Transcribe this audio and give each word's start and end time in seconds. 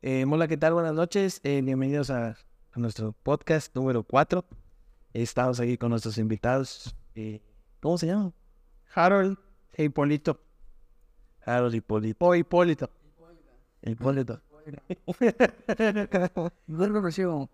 Eh, 0.00 0.24
hola, 0.30 0.46
¿qué 0.46 0.56
tal? 0.56 0.74
Buenas 0.74 0.94
noches. 0.94 1.40
Eh, 1.42 1.60
bienvenidos 1.60 2.08
a, 2.10 2.28
a 2.28 2.36
nuestro 2.78 3.10
podcast 3.24 3.74
número 3.74 4.04
4. 4.04 4.44
Estamos 5.12 5.58
aquí 5.58 5.76
con 5.76 5.90
nuestros 5.90 6.18
invitados. 6.18 6.94
Eh, 7.16 7.42
¿Cómo 7.80 7.98
se 7.98 8.06
llaman? 8.06 8.32
Harold 8.94 9.36
e 9.72 9.84
Hipólito. 9.84 10.40
Harold 11.44 11.74
Hipólito. 11.74 12.24
O 12.24 12.34
Hipólito. 12.36 12.88
Hipólito. 13.82 14.40
Vuelvo 16.68 17.00
recibo. 17.02 17.50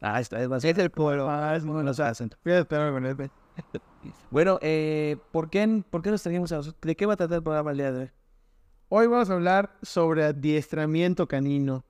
Ah, 0.00 0.20
está, 0.20 0.42
es 0.42 0.48
más 0.48 0.64
Es 0.64 0.76
el 0.78 0.90
pueblo. 0.90 1.30
Ah, 1.30 1.54
es 1.54 1.64
muy 1.64 1.84
los 1.84 2.00
acento. 2.00 2.36
Voy 2.44 2.54
a 2.54 2.58
esperar 2.58 2.92
con 2.92 3.06
él. 3.06 3.30
Bueno, 4.32 4.58
eh, 4.60 5.18
¿por, 5.30 5.50
qué, 5.50 5.84
¿por 5.88 6.02
qué 6.02 6.10
nos 6.10 6.22
trajimos 6.24 6.50
a 6.50 6.62
¿De 6.82 6.96
qué 6.96 7.06
va 7.06 7.14
a 7.14 7.16
tratar 7.16 7.36
el 7.36 7.44
programa 7.44 7.70
el 7.70 7.76
día 7.76 7.92
de 7.92 8.00
hoy? 8.00 8.10
Hoy 8.88 9.08
vamos 9.08 9.28
a 9.30 9.32
hablar 9.32 9.76
sobre 9.82 10.22
adiestramiento 10.22 11.26
canino 11.26 11.84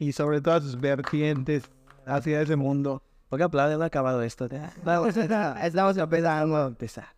y 0.00 0.10
sobre 0.10 0.40
todas 0.40 0.64
sus 0.64 0.80
vertientes 0.80 1.70
hacia 2.06 2.40
ese 2.40 2.56
mundo. 2.56 3.04
¿Por 3.28 3.38
qué 3.38 3.44
aplauden? 3.44 3.78
No 3.78 3.84
ha 3.84 3.86
acabado 3.86 4.20
esto. 4.22 4.46
Estamos 5.62 5.96
empezando 5.96 6.56
a 6.56 6.66
empezar. 6.66 7.14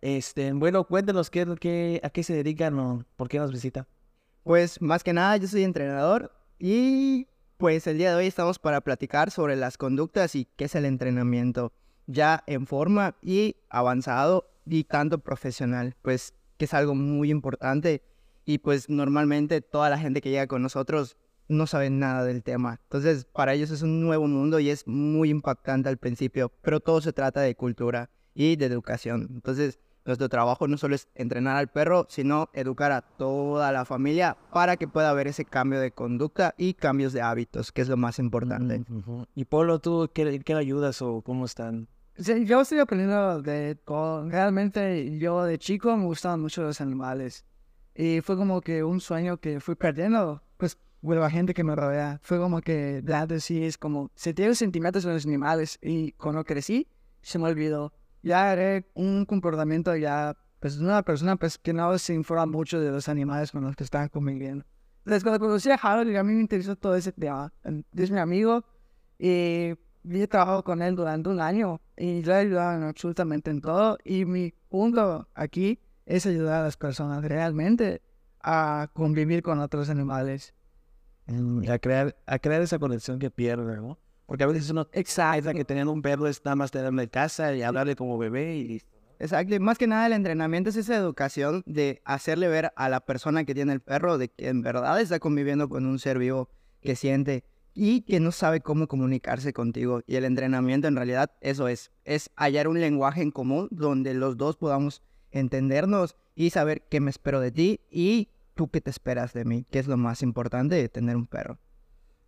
Este, 0.00 0.50
bueno, 0.54 0.84
cuéntenos 0.84 1.28
qué, 1.28 1.44
qué, 1.60 2.00
a 2.02 2.08
qué 2.08 2.22
se 2.22 2.32
dedican 2.32 2.78
o 2.78 3.04
por 3.16 3.28
qué 3.28 3.38
nos 3.38 3.52
visitan. 3.52 3.86
Pues 4.44 4.80
más 4.80 5.04
que 5.04 5.12
nada 5.12 5.36
yo 5.36 5.46
soy 5.46 5.64
entrenador 5.64 6.32
y 6.58 7.28
pues 7.58 7.86
el 7.86 7.98
día 7.98 8.12
de 8.12 8.16
hoy 8.16 8.26
estamos 8.28 8.58
para 8.58 8.80
platicar 8.80 9.30
sobre 9.30 9.56
las 9.56 9.76
conductas 9.76 10.34
y 10.36 10.48
qué 10.56 10.64
es 10.64 10.74
el 10.74 10.86
entrenamiento 10.86 11.70
ya 12.06 12.42
en 12.46 12.66
forma 12.66 13.14
y 13.20 13.56
avanzado 13.68 14.48
y 14.64 14.84
tanto 14.84 15.18
profesional, 15.18 15.96
pues 16.00 16.32
que 16.56 16.66
es 16.66 16.74
algo 16.74 16.94
muy 16.94 17.30
importante 17.30 18.02
y 18.44 18.58
pues 18.58 18.88
normalmente 18.88 19.60
toda 19.60 19.90
la 19.90 19.98
gente 19.98 20.20
que 20.20 20.30
llega 20.30 20.46
con 20.46 20.62
nosotros 20.62 21.16
no 21.48 21.66
sabe 21.66 21.90
nada 21.90 22.24
del 22.24 22.42
tema. 22.42 22.80
Entonces 22.84 23.24
para 23.24 23.54
ellos 23.54 23.70
es 23.70 23.82
un 23.82 24.00
nuevo 24.00 24.26
mundo 24.26 24.58
y 24.58 24.70
es 24.70 24.86
muy 24.86 25.30
impactante 25.30 25.88
al 25.88 25.98
principio, 25.98 26.52
pero 26.62 26.80
todo 26.80 27.00
se 27.00 27.12
trata 27.12 27.40
de 27.40 27.54
cultura 27.54 28.10
y 28.34 28.56
de 28.56 28.66
educación. 28.66 29.28
Entonces 29.32 29.78
nuestro 30.06 30.28
trabajo 30.28 30.68
no 30.68 30.78
solo 30.78 30.94
es 30.94 31.08
entrenar 31.16 31.56
al 31.56 31.68
perro, 31.68 32.06
sino 32.08 32.48
educar 32.52 32.92
a 32.92 33.02
toda 33.02 33.72
la 33.72 33.84
familia 33.84 34.36
para 34.52 34.76
que 34.76 34.86
pueda 34.86 35.10
haber 35.10 35.26
ese 35.26 35.44
cambio 35.44 35.80
de 35.80 35.90
conducta 35.90 36.54
y 36.56 36.74
cambios 36.74 37.12
de 37.12 37.22
hábitos, 37.22 37.72
que 37.72 37.82
es 37.82 37.88
lo 37.88 37.96
más 37.96 38.20
importante. 38.20 38.84
Ujú. 38.88 39.26
Y 39.34 39.46
Polo, 39.46 39.80
¿tú 39.80 40.08
qué, 40.14 40.40
qué 40.44 40.54
ayudas 40.54 41.02
o 41.02 41.22
cómo 41.22 41.44
están? 41.44 41.88
Sí, 42.18 42.46
yo 42.46 42.62
estoy 42.62 42.78
aprendiendo 42.78 43.42
de 43.42 43.74
todo. 43.74 44.28
Realmente 44.28 45.18
yo 45.18 45.44
de 45.44 45.58
chico 45.58 45.94
me 45.96 46.04
gustaban 46.04 46.40
mucho 46.40 46.62
los 46.62 46.80
animales. 46.80 47.44
Y 47.94 48.22
fue 48.22 48.36
como 48.36 48.62
que 48.62 48.82
un 48.82 49.00
sueño 49.00 49.36
que 49.38 49.60
fui 49.60 49.74
perdiendo, 49.74 50.42
pues, 50.56 50.78
con 51.02 51.20
la 51.20 51.30
gente 51.30 51.52
que 51.52 51.62
me 51.62 51.76
rodea. 51.76 52.18
Fue 52.22 52.38
como 52.38 52.62
que, 52.62 53.02
de 53.02 53.14
antes 53.14 53.44
sí, 53.44 53.62
es 53.64 53.76
como, 53.76 54.10
sentía 54.14 54.48
los 54.48 54.56
sentimientos 54.58 55.04
de 55.04 55.12
los 55.12 55.26
animales. 55.26 55.78
Y 55.82 56.12
cuando 56.12 56.42
crecí, 56.44 56.88
se 57.20 57.38
me 57.38 57.48
olvidó. 57.48 57.92
Ya 58.22 58.50
era 58.52 58.84
un 58.94 59.26
comportamiento 59.26 59.94
ya, 59.94 60.36
pues, 60.58 60.78
una 60.78 61.02
persona, 61.02 61.36
pues, 61.36 61.58
que 61.58 61.74
no 61.74 61.98
se 61.98 62.14
informa 62.14 62.46
mucho 62.46 62.80
de 62.80 62.90
los 62.90 63.10
animales 63.10 63.52
con 63.52 63.62
los 63.62 63.76
que 63.76 63.84
estaban 63.84 64.08
conviviendo. 64.08 64.64
Entonces, 65.00 65.22
cuando 65.22 65.38
conocí 65.38 65.70
a 65.70 65.74
Harold, 65.74 66.16
a 66.16 66.22
mí 66.22 66.32
me 66.32 66.40
interesó 66.40 66.76
todo 66.76 66.96
ese 66.96 67.12
tema. 67.12 67.52
Es 67.94 68.10
mi 68.10 68.18
amigo 68.18 68.64
y 69.18 69.74
yo 70.06 70.22
he 70.22 70.28
trabajado 70.28 70.62
con 70.62 70.82
él 70.82 70.94
durante 70.94 71.28
un 71.28 71.40
año 71.40 71.80
y 71.96 72.22
le 72.22 72.32
he 72.32 72.36
ayudado 72.36 72.76
en 72.76 72.84
absolutamente 72.84 73.50
en 73.50 73.60
todo. 73.60 73.98
Y 74.04 74.24
mi 74.24 74.52
punto 74.68 75.28
aquí 75.34 75.80
es 76.04 76.26
ayudar 76.26 76.60
a 76.60 76.64
las 76.64 76.76
personas 76.76 77.24
realmente 77.24 78.02
a 78.40 78.90
convivir 78.92 79.42
con 79.42 79.58
otros 79.58 79.90
animales. 79.90 80.54
Mm, 81.26 81.68
A 81.68 81.78
crear, 81.78 82.16
a 82.26 82.38
crear 82.38 82.62
esa 82.62 82.78
conexión 82.78 83.18
que 83.18 83.30
pierde, 83.30 83.76
¿no? 83.76 83.98
Porque 84.26 84.44
a 84.44 84.46
veces 84.46 84.70
uno 84.70 84.88
piensa 84.88 85.52
que 85.52 85.64
teniendo 85.64 85.92
un 85.92 86.02
perro 86.02 86.28
es 86.28 86.44
nada 86.44 86.56
más 86.56 86.70
tenerlo 86.70 87.02
en 87.02 87.08
casa 87.08 87.54
y 87.54 87.62
hablarle 87.62 87.96
como 87.96 88.18
bebé 88.18 88.56
y 88.56 88.68
listo. 88.68 88.96
Exacto, 89.18 89.58
más 89.60 89.78
que 89.78 89.86
nada 89.86 90.06
el 90.06 90.12
entrenamiento 90.12 90.70
es 90.70 90.76
esa 90.76 90.96
educación 90.96 91.62
de 91.64 92.02
hacerle 92.04 92.48
ver 92.48 92.72
a 92.76 92.88
la 92.88 93.00
persona 93.00 93.44
que 93.44 93.54
tiene 93.54 93.72
el 93.72 93.80
perro 93.80 94.18
de 94.18 94.28
que 94.28 94.48
en 94.48 94.62
verdad 94.62 95.00
está 95.00 95.18
conviviendo 95.18 95.68
con 95.68 95.86
un 95.86 95.98
ser 95.98 96.18
vivo 96.18 96.50
que 96.82 96.96
siente 96.96 97.44
y 97.76 98.00
que 98.00 98.18
no 98.20 98.32
sabe 98.32 98.62
cómo 98.62 98.88
comunicarse 98.88 99.52
contigo. 99.52 100.00
Y 100.06 100.16
el 100.16 100.24
entrenamiento 100.24 100.88
en 100.88 100.96
realidad 100.96 101.30
eso 101.42 101.68
es, 101.68 101.92
es 102.04 102.30
hallar 102.34 102.68
un 102.68 102.80
lenguaje 102.80 103.20
en 103.20 103.30
común 103.30 103.68
donde 103.70 104.14
los 104.14 104.38
dos 104.38 104.56
podamos 104.56 105.02
entendernos 105.30 106.16
y 106.34 106.50
saber 106.50 106.82
qué 106.88 107.00
me 107.00 107.10
espero 107.10 107.38
de 107.38 107.52
ti 107.52 107.80
y 107.90 108.30
tú 108.54 108.70
qué 108.70 108.80
te 108.80 108.90
esperas 108.90 109.34
de 109.34 109.44
mí, 109.44 109.66
que 109.70 109.78
es 109.78 109.86
lo 109.86 109.98
más 109.98 110.22
importante 110.22 110.74
de 110.74 110.88
tener 110.88 111.16
un 111.16 111.26
perro. 111.26 111.58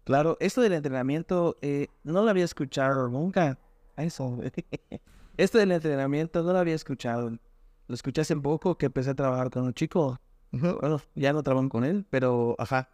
Claro, 0.04 0.36
esto 0.38 0.60
del 0.60 0.74
entrenamiento 0.74 1.56
eh, 1.62 1.88
no 2.04 2.22
lo 2.22 2.30
había 2.30 2.44
escuchado 2.44 3.08
nunca. 3.08 3.58
Eso. 3.96 4.38
Esto 5.36 5.58
del 5.58 5.70
entrenamiento 5.70 6.42
no 6.42 6.52
lo 6.52 6.58
había 6.58 6.74
escuchado. 6.74 7.30
Lo 7.30 7.94
escuché 7.94 8.22
hace 8.22 8.34
poco 8.36 8.76
que 8.76 8.86
empecé 8.86 9.10
a 9.10 9.14
trabajar 9.14 9.50
con 9.50 9.64
un 9.64 9.72
chico. 9.72 10.18
Bueno, 10.50 11.00
ya 11.14 11.32
no 11.32 11.42
trabajo 11.42 11.68
con 11.68 11.84
él, 11.84 12.04
pero 12.10 12.56
ajá. 12.58 12.88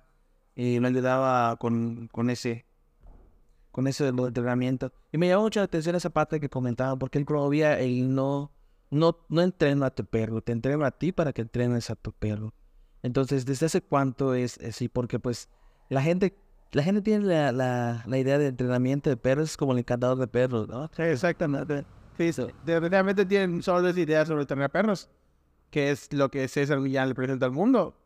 Y 0.57 0.79
me 0.81 0.89
ayudaba 0.89 1.57
con, 1.57 2.09
con 2.09 2.31
ese 2.31 2.65
con 3.71 3.89
eso 3.89 4.05
del 4.05 4.17
entrenamiento. 4.21 4.93
Y 5.11 5.19
me 5.19 5.27
llamó 5.27 5.43
mucho 5.43 5.59
la 5.59 5.65
atención 5.65 5.97
esa 5.97 6.11
parte 6.11 6.39
que 6.39 6.49
comentaban, 6.49 6.97
porque 6.99 7.19
él 7.19 7.25
promovía 7.25 7.81
el 7.81 8.15
no, 8.15 8.53
no, 8.91 9.19
no 9.29 9.43
entreno 9.43 9.85
a 9.85 9.91
tu 9.91 10.05
perro, 10.05 10.41
te 10.43 10.53
entreno 10.53 10.85
a 10.85 10.93
ti 10.93 11.11
para 11.11 11.33
que 11.33 11.43
entrenes 11.43 11.91
a 11.91 11.97
tu 11.97 12.13
perro. 12.13 12.55
Entonces, 13.03 13.45
¿desde 13.45 13.67
hace 13.67 13.81
cuánto 13.83 14.33
es 14.35 14.59
así? 14.59 14.89
Porque 14.89 15.19
pues 15.19 15.49
la 15.89 16.03
gente, 16.03 16.37
la 16.71 16.85
gente 16.85 17.03
tiene 17.03 17.27
la, 17.27 17.51
la, 17.51 18.05
la 18.07 18.19
idea 18.19 18.39
de 18.39 18.47
entrenamiento 18.47 19.11
de 19.11 19.17
perros 19.17 19.57
como 19.57 19.73
el 19.73 19.81
encantador 19.81 20.19
de 20.19 20.29
perros, 20.29 20.69
¿no? 20.69 20.89
Sí, 20.95 21.03
exactamente. 21.03 21.85
Sí. 22.17 22.31
De- 22.65 22.79
realmente 22.79 23.27
tienen 23.27 23.61
solo 23.61 23.83
dos 23.83 23.99
ideas 23.99 24.29
sobre 24.29 24.47
tener 24.47 24.71
perros, 24.71 25.11
que 25.71 25.91
es 25.91 26.13
lo 26.13 26.31
que 26.31 26.47
César 26.47 26.81
ya 26.87 27.05
le 27.05 27.15
presenta 27.17 27.47
al 27.47 27.53
mundo. 27.53 27.97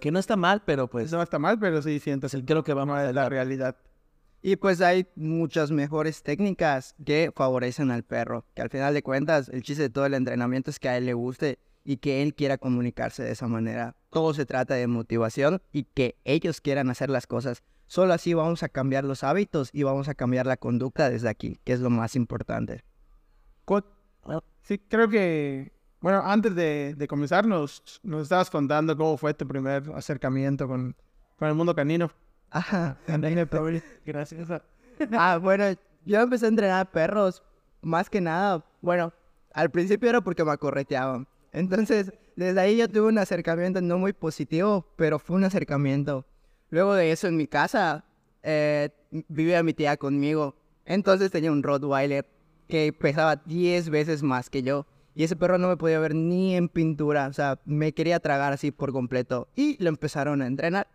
Que 0.00 0.10
no 0.10 0.18
está 0.18 0.36
mal, 0.36 0.62
pero 0.64 0.88
pues 0.88 1.12
no 1.12 1.22
está 1.22 1.38
mal, 1.38 1.58
pero 1.58 1.82
sí 1.82 1.98
sientes 2.00 2.34
el 2.34 2.44
creo 2.44 2.64
que 2.64 2.74
vamos 2.74 2.98
a 2.98 3.12
la 3.12 3.28
realidad. 3.28 3.76
Y 4.40 4.56
pues 4.56 4.80
hay 4.80 5.06
muchas 5.16 5.70
mejores 5.70 6.22
técnicas 6.22 6.94
que 7.04 7.32
favorecen 7.34 7.90
al 7.90 8.04
perro, 8.04 8.44
que 8.54 8.62
al 8.62 8.70
final 8.70 8.94
de 8.94 9.02
cuentas 9.02 9.48
el 9.48 9.62
chiste 9.62 9.82
de 9.84 9.90
todo 9.90 10.06
el 10.06 10.14
entrenamiento 10.14 10.70
es 10.70 10.78
que 10.78 10.88
a 10.88 10.96
él 10.96 11.06
le 11.06 11.14
guste 11.14 11.58
y 11.84 11.96
que 11.96 12.22
él 12.22 12.34
quiera 12.34 12.58
comunicarse 12.58 13.24
de 13.24 13.32
esa 13.32 13.48
manera. 13.48 13.96
Todo 14.10 14.34
se 14.34 14.46
trata 14.46 14.74
de 14.74 14.86
motivación 14.86 15.60
y 15.72 15.84
que 15.84 16.16
ellos 16.24 16.60
quieran 16.60 16.90
hacer 16.90 17.10
las 17.10 17.26
cosas. 17.26 17.62
Solo 17.86 18.12
así 18.12 18.34
vamos 18.34 18.62
a 18.62 18.68
cambiar 18.68 19.04
los 19.04 19.24
hábitos 19.24 19.70
y 19.72 19.82
vamos 19.82 20.08
a 20.08 20.14
cambiar 20.14 20.46
la 20.46 20.56
conducta 20.56 21.08
desde 21.08 21.28
aquí, 21.28 21.58
que 21.64 21.72
es 21.72 21.80
lo 21.80 21.90
más 21.90 22.14
importante. 22.14 22.84
Sí, 24.62 24.78
creo 24.78 25.08
que, 25.08 25.72
bueno, 26.00 26.22
antes 26.24 26.54
de, 26.54 26.94
de 26.96 27.08
comenzar 27.08 27.46
nos, 27.46 28.00
nos 28.02 28.22
estabas 28.22 28.50
contando 28.50 28.96
cómo 28.96 29.16
fue 29.16 29.34
tu 29.34 29.46
primer 29.46 29.82
acercamiento 29.94 30.66
con, 30.68 30.94
con 31.36 31.48
el 31.48 31.54
mundo 31.54 31.74
canino. 31.74 32.10
Ajá. 32.50 32.96
Gracias. 34.06 34.50
a- 34.50 34.62
Ah, 35.12 35.38
bueno, 35.38 35.64
yo 36.04 36.20
empecé 36.20 36.46
a 36.46 36.48
entrenar 36.48 36.90
perros, 36.90 37.42
más 37.82 38.10
que 38.10 38.20
nada, 38.20 38.64
bueno, 38.80 39.12
al 39.52 39.70
principio 39.70 40.08
era 40.10 40.20
porque 40.20 40.44
me 40.44 40.56
correteaban. 40.58 41.26
Entonces, 41.52 42.12
desde 42.36 42.60
ahí 42.60 42.76
yo 42.76 42.88
tuve 42.88 43.08
un 43.08 43.18
acercamiento 43.18 43.80
no 43.80 43.98
muy 43.98 44.12
positivo, 44.12 44.86
pero 44.96 45.18
fue 45.18 45.36
un 45.36 45.44
acercamiento. 45.44 46.24
Luego 46.70 46.94
de 46.94 47.10
eso, 47.12 47.26
en 47.28 47.36
mi 47.36 47.46
casa, 47.46 48.04
eh, 48.42 48.90
vivía 49.28 49.62
mi 49.62 49.72
tía 49.72 49.96
conmigo. 49.96 50.54
Entonces 50.84 51.30
tenía 51.30 51.50
un 51.52 51.62
Rottweiler 51.62 52.26
que 52.68 52.92
pesaba 52.92 53.36
10 53.36 53.88
veces 53.90 54.22
más 54.22 54.50
que 54.50 54.62
yo. 54.62 54.86
Y 55.18 55.24
ese 55.24 55.34
perro 55.34 55.58
no 55.58 55.66
me 55.66 55.76
podía 55.76 55.98
ver 55.98 56.14
ni 56.14 56.54
en 56.54 56.68
pintura, 56.68 57.26
o 57.26 57.32
sea, 57.32 57.58
me 57.64 57.92
quería 57.92 58.20
tragar 58.20 58.52
así 58.52 58.70
por 58.70 58.92
completo. 58.92 59.48
Y 59.56 59.76
lo 59.82 59.88
empezaron 59.88 60.42
a 60.42 60.46
entrenar 60.46 60.86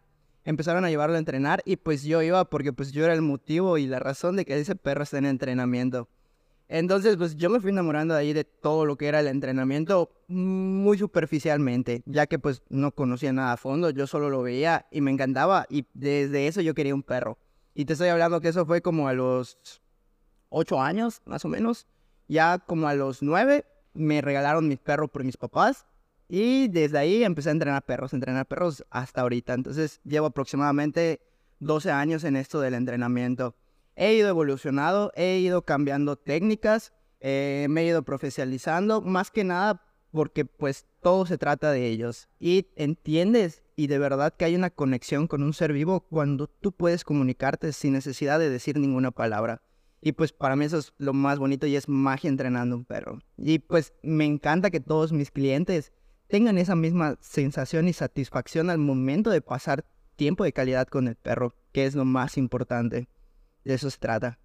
empezaron 0.45 0.85
a 0.85 0.89
llevarlo 0.89 1.15
a 1.15 1.19
entrenar 1.19 1.61
y 1.65 1.75
pues 1.75 2.03
yo 2.03 2.21
iba 2.21 2.45
porque 2.45 2.71
pues 2.71 2.93
yo 2.93 3.03
era 3.03 3.13
el 3.13 3.21
motivo 3.21 3.77
y 3.77 3.85
la 3.85 3.99
razón 3.99 4.37
de 4.37 4.45
que 4.45 4.57
ese 4.57 4.77
perro 4.77 5.03
esté 5.03 5.17
en 5.17 5.25
entrenamiento. 5.25 6.07
Entonces 6.69 7.17
pues 7.17 7.35
yo 7.35 7.49
me 7.49 7.59
fui 7.59 7.71
enamorando 7.71 8.13
de 8.13 8.21
ahí 8.21 8.31
de 8.31 8.45
todo 8.45 8.85
lo 8.85 8.95
que 8.95 9.07
era 9.07 9.19
el 9.19 9.27
entrenamiento 9.27 10.09
muy 10.29 10.97
superficialmente, 10.97 12.01
ya 12.05 12.25
que 12.25 12.39
pues 12.39 12.61
no 12.69 12.93
conocía 12.93 13.33
nada 13.33 13.51
a 13.51 13.57
fondo, 13.57 13.89
yo 13.89 14.07
solo 14.07 14.29
lo 14.29 14.41
veía 14.41 14.85
y 14.89 15.01
me 15.01 15.11
encantaba 15.11 15.65
y 15.69 15.85
desde 15.93 16.47
eso 16.47 16.61
yo 16.61 16.73
quería 16.73 16.95
un 16.95 17.03
perro. 17.03 17.37
Y 17.75 17.83
te 17.83 17.93
estoy 17.93 18.07
hablando 18.07 18.39
que 18.39 18.47
eso 18.47 18.65
fue 18.65 18.81
como 18.81 19.09
a 19.09 19.13
los 19.13 19.81
ocho 20.47 20.81
años, 20.81 21.21
más 21.25 21.43
o 21.43 21.49
menos. 21.49 21.87
Ya 22.29 22.57
como 22.57 22.87
a 22.87 22.93
los 22.93 23.21
nueve 23.21 23.65
me 23.93 24.21
regalaron 24.21 24.67
mis 24.67 24.79
perros 24.79 25.09
por 25.09 25.23
mis 25.23 25.37
papás 25.37 25.85
y 26.27 26.67
desde 26.67 26.97
ahí 26.97 27.23
empecé 27.23 27.49
a 27.49 27.51
entrenar 27.51 27.83
perros, 27.83 28.13
entrenar 28.13 28.45
perros 28.47 28.85
hasta 28.89 29.21
ahorita. 29.21 29.53
Entonces 29.53 30.01
llevo 30.03 30.27
aproximadamente 30.27 31.21
12 31.59 31.91
años 31.91 32.23
en 32.23 32.35
esto 32.35 32.59
del 32.59 32.73
entrenamiento. 32.73 33.55
He 33.95 34.15
ido 34.15 34.29
evolucionado, 34.29 35.11
he 35.15 35.37
ido 35.37 35.63
cambiando 35.63 36.15
técnicas, 36.15 36.93
eh, 37.19 37.67
me 37.69 37.81
he 37.81 37.85
ido 37.85 38.03
profesionalizando, 38.03 39.01
más 39.01 39.29
que 39.29 39.43
nada 39.43 39.81
porque 40.11 40.45
pues 40.45 40.85
todo 41.01 41.25
se 41.25 41.37
trata 41.37 41.71
de 41.71 41.87
ellos. 41.87 42.29
Y 42.39 42.67
entiendes 42.75 43.63
y 43.75 43.87
de 43.87 43.99
verdad 43.99 44.33
que 44.35 44.45
hay 44.45 44.55
una 44.55 44.69
conexión 44.69 45.27
con 45.27 45.43
un 45.43 45.53
ser 45.53 45.73
vivo 45.73 46.01
cuando 46.01 46.47
tú 46.47 46.71
puedes 46.71 47.03
comunicarte 47.03 47.73
sin 47.73 47.93
necesidad 47.93 48.39
de 48.39 48.49
decir 48.49 48.77
ninguna 48.77 49.11
palabra. 49.11 49.61
Y 50.05 50.11
pues 50.11 50.33
para 50.33 50.57
mí 50.57 50.65
eso 50.65 50.79
es 50.79 50.93
lo 50.97 51.13
más 51.13 51.39
bonito 51.39 51.65
y 51.65 51.77
es 51.77 51.87
magia 51.87 52.29
entrenando 52.29 52.75
un 52.75 52.83
perro. 52.83 53.19
Y 53.37 53.59
pues 53.59 53.93
me 54.03 54.25
encanta 54.25 54.69
que 54.69 54.81
todos 54.81 55.13
mis 55.13 55.31
clientes 55.31 55.93
tengan 56.27 56.57
esa 56.57 56.75
misma 56.75 57.17
sensación 57.21 57.87
y 57.87 57.93
satisfacción 57.93 58.69
al 58.69 58.79
momento 58.79 59.29
de 59.29 59.39
pasar 59.39 59.85
tiempo 60.17 60.43
de 60.43 60.51
calidad 60.51 60.87
con 60.87 61.07
el 61.07 61.15
perro, 61.15 61.55
que 61.71 61.85
es 61.85 61.95
lo 61.95 62.03
más 62.03 62.37
importante. 62.37 63.07
De 63.63 63.75
eso 63.75 63.89
se 63.89 63.97
trata. 63.97 64.39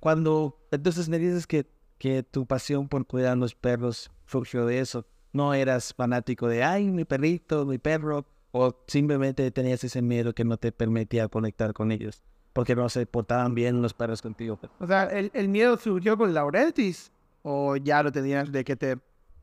Cuando, 0.00 0.66
entonces 0.72 1.08
me 1.08 1.20
dices 1.20 1.46
que, 1.46 1.70
que 1.96 2.24
tu 2.24 2.46
pasión 2.46 2.88
por 2.88 3.06
cuidar 3.06 3.34
a 3.34 3.36
los 3.36 3.54
perros 3.54 4.10
surgió 4.26 4.66
de 4.66 4.80
eso. 4.80 5.06
No 5.32 5.54
eras 5.54 5.94
fanático 5.94 6.48
de, 6.48 6.64
ay, 6.64 6.90
mi 6.90 7.04
perrito, 7.04 7.64
mi 7.64 7.78
perro, 7.78 8.26
o 8.50 8.76
simplemente 8.88 9.48
tenías 9.52 9.84
ese 9.84 10.02
miedo 10.02 10.34
que 10.34 10.44
no 10.44 10.56
te 10.56 10.72
permitía 10.72 11.28
conectar 11.28 11.72
con 11.72 11.92
ellos 11.92 12.24
porque 12.54 12.74
no 12.74 12.88
se 12.88 13.04
portaban 13.04 13.54
bien 13.54 13.82
los 13.82 13.92
perros 13.92 14.22
contigo. 14.22 14.58
O 14.80 14.86
sea, 14.86 15.04
¿el, 15.04 15.30
el 15.34 15.48
miedo 15.48 15.76
surgió 15.76 16.16
con 16.16 16.32
Laurentis? 16.32 17.12
¿O 17.42 17.76
ya 17.76 18.02
lo 18.02 18.10
tenías 18.10 18.50
de 18.50 18.64
que 18.64 18.74
te 18.74 18.96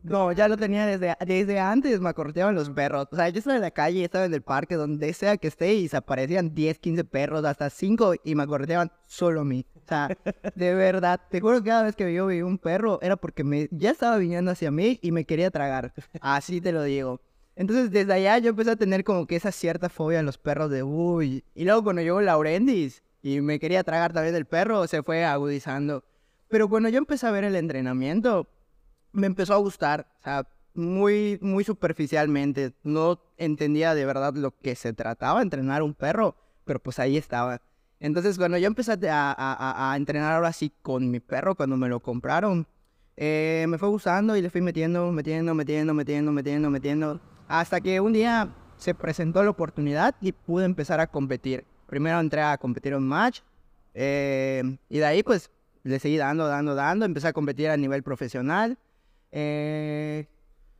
no, 0.03 0.31
ya 0.31 0.47
lo 0.47 0.57
tenía 0.57 0.87
desde, 0.87 1.15
desde 1.25 1.59
antes, 1.59 1.99
me 1.99 2.09
acorteaban 2.09 2.55
los 2.55 2.71
perros. 2.71 3.07
O 3.11 3.15
sea, 3.15 3.29
yo 3.29 3.37
estaba 3.37 3.55
en 3.55 3.61
la 3.61 3.69
calle, 3.71 4.03
estaba 4.03 4.25
en 4.25 4.33
el 4.33 4.41
parque, 4.41 4.75
donde 4.75 5.13
sea 5.13 5.37
que 5.37 5.47
esté, 5.47 5.75
y 5.75 5.87
se 5.87 5.97
aparecían 5.97 6.55
10, 6.55 6.79
15 6.79 7.03
perros, 7.03 7.45
hasta 7.45 7.69
5, 7.69 8.15
y 8.23 8.33
me 8.33 8.43
acorteaban 8.43 8.91
solo 9.05 9.41
a 9.41 9.45
mí. 9.45 9.65
O 9.75 9.87
sea, 9.87 10.09
de 10.55 10.73
verdad, 10.73 11.21
te 11.29 11.39
juro 11.39 11.61
que 11.61 11.69
cada 11.69 11.83
vez 11.83 11.95
que 11.95 12.11
yo 12.11 12.25
vi 12.27 12.41
un 12.41 12.57
perro, 12.57 12.99
era 13.01 13.15
porque 13.15 13.43
me, 13.43 13.67
ya 13.71 13.91
estaba 13.91 14.17
viniendo 14.17 14.49
hacia 14.49 14.71
mí 14.71 14.99
y 15.03 15.11
me 15.11 15.25
quería 15.25 15.51
tragar. 15.51 15.93
Así 16.19 16.61
te 16.61 16.71
lo 16.71 16.81
digo. 16.81 17.21
Entonces, 17.61 17.91
desde 17.91 18.11
allá 18.11 18.39
yo 18.39 18.49
empecé 18.49 18.71
a 18.71 18.75
tener 18.75 19.03
como 19.03 19.27
que 19.27 19.35
esa 19.35 19.51
cierta 19.51 19.87
fobia 19.87 20.19
en 20.19 20.25
los 20.25 20.39
perros 20.39 20.71
de, 20.71 20.81
uy. 20.81 21.43
Y 21.53 21.63
luego 21.63 21.83
cuando 21.83 22.01
llegó 22.01 22.19
Laurendis 22.19 23.03
y 23.21 23.39
me 23.39 23.59
quería 23.59 23.83
tragar 23.83 24.13
también 24.13 24.33
del 24.33 24.45
perro, 24.47 24.87
se 24.87 25.03
fue 25.03 25.23
agudizando. 25.23 26.03
Pero 26.47 26.67
cuando 26.67 26.89
yo 26.89 26.97
empecé 26.97 27.27
a 27.27 27.31
ver 27.31 27.43
el 27.43 27.55
entrenamiento, 27.55 28.47
me 29.11 29.27
empezó 29.27 29.53
a 29.53 29.57
gustar, 29.57 30.07
o 30.21 30.23
sea, 30.23 30.47
muy, 30.73 31.37
muy 31.39 31.63
superficialmente. 31.63 32.73
No 32.81 33.21
entendía 33.37 33.93
de 33.93 34.07
verdad 34.07 34.33
lo 34.33 34.57
que 34.57 34.75
se 34.75 34.93
trataba, 34.93 35.43
entrenar 35.43 35.83
un 35.83 35.93
perro, 35.93 36.35
pero 36.65 36.79
pues 36.79 36.97
ahí 36.97 37.15
estaba. 37.15 37.61
Entonces, 37.99 38.39
cuando 38.39 38.57
yo 38.57 38.65
empecé 38.65 38.93
a, 39.07 39.91
a, 39.91 39.95
entrenar 39.95 40.33
ahora 40.33 40.51
sí 40.51 40.73
con 40.81 41.11
mi 41.11 41.19
perro, 41.19 41.53
cuando 41.53 41.77
me 41.77 41.89
lo 41.89 41.99
compraron, 41.99 42.65
eh, 43.17 43.67
me 43.69 43.77
fue 43.77 43.89
gustando 43.89 44.35
y 44.35 44.41
le 44.41 44.49
fui 44.49 44.61
metiendo, 44.61 45.11
metiendo, 45.11 45.53
metiendo, 45.53 45.93
metiendo, 45.93 46.31
metiendo, 46.31 46.69
metiendo, 46.71 47.21
hasta 47.51 47.81
que 47.81 47.99
un 47.99 48.13
día 48.13 48.47
se 48.77 48.95
presentó 48.95 49.43
la 49.43 49.49
oportunidad 49.49 50.15
y 50.21 50.31
pude 50.31 50.63
empezar 50.63 51.01
a 51.01 51.07
competir. 51.07 51.65
Primero 51.85 52.17
entré 52.19 52.41
a 52.41 52.57
competir 52.57 52.95
un 52.95 53.05
match 53.05 53.41
eh, 53.93 54.77
y 54.87 54.99
de 54.99 55.05
ahí 55.05 55.21
pues 55.21 55.51
le 55.83 55.99
seguí 55.99 56.15
dando, 56.15 56.47
dando, 56.47 56.75
dando, 56.75 57.03
empecé 57.03 57.27
a 57.27 57.33
competir 57.33 57.69
a 57.69 57.75
nivel 57.75 58.03
profesional. 58.03 58.77
Eh, 59.33 60.27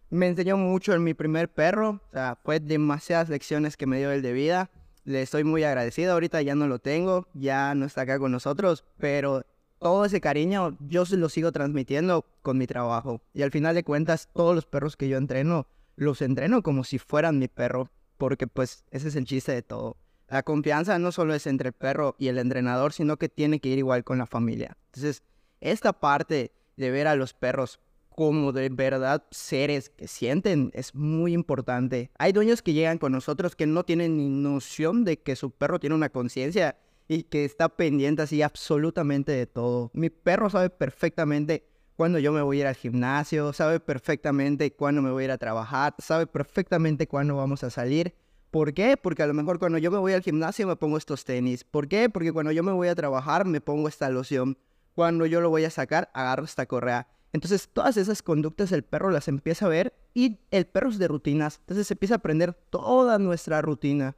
me 0.10 0.28
enseñó 0.28 0.56
mucho 0.56 0.94
en 0.94 1.04
mi 1.04 1.14
primer 1.14 1.50
perro, 1.50 2.02
o 2.08 2.12
sea, 2.12 2.38
fue 2.42 2.62
demasiadas 2.62 3.28
lecciones 3.28 3.76
que 3.76 3.86
me 3.86 3.98
dio 3.98 4.10
el 4.12 4.22
de 4.22 4.32
vida. 4.32 4.70
Le 5.04 5.22
estoy 5.22 5.44
muy 5.44 5.66
agradecido, 5.66 6.14
ahorita 6.14 6.42
ya 6.42 6.56
no 6.56 6.68
lo 6.68 6.80
tengo, 6.80 7.28
ya 7.34 7.76
no 7.76 7.86
está 7.86 8.02
acá 8.02 8.18
con 8.18 8.32
nosotros, 8.32 8.86
pero 8.98 9.44
todo 9.80 10.06
ese 10.06 10.22
cariño 10.22 10.78
yo 10.88 11.06
se 11.06 11.18
lo 11.18 11.28
sigo 11.28 11.52
transmitiendo 11.52 12.26
con 12.42 12.58
mi 12.58 12.66
trabajo. 12.66 13.20
Y 13.34 13.42
al 13.42 13.52
final 13.52 13.76
de 13.76 13.84
cuentas, 13.84 14.30
todos 14.34 14.56
los 14.56 14.66
perros 14.66 14.96
que 14.96 15.10
yo 15.10 15.18
entreno, 15.18 15.68
los 15.96 16.22
entreno 16.22 16.62
como 16.64 16.84
si 16.84 16.98
fueran 16.98 17.40
mi 17.40 17.48
perro, 17.48 17.90
porque 18.18 18.48
pues 18.48 18.86
ese 18.92 19.08
es 19.10 19.16
el 19.16 19.26
chiste 19.26 19.52
de 19.52 19.62
todo. 19.62 19.98
La 20.28 20.44
confianza 20.44 20.98
no 20.98 21.12
solo 21.12 21.34
es 21.34 21.46
entre 21.46 21.70
el 21.70 21.74
perro 21.74 22.16
y 22.18 22.28
el 22.28 22.38
entrenador, 22.38 22.94
sino 22.94 23.18
que 23.18 23.28
tiene 23.28 23.60
que 23.60 23.70
ir 23.70 23.80
igual 23.80 24.04
con 24.04 24.18
la 24.18 24.26
familia. 24.26 24.78
Entonces, 24.86 25.24
esta 25.60 25.94
parte 25.94 26.54
de 26.78 26.92
ver 26.92 27.08
a 27.08 27.16
los 27.16 27.34
perros 27.34 27.80
como 28.10 28.52
de 28.52 28.70
verdad 28.70 29.24
seres 29.32 29.90
que 29.90 30.08
sienten 30.08 30.72
es 30.74 30.94
muy 30.96 31.34
importante. 31.34 32.12
Hay 32.18 32.34
dueños 32.34 32.62
que 32.62 32.74
llegan 32.74 32.98
con 32.98 33.12
nosotros 33.12 33.56
que 33.56 33.68
no 33.68 33.84
tienen 33.84 34.18
ni 34.18 34.30
noción 34.30 35.04
de 35.04 35.20
que 35.20 35.36
su 35.36 35.52
perro 35.52 35.80
tiene 35.80 35.96
una 35.96 36.10
conciencia 36.10 36.78
y 37.08 37.24
que 37.24 37.46
está 37.46 37.70
pendiente 37.70 38.22
así 38.22 38.42
absolutamente 38.42 39.32
de 39.32 39.48
todo. 39.48 39.92
Mi 39.94 40.10
perro 40.10 40.50
sabe 40.50 40.70
perfectamente 40.70 41.66
cuándo 42.02 42.18
yo 42.18 42.32
me 42.32 42.42
voy 42.42 42.58
a 42.58 42.62
ir 42.62 42.66
al 42.66 42.74
gimnasio, 42.74 43.54
sabe 43.54 43.80
perfectamente 43.80 44.74
cuándo 44.74 45.04
me 45.04 45.12
voy 45.12 45.22
a 45.22 45.26
ir 45.26 45.32
a 45.34 45.38
trabajar, 45.38 45.94
sabe 46.00 46.26
perfectamente 46.26 47.08
cuándo 47.08 47.36
vamos 47.36 47.64
a 47.64 47.70
salir. 47.70 48.16
¿Por 48.50 48.74
qué? 48.74 48.98
Porque 48.98 49.22
a 49.22 49.28
lo 49.28 49.36
mejor 49.36 49.60
cuando 49.60 49.78
yo 49.78 49.92
me 49.92 50.00
voy 50.00 50.14
al 50.14 50.24
gimnasio 50.24 50.66
me 50.66 50.76
pongo 50.76 50.98
estos 50.98 51.26
tenis. 51.26 51.64
¿Por 51.64 51.88
qué? 51.88 52.10
Porque 52.10 52.34
cuando 52.34 52.52
yo 52.54 52.64
me 52.64 52.72
voy 52.72 52.88
a 52.88 52.96
trabajar 52.96 53.46
me 53.46 53.62
pongo 53.62 53.88
esta 53.88 54.10
loción. 54.10 54.58
Cuando 54.96 55.28
yo 55.28 55.42
lo 55.42 55.52
voy 55.52 55.64
a 55.64 55.70
sacar, 55.70 56.10
agarro 56.16 56.46
esta 56.46 56.66
correa. 56.66 57.08
Entonces 57.34 57.70
todas 57.72 57.98
esas 57.98 58.24
conductas 58.24 58.72
el 58.72 58.82
perro 58.82 59.12
las 59.12 59.28
empieza 59.28 59.68
a 59.68 59.70
ver 59.70 59.94
y 60.16 60.40
el 60.50 60.66
perro 60.66 60.90
es 60.90 60.98
de 60.98 61.08
rutinas. 61.08 61.60
Entonces 61.60 61.92
empieza 61.92 62.16
a 62.16 62.18
aprender 62.18 62.56
toda 62.72 63.20
nuestra 63.20 63.62
rutina. 63.62 64.16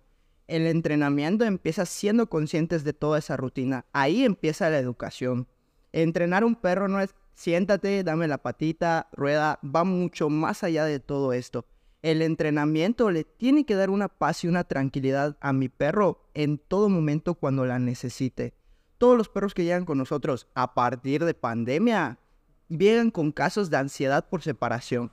El 0.48 0.68
entrenamiento 0.68 1.44
empieza 1.44 1.86
siendo 1.86 2.30
conscientes 2.30 2.86
de 2.86 2.94
toda 2.94 3.20
esa 3.20 3.36
rutina. 3.36 3.84
Ahí 3.92 4.24
empieza 4.24 4.70
la 4.70 4.80
educación. 4.80 5.50
Entrenar 5.92 6.46
un 6.46 6.56
perro 6.56 6.88
no 6.88 7.02
es 7.02 7.14
siéntate, 7.34 8.04
dame 8.04 8.28
la 8.28 8.38
patita, 8.38 9.10
rueda, 9.12 9.60
va 9.64 9.84
mucho 9.84 10.30
más 10.30 10.64
allá 10.64 10.86
de 10.86 11.00
todo 11.00 11.34
esto. 11.34 11.66
El 12.02 12.22
entrenamiento 12.22 13.12
le 13.12 13.24
tiene 13.24 13.66
que 13.66 13.76
dar 13.76 13.90
una 13.90 14.10
paz 14.10 14.44
y 14.44 14.48
una 14.48 14.66
tranquilidad 14.66 15.38
a 15.40 15.54
mi 15.54 15.70
perro 15.70 16.30
en 16.34 16.58
todo 16.58 16.90
momento 16.90 17.36
cuando 17.36 17.66
la 17.66 17.80
necesite. 17.80 18.54
Todos 18.98 19.18
los 19.18 19.30
perros 19.30 19.54
que 19.54 19.64
llegan 19.64 19.86
con 19.86 19.98
nosotros 19.98 20.48
a 20.54 20.74
partir 20.74 21.24
de 21.24 21.34
pandemia 21.34 22.20
vienen 22.68 23.12
con 23.12 23.32
casos 23.32 23.70
de 23.70 23.78
ansiedad 23.78 24.28
por 24.28 24.42
separación. 24.42 25.12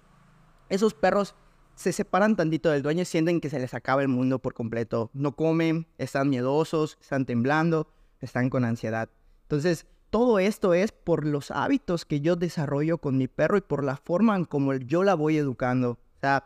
Esos 0.69 0.95
perros 0.95 1.35
se 1.75 1.93
separan 1.93 2.37
tantito 2.37 2.71
del 2.71 2.83
dueño 2.83 3.03
y 3.03 3.07
sienten 3.07 3.41
que 3.41 3.51
se 3.51 3.59
les 3.59 3.73
acaba 3.73 4.03
el 4.03 4.09
mundo 4.09 4.39
por 4.39 4.55
completo. 4.55 5.11
No 5.15 5.35
comen, 5.35 5.87
están 5.97 6.29
miedosos, 6.29 6.99
están 7.01 7.25
temblando, 7.25 7.89
están 8.21 8.51
con 8.51 8.65
ansiedad. 8.65 9.09
Entonces, 9.43 9.87
todo 10.11 10.41
esto 10.41 10.75
es 10.75 10.91
por 10.93 11.25
los 11.25 11.51
hábitos 11.53 12.05
que 12.05 12.21
yo 12.21 12.37
desarrollo 12.37 12.99
con 12.99 13.17
mi 13.17 13.29
perro 13.29 13.57
y 13.57 13.61
por 13.61 13.85
la 13.85 13.97
forma 13.97 14.37
en 14.37 14.45
como 14.45 14.75
yo 14.75 15.05
la 15.05 15.15
voy 15.15 15.37
educando. 15.37 15.93
O 15.93 16.21
sea, 16.21 16.45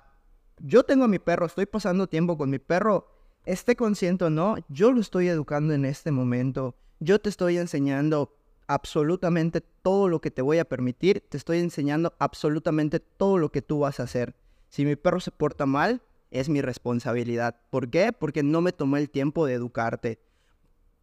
yo 0.58 0.84
tengo 0.84 1.04
a 1.04 1.08
mi 1.08 1.18
perro, 1.18 1.46
estoy 1.46 1.66
pasando 1.66 2.06
tiempo 2.06 2.36
con 2.36 2.50
mi 2.50 2.58
perro, 2.58 3.08
esté 3.46 3.74
consciente 3.74 4.24
o 4.26 4.30
no, 4.30 4.56
yo 4.68 4.92
lo 4.92 5.00
estoy 5.00 5.28
educando 5.28 5.72
en 5.72 5.86
este 5.86 6.10
momento. 6.10 6.76
Yo 7.00 7.18
te 7.18 7.30
estoy 7.30 7.56
enseñando 7.56 8.36
absolutamente 8.66 9.60
todo 9.60 10.08
lo 10.08 10.20
que 10.20 10.30
te 10.30 10.42
voy 10.42 10.58
a 10.58 10.64
permitir, 10.64 11.22
te 11.28 11.36
estoy 11.36 11.58
enseñando 11.58 12.14
absolutamente 12.18 13.00
todo 13.00 13.38
lo 13.38 13.50
que 13.50 13.62
tú 13.62 13.80
vas 13.80 13.98
a 13.98 14.04
hacer. 14.04 14.34
Si 14.68 14.84
mi 14.84 14.96
perro 14.96 15.20
se 15.20 15.30
porta 15.30 15.66
mal, 15.66 16.02
es 16.30 16.48
mi 16.48 16.60
responsabilidad. 16.60 17.56
¿Por 17.70 17.90
qué? 17.90 18.12
Porque 18.12 18.42
no 18.42 18.60
me 18.60 18.72
tomé 18.72 19.00
el 19.00 19.08
tiempo 19.08 19.46
de 19.46 19.54
educarte. 19.54 20.18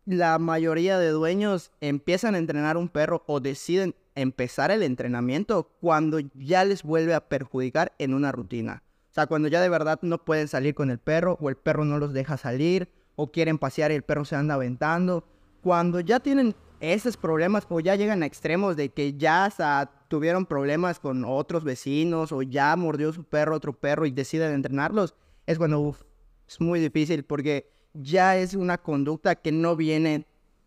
La 0.06 0.40
mayoría 0.40 0.98
de 0.98 1.10
dueños 1.10 1.72
empiezan 1.80 2.34
a 2.34 2.40
entrenar 2.40 2.76
un 2.76 2.90
perro 2.90 3.24
o 3.28 3.40
deciden 3.40 3.94
empezar 4.16 4.72
el 4.72 4.82
entrenamiento 4.82 5.70
cuando 5.80 6.20
ya 6.34 6.66
les 6.66 6.82
vuelve 6.82 7.14
a 7.14 7.30
perjudicar 7.30 7.94
en 8.00 8.16
una 8.16 8.32
rutina. 8.32 8.82
O 9.12 9.14
sea, 9.14 9.28
cuando 9.28 9.48
ya 9.48 9.62
de 9.62 9.70
verdad 9.70 10.00
no 10.02 10.24
pueden 10.26 10.48
salir 10.48 10.74
con 10.74 10.90
el 10.90 10.98
perro 10.98 11.38
o 11.40 11.50
el 11.50 11.56
perro 11.56 11.86
no 11.86 12.00
los 12.00 12.14
deja 12.14 12.38
salir 12.38 12.90
o 13.16 13.32
quieren 13.32 13.60
pasear 13.60 13.92
y 13.92 13.96
el 13.96 14.02
perro 14.02 14.26
se 14.26 14.36
anda 14.36 14.56
aventando. 14.56 15.24
Cuando 15.62 16.00
ya 16.00 16.20
tienen 16.20 16.56
esos 16.80 17.16
problemas 17.16 17.68
o 17.70 17.80
ya 17.80 17.96
llegan 17.96 18.24
a 18.24 18.26
extremos 18.26 18.76
de 18.76 18.90
que 18.90 19.14
ya 19.14 19.54
tuvieron 20.08 20.48
problemas 20.48 21.00
con 21.00 21.26
otros 21.26 21.64
vecinos 21.64 22.32
o 22.32 22.42
ya 22.42 22.76
mordió 22.76 23.14
su 23.14 23.24
perro 23.24 23.56
otro 23.56 23.74
perro 23.74 24.08
y 24.08 24.12
deciden 24.12 24.54
entrenarlos, 24.54 25.14
es 25.46 25.60
cuando 25.60 25.96
es 26.48 26.60
muy 26.60 26.80
difícil 26.80 27.24
porque 27.24 27.70
ya 27.94 28.38
es 28.38 28.54
una 28.54 28.78
conducta 28.78 29.36
que 29.36 29.52
no 29.52 29.76
viene 29.76 30.26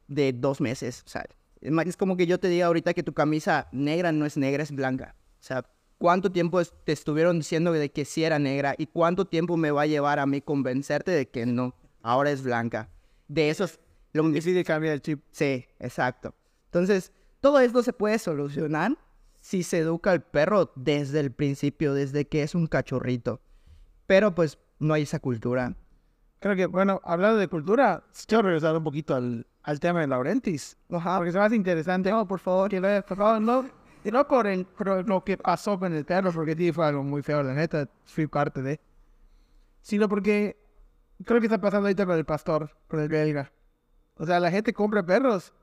de 0.09 0.33
dos 0.33 0.61
meses. 0.61 1.03
O 1.07 1.09
sea, 1.09 1.27
es 1.61 1.97
como 1.97 2.17
que 2.17 2.27
yo 2.27 2.39
te 2.39 2.49
diga 2.49 2.67
ahorita 2.67 2.95
que 2.95 3.03
tu 3.03 3.13
camisa 3.13 3.69
negra 3.73 4.13
no 4.13 4.27
es 4.27 4.37
negra, 4.37 4.63
es 4.63 4.73
blanca. 4.73 5.15
O 5.41 5.43
sea, 5.43 5.65
¿cuánto 5.99 6.31
tiempo 6.31 6.63
te 6.65 6.93
estuvieron 6.93 7.39
diciendo 7.39 7.73
de 7.73 7.91
que 7.91 8.05
sí 8.05 8.25
era 8.25 8.39
negra 8.39 8.75
y 8.77 8.87
cuánto 8.87 9.25
tiempo 9.25 9.57
me 9.57 9.71
va 9.71 9.83
a 9.83 9.87
llevar 9.87 10.19
a 10.19 10.27
mí 10.27 10.41
convencerte 10.41 11.11
de 11.11 11.29
que 11.29 11.47
no, 11.47 11.75
ahora 12.03 12.31
es 12.31 12.43
blanca? 12.43 12.91
De 13.29 13.51
esos 13.51 13.81
lo 14.15 14.23
difícil 14.31 14.65
cambiar 14.65 14.95
el 14.95 15.03
chip. 15.03 15.23
Sí, 15.33 15.67
exacto. 15.81 16.35
Entonces, 16.67 17.13
todo 17.41 17.59
esto 17.59 17.83
se 17.83 17.93
puede 17.93 18.19
solucionar 18.19 18.97
si 19.41 19.63
se 19.63 19.79
educa 19.79 20.13
al 20.13 20.23
perro 20.23 20.73
desde 20.77 21.21
el 21.21 21.33
principio, 21.33 21.93
desde 21.95 22.27
que 22.27 22.43
es 22.43 22.55
un 22.55 22.67
cachorrito. 22.67 23.41
Pero 24.07 24.35
pues 24.35 24.59
no 24.79 24.95
hay 24.95 25.03
esa 25.03 25.19
cultura. 25.19 25.77
Creo 26.45 26.57
que, 26.57 26.67
bueno, 26.67 27.01
hablando 27.05 27.39
de 27.39 27.49
cultura, 27.49 28.05
quiero 28.27 28.43
regresar 28.43 28.77
un 28.77 28.85
poquito 28.85 29.15
al, 29.15 29.47
al 29.63 29.81
tema 29.81 30.01
de 30.03 30.09
Laurentis. 30.09 30.77
Ajá. 30.91 31.17
Porque 31.17 31.33
se 31.33 31.39
me 31.39 31.45
hace 31.47 31.57
interesante. 31.57 32.13
Oh, 32.13 32.29
por 32.29 32.39
favor, 32.39 32.71
por 32.71 33.17
favor, 33.17 33.41
no. 33.41 33.65
No 34.05 34.29
por, 34.29 34.47
el, 34.47 34.67
por 34.67 35.09
lo 35.09 35.25
que 35.25 35.39
pasó 35.39 35.79
con 35.79 35.95
el 35.95 36.05
perro, 36.05 36.31
porque 36.33 36.55
sí 36.55 36.71
fue 36.71 36.85
algo 36.85 37.03
muy 37.03 37.23
feo, 37.23 37.43
la 37.43 37.55
neta, 37.55 37.89
fui 38.05 38.27
parte 38.27 38.61
de. 38.61 38.79
Sino 39.81 40.07
porque 40.07 40.59
creo 41.25 41.41
que 41.41 41.47
está 41.47 41.59
pasando 41.59 41.87
ahorita 41.87 42.05
con 42.05 42.17
el 42.19 42.27
pastor, 42.27 42.77
con 42.89 43.01
el 43.01 43.09
belga. 43.09 43.51
O 44.19 44.27
sea, 44.27 44.39
la 44.39 44.51
gente 44.51 44.75
compra 44.75 45.03
perros, 45.03 45.55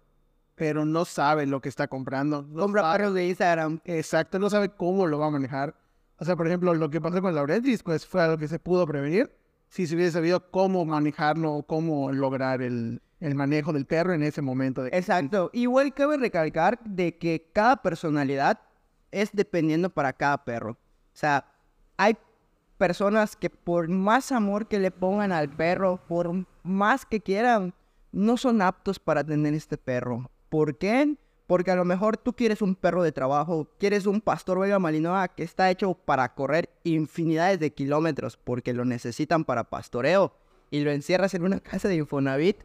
pero 0.55 0.83
no 0.83 1.05
sabe 1.05 1.45
lo 1.45 1.61
que 1.61 1.69
está 1.69 1.87
comprando. 1.87 2.41
No 2.41 2.61
Compra 2.61 2.81
sabe- 2.81 2.97
perros 2.97 3.13
de 3.13 3.27
Instagram. 3.27 3.79
Exacto, 3.85 4.39
no 4.39 4.49
sabe 4.49 4.69
cómo 4.69 5.05
lo 5.05 5.19
va 5.19 5.27
a 5.27 5.29
manejar. 5.29 5.75
O 6.17 6.25
sea, 6.25 6.35
por 6.35 6.47
ejemplo, 6.47 6.73
lo 6.73 6.89
que 6.89 6.99
pasó 6.99 7.21
con 7.21 7.35
Laurentis, 7.35 7.83
pues 7.83 8.07
fue 8.07 8.23
algo 8.23 8.39
que 8.39 8.47
se 8.47 8.57
pudo 8.57 8.87
prevenir 8.87 9.31
si 9.71 9.87
se 9.87 9.95
hubiese 9.95 10.11
sabido 10.11 10.51
cómo 10.51 10.85
manejarlo 10.85 11.63
cómo 11.63 12.11
lograr 12.11 12.61
el, 12.61 13.01
el 13.21 13.35
manejo 13.35 13.71
del 13.71 13.85
perro 13.85 14.13
en 14.13 14.21
ese 14.21 14.41
momento. 14.41 14.83
De... 14.83 14.89
Exacto. 14.89 15.49
Igual 15.53 15.93
cabe 15.93 16.17
recalcar 16.17 16.77
de 16.83 17.17
que 17.17 17.49
cada 17.53 17.77
personalidad 17.77 18.59
es 19.11 19.31
dependiendo 19.31 19.89
para 19.89 20.11
cada 20.11 20.43
perro. 20.43 20.71
O 20.71 20.77
sea, 21.13 21.45
hay 21.95 22.17
personas 22.77 23.37
que 23.37 23.49
por 23.49 23.87
más 23.87 24.33
amor 24.33 24.67
que 24.67 24.77
le 24.77 24.91
pongan 24.91 25.31
al 25.31 25.49
perro, 25.49 26.01
por 26.05 26.29
más 26.63 27.05
que 27.05 27.21
quieran, 27.21 27.73
no 28.11 28.35
son 28.35 28.61
aptos 28.61 28.99
para 28.99 29.23
tener 29.23 29.53
este 29.53 29.77
perro. 29.77 30.29
¿Por 30.49 30.77
qué? 30.77 31.15
Porque 31.51 31.71
a 31.71 31.75
lo 31.75 31.83
mejor 31.83 32.15
tú 32.15 32.31
quieres 32.31 32.61
un 32.61 32.75
perro 32.75 33.03
de 33.03 33.11
trabajo, 33.11 33.67
quieres 33.77 34.05
un 34.05 34.21
pastor 34.21 34.57
belga 34.57 34.79
malinois 34.79 35.31
que 35.35 35.43
está 35.43 35.69
hecho 35.69 35.95
para 35.95 36.33
correr 36.33 36.69
infinidades 36.85 37.59
de 37.59 37.73
kilómetros 37.73 38.37
porque 38.37 38.71
lo 38.71 38.85
necesitan 38.85 39.43
para 39.43 39.65
pastoreo 39.65 40.33
y 40.69 40.79
lo 40.79 40.91
encierras 40.91 41.33
en 41.33 41.43
una 41.43 41.59
casa 41.59 41.89
de 41.89 41.95
Infonavit, 41.95 42.59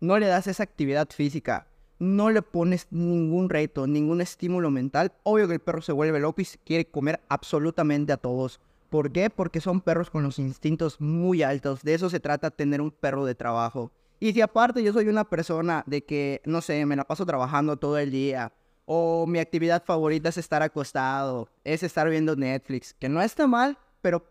no 0.00 0.18
le 0.18 0.26
das 0.26 0.46
esa 0.46 0.62
actividad 0.62 1.10
física, 1.10 1.66
no 1.98 2.30
le 2.30 2.40
pones 2.40 2.86
ningún 2.90 3.50
reto, 3.50 3.86
ningún 3.86 4.22
estímulo 4.22 4.70
mental, 4.70 5.12
obvio 5.22 5.46
que 5.46 5.52
el 5.52 5.60
perro 5.60 5.82
se 5.82 5.92
vuelve 5.92 6.18
loco 6.18 6.40
y 6.40 6.46
quiere 6.64 6.86
comer 6.86 7.20
absolutamente 7.28 8.14
a 8.14 8.16
todos. 8.16 8.58
¿Por 8.88 9.12
qué? 9.12 9.28
Porque 9.28 9.60
son 9.60 9.82
perros 9.82 10.08
con 10.08 10.22
los 10.22 10.38
instintos 10.38 10.98
muy 10.98 11.42
altos. 11.42 11.82
De 11.82 11.92
eso 11.92 12.08
se 12.08 12.20
trata 12.20 12.50
tener 12.50 12.80
un 12.80 12.90
perro 12.90 13.26
de 13.26 13.34
trabajo. 13.34 13.92
Y 14.20 14.34
si 14.34 14.40
aparte 14.42 14.82
yo 14.82 14.92
soy 14.92 15.08
una 15.08 15.24
persona 15.28 15.82
de 15.86 16.04
que, 16.04 16.42
no 16.44 16.60
sé, 16.60 16.84
me 16.84 16.94
la 16.94 17.04
paso 17.04 17.24
trabajando 17.24 17.78
todo 17.78 17.96
el 17.98 18.10
día, 18.10 18.52
o 18.84 19.26
mi 19.26 19.38
actividad 19.38 19.82
favorita 19.84 20.28
es 20.28 20.36
estar 20.36 20.62
acostado, 20.62 21.48
es 21.64 21.82
estar 21.82 22.08
viendo 22.10 22.36
Netflix, 22.36 22.94
que 22.94 23.08
no 23.08 23.22
está 23.22 23.46
mal, 23.46 23.78
pero 24.02 24.24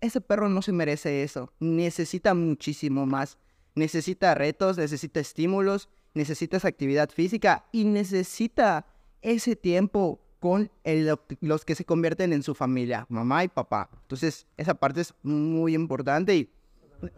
ese 0.00 0.20
perro 0.20 0.48
no 0.48 0.62
se 0.62 0.72
merece 0.72 1.22
eso. 1.22 1.52
Necesita 1.58 2.34
muchísimo 2.34 3.04
más. 3.04 3.38
Necesita 3.74 4.34
retos, 4.34 4.76
necesita 4.78 5.18
estímulos, 5.18 5.88
necesita 6.14 6.58
esa 6.58 6.68
actividad 6.68 7.10
física 7.10 7.64
y 7.72 7.84
necesita 7.84 8.86
ese 9.22 9.56
tiempo 9.56 10.20
con 10.40 10.70
el- 10.84 11.16
los 11.40 11.64
que 11.64 11.74
se 11.74 11.84
convierten 11.84 12.32
en 12.32 12.42
su 12.42 12.54
familia, 12.54 13.06
mamá 13.08 13.44
y 13.44 13.48
papá. 13.48 13.88
Entonces, 14.02 14.46
esa 14.56 14.74
parte 14.74 15.00
es 15.00 15.14
muy 15.22 15.74
importante 15.74 16.34
y 16.36 16.50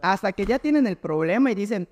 hasta 0.01 0.31
que 0.31 0.45
ya 0.45 0.59
tienen 0.59 0.87
el 0.87 0.95
problema 0.95 1.51
y 1.51 1.55
dicen, 1.55 1.89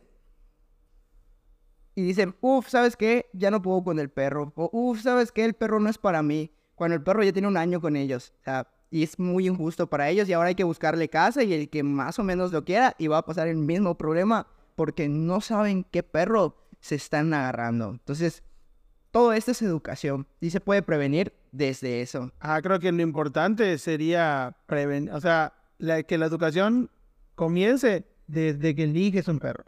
y 1.95 2.01
dicen, 2.03 2.35
uff, 2.41 2.67
¿sabes 2.69 2.95
qué? 2.95 3.27
Ya 3.33 3.51
no 3.51 3.61
puedo 3.61 3.83
con 3.83 3.99
el 3.99 4.09
perro. 4.09 4.51
O 4.55 4.69
uff, 4.71 5.01
¿sabes 5.01 5.31
qué? 5.31 5.45
El 5.45 5.53
perro 5.53 5.79
no 5.79 5.89
es 5.89 5.97
para 5.97 6.23
mí. 6.23 6.51
Cuando 6.75 6.95
el 6.95 7.03
perro 7.03 7.23
ya 7.23 7.31
tiene 7.33 7.47
un 7.47 7.57
año 7.57 7.79
con 7.81 7.95
ellos. 7.95 8.33
O 8.41 8.43
sea, 8.43 8.67
y 8.89 9.03
es 9.03 9.17
muy 9.19 9.47
injusto 9.47 9.87
para 9.87 10.09
ellos 10.09 10.27
y 10.29 10.33
ahora 10.33 10.49
hay 10.49 10.55
que 10.55 10.63
buscarle 10.63 11.09
casa 11.09 11.43
y 11.43 11.53
el 11.53 11.69
que 11.69 11.83
más 11.83 12.19
o 12.19 12.23
menos 12.23 12.51
lo 12.51 12.63
quiera 12.63 12.95
y 12.99 13.07
va 13.07 13.19
a 13.19 13.25
pasar 13.25 13.47
el 13.47 13.57
mismo 13.57 13.97
problema 13.97 14.47
porque 14.75 15.07
no 15.09 15.41
saben 15.41 15.83
qué 15.83 16.03
perro 16.03 16.57
se 16.79 16.95
están 16.95 17.33
agarrando. 17.33 17.89
Entonces, 17.91 18.43
todo 19.11 19.33
esto 19.33 19.51
es 19.51 19.61
educación 19.61 20.27
y 20.41 20.49
se 20.49 20.59
puede 20.59 20.81
prevenir 20.81 21.33
desde 21.51 22.01
eso. 22.01 22.31
Ah, 22.39 22.59
creo 22.61 22.79
que 22.79 22.91
lo 22.91 23.01
importante 23.03 23.77
sería 23.77 24.55
prevenir, 24.65 25.11
o 25.11 25.21
sea, 25.21 25.53
la- 25.77 26.01
que 26.03 26.17
la 26.17 26.25
educación 26.25 26.89
comience 27.35 28.05
desde 28.27 28.75
que 28.75 28.83
eliges 28.83 29.27
un 29.27 29.39
perro. 29.39 29.63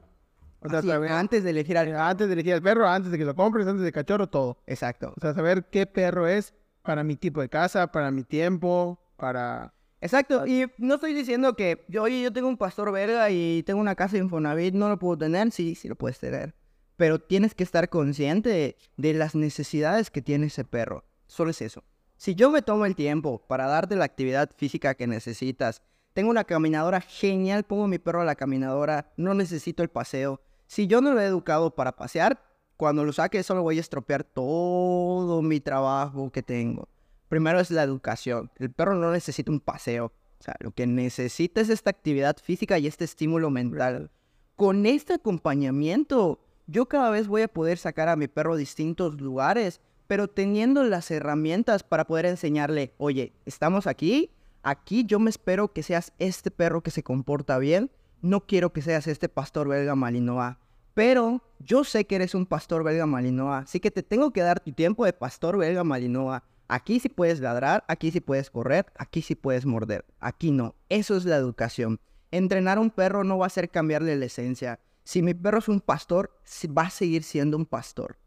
O 0.66 0.70
sea, 0.70 0.82
saber- 0.82 1.12
antes 1.12 1.44
de 1.44 1.50
elegir 1.52 1.78
al... 1.78 1.96
antes 1.96 2.28
de 2.28 2.34
elegir 2.34 2.54
al 2.54 2.62
perro, 2.62 2.88
antes 2.88 3.12
de 3.12 3.18
que 3.18 3.26
lo 3.26 3.36
compres, 3.36 3.68
antes 3.68 3.84
de 3.84 3.92
cachorro, 3.92 4.28
todo. 4.28 4.58
Exacto. 4.68 5.14
O 5.18 5.22
sea, 5.22 5.34
saber 5.34 5.66
qué 5.72 5.86
perro 5.86 6.28
es 6.28 6.54
para 6.82 7.04
mi 7.04 7.16
tipo 7.16 7.42
de 7.42 7.50
casa, 7.50 7.92
para 7.92 8.12
mi 8.12 8.24
tiempo, 8.24 9.00
para... 9.18 9.74
Exacto, 10.02 10.46
y 10.46 10.66
no 10.78 10.96
estoy 10.96 11.14
diciendo 11.14 11.56
que, 11.56 11.84
yo, 11.88 12.04
oye, 12.04 12.22
yo 12.22 12.32
tengo 12.32 12.48
un 12.48 12.58
pastor 12.58 12.92
belga 12.92 13.30
y 13.32 13.64
tengo 13.64 13.80
una 13.80 13.96
casa 13.96 14.18
de 14.18 14.24
Infonavit, 14.24 14.76
no 14.76 14.88
lo 14.88 15.00
puedo 15.00 15.18
tener, 15.18 15.52
sí, 15.52 15.74
sí 15.74 15.88
lo 15.88 15.96
puedes 15.96 16.20
tener. 16.20 16.54
Pero 16.96 17.20
tienes 17.20 17.56
que 17.56 17.64
estar 17.64 17.90
consciente 17.90 18.50
de, 18.50 18.78
de 18.98 19.14
las 19.16 19.34
necesidades 19.34 20.12
que 20.12 20.22
tiene 20.22 20.48
ese 20.48 20.64
perro. 20.64 21.06
Solo 21.26 21.50
es 21.52 21.62
eso. 21.62 21.84
Si 22.18 22.36
yo 22.36 22.52
me 22.52 22.62
tomo 22.62 22.86
el 22.86 22.96
tiempo 22.96 23.46
para 23.48 23.66
darte 23.68 23.96
la 23.96 24.06
actividad 24.06 24.52
física 24.56 24.94
que 24.94 25.08
necesitas, 25.08 25.82
tengo 26.14 26.30
una 26.30 26.44
caminadora 26.44 27.02
genial, 27.02 27.64
pongo 27.64 27.88
mi 27.88 27.98
perro 27.98 28.22
a 28.22 28.26
la 28.26 28.36
caminadora, 28.36 29.12
no 29.18 29.34
necesito 29.34 29.82
el 29.82 29.90
paseo. 29.90 30.40
Si 30.68 30.88
yo 30.88 31.02
no 31.02 31.14
lo 31.14 31.22
he 31.22 31.26
educado 31.26 31.76
para 31.76 31.96
pasear, 31.96 32.42
cuando 32.78 33.04
lo 33.04 33.14
saque 33.14 33.44
solo 33.44 33.64
voy 33.64 33.78
a 33.78 33.82
estropear 33.82 34.24
todo 34.24 35.42
mi 35.42 35.60
trabajo 35.60 36.32
que 36.32 36.44
tengo. 36.44 36.90
Primero 37.30 37.60
es 37.60 37.72
la 37.72 37.84
educación. 37.84 38.52
El 38.58 38.72
perro 38.72 38.96
no 38.96 39.12
necesita 39.12 39.52
un 39.52 39.60
paseo. 39.60 40.12
O 40.40 40.44
sea, 40.44 40.56
lo 40.60 40.72
que 40.72 40.86
necesita 40.86 41.62
es 41.62 41.70
esta 41.70 41.90
actividad 41.90 42.38
física 42.38 42.78
y 42.78 42.88
este 42.88 43.06
estímulo 43.06 43.50
mental. 43.50 44.12
Con 44.56 44.86
este 44.86 45.14
acompañamiento, 45.14 46.40
yo 46.68 46.88
cada 46.88 47.10
vez 47.10 47.28
voy 47.28 47.44
a 47.44 47.48
poder 47.48 47.78
sacar 47.78 48.10
a 48.10 48.16
mi 48.16 48.28
perro 48.28 48.54
a 48.54 48.58
distintos 48.58 49.20
lugares, 49.20 49.82
pero 50.08 50.28
teniendo 50.28 50.84
las 50.84 51.10
herramientas 51.12 51.84
para 51.84 52.06
poder 52.06 52.26
enseñarle, 52.26 52.94
oye, 52.98 53.34
estamos 53.46 53.88
aquí, 53.88 54.32
aquí 54.62 55.04
yo 55.06 55.20
me 55.20 55.30
espero 55.30 55.74
que 55.74 55.84
seas 55.84 56.14
este 56.20 56.52
perro 56.52 56.82
que 56.82 56.92
se 56.92 57.04
comporta 57.04 57.58
bien, 57.58 57.90
no 58.26 58.42
quiero 58.48 58.74
que 58.74 58.82
seas 58.82 59.08
este 59.08 59.30
pastor 59.30 59.68
belga 59.68 59.96
malinois. 59.96 60.56
Pero 60.96 61.44
yo 61.60 61.84
sé 61.84 62.06
que 62.06 62.16
eres 62.16 62.34
un 62.34 62.46
pastor 62.46 62.84
belga 62.84 63.06
malinois, 63.06 63.64
así 63.64 63.80
que 63.80 63.92
te 63.92 64.02
tengo 64.02 64.32
que 64.32 64.42
dar 64.42 64.60
tu 64.60 64.72
tiempo 64.72 65.06
de 65.06 65.14
pastor 65.14 65.58
belga 65.58 65.84
malinois. 65.84 66.42
Aquí 66.68 67.00
sí 67.00 67.10
puedes 67.10 67.40
ladrar, 67.40 67.84
aquí 67.88 68.10
sí 68.10 68.22
puedes 68.22 68.50
correr, 68.50 68.88
aquí 68.98 69.22
sí 69.22 69.36
puedes 69.36 69.68
morder, 69.68 70.06
aquí 70.20 70.52
no. 70.52 70.74
Eso 70.90 71.16
es 71.16 71.26
la 71.26 71.36
educación. 71.36 72.00
Entrenar 72.32 72.80
a 72.80 72.82
un 72.82 72.90
perro 72.90 73.24
no 73.24 73.38
va 73.38 73.46
a 73.46 73.50
ser 73.50 73.70
cambiarle 73.70 74.16
la 74.16 74.26
esencia. 74.26 74.80
Si 75.04 75.22
mi 75.22 75.36
perro 75.36 75.60
es 75.60 75.70
un 75.70 75.80
pastor, 75.80 76.36
va 76.76 76.84
a 76.84 76.90
seguir 76.90 77.22
siendo 77.22 77.58
un 77.58 77.68
pastor. 77.68 78.18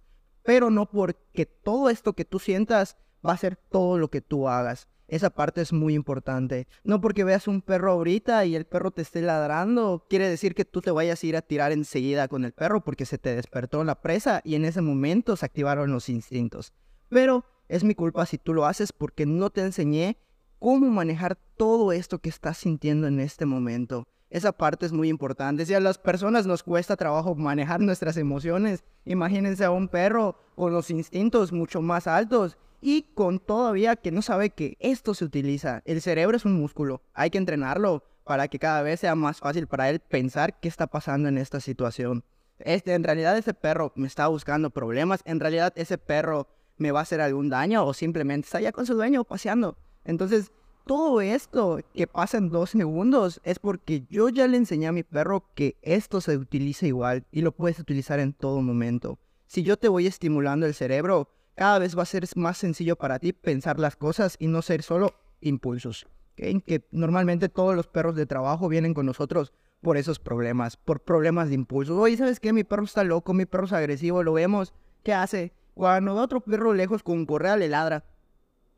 Pero 0.45 0.71
no 0.71 0.89
porque 0.89 1.47
todo 1.47 1.91
esto 1.91 2.13
que 2.13 2.25
tú 2.25 2.39
sientas 2.39 2.97
va 3.27 3.33
a 3.33 3.39
ser 3.39 3.57
todo 3.57 3.99
lo 3.99 4.09
que 4.09 4.21
tú 4.21 4.49
hagas. 4.49 4.89
Esa 5.09 5.31
parte 5.31 5.63
es 5.63 5.73
muy 5.73 5.95
importante. 5.95 6.69
No 6.85 7.01
porque 7.01 7.25
veas 7.25 7.49
un 7.49 7.63
perro 7.63 7.93
ahorita 7.93 8.45
y 8.45 8.55
el 8.55 8.67
perro 8.67 8.91
te 8.91 9.01
esté 9.01 9.23
ladrando, 9.23 10.07
quiere 10.09 10.29
decir 10.29 10.55
que 10.55 10.67
tú 10.67 10.83
te 10.83 10.91
vayas 10.91 11.23
a 11.23 11.27
ir 11.27 11.37
a 11.37 11.43
tirar 11.43 11.73
enseguida 11.73 12.29
con 12.29 12.45
el 12.45 12.53
perro 12.53 12.85
porque 12.85 13.07
se 13.07 13.17
te 13.17 13.35
despertó 13.35 13.83
la 13.85 14.03
presa 14.03 14.43
y 14.45 14.55
en 14.55 14.67
ese 14.67 14.83
momento 14.83 15.35
se 15.37 15.47
activaron 15.47 15.91
los 15.91 16.11
instintos. 16.11 16.75
Pero 17.09 17.47
es 17.69 17.85
mi 17.85 17.95
culpa 17.95 18.27
si 18.27 18.37
tú 18.37 18.53
lo 18.53 18.67
haces 18.67 18.93
porque 18.93 19.25
no 19.25 19.49
te 19.49 19.63
enseñé 19.63 20.19
cómo 20.59 20.91
manejar 20.91 21.39
todo 21.57 21.93
esto 21.93 22.19
que 22.19 22.29
estás 22.29 22.59
sintiendo 22.59 23.07
en 23.07 23.19
este 23.19 23.47
momento. 23.47 24.07
Esa 24.29 24.53
parte 24.53 24.85
es 24.85 24.93
muy 24.93 25.09
importante. 25.09 25.65
Si 25.65 25.73
a 25.73 25.81
las 25.81 25.97
personas 25.97 26.47
nos 26.47 26.63
cuesta 26.63 26.97
trabajo 26.97 27.35
manejar 27.35 27.81
nuestras 27.81 28.19
emociones, 28.19 28.85
imagínense 29.07 29.65
a 29.65 29.71
un 29.71 29.89
perro 29.89 30.37
con 30.55 30.75
los 30.75 30.91
instintos 30.91 31.51
mucho 31.51 31.81
más 31.81 32.07
altos 32.07 32.59
y 32.81 33.03
con 33.15 33.41
todavía 33.41 33.97
que 33.97 34.13
no 34.13 34.23
sabe 34.23 34.51
que 34.51 34.77
esto 34.81 35.15
se 35.15 35.25
utiliza. 35.25 35.83
El 35.85 36.01
cerebro 36.01 36.37
es 36.37 36.45
un 36.45 36.55
músculo, 36.55 37.03
hay 37.15 37.31
que 37.31 37.39
entrenarlo 37.39 38.05
para 38.25 38.49
que 38.49 38.59
cada 38.59 38.83
vez 38.83 39.01
sea 39.01 39.15
más 39.15 39.41
fácil 39.41 39.67
para 39.67 39.89
él 39.89 40.01
pensar 40.01 40.61
qué 40.61 40.69
está 40.69 40.87
pasando 40.87 41.29
en 41.29 41.39
esta 41.39 41.61
situación. 41.61 42.25
Este, 42.59 42.95
en 42.95 43.05
realidad 43.05 43.39
ese 43.39 43.55
perro 43.55 43.93
me 43.95 44.07
está 44.07 44.27
buscando 44.29 44.71
problemas, 44.71 45.21
en 45.25 45.41
realidad 45.41 45.73
ese 45.77 45.97
perro 45.97 46.49
me 46.77 46.93
va 46.93 47.01
a 47.01 47.03
hacer 47.03 47.21
algún 47.21 47.49
daño 47.49 47.85
o 47.85 47.95
simplemente 47.95 48.47
está 48.47 48.61
ya 48.61 48.73
con 48.73 48.87
su 48.87 48.95
dueño 48.95 49.25
paseando. 49.25 49.77
Entonces, 50.05 50.53
todo 50.87 51.21
esto 51.21 51.81
que 51.95 52.07
pasa 52.07 52.39
en 52.39 52.49
dos 52.49 52.71
segundos 52.71 53.41
es 53.45 53.59
porque 53.59 54.07
yo 54.09 54.31
ya 54.31 54.47
le 54.47 54.57
enseñé 54.57 54.87
a 54.87 54.93
mi 54.93 55.03
perro 55.03 55.45
que 55.55 55.77
esto 55.83 56.21
se 56.21 56.37
utiliza 56.37 56.87
igual 56.87 57.27
y 57.31 57.43
lo 57.43 57.53
puedes 57.53 57.79
utilizar 57.79 58.21
en 58.21 58.33
todo 58.33 58.63
momento. 58.63 59.19
Si 59.47 59.63
yo 59.63 59.77
te 59.77 59.89
voy 59.89 60.07
estimulando 60.07 60.67
el 60.67 60.75
cerebro, 60.75 61.29
cada 61.59 61.81
vez 61.81 61.99
va 61.99 62.05
a 62.05 62.07
ser 62.07 62.25
más 62.37 62.57
sencillo 62.57 62.95
para 62.95 63.19
ti 63.19 63.33
pensar 63.33 63.81
las 63.81 63.97
cosas 63.97 64.37
y 64.39 64.47
no 64.47 64.63
ser 64.63 64.85
solo 64.85 65.17
impulsos. 65.41 66.07
Que 66.37 66.87
normalmente 66.93 67.49
todos 67.49 67.75
los 67.75 67.89
perros 67.89 68.15
de 68.15 68.27
trabajo 68.27 68.69
vienen 68.69 68.95
con 68.95 69.07
nosotros 69.07 69.53
por 69.81 69.97
esos 69.97 70.21
problemas, 70.21 70.77
por 70.77 71.01
problemas 71.01 71.49
de 71.49 71.57
impulso. 71.57 71.99
Oye, 71.99 72.17
¿sabes 72.17 72.39
qué? 72.39 72.53
Mi 72.53 72.63
perro 72.63 72.85
está 72.85 73.03
loco, 73.03 73.35
mi 73.35 73.45
perro 73.45 73.67
es 73.67 73.73
agresivo, 73.73 74.23
lo 74.23 74.35
vemos. 74.35 74.73
¿Qué 75.03 75.13
hace? 75.13 75.53
Cuando 75.75 76.15
ve 76.15 76.21
otro 76.21 76.41
perro 76.41 76.75
lejos 76.75 77.03
con 77.03 77.27
correa 77.27 77.57
le 77.57 77.69
ladra. 77.69 78.05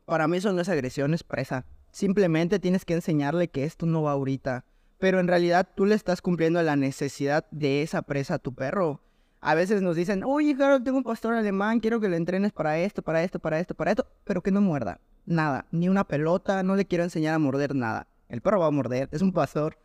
Para 0.05 0.27
mí 0.27 0.37
eso 0.37 0.51
no 0.51 0.61
es 0.61 0.69
agresión, 0.69 1.13
es 1.13 1.23
presa. 1.23 1.65
Simplemente 1.91 2.57
tienes 2.57 2.83
que 2.83 2.95
enseñarle 2.95 3.49
que 3.49 3.63
esto 3.63 3.85
no 3.85 4.01
va 4.01 4.13
ahorita. 4.13 4.65
Pero 4.97 5.19
en 5.19 5.27
realidad 5.27 5.69
tú 5.75 5.85
le 5.85 5.93
estás 5.93 6.23
cumpliendo 6.23 6.59
la 6.63 6.75
necesidad 6.75 7.45
de 7.51 7.83
esa 7.83 8.01
presa 8.01 8.35
a 8.35 8.39
tu 8.39 8.55
perro. 8.55 9.01
A 9.43 9.55
veces 9.55 9.81
nos 9.81 9.95
dicen, 9.95 10.23
oye, 10.23 10.55
Harold, 10.59 10.83
tengo 10.83 10.97
un 10.99 11.03
pastor 11.03 11.33
alemán, 11.33 11.79
quiero 11.79 11.99
que 11.99 12.07
le 12.07 12.17
entrenes 12.17 12.51
para 12.51 12.77
esto, 12.77 13.01
para 13.01 13.23
esto, 13.23 13.39
para 13.39 13.59
esto, 13.59 13.73
para 13.73 13.91
esto, 13.91 14.05
pero 14.23 14.41
que 14.43 14.51
no 14.51 14.61
muerda. 14.61 14.99
Nada, 15.25 15.65
ni 15.71 15.89
una 15.89 16.03
pelota, 16.03 16.61
no 16.61 16.75
le 16.75 16.85
quiero 16.85 17.03
enseñar 17.03 17.33
a 17.33 17.39
morder 17.39 17.73
nada. 17.73 18.07
El 18.29 18.41
perro 18.41 18.59
va 18.59 18.67
a 18.67 18.71
morder, 18.71 19.09
es 19.11 19.23
un 19.23 19.33
pastor, 19.33 19.77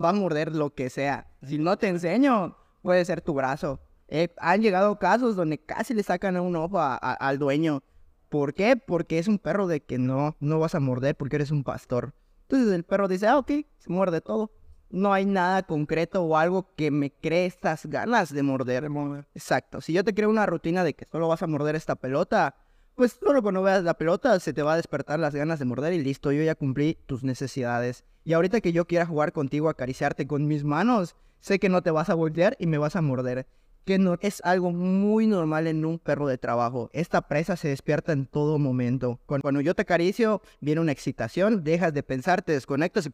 va 0.00 0.10
a 0.10 0.12
morder 0.12 0.54
lo 0.54 0.74
que 0.74 0.90
sea. 0.90 1.28
Si 1.42 1.58
no 1.58 1.78
te 1.78 1.88
enseño, 1.88 2.56
puede 2.82 3.04
ser 3.06 3.22
tu 3.22 3.32
brazo. 3.32 3.80
Eh, 4.08 4.34
han 4.38 4.60
llegado 4.60 4.98
casos 4.98 5.34
donde 5.34 5.58
casi 5.58 5.94
le 5.94 6.02
sacan 6.02 6.36
un 6.38 6.54
ojo 6.56 6.78
a- 6.78 6.94
al 6.96 7.38
dueño. 7.38 7.82
¿Por 8.28 8.52
qué? 8.52 8.76
Porque 8.76 9.18
es 9.18 9.28
un 9.28 9.38
perro 9.38 9.66
de 9.66 9.80
que 9.80 9.98
no, 9.98 10.36
no 10.40 10.58
vas 10.58 10.74
a 10.74 10.80
morder 10.80 11.16
porque 11.16 11.36
eres 11.36 11.50
un 11.50 11.64
pastor. 11.64 12.12
Entonces 12.42 12.72
el 12.74 12.84
perro 12.84 13.08
dice, 13.08 13.26
ah, 13.28 13.38
ok, 13.38 13.50
se 13.78 13.90
muerde 13.90 14.20
todo. 14.20 14.50
No 14.90 15.12
hay 15.12 15.24
nada 15.24 15.62
concreto 15.62 16.22
o 16.22 16.36
algo 16.36 16.74
que 16.74 16.90
me 16.90 17.12
cree 17.12 17.46
estas 17.46 17.86
ganas 17.86 18.34
de 18.34 18.42
morder. 18.42 18.90
Exacto. 19.34 19.80
Si 19.80 19.92
yo 19.92 20.02
te 20.02 20.14
creo 20.14 20.28
una 20.28 20.46
rutina 20.46 20.82
de 20.82 20.94
que 20.94 21.06
solo 21.10 21.28
vas 21.28 21.42
a 21.42 21.46
morder 21.46 21.76
esta 21.76 21.94
pelota, 21.94 22.56
pues 22.96 23.12
solo 23.12 23.40
cuando 23.40 23.62
veas 23.62 23.84
la 23.84 23.94
pelota 23.94 24.38
se 24.40 24.52
te 24.52 24.62
va 24.62 24.74
a 24.74 24.76
despertar 24.76 25.20
las 25.20 25.34
ganas 25.34 25.60
de 25.60 25.64
morder 25.64 25.92
y 25.92 26.02
listo, 26.02 26.32
yo 26.32 26.42
ya 26.42 26.56
cumplí 26.56 26.98
tus 27.06 27.22
necesidades. 27.22 28.04
Y 28.24 28.32
ahorita 28.32 28.60
que 28.60 28.72
yo 28.72 28.86
quiera 28.86 29.06
jugar 29.06 29.32
contigo, 29.32 29.68
acariciarte 29.68 30.26
con 30.26 30.46
mis 30.46 30.64
manos, 30.64 31.14
sé 31.38 31.58
que 31.58 31.68
no 31.68 31.82
te 31.82 31.92
vas 31.92 32.10
a 32.10 32.14
voltear 32.14 32.56
y 32.58 32.66
me 32.66 32.78
vas 32.78 32.96
a 32.96 33.00
morder. 33.00 33.46
Que 33.84 33.98
no 33.98 34.18
es 34.20 34.42
algo 34.44 34.72
muy 34.72 35.26
normal 35.26 35.66
en 35.68 35.84
un 35.84 35.98
perro 35.98 36.26
de 36.26 36.36
trabajo. 36.36 36.90
Esta 36.92 37.22
presa 37.22 37.56
se 37.56 37.68
despierta 37.68 38.12
en 38.12 38.26
todo 38.26 38.58
momento. 38.58 39.20
Cuando, 39.24 39.42
cuando 39.42 39.60
yo 39.60 39.74
te 39.74 39.82
acaricio, 39.82 40.42
viene 40.60 40.80
una 40.80 40.92
excitación, 40.92 41.64
dejas 41.64 41.94
de 41.94 42.02
pensar, 42.02 42.42
te 42.42 42.52
desconectas 42.52 43.06
y 43.06 43.10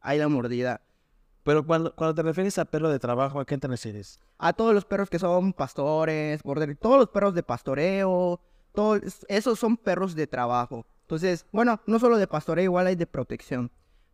hay 0.00 0.18
la 0.18 0.28
mordida. 0.28 0.82
Pero 1.50 1.66
cuando, 1.66 1.92
cuando 1.96 2.14
te 2.14 2.22
refieres 2.22 2.56
a 2.60 2.64
perro 2.64 2.88
de 2.90 3.00
trabajo, 3.00 3.40
¿a 3.40 3.44
qué 3.44 3.58
te 3.58 3.66
refieres? 3.66 4.20
a 4.38 4.52
todos 4.52 4.72
los 4.72 4.84
perros 4.84 5.10
que 5.10 5.18
son 5.18 5.52
pastores, 5.52 6.44
border, 6.44 6.76
todos 6.76 6.96
los 6.96 7.08
perros 7.08 7.34
de 7.34 7.42
pastoreo, 7.42 8.40
todos 8.72 9.00
esos 9.26 9.58
son 9.58 9.76
perros 9.76 10.14
de 10.14 10.28
trabajo. 10.28 10.86
Entonces, 11.00 11.44
bueno, 11.50 11.80
no 11.86 11.98
solo 11.98 12.18
de 12.18 12.28
pastoreo, 12.28 12.62
igual 12.62 12.86
hay 12.86 12.94
de 12.94 13.08
protección. 13.08 13.72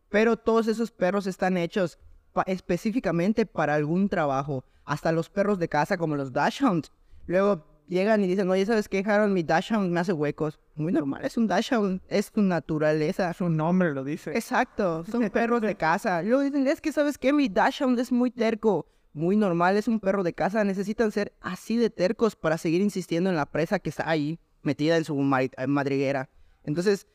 Pero 0.09 0.39
todos 0.39 0.67
esos 0.67 0.91
perros 0.91 1.27
están 1.27 1.59
hechos 1.59 1.99
específicamente 2.47 3.45
para 3.45 3.75
algún 3.75 4.09
trabajo. 4.09 4.65
Hasta 4.87 5.13
los 5.13 5.29
perros 5.29 5.59
de 5.59 5.69
casa 5.69 5.99
como 5.99 6.17
los 6.17 6.33
Dachshunds. 6.33 6.91
Luego 7.27 7.67
llegan 7.89 8.23
y 8.25 8.27
dicen, 8.27 8.49
oye, 8.51 8.67
¿sabes 8.67 8.89
qué, 8.89 9.03
Harold? 9.07 9.33
Mi 9.33 9.43
Dachshund 9.43 9.91
me 9.91 10.01
hace 10.01 10.13
huecos. 10.13 10.59
Muy 10.75 10.93
normal, 10.93 11.25
es 11.25 11.37
un 11.37 11.47
Dachshund, 11.47 12.01
es 12.09 12.31
tu 12.31 12.43
naturaleza. 12.43 13.33
Su 13.33 13.49
nombre 13.49 13.93
lo 13.93 14.05
dice. 14.05 14.31
Exacto, 14.33 15.05
son 15.05 15.29
perros 15.31 15.61
de 15.63 15.75
casa. 15.77 16.23
Luego 16.23 16.43
dicen, 16.43 16.67
es 16.67 16.81
que 16.81 16.93
sabes 16.93 17.19
qué, 17.19 17.33
mi 17.33 17.49
Dachshund 17.49 17.99
es 17.99 18.13
muy 18.13 18.31
terco. 18.31 18.87
Muy 19.13 19.37
normal, 19.37 19.77
es 19.79 19.89
un 19.89 19.99
perro 19.99 20.23
de 20.23 20.35
casa. 20.35 20.63
Necesitan 20.65 21.11
ser 21.11 21.33
así 21.41 21.79
de 21.79 21.89
tercos 21.89 22.37
para 22.37 22.59
seguir 22.59 22.83
insistiendo 22.83 23.31
en 23.31 23.37
la 23.37 23.47
presa 23.47 23.79
que 23.79 23.89
está 23.89 24.09
ahí, 24.11 24.39
metida 24.63 24.97
en 24.99 25.05
su 25.05 25.19
eh, 25.19 25.67
madriguera. 25.67 26.29
Entonces, 26.65 27.07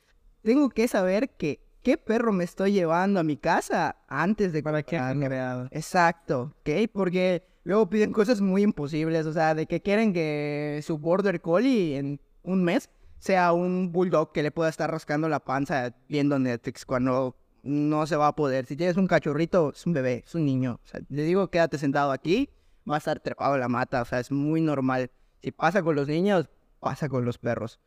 tengo 0.42 0.70
que 0.70 0.88
saber 0.88 1.30
que 1.30 1.60
qué 1.84 1.98
perro 1.98 2.32
me 2.32 2.44
estoy 2.44 2.74
llevando 2.74 3.20
a 3.20 3.24
mi 3.24 3.38
casa 3.38 3.98
antes 4.08 4.54
de 4.54 4.63
¿Para 4.63 4.78
fue 4.78 4.84
comprarlo. 4.84 5.25
creado? 5.25 5.68
Exacto, 5.72 6.56
¿ok? 6.62 6.90
Porque 6.92 7.44
luego 7.63 7.89
piden 7.89 8.12
cosas 8.12 8.41
muy 8.41 8.63
imposibles, 8.63 9.25
o 9.25 9.34
sea, 9.34 9.56
de 9.56 9.65
que 9.65 9.82
quieren 9.82 10.13
que 10.13 10.82
su 10.84 10.98
border 10.98 11.41
collie 11.41 11.98
en 11.98 12.20
un 12.44 12.63
mes 12.63 12.89
sea 13.20 13.53
un 13.53 13.91
bulldog 13.91 14.32
que 14.32 14.44
le 14.44 14.51
pueda 14.51 14.70
estar 14.70 14.89
rascando 14.89 15.30
la 15.30 15.39
panza 15.39 15.96
viendo 16.10 16.39
Netflix 16.39 16.86
cuando 16.86 17.36
no 17.63 18.08
se 18.08 18.15
va 18.15 18.27
a 18.27 18.36
poder. 18.36 18.65
Si 18.65 18.75
tienes 18.75 18.98
un 18.98 19.08
cachorrito, 19.08 19.72
es 19.75 19.86
un 19.86 19.94
bebé, 19.94 20.24
es 20.25 20.34
un 20.34 20.46
niño. 20.46 20.80
O 20.84 20.88
sea, 20.88 21.01
le 21.10 21.24
digo, 21.24 21.50
quédate 21.50 21.77
sentado 21.77 22.12
aquí, 22.12 22.50
va 22.89 22.96
a 22.96 22.98
estar 22.98 23.20
trepado 23.20 23.58
la 23.58 23.68
mata, 23.68 24.01
o 24.01 24.06
sea, 24.06 24.20
es 24.20 24.32
muy 24.32 24.62
normal. 24.62 25.12
Si 25.41 25.51
pasa 25.51 25.84
con 25.84 25.96
los 25.96 26.08
niños, 26.08 26.50
pasa 26.80 27.10
con 27.10 27.25
los 27.25 27.38
perros. 27.38 27.80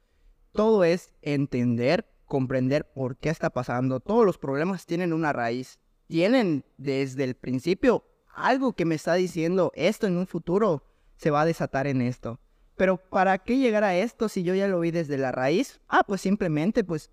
Todo 0.52 0.84
es 0.84 1.12
entender, 1.20 2.06
comprender 2.26 2.90
por 2.92 3.16
qué 3.16 3.30
está 3.30 3.50
pasando. 3.50 3.98
Todos 3.98 4.24
los 4.24 4.38
problemas 4.38 4.86
tienen 4.86 5.12
una 5.12 5.32
raíz. 5.32 5.80
Tienen 6.06 6.64
desde 6.76 7.24
el 7.24 7.34
principio 7.34 8.04
algo 8.36 8.72
que 8.72 8.84
me 8.84 8.94
está 8.94 9.14
diciendo 9.14 9.72
esto 9.74 10.06
en 10.06 10.16
un 10.16 10.26
futuro 10.26 10.82
se 11.16 11.30
va 11.30 11.42
a 11.42 11.46
desatar 11.46 11.86
en 11.86 12.00
esto. 12.02 12.40
Pero 12.76 12.96
¿para 12.96 13.38
qué 13.38 13.58
llegar 13.58 13.84
a 13.84 13.96
esto 13.96 14.28
si 14.28 14.42
yo 14.42 14.54
ya 14.54 14.66
lo 14.66 14.80
vi 14.80 14.90
desde 14.90 15.16
la 15.16 15.32
raíz? 15.32 15.80
Ah, 15.88 16.02
pues 16.06 16.20
simplemente 16.20 16.82
pues 16.82 17.10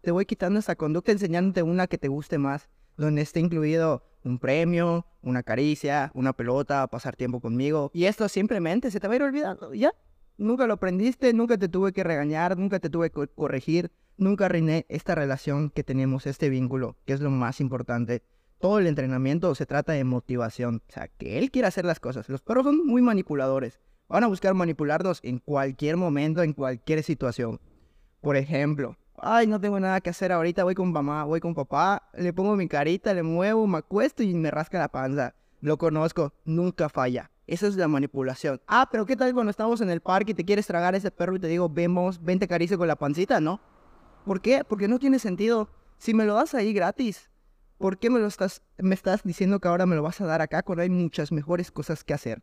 te 0.00 0.10
voy 0.10 0.26
quitando 0.26 0.58
esa 0.58 0.76
conducta 0.76 1.12
enseñándote 1.12 1.62
una 1.62 1.86
que 1.86 1.98
te 1.98 2.08
guste 2.08 2.38
más, 2.38 2.68
donde 2.96 3.22
esté 3.22 3.40
incluido 3.40 4.02
un 4.24 4.38
premio, 4.38 5.06
una 5.22 5.42
caricia, 5.42 6.10
una 6.14 6.32
pelota, 6.32 6.86
pasar 6.88 7.16
tiempo 7.16 7.40
conmigo. 7.40 7.90
Y 7.94 8.04
esto 8.04 8.28
simplemente 8.28 8.90
se 8.90 9.00
te 9.00 9.06
va 9.06 9.14
a 9.14 9.16
ir 9.16 9.22
olvidando. 9.22 9.72
Ya, 9.72 9.92
nunca 10.36 10.66
lo 10.66 10.74
aprendiste, 10.74 11.32
nunca 11.32 11.56
te 11.58 11.68
tuve 11.68 11.92
que 11.92 12.04
regañar, 12.04 12.58
nunca 12.58 12.80
te 12.80 12.90
tuve 12.90 13.10
que 13.10 13.28
corregir, 13.28 13.92
nunca 14.16 14.46
arruiné 14.46 14.86
esta 14.88 15.14
relación 15.14 15.70
que 15.70 15.84
tenemos, 15.84 16.26
este 16.26 16.48
vínculo, 16.48 16.96
que 17.04 17.12
es 17.12 17.20
lo 17.20 17.30
más 17.30 17.60
importante. 17.60 18.22
Todo 18.64 18.78
el 18.78 18.86
entrenamiento 18.86 19.54
se 19.54 19.66
trata 19.66 19.92
de 19.92 20.04
motivación, 20.04 20.80
o 20.88 20.90
sea, 20.90 21.08
que 21.08 21.38
él 21.38 21.50
quiera 21.50 21.68
hacer 21.68 21.84
las 21.84 22.00
cosas. 22.00 22.30
Los 22.30 22.40
perros 22.40 22.64
son 22.64 22.86
muy 22.86 23.02
manipuladores. 23.02 23.78
Van 24.08 24.24
a 24.24 24.26
buscar 24.26 24.54
manipularnos 24.54 25.20
en 25.22 25.38
cualquier 25.38 25.98
momento, 25.98 26.42
en 26.42 26.54
cualquier 26.54 27.02
situación. 27.02 27.60
Por 28.22 28.38
ejemplo, 28.38 28.96
ay, 29.18 29.46
no 29.48 29.60
tengo 29.60 29.78
nada 29.78 30.00
que 30.00 30.08
hacer 30.08 30.32
ahorita, 30.32 30.64
voy 30.64 30.74
con 30.74 30.90
mamá, 30.90 31.24
voy 31.24 31.40
con 31.40 31.54
papá, 31.54 32.08
le 32.14 32.32
pongo 32.32 32.56
mi 32.56 32.66
carita, 32.66 33.12
le 33.12 33.22
muevo, 33.22 33.66
me 33.66 33.76
acuesto 33.76 34.22
y 34.22 34.32
me 34.32 34.50
rasca 34.50 34.78
la 34.78 34.88
panza. 34.88 35.34
Lo 35.60 35.76
conozco, 35.76 36.32
nunca 36.46 36.88
falla. 36.88 37.30
Esa 37.46 37.66
es 37.66 37.76
la 37.76 37.86
manipulación. 37.86 38.62
Ah, 38.66 38.88
pero 38.90 39.04
¿qué 39.04 39.14
tal 39.14 39.34
cuando 39.34 39.50
estamos 39.50 39.82
en 39.82 39.90
el 39.90 40.00
parque 40.00 40.32
y 40.32 40.34
te 40.34 40.44
quieres 40.46 40.66
tragar 40.66 40.94
a 40.94 40.96
ese 40.96 41.10
perro 41.10 41.36
y 41.36 41.38
te 41.38 41.48
digo, 41.48 41.68
vemos, 41.68 42.24
ven 42.24 42.38
te 42.38 42.48
con 42.78 42.88
la 42.88 42.96
pancita, 42.96 43.42
¿no? 43.42 43.60
¿Por 44.24 44.40
qué? 44.40 44.64
Porque 44.66 44.88
no 44.88 44.98
tiene 44.98 45.18
sentido. 45.18 45.68
Si 45.98 46.14
me 46.14 46.24
lo 46.24 46.32
das 46.32 46.54
ahí 46.54 46.72
gratis, 46.72 47.28
¿por 47.78 47.98
qué 47.98 48.10
me 48.10 48.18
lo 48.18 48.26
estás, 48.26 48.62
me 48.78 48.94
estás 48.94 49.22
diciendo 49.22 49.60
que 49.60 49.68
ahora 49.68 49.86
me 49.86 49.96
lo 49.96 50.02
vas 50.02 50.20
a 50.20 50.26
dar 50.26 50.40
acá 50.40 50.62
cuando 50.62 50.82
hay 50.82 50.90
muchas 50.90 51.32
mejores 51.32 51.70
cosas 51.70 52.04
que 52.04 52.14
hacer? 52.14 52.42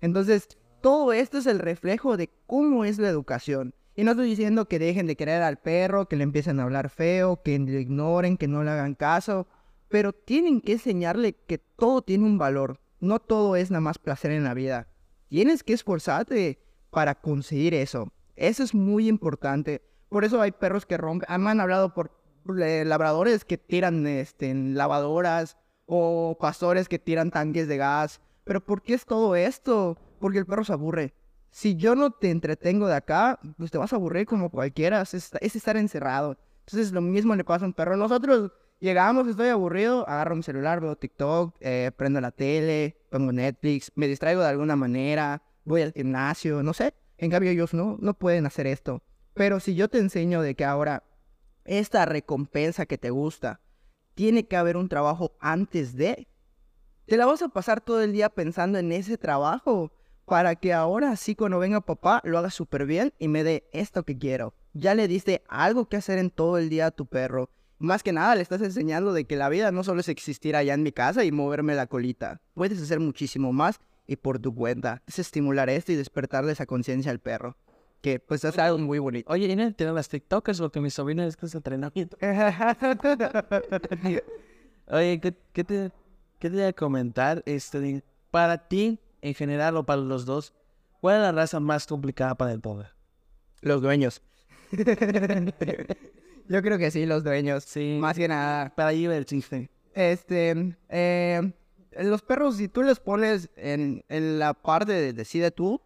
Entonces, 0.00 0.48
todo 0.80 1.12
esto 1.12 1.38
es 1.38 1.46
el 1.46 1.58
reflejo 1.58 2.16
de 2.16 2.30
cómo 2.46 2.84
es 2.84 2.98
la 2.98 3.08
educación. 3.08 3.74
Y 3.96 4.04
no 4.04 4.12
estoy 4.12 4.28
diciendo 4.28 4.68
que 4.68 4.78
dejen 4.78 5.06
de 5.06 5.16
querer 5.16 5.42
al 5.42 5.58
perro, 5.58 6.06
que 6.06 6.14
le 6.14 6.22
empiecen 6.22 6.60
a 6.60 6.62
hablar 6.62 6.88
feo, 6.88 7.42
que 7.42 7.58
le 7.58 7.80
ignoren, 7.80 8.36
que 8.36 8.46
no 8.46 8.62
le 8.62 8.70
hagan 8.70 8.94
caso, 8.94 9.48
pero 9.88 10.12
tienen 10.12 10.60
que 10.60 10.74
enseñarle 10.74 11.32
que 11.32 11.58
todo 11.58 12.02
tiene 12.02 12.24
un 12.24 12.38
valor. 12.38 12.80
No 13.00 13.18
todo 13.18 13.56
es 13.56 13.70
nada 13.70 13.80
más 13.80 13.98
placer 13.98 14.30
en 14.30 14.44
la 14.44 14.54
vida. 14.54 14.88
Tienes 15.28 15.64
que 15.64 15.72
esforzarte 15.72 16.60
para 16.90 17.16
conseguir 17.16 17.74
eso. 17.74 18.12
Eso 18.36 18.62
es 18.62 18.72
muy 18.72 19.08
importante. 19.08 19.82
Por 20.08 20.24
eso 20.24 20.40
hay 20.40 20.52
perros 20.52 20.86
que 20.86 20.96
roncan. 20.96 21.42
Me 21.42 21.50
han 21.50 21.60
hablado 21.60 21.92
por 21.92 22.17
labradores 22.56 23.44
que 23.44 23.58
tiran 23.58 24.06
este, 24.06 24.52
lavadoras 24.54 25.56
o 25.86 26.36
pastores 26.40 26.88
que 26.88 26.98
tiran 26.98 27.30
tanques 27.30 27.68
de 27.68 27.76
gas. 27.76 28.20
Pero 28.44 28.64
¿por 28.64 28.82
qué 28.82 28.94
es 28.94 29.04
todo 29.04 29.36
esto? 29.36 29.98
Porque 30.20 30.38
el 30.38 30.46
perro 30.46 30.64
se 30.64 30.72
aburre. 30.72 31.14
Si 31.50 31.76
yo 31.76 31.94
no 31.94 32.10
te 32.10 32.30
entretengo 32.30 32.86
de 32.86 32.94
acá, 32.94 33.38
pues 33.56 33.70
te 33.70 33.78
vas 33.78 33.92
a 33.92 33.96
aburrir 33.96 34.26
como 34.26 34.50
cualquiera. 34.50 35.00
Es, 35.02 35.14
es 35.14 35.56
estar 35.56 35.76
encerrado. 35.76 36.36
Entonces 36.66 36.92
lo 36.92 37.00
mismo 37.00 37.34
le 37.34 37.44
pasa 37.44 37.64
a 37.64 37.68
un 37.68 37.74
perro. 37.74 37.96
Nosotros 37.96 38.52
llegamos, 38.80 39.26
estoy 39.26 39.48
aburrido, 39.48 40.08
agarro 40.08 40.36
mi 40.36 40.42
celular, 40.42 40.80
veo 40.80 40.96
TikTok, 40.96 41.56
eh, 41.60 41.90
prendo 41.96 42.20
la 42.20 42.30
tele, 42.30 42.98
pongo 43.10 43.32
Netflix, 43.32 43.90
me 43.94 44.06
distraigo 44.06 44.42
de 44.42 44.48
alguna 44.48 44.76
manera, 44.76 45.42
voy 45.64 45.82
al 45.82 45.92
gimnasio, 45.92 46.62
no 46.62 46.72
sé. 46.72 46.94
En 47.16 47.30
cambio 47.30 47.50
ellos 47.50 47.74
no, 47.74 47.96
no 48.00 48.14
pueden 48.14 48.46
hacer 48.46 48.66
esto. 48.66 49.02
Pero 49.34 49.60
si 49.60 49.74
yo 49.74 49.88
te 49.88 49.98
enseño 49.98 50.42
de 50.42 50.54
que 50.54 50.64
ahora 50.64 51.04
esta 51.68 52.04
recompensa 52.06 52.86
que 52.86 52.98
te 52.98 53.10
gusta, 53.10 53.60
tiene 54.14 54.46
que 54.46 54.56
haber 54.56 54.76
un 54.76 54.88
trabajo 54.88 55.36
antes 55.38 55.94
de, 55.94 56.26
te 57.06 57.16
la 57.16 57.26
vas 57.26 57.42
a 57.42 57.48
pasar 57.48 57.80
todo 57.80 58.02
el 58.02 58.12
día 58.12 58.30
pensando 58.30 58.78
en 58.78 58.90
ese 58.90 59.16
trabajo 59.16 59.92
para 60.24 60.56
que 60.56 60.74
ahora 60.74 61.16
sí 61.16 61.34
cuando 61.34 61.58
venga 61.58 61.80
papá 61.80 62.20
lo 62.24 62.38
haga 62.38 62.50
súper 62.50 62.84
bien 62.84 63.14
y 63.18 63.28
me 63.28 63.44
dé 63.44 63.68
esto 63.72 64.02
que 64.02 64.18
quiero. 64.18 64.54
Ya 64.74 64.94
le 64.94 65.08
diste 65.08 65.42
algo 65.48 65.88
que 65.88 65.96
hacer 65.96 66.18
en 66.18 66.30
todo 66.30 66.58
el 66.58 66.68
día 66.68 66.86
a 66.86 66.90
tu 66.90 67.06
perro. 67.06 67.48
Más 67.78 68.02
que 68.02 68.12
nada 68.12 68.34
le 68.34 68.42
estás 68.42 68.60
enseñando 68.60 69.12
de 69.12 69.24
que 69.24 69.36
la 69.36 69.48
vida 69.48 69.70
no 69.72 69.84
solo 69.84 70.00
es 70.00 70.08
existir 70.08 70.56
allá 70.56 70.74
en 70.74 70.82
mi 70.82 70.92
casa 70.92 71.24
y 71.24 71.32
moverme 71.32 71.74
la 71.74 71.86
colita. 71.86 72.40
Puedes 72.54 72.82
hacer 72.82 73.00
muchísimo 73.00 73.52
más 73.52 73.80
y 74.06 74.16
por 74.16 74.38
tu 74.38 74.54
cuenta. 74.54 75.02
Es 75.06 75.18
estimular 75.18 75.70
esto 75.70 75.92
y 75.92 75.96
despertarle 75.96 76.52
esa 76.52 76.66
conciencia 76.66 77.10
al 77.10 77.20
perro. 77.20 77.56
Que 78.00 78.20
pues 78.20 78.44
es 78.44 78.58
algo 78.58 78.78
muy 78.78 78.98
bonito. 78.98 79.32
Oye, 79.32 79.46
¿y 79.46 79.56
no 79.56 79.72
tienen 79.72 79.94
las 79.94 80.08
TikTokers 80.08 80.60
lo 80.60 80.70
que 80.70 80.80
mi 80.80 80.90
sobrina 80.90 81.26
es 81.26 81.36
que 81.36 81.46
es 81.46 81.54
entrenamiento? 81.54 82.16
Oye, 84.90 85.20
¿qué, 85.20 85.34
qué 85.52 85.64
te, 85.64 85.92
qué 86.38 86.48
te 86.48 86.56
voy 86.56 86.64
a 86.64 86.72
comentar? 86.72 87.42
Este, 87.44 88.02
para 88.30 88.68
ti, 88.68 89.00
en 89.20 89.34
general, 89.34 89.76
o 89.76 89.84
para 89.84 90.00
los 90.00 90.26
dos, 90.26 90.54
¿cuál 91.00 91.16
es 91.16 91.22
la 91.22 91.32
raza 91.32 91.60
más 91.60 91.86
complicada 91.86 92.36
para 92.36 92.52
el 92.52 92.60
poder? 92.60 92.94
Los 93.60 93.82
dueños. 93.82 94.22
Yo 96.48 96.62
creo 96.62 96.78
que 96.78 96.90
sí, 96.90 97.04
los 97.04 97.24
dueños. 97.24 97.64
Sí. 97.64 97.98
Más 98.00 98.16
que 98.16 98.28
nada. 98.28 98.74
Para 98.74 98.92
va 98.92 99.16
el 99.16 99.26
chiste. 99.26 99.70
Este, 99.94 100.76
eh, 100.88 101.52
los 101.98 102.22
perros, 102.22 102.56
si 102.56 102.68
tú 102.68 102.82
les 102.82 103.00
pones 103.00 103.50
en, 103.56 104.04
en 104.08 104.38
la 104.38 104.54
parte 104.54 104.92
de 104.92 105.12
decide 105.12 105.50
tú, 105.50 105.82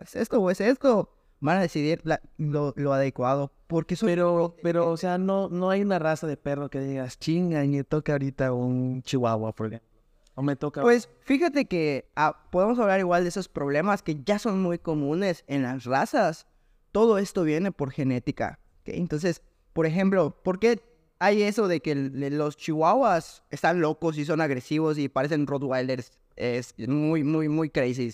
¿es 0.00 0.16
esto 0.16 0.40
o 0.40 0.50
es 0.50 0.60
esto? 0.60 1.10
Van 1.40 1.58
a 1.58 1.60
decidir 1.60 2.00
la- 2.04 2.20
lo, 2.38 2.72
lo 2.76 2.92
adecuado. 2.92 3.52
Porque. 3.66 3.96
Pero, 4.00 4.56
pero, 4.62 4.90
o 4.90 4.96
sea, 4.96 5.18
no, 5.18 5.48
no 5.48 5.70
hay 5.70 5.82
una 5.82 5.98
raza 5.98 6.26
de 6.26 6.36
perro 6.36 6.70
que 6.70 6.80
digas, 6.80 7.18
chinga, 7.18 7.64
y 7.64 7.68
me 7.68 7.84
toca 7.84 8.12
ahorita 8.12 8.52
un 8.52 9.02
chihuahua, 9.02 9.52
por 9.52 9.66
ejemplo. 9.66 9.88
O 10.38 10.42
me 10.42 10.54
toca... 10.54 10.82
Pues 10.82 11.08
fíjate 11.20 11.64
que 11.64 12.10
ah, 12.14 12.46
podemos 12.50 12.78
hablar 12.78 13.00
igual 13.00 13.22
de 13.22 13.30
esos 13.30 13.48
problemas 13.48 14.02
que 14.02 14.22
ya 14.22 14.38
son 14.38 14.60
muy 14.62 14.78
comunes 14.78 15.44
en 15.46 15.62
las 15.62 15.84
razas. 15.84 16.46
Todo 16.92 17.16
esto 17.16 17.42
viene 17.42 17.72
por 17.72 17.90
genética. 17.90 18.60
¿ok? 18.82 18.88
Entonces, 18.88 19.40
por 19.72 19.86
ejemplo, 19.86 20.36
¿por 20.42 20.58
qué 20.58 20.82
hay 21.18 21.42
eso 21.42 21.68
de 21.68 21.80
que 21.80 21.94
los 21.94 22.56
chihuahuas 22.58 23.42
están 23.50 23.80
locos 23.80 24.18
y 24.18 24.26
son 24.26 24.42
agresivos 24.42 24.98
y 24.98 25.08
parecen 25.08 25.46
Rottweilers? 25.46 26.12
Es 26.36 26.74
muy, 26.78 27.24
muy, 27.24 27.48
muy 27.48 27.70
crazy. 27.70 28.12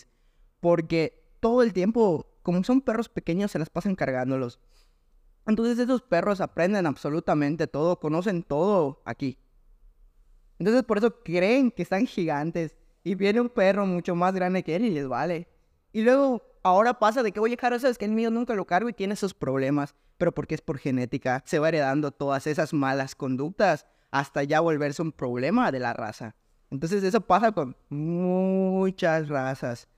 Porque 0.60 1.24
todo 1.40 1.62
el 1.64 1.72
tiempo, 1.72 2.26
como 2.42 2.62
son 2.64 2.80
perros 2.80 3.08
pequeños, 3.08 3.50
se 3.50 3.58
las 3.58 3.70
pasan 3.70 3.94
cargándolos. 3.94 4.60
Entonces 5.46 5.78
esos 5.78 6.02
perros 6.02 6.40
aprenden 6.40 6.86
absolutamente 6.86 7.66
todo, 7.66 7.98
conocen 7.98 8.42
todo 8.42 9.02
aquí. 9.04 9.38
Entonces 10.58 10.84
por 10.84 10.98
eso 10.98 11.22
creen 11.22 11.70
que 11.70 11.82
están 11.82 12.06
gigantes. 12.06 12.76
Y 13.04 13.16
viene 13.16 13.40
un 13.40 13.48
perro 13.48 13.84
mucho 13.84 14.14
más 14.14 14.32
grande 14.32 14.62
que 14.62 14.76
él 14.76 14.84
y 14.84 14.90
les 14.90 15.08
vale. 15.08 15.48
Y 15.92 16.02
luego 16.02 16.42
ahora 16.62 17.00
pasa 17.00 17.24
de 17.24 17.32
que, 17.32 17.40
oye, 17.40 17.56
Caro, 17.56 17.78
sabes 17.78 17.98
que 17.98 18.04
el 18.04 18.12
mío 18.12 18.30
nunca 18.30 18.54
lo 18.54 18.64
cargo 18.64 18.88
y 18.88 18.92
tiene 18.92 19.14
esos 19.14 19.34
problemas. 19.34 19.96
Pero 20.18 20.32
porque 20.32 20.54
es 20.54 20.60
por 20.60 20.78
genética, 20.78 21.42
se 21.44 21.58
va 21.58 21.68
heredando 21.68 22.12
todas 22.12 22.46
esas 22.46 22.72
malas 22.72 23.16
conductas 23.16 23.86
hasta 24.12 24.44
ya 24.44 24.60
volverse 24.60 25.02
un 25.02 25.10
problema 25.10 25.72
de 25.72 25.80
la 25.80 25.94
raza. 25.94 26.36
Entonces 26.70 27.02
eso 27.02 27.20
pasa 27.20 27.50
con 27.50 27.76
muchas 27.88 29.28
razas. 29.28 29.88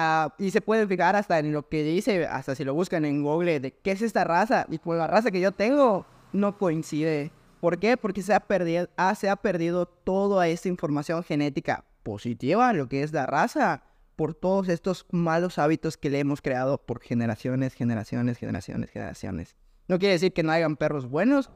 Ah, 0.00 0.32
y 0.38 0.52
se 0.52 0.60
pueden 0.60 0.86
fijar 0.88 1.16
hasta 1.16 1.40
en 1.40 1.52
lo 1.52 1.68
que 1.68 1.82
dice, 1.82 2.24
hasta 2.24 2.54
si 2.54 2.62
lo 2.62 2.72
buscan 2.72 3.04
en 3.04 3.24
Google, 3.24 3.58
de 3.58 3.72
qué 3.72 3.90
es 3.90 4.00
esta 4.00 4.22
raza. 4.22 4.64
Y 4.70 4.78
pues 4.78 4.96
la 4.96 5.08
raza 5.08 5.32
que 5.32 5.40
yo 5.40 5.50
tengo 5.50 6.06
no 6.32 6.56
coincide. 6.56 7.32
¿Por 7.60 7.80
qué? 7.80 7.96
Porque 7.96 8.22
se 8.22 8.32
ha 8.32 8.38
perdido, 8.38 8.88
ah, 8.96 9.16
se 9.16 9.28
ha 9.28 9.34
perdido 9.34 9.86
toda 9.86 10.46
esta 10.46 10.68
información 10.68 11.24
genética 11.24 11.84
positiva, 12.04 12.72
lo 12.74 12.88
que 12.88 13.02
es 13.02 13.12
la 13.12 13.26
raza, 13.26 13.82
por 14.14 14.36
todos 14.36 14.68
estos 14.68 15.04
malos 15.10 15.58
hábitos 15.58 15.96
que 15.96 16.10
le 16.10 16.20
hemos 16.20 16.42
creado 16.42 16.78
por 16.78 17.00
generaciones, 17.00 17.74
generaciones, 17.74 18.38
generaciones, 18.38 18.90
generaciones. 18.90 19.56
No 19.88 19.98
quiere 19.98 20.12
decir 20.12 20.32
que 20.32 20.44
no 20.44 20.52
hayan 20.52 20.76
perros 20.76 21.08
buenos, 21.08 21.50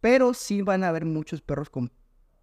pero 0.00 0.34
sí 0.34 0.60
van 0.60 0.82
a 0.82 0.88
haber 0.88 1.04
muchos 1.04 1.40
perros 1.40 1.70
con 1.70 1.92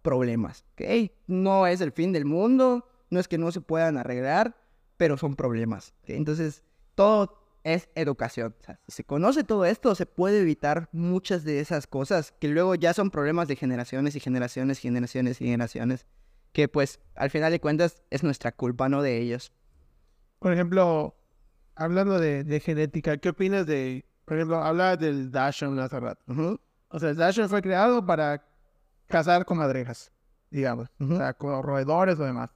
problemas, 0.00 0.64
¿ok? 0.72 1.10
No 1.26 1.66
es 1.66 1.82
el 1.82 1.92
fin 1.92 2.14
del 2.14 2.24
mundo, 2.24 2.88
no 3.10 3.20
es 3.20 3.28
que 3.28 3.36
no 3.36 3.52
se 3.52 3.60
puedan 3.60 3.98
arreglar, 3.98 4.56
pero 4.96 5.16
son 5.16 5.36
problemas. 5.36 5.94
Entonces, 6.06 6.62
todo 6.94 7.40
es 7.64 7.88
educación. 7.94 8.54
O 8.60 8.64
sea, 8.64 8.78
si 8.86 8.92
se 8.92 9.04
conoce 9.04 9.42
todo 9.44 9.64
esto, 9.64 9.94
se 9.94 10.06
puede 10.06 10.40
evitar 10.40 10.88
muchas 10.92 11.44
de 11.44 11.60
esas 11.60 11.86
cosas 11.86 12.32
que 12.38 12.48
luego 12.48 12.74
ya 12.74 12.92
son 12.94 13.10
problemas 13.10 13.48
de 13.48 13.56
generaciones 13.56 14.14
y 14.16 14.20
generaciones, 14.20 14.78
generaciones 14.78 15.40
y 15.40 15.46
generaciones, 15.46 16.06
que 16.52 16.68
pues 16.68 17.00
al 17.14 17.30
final 17.30 17.50
de 17.50 17.60
cuentas 17.60 18.02
es 18.10 18.22
nuestra 18.22 18.52
culpa, 18.52 18.88
no 18.88 19.02
de 19.02 19.18
ellos. 19.18 19.52
Por 20.38 20.52
ejemplo, 20.52 21.16
hablando 21.74 22.20
de, 22.20 22.44
de 22.44 22.60
genética, 22.60 23.16
¿qué 23.16 23.30
opinas 23.30 23.66
de, 23.66 24.04
por 24.26 24.36
ejemplo, 24.36 24.58
habla 24.62 24.96
del 24.96 25.30
Dachshund 25.30 25.80
hace 25.80 25.98
rato? 26.00 26.22
Ujú, 26.30 26.60
O 26.88 26.98
sea, 26.98 27.10
el 27.10 27.16
Dachshund 27.16 27.48
fue 27.48 27.62
creado 27.62 28.04
para 28.04 28.46
cazar 29.06 29.44
comadrejas, 29.46 30.12
digamos, 30.50 30.90
Ujú. 31.00 31.14
o 31.14 31.16
sea, 31.16 31.32
con 31.32 31.62
roedores 31.62 32.18
o 32.20 32.24
demás. 32.24 32.50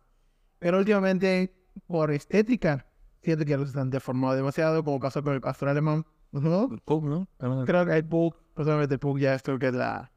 Pero 0.59 0.79
últimamente, 0.79 1.55
por 1.87 2.11
estética, 2.11 2.87
siento 3.23 3.45
que 3.45 3.57
los 3.57 3.75
han 3.77 3.91
deformado 3.91 4.35
demasiado, 4.35 4.83
como 4.85 5.01
pasó 5.01 5.23
con 5.23 5.35
el 5.35 5.41
pastor 5.41 5.69
alemán. 5.69 6.05
Ujú. 6.33 6.79
Pug, 6.85 7.05
¿no? 7.05 7.29
Creo 7.65 7.87
que 7.87 7.97
el 7.97 8.05
Pug, 8.05 8.35
personalmente 8.55 8.95
el 8.95 9.01
Pug 9.01 9.19
ya 9.19 9.35
es 9.35 9.43
creo 9.43 9.59
que 9.59 9.69
es 9.69 9.75
la, 9.75 10.13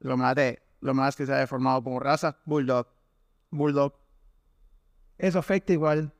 lo, 0.00 0.16
más 0.16 0.34
de, 0.34 0.62
lo 0.80 0.94
más 0.94 1.16
que 1.16 1.26
se 1.26 1.32
ha 1.32 1.38
deformado 1.38 1.82
como 1.84 2.00
raza. 2.00 2.38
Bulldog. 2.46 2.86
Bulldog. 3.50 3.94
Eso 5.18 5.38
afecta 5.38 5.72
igual 5.72 6.12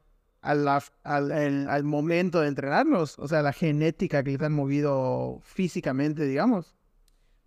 al, 0.43 0.67
af- 0.67 0.93
al, 1.03 1.31
el- 1.33 1.69
al 1.69 1.85
momento 1.85 2.41
de 2.41 2.49
entrenarlos. 2.49 3.19
O 3.19 3.27
sea, 3.29 3.43
la 3.43 3.53
genética 3.53 4.23
que 4.23 4.33
les 4.33 4.43
han 4.43 4.53
movido 4.53 5.41
físicamente, 5.43 6.25
digamos. 6.27 6.77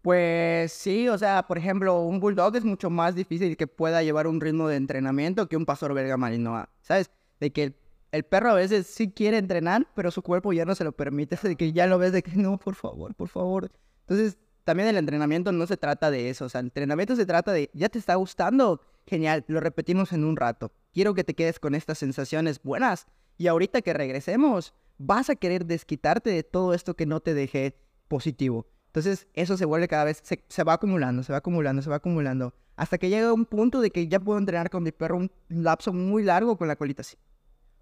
Pues 0.01 0.71
sí, 0.71 1.09
o 1.09 1.17
sea, 1.17 1.43
por 1.47 1.57
ejemplo, 1.57 2.01
un 2.01 2.19
bulldog 2.19 2.55
es 2.55 2.63
mucho 2.63 2.89
más 2.89 3.13
difícil 3.13 3.57
que 3.57 3.67
pueda 3.67 4.03
llevar 4.03 4.27
un 4.27 4.39
ritmo 4.39 4.67
de 4.67 4.77
entrenamiento 4.77 5.47
que 5.49 5.57
un 5.57 5.65
pastor 5.65 5.93
belga 5.93 6.15
malinois, 6.17 6.65
¿sabes? 6.81 7.11
De 7.39 7.51
que 7.51 7.75
el, 8.11 8.23
perro 8.23 8.51
a 8.51 8.55
veces 8.55 8.87
sí 8.87 9.11
quiere 9.11 9.37
entrenar, 9.37 9.87
pero 9.95 10.11
su 10.11 10.21
cuerpo 10.21 10.53
ya 10.53 10.65
no 10.65 10.75
se 10.75 10.83
lo 10.83 10.91
permite, 10.91 11.37
de 11.43 11.55
que 11.55 11.71
ya 11.73 11.87
lo 11.87 11.97
ves 11.97 12.11
de 12.11 12.23
que 12.23 12.35
no, 12.35 12.57
por 12.57 12.75
favor, 12.75 13.13
por 13.15 13.29
favor. 13.29 13.71
Entonces, 14.01 14.37
también 14.63 14.89
el 14.89 14.97
entrenamiento 14.97 15.51
no 15.51 15.65
se 15.65 15.77
trata 15.77 16.11
de 16.11 16.29
eso, 16.29 16.45
o 16.45 16.49
sea, 16.49 16.59
el 16.59 16.67
entrenamiento 16.67 17.15
se 17.15 17.25
trata 17.25 17.53
de, 17.53 17.69
ya 17.73 17.89
te 17.89 17.99
está 17.99 18.15
gustando, 18.15 18.81
genial, 19.05 19.45
lo 19.47 19.59
repetimos 19.59 20.11
en 20.11 20.25
un 20.25 20.35
rato. 20.35 20.71
Quiero 20.93 21.13
que 21.13 21.23
te 21.23 21.35
quedes 21.35 21.59
con 21.59 21.73
estas 21.73 21.97
sensaciones 21.97 22.61
buenas 22.61 23.07
y 23.37 23.47
ahorita 23.47 23.81
que 23.81 23.93
regresemos, 23.93 24.73
vas 24.97 25.29
a 25.29 25.35
querer 25.35 25.65
desquitarte 25.65 26.29
de 26.31 26.43
todo 26.43 26.73
esto 26.73 26.95
que 26.95 27.05
no 27.05 27.19
te 27.19 27.33
dejé 27.33 27.77
positivo. 28.07 28.67
Entonces, 28.87 29.27
eso 29.33 29.57
se 29.57 29.65
vuelve 29.65 29.87
cada 29.87 30.05
vez, 30.05 30.21
se, 30.23 30.63
va 30.63 30.73
acumulando, 30.73 31.23
se 31.23 31.31
va 31.31 31.37
acumulando, 31.39 31.81
se 31.81 31.89
va 31.89 31.97
acumulando, 31.97 32.53
hasta 32.75 32.97
que 32.97 33.09
llega 33.09 33.33
un 33.33 33.45
punto 33.45 33.81
de 33.81 33.91
que 33.91 34.07
ya 34.07 34.19
puedo 34.19 34.39
entrenar 34.39 34.69
con 34.69 34.83
mi 34.83 34.91
perro 34.91 35.17
un 35.17 35.31
lapso 35.49 35.93
muy 35.93 36.23
largo 36.23 36.57
con 36.57 36.67
la 36.67 36.75
colita 36.75 37.01
así. 37.01 37.17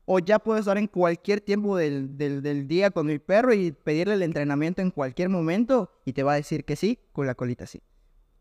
O 0.05 0.19
ya 0.19 0.39
puedo 0.39 0.59
estar 0.59 0.77
en 0.77 0.87
cualquier 0.87 1.41
tiempo 1.41 1.77
del, 1.77 2.17
del, 2.17 2.41
del 2.41 2.67
día 2.67 2.91
con 2.91 3.07
mi 3.07 3.17
perro 3.17 3.53
y 3.53 3.71
pedirle 3.71 4.13
el 4.13 4.21
entrenamiento 4.21 4.81
en 4.81 4.91
cualquier 4.91 5.29
momento 5.29 5.91
y 6.05 6.13
te 6.13 6.21
va 6.21 6.33
a 6.33 6.35
decir 6.35 6.63
que 6.63 6.75
sí 6.75 6.99
con 7.11 7.25
la 7.25 7.33
colita 7.33 7.63
así. 7.63 7.81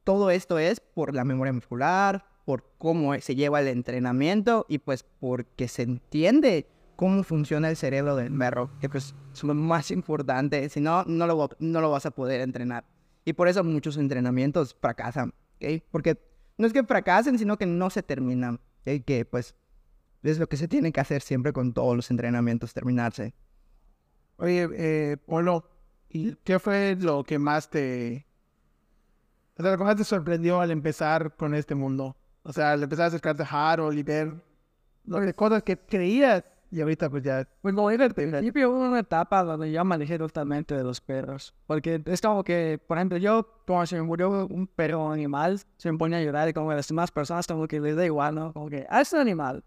Todo 0.05 0.31
esto 0.31 0.59
es 0.59 0.81
por 0.81 1.15
la 1.15 1.25
memoria 1.25 1.53
muscular, 1.53 2.27
por 2.45 2.65
cómo 2.79 3.19
se 3.21 3.35
lleva 3.35 3.61
el 3.61 3.69
entrenamiento 3.69 4.67
y 4.69 4.79
pues 4.79 5.03
porque 5.03 5.69
se 5.69 5.83
entiende 5.83 6.67
cómo 6.97 7.23
funciona 7.23 7.69
el 7.69 7.77
cerebro 7.77 8.17
del 8.17 8.37
perro, 8.37 8.71
que 8.81 8.89
pues 8.89 9.15
es 9.33 9.43
lo 9.43 9.55
más 9.55 9.91
importante, 9.91 10.69
si 10.69 10.81
no, 10.81 11.05
no 11.05 11.27
lo, 11.27 11.51
no 11.59 11.81
lo 11.81 11.91
vas 11.91 12.07
a 12.07 12.11
poder 12.11 12.41
entrenar. 12.41 12.85
Y 13.25 13.33
por 13.33 13.49
eso 13.49 13.65
muchos 13.65 13.97
entrenamientos 13.97 14.77
fracasan, 14.81 15.33
¿ok? 15.57 15.83
Porque 15.91 16.19
no 16.59 16.67
es 16.67 16.73
que 16.73 16.85
fracasen, 16.85 17.39
sino 17.39 17.57
que 17.57 17.67
no 17.67 17.91
se 17.91 18.03
terminan, 18.03 18.61
¿ok? 18.81 19.05
Que 19.05 19.25
pues 19.25 19.55
es 20.23 20.39
lo 20.39 20.49
que 20.49 20.57
se 20.57 20.69
tiene 20.69 20.93
que 20.93 21.01
hacer 21.01 21.23
siempre 21.23 21.53
con 21.53 21.73
todos 21.73 21.97
los 21.97 22.11
entrenamientos, 22.11 22.73
terminarse. 22.73 23.35
Oye, 24.37 24.69
eh, 24.73 25.17
Polo, 25.27 25.69
¿y 26.09 26.35
qué 26.37 26.59
fue 26.59 26.97
lo 26.99 27.25
que 27.25 27.39
más 27.39 27.71
te... 27.71 28.27
O 29.57 29.63
sea, 29.63 29.73
lo 29.73 29.79
que 29.79 29.85
más 29.85 29.97
te 29.97 30.05
sorprendió 30.05 30.61
al 30.61 30.71
empezar 30.71 31.37
con 31.37 31.55
este 31.55 31.75
mundo? 31.75 32.17
O 32.43 32.53
sea, 32.53 32.73
al 32.73 32.83
empezar 32.83 33.05
a 33.05 33.09
acercarte 33.09 33.43
a 33.43 33.73
Harold 33.73 33.99
y 33.99 34.03
ver 34.03 34.35
cosas 35.37 35.63
que 35.63 35.79
creías 35.79 36.45
y 36.75 36.81
ahorita 36.81 37.09
pues 37.09 37.23
ya... 37.23 37.49
Pues 37.63 37.73
como 37.75 37.89
dije 37.89 38.03
al 38.03 38.15
principio, 38.15 38.71
hubo 38.71 38.81
una 38.81 38.99
etapa 38.99 39.45
donde 39.45 39.71
yo 39.71 39.85
me 39.85 39.95
alejé 39.95 40.19
totalmente 40.19 40.75
de 40.75 40.83
los 40.83 41.01
perros. 41.01 41.55
Porque 41.67 42.03
es 42.05 42.21
como 42.21 42.43
que, 42.43 42.81
por 42.85 42.99
ejemplo, 42.99 43.17
yo, 43.19 43.49
cuando 43.65 43.87
se 43.87 43.97
me 43.97 44.03
murió 44.03 44.47
un 44.49 44.67
perro 44.67 45.13
animal, 45.13 45.61
se 45.77 45.93
me 45.93 45.99
ponía 45.99 46.19
a 46.19 46.23
llorar 46.23 46.49
y 46.49 46.53
como 46.53 46.71
que 46.71 46.75
las 46.75 46.89
demás 46.89 47.13
personas 47.13 47.47
como 47.47 47.69
que 47.69 47.79
les 47.79 47.95
da 47.95 48.05
igual, 48.05 48.35
¿no? 48.35 48.53
Como 48.53 48.69
que, 48.69 48.87
ah, 48.91 49.01
es 49.01 49.13
un 49.13 49.21
animal. 49.21 49.63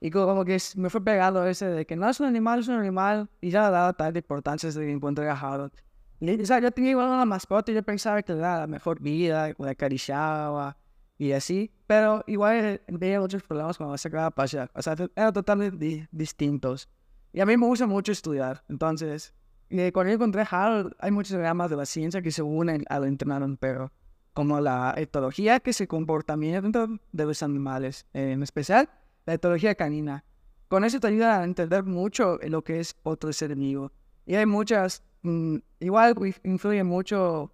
Y 0.00 0.10
como, 0.10 0.46
que 0.46 0.56
me 0.76 0.88
fue 0.88 1.04
pegado 1.04 1.46
ese 1.46 1.66
de 1.66 1.84
que 1.84 1.94
no 1.94 2.08
es 2.08 2.18
un 2.20 2.26
animal, 2.26 2.60
es 2.60 2.68
un 2.68 2.76
animal. 2.76 3.28
Y 3.42 3.50
ya 3.50 3.66
le 3.66 3.72
daba 3.72 3.92
tal 3.92 4.16
importancia 4.16 4.68
desde 4.68 4.80
que 4.80 4.92
encontré 4.92 5.28
a 5.28 5.34
Harold. 5.34 5.72
Y, 6.20 6.40
o 6.40 6.46
sea, 6.46 6.58
yo 6.60 6.70
tenía 6.70 6.92
igual 6.92 7.08
una 7.08 7.26
mascota 7.26 7.70
y 7.70 7.74
yo 7.74 7.82
pensaba 7.82 8.22
que 8.22 8.32
le 8.32 8.38
daba 8.40 8.60
la 8.60 8.66
mejor 8.66 9.00
vida, 9.00 9.52
que 9.52 9.62
le 9.62 9.70
acariciaba 9.70 10.78
y 11.20 11.32
así. 11.32 11.70
Pero 11.86 12.24
igual 12.26 12.80
veía 12.88 13.20
muchos 13.20 13.42
problemas 13.42 13.76
cuando 13.76 13.96
se 13.98 14.08
acaba 14.08 14.24
de 14.24 14.30
pasear. 14.30 14.70
O 14.74 14.80
sea, 14.80 14.96
eran 15.14 15.32
totalmente 15.32 15.76
di- 15.76 16.06
distintos. 16.10 16.88
Y 17.32 17.40
a 17.40 17.46
mí 17.46 17.56
me 17.56 17.66
gusta 17.66 17.86
mucho 17.86 18.10
estudiar. 18.10 18.64
Entonces, 18.68 19.34
eh, 19.68 19.92
cuando 19.92 20.08
yo 20.10 20.14
encontré 20.14 20.44
Harold, 20.50 20.94
hay 20.98 21.10
muchas 21.10 21.38
ramas 21.38 21.68
de 21.70 21.76
la 21.76 21.84
ciencia 21.84 22.22
que 22.22 22.30
se 22.32 22.42
unen 22.42 22.84
al 22.88 23.04
entrenar 23.04 23.42
un 23.42 23.56
perro. 23.56 23.92
Como 24.32 24.60
la 24.60 24.94
etología, 24.96 25.60
que 25.60 25.70
es 25.70 25.80
el 25.82 25.88
comportamiento 25.88 26.86
de 27.12 27.24
los 27.26 27.42
animales. 27.42 28.06
en 28.14 28.42
especial, 28.42 28.88
la 29.26 29.34
etología 29.34 29.74
canina. 29.74 30.24
Con 30.68 30.84
eso 30.84 31.00
te 31.00 31.08
ayuda 31.08 31.40
a 31.40 31.44
entender 31.44 31.84
mucho 31.84 32.38
lo 32.48 32.62
que 32.64 32.80
es 32.80 32.96
otro 33.02 33.32
ser 33.32 33.54
vivo. 33.56 33.92
Y 34.24 34.36
hay 34.36 34.46
muchas, 34.46 35.02
mm, 35.22 35.56
igual 35.80 36.14
inf- 36.14 36.40
influye 36.44 36.82
mucho 36.84 37.52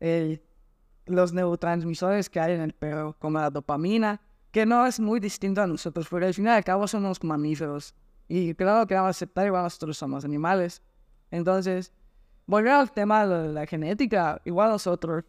el- 0.00 0.40
los 1.06 1.32
neurotransmisores 1.32 2.30
que 2.30 2.40
hay 2.40 2.52
en 2.52 2.60
el 2.60 2.72
perro, 2.72 3.16
como 3.18 3.38
la 3.38 3.50
dopamina, 3.50 4.20
que 4.50 4.66
no 4.66 4.86
es 4.86 5.00
muy 5.00 5.18
distinto 5.20 5.62
a 5.62 5.66
nosotros, 5.66 6.06
porque 6.08 6.26
al 6.26 6.34
final 6.34 6.54
y 6.54 6.56
al 6.58 6.64
cabo 6.64 6.86
somos 6.86 7.22
mamíferos. 7.24 7.94
Y 8.28 8.54
claro 8.54 8.86
que 8.86 8.94
vamos 8.94 9.08
a 9.08 9.10
aceptar 9.10 9.46
igual 9.46 9.64
nosotros 9.64 9.96
somos 9.96 10.24
animales. 10.24 10.82
Entonces, 11.30 11.92
volver 12.46 12.72
al 12.72 12.92
tema 12.92 13.26
de 13.26 13.52
la 13.52 13.66
genética, 13.66 14.40
igual 14.44 14.70
nosotros 14.70 15.24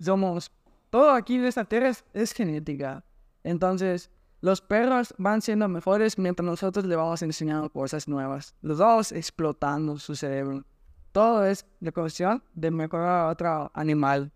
somos, 0.00 0.50
todo 0.90 1.10
aquí 1.12 1.36
en 1.36 1.44
esta 1.44 1.64
tierra 1.64 1.88
es, 1.88 2.04
es 2.12 2.32
genética. 2.32 3.04
Entonces, 3.44 4.10
Los 4.42 4.60
perros 4.60 5.14
van 5.18 5.40
siendo 5.40 5.66
mejores 5.66 6.18
mientras 6.18 6.46
nosotros 6.46 6.84
le 6.84 6.94
vamos 6.94 7.22
enseñando 7.22 7.70
cosas 7.70 8.06
nuevas. 8.06 8.54
Los 8.60 8.78
vamos 8.78 9.10
explotando 9.12 9.98
su 9.98 10.14
cerebro. 10.14 10.64
Todo 11.12 11.44
es 11.46 11.64
la 11.80 11.90
cuestión 11.90 12.42
de 12.54 12.70
mejorar 12.70 13.26
a 13.26 13.28
otro 13.28 13.70
animal. 13.74 14.30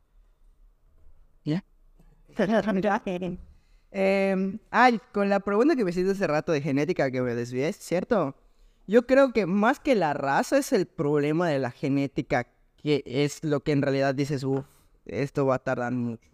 ¿Ya? 1.44 1.64
Eh, 3.92 4.58
ay, 4.70 5.00
con 5.12 5.28
la 5.28 5.40
pregunta 5.40 5.74
que 5.74 5.84
me 5.84 5.90
hiciste 5.90 6.12
hace 6.12 6.26
rato 6.26 6.52
de 6.52 6.60
genética 6.60 7.10
que 7.10 7.22
me 7.22 7.34
desvié, 7.34 7.72
¿cierto? 7.72 8.36
Yo 8.86 9.06
creo 9.06 9.32
que 9.32 9.46
más 9.46 9.80
que 9.80 9.94
la 9.94 10.14
raza 10.14 10.58
es 10.58 10.72
el 10.72 10.86
problema 10.86 11.48
de 11.48 11.58
la 11.58 11.70
genética, 11.70 12.46
que 12.76 13.02
es 13.06 13.42
lo 13.44 13.60
que 13.60 13.72
en 13.72 13.82
realidad 13.82 14.14
dices, 14.14 14.44
uff, 14.44 14.64
esto 15.06 15.46
va 15.46 15.56
a 15.56 15.58
tardar 15.58 15.92
mucho. 15.92 16.29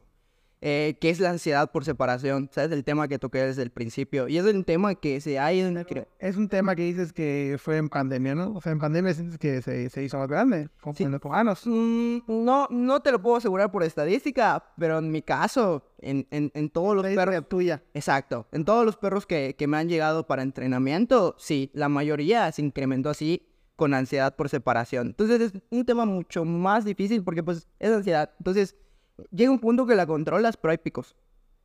Eh, 0.62 0.96
que 1.00 1.10
es 1.10 1.20
la 1.20 1.30
ansiedad 1.30 1.70
por 1.70 1.84
separación, 1.84 2.48
¿sabes? 2.50 2.72
El 2.72 2.82
tema 2.82 3.08
que 3.08 3.18
toqué 3.18 3.38
desde 3.44 3.62
el 3.62 3.70
principio. 3.70 4.26
Y 4.26 4.38
es 4.38 4.44
un 4.46 4.64
tema 4.64 4.94
que 4.94 5.20
se 5.20 5.38
hay 5.38 5.60
en... 5.60 5.84
que- 5.84 6.08
Es 6.18 6.36
un 6.36 6.48
tema 6.48 6.74
que 6.74 6.82
dices 6.82 7.12
que 7.12 7.56
fue 7.62 7.76
en 7.76 7.90
pandemia, 7.90 8.34
¿no? 8.34 8.54
O 8.54 8.60
sea, 8.62 8.72
en 8.72 8.78
pandemia 8.78 9.12
sientes 9.12 9.38
que 9.38 9.60
se, 9.60 9.90
se 9.90 10.02
hizo 10.02 10.16
más 10.18 10.28
grande, 10.28 10.70
Sí. 10.94 11.04
en 11.04 11.12
los 11.12 11.22
humanos. 11.22 11.62
Mm, 11.66 12.18
no, 12.26 12.66
no 12.70 13.00
te 13.00 13.12
lo 13.12 13.20
puedo 13.20 13.36
asegurar 13.36 13.70
por 13.70 13.82
estadística, 13.82 14.64
pero 14.78 14.98
en 14.98 15.12
mi 15.12 15.20
caso, 15.20 15.84
en, 16.00 16.26
en, 16.30 16.50
en 16.54 16.70
todos 16.70 16.96
los 16.96 17.04
perros... 17.04 17.48
tuya. 17.48 17.82
Exacto. 17.92 18.46
En 18.50 18.64
todos 18.64 18.86
los 18.86 18.96
perros 18.96 19.26
que, 19.26 19.56
que 19.58 19.66
me 19.66 19.76
han 19.76 19.90
llegado 19.90 20.26
para 20.26 20.42
entrenamiento, 20.42 21.34
sí, 21.38 21.70
la 21.74 21.88
mayoría 21.90 22.50
se 22.50 22.62
incrementó 22.62 23.10
así 23.10 23.46
con 23.76 23.92
ansiedad 23.92 24.34
por 24.34 24.48
separación. 24.48 25.08
Entonces 25.08 25.38
es 25.42 25.52
un 25.70 25.84
tema 25.84 26.06
mucho 26.06 26.46
más 26.46 26.86
difícil 26.86 27.22
porque 27.22 27.42
pues 27.42 27.68
es 27.78 27.90
ansiedad. 27.92 28.30
Entonces 28.38 28.74
llega 29.30 29.50
un 29.50 29.58
punto 29.58 29.86
que 29.86 29.94
la 29.94 30.06
controlas, 30.06 30.56
pero 30.56 30.72
hay 30.72 30.78
picos. 30.78 31.16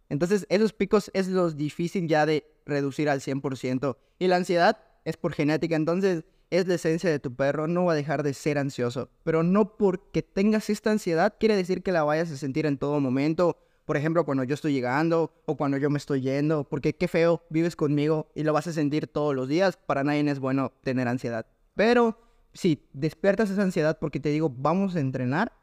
Entonces 0.10 0.46
esos 0.50 0.74
picos 0.74 1.10
es 1.14 1.28
lo 1.28 1.50
difícil 1.52 2.08
ya 2.08 2.26
de 2.26 2.46
reducir 2.66 3.10
al 3.10 3.22
100%. 3.22 3.98
Y 4.20 4.28
la 4.28 4.36
ansiedad 4.36 4.78
es 5.06 5.18
por 5.18 5.34
genética, 5.34 5.76
entonces 5.76 6.26
es 6.50 6.68
la 6.68 6.76
esencia 6.76 7.10
de 7.10 7.20
tu 7.20 7.34
perro, 7.34 7.68
no 7.68 7.86
va 7.86 7.94
a 7.94 7.96
dejar 7.96 8.24
de 8.24 8.34
ser 8.34 8.58
ansioso. 8.58 9.10
Pero 9.24 9.42
no 9.42 9.78
porque 9.78 10.22
tengas 10.22 10.70
esta 10.70 10.92
ansiedad 10.92 11.34
quiere 11.40 11.56
decir 11.56 11.82
que 11.82 11.94
la 11.94 12.04
vayas 12.04 12.30
a 12.30 12.38
sentir 12.38 12.66
en 12.66 12.78
todo 12.78 13.00
momento. 13.00 13.58
Por 13.86 13.98
ejemplo, 13.98 14.26
cuando 14.26 14.44
yo 14.44 14.54
estoy 14.54 14.74
llegando 14.74 15.34
o 15.46 15.56
cuando 15.56 15.78
yo 15.78 15.90
me 15.90 15.98
estoy 15.98 16.22
yendo, 16.22 16.66
porque 16.66 16.94
qué 16.94 17.08
feo, 17.08 17.44
vives 17.50 17.76
conmigo 17.76 18.32
y 18.36 18.44
lo 18.44 18.54
vas 18.54 18.68
a 18.68 18.74
sentir 18.74 19.08
todos 19.08 19.34
los 19.34 19.48
días. 19.48 19.78
Para 19.78 20.04
nadie 20.04 20.30
es 20.30 20.40
bueno 20.40 20.74
tener 20.84 21.08
ansiedad. 21.08 21.46
Pero 21.74 22.20
si 22.54 22.86
despiertas 22.92 23.50
esa 23.50 23.64
ansiedad 23.64 23.98
porque 24.00 24.20
te 24.20 24.30
digo, 24.30 24.50
vamos 24.50 24.96
a 24.96 25.00
entrenar, 25.00 25.54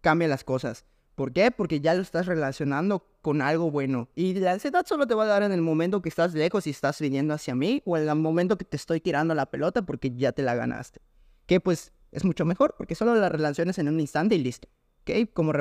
cambia 0.00 0.28
las 0.28 0.44
cosas. 0.44 0.84
¿Por 1.16 1.32
qué? 1.32 1.50
Porque 1.50 1.80
ya 1.80 1.94
lo 1.94 2.02
estás 2.02 2.26
relacionando 2.26 3.06
con 3.22 3.40
algo 3.40 3.70
bueno. 3.70 4.10
Y 4.14 4.34
la 4.34 4.52
ansiedad 4.52 4.84
solo 4.86 5.06
te 5.06 5.14
va 5.14 5.24
a 5.24 5.26
dar 5.26 5.42
en 5.42 5.52
el 5.52 5.62
momento 5.62 6.02
que 6.02 6.10
estás 6.10 6.34
lejos 6.34 6.66
y 6.66 6.70
estás 6.70 7.00
viniendo 7.00 7.32
hacia 7.32 7.54
mí 7.54 7.82
o 7.86 7.96
en 7.96 8.06
el 8.06 8.14
momento 8.16 8.58
que 8.58 8.66
te 8.66 8.76
estoy 8.76 9.00
tirando 9.00 9.34
la 9.34 9.46
pelota 9.46 9.82
porque 9.82 10.14
ya 10.14 10.32
te 10.32 10.42
la 10.42 10.54
ganaste. 10.54 11.00
Que 11.46 11.58
pues 11.58 11.92
es 12.12 12.24
mucho 12.24 12.44
mejor 12.44 12.74
porque 12.76 12.94
solo 12.94 13.14
la 13.14 13.30
relaciones 13.30 13.78
en 13.78 13.88
un 13.88 13.98
instante 13.98 14.34
y 14.34 14.38
listo. 14.38 14.68
¿Ok? 15.00 15.32
Como, 15.32 15.52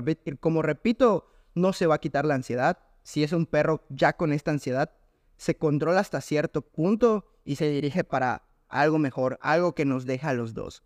como 0.42 0.62
repito, 0.62 1.32
no 1.54 1.72
se 1.72 1.88
va 1.88 1.96
a 1.96 2.00
quitar 2.00 2.26
la 2.26 2.36
ansiedad. 2.36 2.80
Si 3.04 3.24
es 3.24 3.32
un 3.32 3.46
perro 3.46 3.86
ya 3.90 4.14
con 4.14 4.34
esta 4.34 4.52
ansiedad, 4.52 4.92
se 5.38 5.58
controla 5.58 6.02
hasta 6.02 6.20
cierto 6.20 6.64
punto 6.64 7.26
y 7.46 7.56
se 7.56 7.70
dirige 7.70 8.04
para 8.04 8.44
algo 8.68 9.00
mejor, 9.00 9.38
algo 9.42 9.74
que 9.74 9.86
nos 9.86 10.06
deja 10.06 10.30
a 10.30 10.34
los 10.34 10.54
dos. 10.54 10.84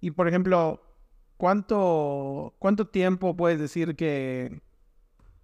Y 0.00 0.12
por 0.12 0.28
ejemplo, 0.28 0.80
¿cuánto, 1.42 2.54
¿cuánto 2.60 2.86
tiempo 2.86 3.34
puedes 3.34 3.58
decir 3.58 3.96
que 3.96 4.60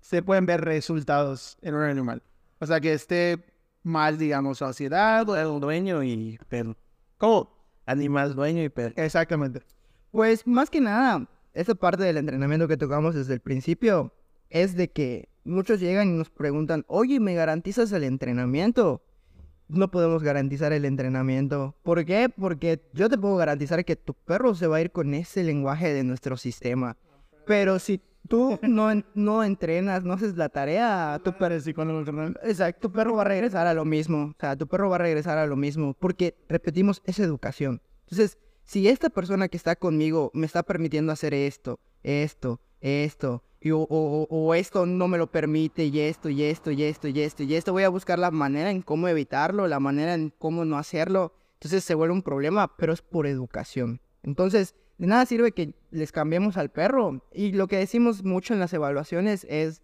se 0.01 0.23
pueden 0.23 0.47
ver 0.47 0.61
resultados 0.61 1.59
en 1.61 1.75
un 1.75 1.83
animal? 1.83 2.23
O 2.61 2.67
sea, 2.67 2.81
que 2.81 2.93
esté 2.93 3.45
mal, 3.83 4.17
digamos, 4.17 4.63
o- 4.63 5.35
El 5.35 5.59
dueño 5.59 6.05
y 6.05 6.39
perro. 6.49 6.77
¿Cómo? 7.17 7.51
Animal, 7.85 8.37
dueño 8.37 8.63
y 8.63 8.69
perro. 8.69 8.95
Exactamente. 8.97 9.63
Pues 10.13 10.47
más 10.47 10.71
que 10.71 10.81
nada, 10.81 11.29
esa 11.53 11.75
parte 11.75 12.05
del 12.05 12.19
entrenamiento 12.19 12.69
que 12.69 12.77
tocamos 12.77 13.17
desde 13.17 13.35
el 13.35 13.41
principio 13.41 14.13
es 14.51 14.77
de 14.77 14.93
que 14.93 15.29
muchos 15.43 15.81
llegan 15.81 16.11
y 16.11 16.17
nos 16.17 16.31
preguntan, 16.31 16.85
oye, 16.87 17.19
¿me 17.19 17.35
garantizas 17.35 17.91
el 17.91 18.05
entrenamiento? 18.05 19.03
No 19.69 19.91
podemos 19.91 20.23
garantizar 20.23 20.73
el 20.73 20.85
entrenamiento. 20.85 21.75
¿Por 21.83 22.05
qué? 22.05 22.29
Porque 22.29 22.81
yo 22.95 23.09
te 23.09 23.19
puedo 23.19 23.37
garantizar 23.37 23.85
que 23.85 23.97
tu 23.97 24.15
perro 24.15 24.55
se 24.55 24.67
va 24.67 24.77
a 24.77 24.81
ir 24.81 24.91
con 24.91 25.13
ese 25.15 25.45
lenguaje 25.45 25.93
de 25.93 26.05
nuestro 26.05 26.37
sistema. 26.37 26.97
Pero 27.47 27.79
si 27.79 28.01
tú 28.29 28.59
no, 28.63 28.91
no 29.15 29.45
entrenas, 29.45 30.05
no 30.05 30.15
haces 30.15 30.37
la 30.37 30.49
tarea, 30.49 31.21
tu 31.23 31.37
perro... 31.37 31.55
Exacto, 32.43 32.89
tu 32.89 32.93
perro 32.93 33.15
va 33.15 33.23
a 33.23 33.27
regresar 33.27 33.67
a 33.67 33.75
lo 33.75 33.85
mismo. 33.85 34.35
O 34.37 34.41
sea, 34.41 34.57
tu 34.57 34.67
perro 34.67 34.89
va 34.89 34.97
a 34.97 35.01
regresar 35.01 35.39
a 35.39 35.47
lo 35.47 35.57
mismo. 35.57 35.95
Porque, 35.99 36.35
repetimos, 36.49 37.03
es 37.05 37.19
educación. 37.19 37.83
Entonces, 38.07 38.39
si 38.65 38.89
esta 38.89 39.11
persona 39.11 39.49
que 39.49 39.57
está 39.57 39.77
conmigo 39.77 40.31
me 40.35 40.47
está 40.47 40.63
permitiendo 40.63 41.13
hacer 41.13 41.35
esto, 41.35 41.81
esto, 42.03 42.61
esto, 42.81 43.43
y 43.61 43.71
o, 43.73 43.81
o- 43.81 44.27
o 44.31 44.55
esto 44.55 44.87
no 44.87 45.09
me 45.09 45.19
lo 45.19 45.27
permite, 45.27 45.85
y 45.85 46.01
esto, 46.01 46.29
y 46.29 46.43
esto, 46.45 46.71
y 46.71 46.83
esto, 46.83 47.09
y 47.09 47.21
esto, 47.21 47.43
y 47.43 47.55
esto, 47.55 47.73
voy 47.73 47.83
a 47.85 47.89
buscar 47.89 48.19
la 48.19 48.31
manera 48.31 48.71
en 48.71 48.83
cómo 48.83 49.09
evitarlo, 49.09 49.67
la 49.67 49.81
manera 49.81 50.15
en 50.15 50.33
cómo 50.39 50.65
no 50.65 50.79
hacerlo. 50.79 51.33
Entonces 51.55 51.83
se 51.85 51.95
vuelve 51.95 52.15
un 52.15 52.23
problema, 52.23 52.77
pero 52.77 52.93
es 52.93 53.03
por 53.03 53.27
educación. 53.27 54.01
Entonces, 54.23 54.75
de 54.99 55.07
nada 55.07 55.27
sirve 55.27 55.53
que 55.53 55.75
les 55.91 56.13
cambiemos 56.13 56.57
al 56.57 56.71
perro. 56.71 57.23
Y 57.33 57.53
lo 57.53 57.67
que 57.69 57.77
decimos 57.79 58.25
mucho 58.25 58.55
en 58.55 58.61
las 58.61 58.73
evaluaciones 58.73 59.45
es, 59.49 59.83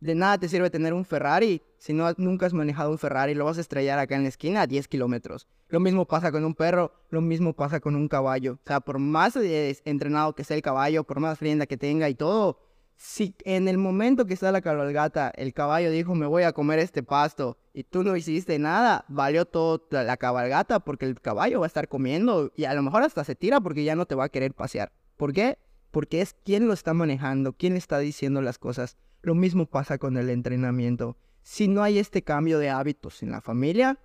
de 0.00 0.14
nada 0.14 0.36
te 0.36 0.48
sirve 0.48 0.68
tener 0.68 0.92
un 0.92 1.06
Ferrari 1.06 1.62
si 1.78 1.94
no 1.94 2.12
nunca 2.18 2.44
has 2.44 2.52
manejado 2.52 2.90
un 2.90 2.98
Ferrari, 2.98 3.34
lo 3.34 3.46
vas 3.46 3.56
a 3.56 3.62
estrellar 3.62 3.98
acá 3.98 4.16
en 4.16 4.22
la 4.24 4.28
esquina 4.28 4.62
a 4.62 4.66
10 4.66 4.86
kilómetros. 4.88 5.46
Lo 5.68 5.80
mismo 5.80 6.04
pasa 6.06 6.30
con 6.30 6.44
un 6.44 6.54
perro, 6.54 6.92
lo 7.10 7.20
mismo 7.22 7.54
pasa 7.54 7.80
con 7.80 7.94
un 7.94 8.08
caballo. 8.08 8.54
O 8.54 8.66
sea, 8.66 8.80
por 8.80 8.98
más 8.98 9.34
eh, 9.36 9.76
entrenado 9.86 10.34
que 10.34 10.44
sea 10.44 10.56
el 10.56 10.62
caballo, 10.62 11.04
por 11.04 11.20
más 11.20 11.40
rienda 11.40 11.66
que 11.66 11.76
tenga 11.78 12.08
y 12.10 12.14
todo, 12.14 12.58
si 12.96 13.34
en 13.44 13.68
el 13.68 13.78
momento 13.78 14.26
que 14.26 14.34
está 14.34 14.52
la 14.52 14.60
cabalgata, 14.60 15.30
el 15.36 15.52
caballo 15.52 15.90
dijo 15.90 16.14
me 16.14 16.26
voy 16.26 16.44
a 16.44 16.52
comer 16.52 16.78
este 16.78 17.02
pasto 17.02 17.58
y 17.72 17.84
tú 17.84 18.04
no 18.04 18.16
hiciste 18.16 18.58
nada, 18.58 19.04
valió 19.08 19.44
todo 19.44 19.86
la 19.90 20.04
la 20.04 20.16
cabalgata 20.16 20.80
porque 20.80 21.06
el 21.06 21.20
caballo 21.20 21.60
va 21.60 21.66
a 21.66 21.68
estar 21.68 21.88
comiendo 21.88 22.52
y 22.56 22.64
a 22.64 22.74
lo 22.74 22.82
mejor 22.82 23.02
hasta 23.02 23.24
se 23.24 23.34
tira 23.34 23.60
porque 23.60 23.84
ya 23.84 23.96
no 23.96 24.06
te 24.06 24.14
va 24.14 24.24
a 24.24 24.28
querer 24.28 24.54
pasear. 24.54 24.92
¿Por 25.16 25.32
qué? 25.32 25.58
Porque 25.90 26.20
es 26.20 26.34
quien 26.44 26.66
lo 26.66 26.72
está 26.72 26.94
manejando, 26.94 27.52
quien 27.52 27.74
le 27.74 27.78
está 27.78 27.98
diciendo 27.98 28.42
las 28.42 28.58
cosas. 28.58 28.96
Lo 29.22 29.34
mismo 29.34 29.66
pasa 29.66 29.98
con 29.98 30.16
el 30.16 30.28
entrenamiento. 30.28 31.16
Si 31.42 31.68
no 31.68 31.82
hay 31.82 31.98
este 31.98 32.22
cambio 32.22 32.58
de 32.58 32.70
hábitos 32.70 33.22
en 33.22 33.30
la 33.30 33.40
familia, 33.40 33.98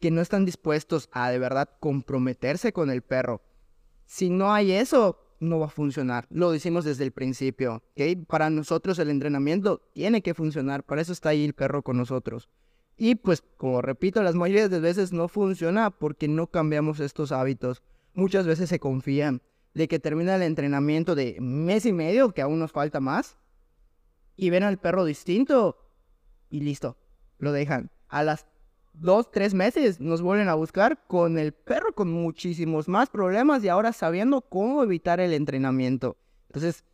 que 0.00 0.10
no 0.10 0.20
están 0.20 0.44
dispuestos 0.44 1.08
a 1.12 1.30
de 1.30 1.38
verdad 1.38 1.68
comprometerse 1.80 2.72
con 2.72 2.90
el 2.90 3.02
perro, 3.02 3.42
si 4.06 4.30
no 4.30 4.52
hay 4.52 4.72
eso, 4.72 5.27
no 5.40 5.58
va 5.58 5.66
a 5.66 5.70
funcionar. 5.70 6.26
Lo 6.30 6.50
decimos 6.50 6.84
desde 6.84 7.04
el 7.04 7.12
principio. 7.12 7.82
¿ok? 7.96 8.26
Para 8.26 8.50
nosotros 8.50 8.98
el 8.98 9.10
entrenamiento 9.10 9.82
tiene 9.92 10.22
que 10.22 10.34
funcionar. 10.34 10.84
Para 10.84 11.02
eso 11.02 11.12
está 11.12 11.30
ahí 11.30 11.44
el 11.44 11.54
perro 11.54 11.82
con 11.82 11.96
nosotros. 11.96 12.48
Y 12.96 13.14
pues, 13.14 13.44
como 13.56 13.80
repito, 13.80 14.22
las 14.22 14.34
mayorías 14.34 14.70
de 14.70 14.80
veces 14.80 15.12
no 15.12 15.28
funciona 15.28 15.90
porque 15.90 16.26
no 16.26 16.48
cambiamos 16.48 16.98
estos 16.98 17.30
hábitos. 17.30 17.82
Muchas 18.12 18.46
veces 18.46 18.68
se 18.68 18.80
confían 18.80 19.42
de 19.74 19.86
que 19.86 20.00
termina 20.00 20.34
el 20.34 20.42
entrenamiento 20.42 21.14
de 21.14 21.36
mes 21.40 21.86
y 21.86 21.92
medio, 21.92 22.32
que 22.32 22.42
aún 22.42 22.58
nos 22.58 22.72
falta 22.72 22.98
más, 22.98 23.36
y 24.36 24.50
ven 24.50 24.64
al 24.64 24.78
perro 24.78 25.04
distinto 25.04 25.76
y 26.50 26.60
listo, 26.60 26.96
lo 27.38 27.52
dejan. 27.52 27.90
A 28.08 28.24
las 28.24 28.46
dos, 29.00 29.30
tres 29.30 29.54
meses 29.54 30.00
nos 30.00 30.22
vuelven 30.22 30.48
a 30.48 30.54
buscar 30.54 31.04
con 31.06 31.38
el 31.38 31.52
perro 31.52 31.94
con 31.94 32.10
muchísimos 32.12 32.88
más 32.88 33.08
problemas 33.10 33.62
y 33.64 33.68
ahora 33.68 33.92
sabiendo 33.92 34.40
cómo 34.42 34.82
evitar 34.82 35.20
el 35.20 35.32
entrenamiento. 35.32 36.16
Entonces, 36.48 36.84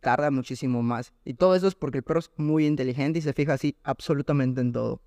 tarda 0.00 0.30
muchísimo 0.30 0.82
más. 0.82 1.12
Y 1.24 1.34
todo 1.34 1.54
eso 1.54 1.66
es 1.66 1.74
porque 1.74 1.98
el 1.98 2.04
perro 2.04 2.20
es 2.20 2.30
muy 2.36 2.66
inteligente 2.66 3.18
y 3.18 3.22
se 3.22 3.32
fija 3.32 3.54
así 3.54 3.76
absolutamente 3.82 4.60
en 4.60 4.72
todo. 4.72 5.00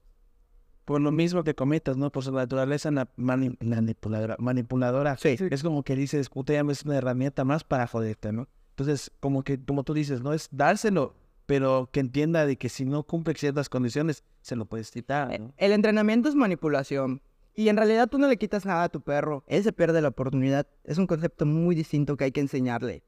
Por 0.86 1.02
lo 1.02 1.12
mismo 1.12 1.43
que 1.43 1.54
cometas, 1.54 1.97
¿no? 1.97 2.12
Por 2.12 2.23
su 2.23 2.32
naturaleza 2.32 2.89
na- 2.89 3.08
mani- 3.15 3.56
manipuladora. 3.62 4.36
manipuladora. 4.39 5.17
Sí. 5.17 5.38
Es 5.52 5.62
como 5.62 5.84
que 5.84 5.95
dices, 5.95 6.30
puta, 6.30 6.54
ya 6.54 6.62
es 6.69 6.84
una 6.84 6.97
herramienta 6.97 7.43
más 7.45 7.63
para 7.63 7.86
joderte, 7.86 8.32
¿no? 8.34 8.47
Entonces, 8.71 9.12
como 9.19 9.43
que, 9.43 9.63
como 9.63 9.84
tú 9.84 9.93
dices, 9.93 10.21
no 10.21 10.34
es 10.34 10.47
dárselo, 10.52 11.13
pero 11.49 11.89
que 11.91 11.99
entienda 11.99 12.45
de 12.45 12.57
que 12.57 12.69
si 12.69 12.85
no 12.85 13.01
cumple 13.01 13.33
ciertas 13.33 13.69
condiciones, 13.69 14.23
se 14.41 14.55
lo 14.55 14.65
puedes 14.65 14.91
quitar, 14.91 15.39
¿no? 15.39 15.51
El 15.57 15.71
entrenamiento 15.71 16.29
es 16.29 16.35
manipulación. 16.35 17.23
Y 17.55 17.69
en 17.69 17.75
realidad 17.77 18.07
tú 18.07 18.19
no 18.19 18.27
le 18.27 18.38
quitas 18.38 18.67
nada 18.67 18.83
a 18.83 18.89
tu 18.89 19.01
perro. 19.01 19.43
Él 19.47 19.63
se 19.63 19.73
pierde 19.73 19.99
la 19.99 20.09
oportunidad. 20.09 20.67
Es 20.83 20.99
un 20.99 21.07
concepto 21.07 21.47
muy 21.47 21.73
distinto 21.73 22.17
que 22.17 22.25
hay 22.25 22.31
que 22.31 22.39
enseñarle. 22.39 23.01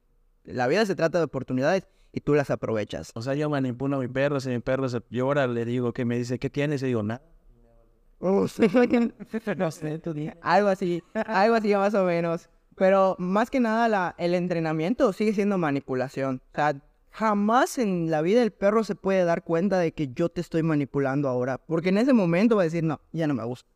La 0.43 0.65
vida 0.67 0.87
se 0.87 0.95
trata 0.95 1.19
de 1.19 1.25
oportunidades 1.25 1.85
y 2.11 2.21
tú 2.21 2.33
las 2.33 2.49
aprovechas. 2.49 3.11
O 3.13 3.21
sea, 3.21 3.35
yo 3.35 3.47
manipulo 3.47 3.97
a 3.97 3.99
mi 3.99 4.07
perro, 4.07 4.39
si 4.39 4.49
mi 4.49 4.57
perro 4.57 4.89
se 4.89 5.03
llora, 5.11 5.45
le 5.45 5.63
digo 5.63 5.93
que 5.93 6.03
me 6.03 6.17
dice, 6.17 6.39
¿qué 6.39 6.49
tienes? 6.49 6.81
Y 6.81 6.87
digo, 6.87 7.03
nada. 7.03 7.21
no 9.57 9.69
sé, 9.69 9.99
tú 9.99 10.13
di- 10.15 10.31
Algo 10.41 10.67
así, 10.69 11.03
algo 11.13 11.53
así 11.55 11.75
más 11.75 11.93
o 11.93 12.05
menos. 12.05 12.49
Pero 12.75 13.15
más 13.19 13.51
que 13.51 13.59
nada 13.59 13.87
la, 13.87 14.15
el 14.17 14.33
entrenamiento 14.33 15.13
sigue 15.13 15.33
siendo 15.33 15.59
manipulación. 15.59 16.41
O 16.51 16.55
sea, 16.55 16.75
jamás 17.11 17.77
en 17.77 18.09
la 18.09 18.21
vida 18.21 18.41
el 18.41 18.51
perro 18.51 18.83
se 18.83 18.95
puede 18.95 19.23
dar 19.25 19.43
cuenta 19.43 19.77
de 19.77 19.91
que 19.91 20.07
yo 20.13 20.29
te 20.29 20.41
estoy 20.41 20.63
manipulando 20.63 21.27
ahora. 21.27 21.57
Porque 21.57 21.89
en 21.89 21.97
ese 21.97 22.13
momento 22.13 22.55
va 22.55 22.63
a 22.63 22.65
decir, 22.65 22.83
no, 22.83 23.01
ya 23.11 23.27
no 23.27 23.33
me 23.33 23.43
gusta. 23.43 23.69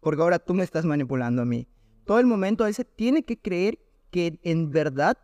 Porque 0.00 0.22
ahora 0.22 0.38
tú 0.38 0.54
me 0.54 0.64
estás 0.64 0.84
manipulando 0.84 1.42
a 1.42 1.44
mí. 1.44 1.68
Todo 2.04 2.18
el 2.18 2.26
momento 2.26 2.66
él 2.66 2.74
se 2.74 2.84
tiene 2.84 3.22
que 3.22 3.38
creer 3.38 3.78
que 4.10 4.40
en 4.42 4.70
verdad 4.70 5.18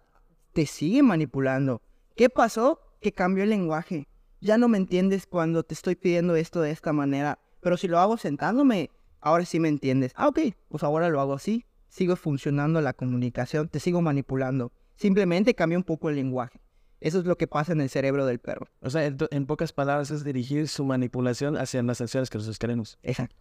te 0.52 0.66
sigue 0.66 1.02
manipulando. 1.02 1.80
¿Qué 2.14 2.28
pasó? 2.28 2.80
Que 3.00 3.12
cambió 3.12 3.44
el 3.44 3.50
lenguaje. 3.50 4.06
Ya 4.40 4.58
no 4.58 4.68
me 4.68 4.78
entiendes 4.78 5.26
cuando 5.26 5.62
te 5.62 5.74
estoy 5.74 5.96
pidiendo 5.96 6.36
esto 6.36 6.60
de 6.60 6.70
esta 6.70 6.92
manera. 6.92 7.38
Pero 7.60 7.78
si 7.78 7.88
lo 7.88 7.98
hago 7.98 8.18
sentándome, 8.18 8.90
ahora 9.20 9.46
sí 9.46 9.58
me 9.58 9.68
entiendes. 9.68 10.12
Ah, 10.14 10.28
ok, 10.28 10.40
pues 10.68 10.82
ahora 10.82 11.08
lo 11.08 11.20
hago 11.20 11.32
así. 11.32 11.64
Sigo 11.88 12.14
funcionando 12.16 12.80
la 12.80 12.92
comunicación, 12.92 13.68
te 13.68 13.80
sigo 13.80 14.02
manipulando. 14.02 14.72
Simplemente 14.96 15.54
cambia 15.54 15.78
un 15.78 15.84
poco 15.84 16.10
el 16.10 16.16
lenguaje. 16.16 16.60
Eso 17.04 17.18
es 17.18 17.26
lo 17.26 17.36
que 17.36 17.46
pasa 17.46 17.72
en 17.72 17.82
el 17.82 17.90
cerebro 17.90 18.24
del 18.24 18.38
perro. 18.38 18.66
O 18.80 18.88
sea, 18.88 19.04
en, 19.04 19.46
pocas 19.46 19.74
palabras 19.74 20.10
es 20.10 20.24
dirigir 20.24 20.68
su 20.68 20.86
manipulación 20.86 21.58
hacia 21.58 21.82
las 21.82 22.00
acciones 22.00 22.30
que 22.30 22.38
nosotros 22.38 22.58
queremos. 22.58 22.98
Exacto. 23.02 23.36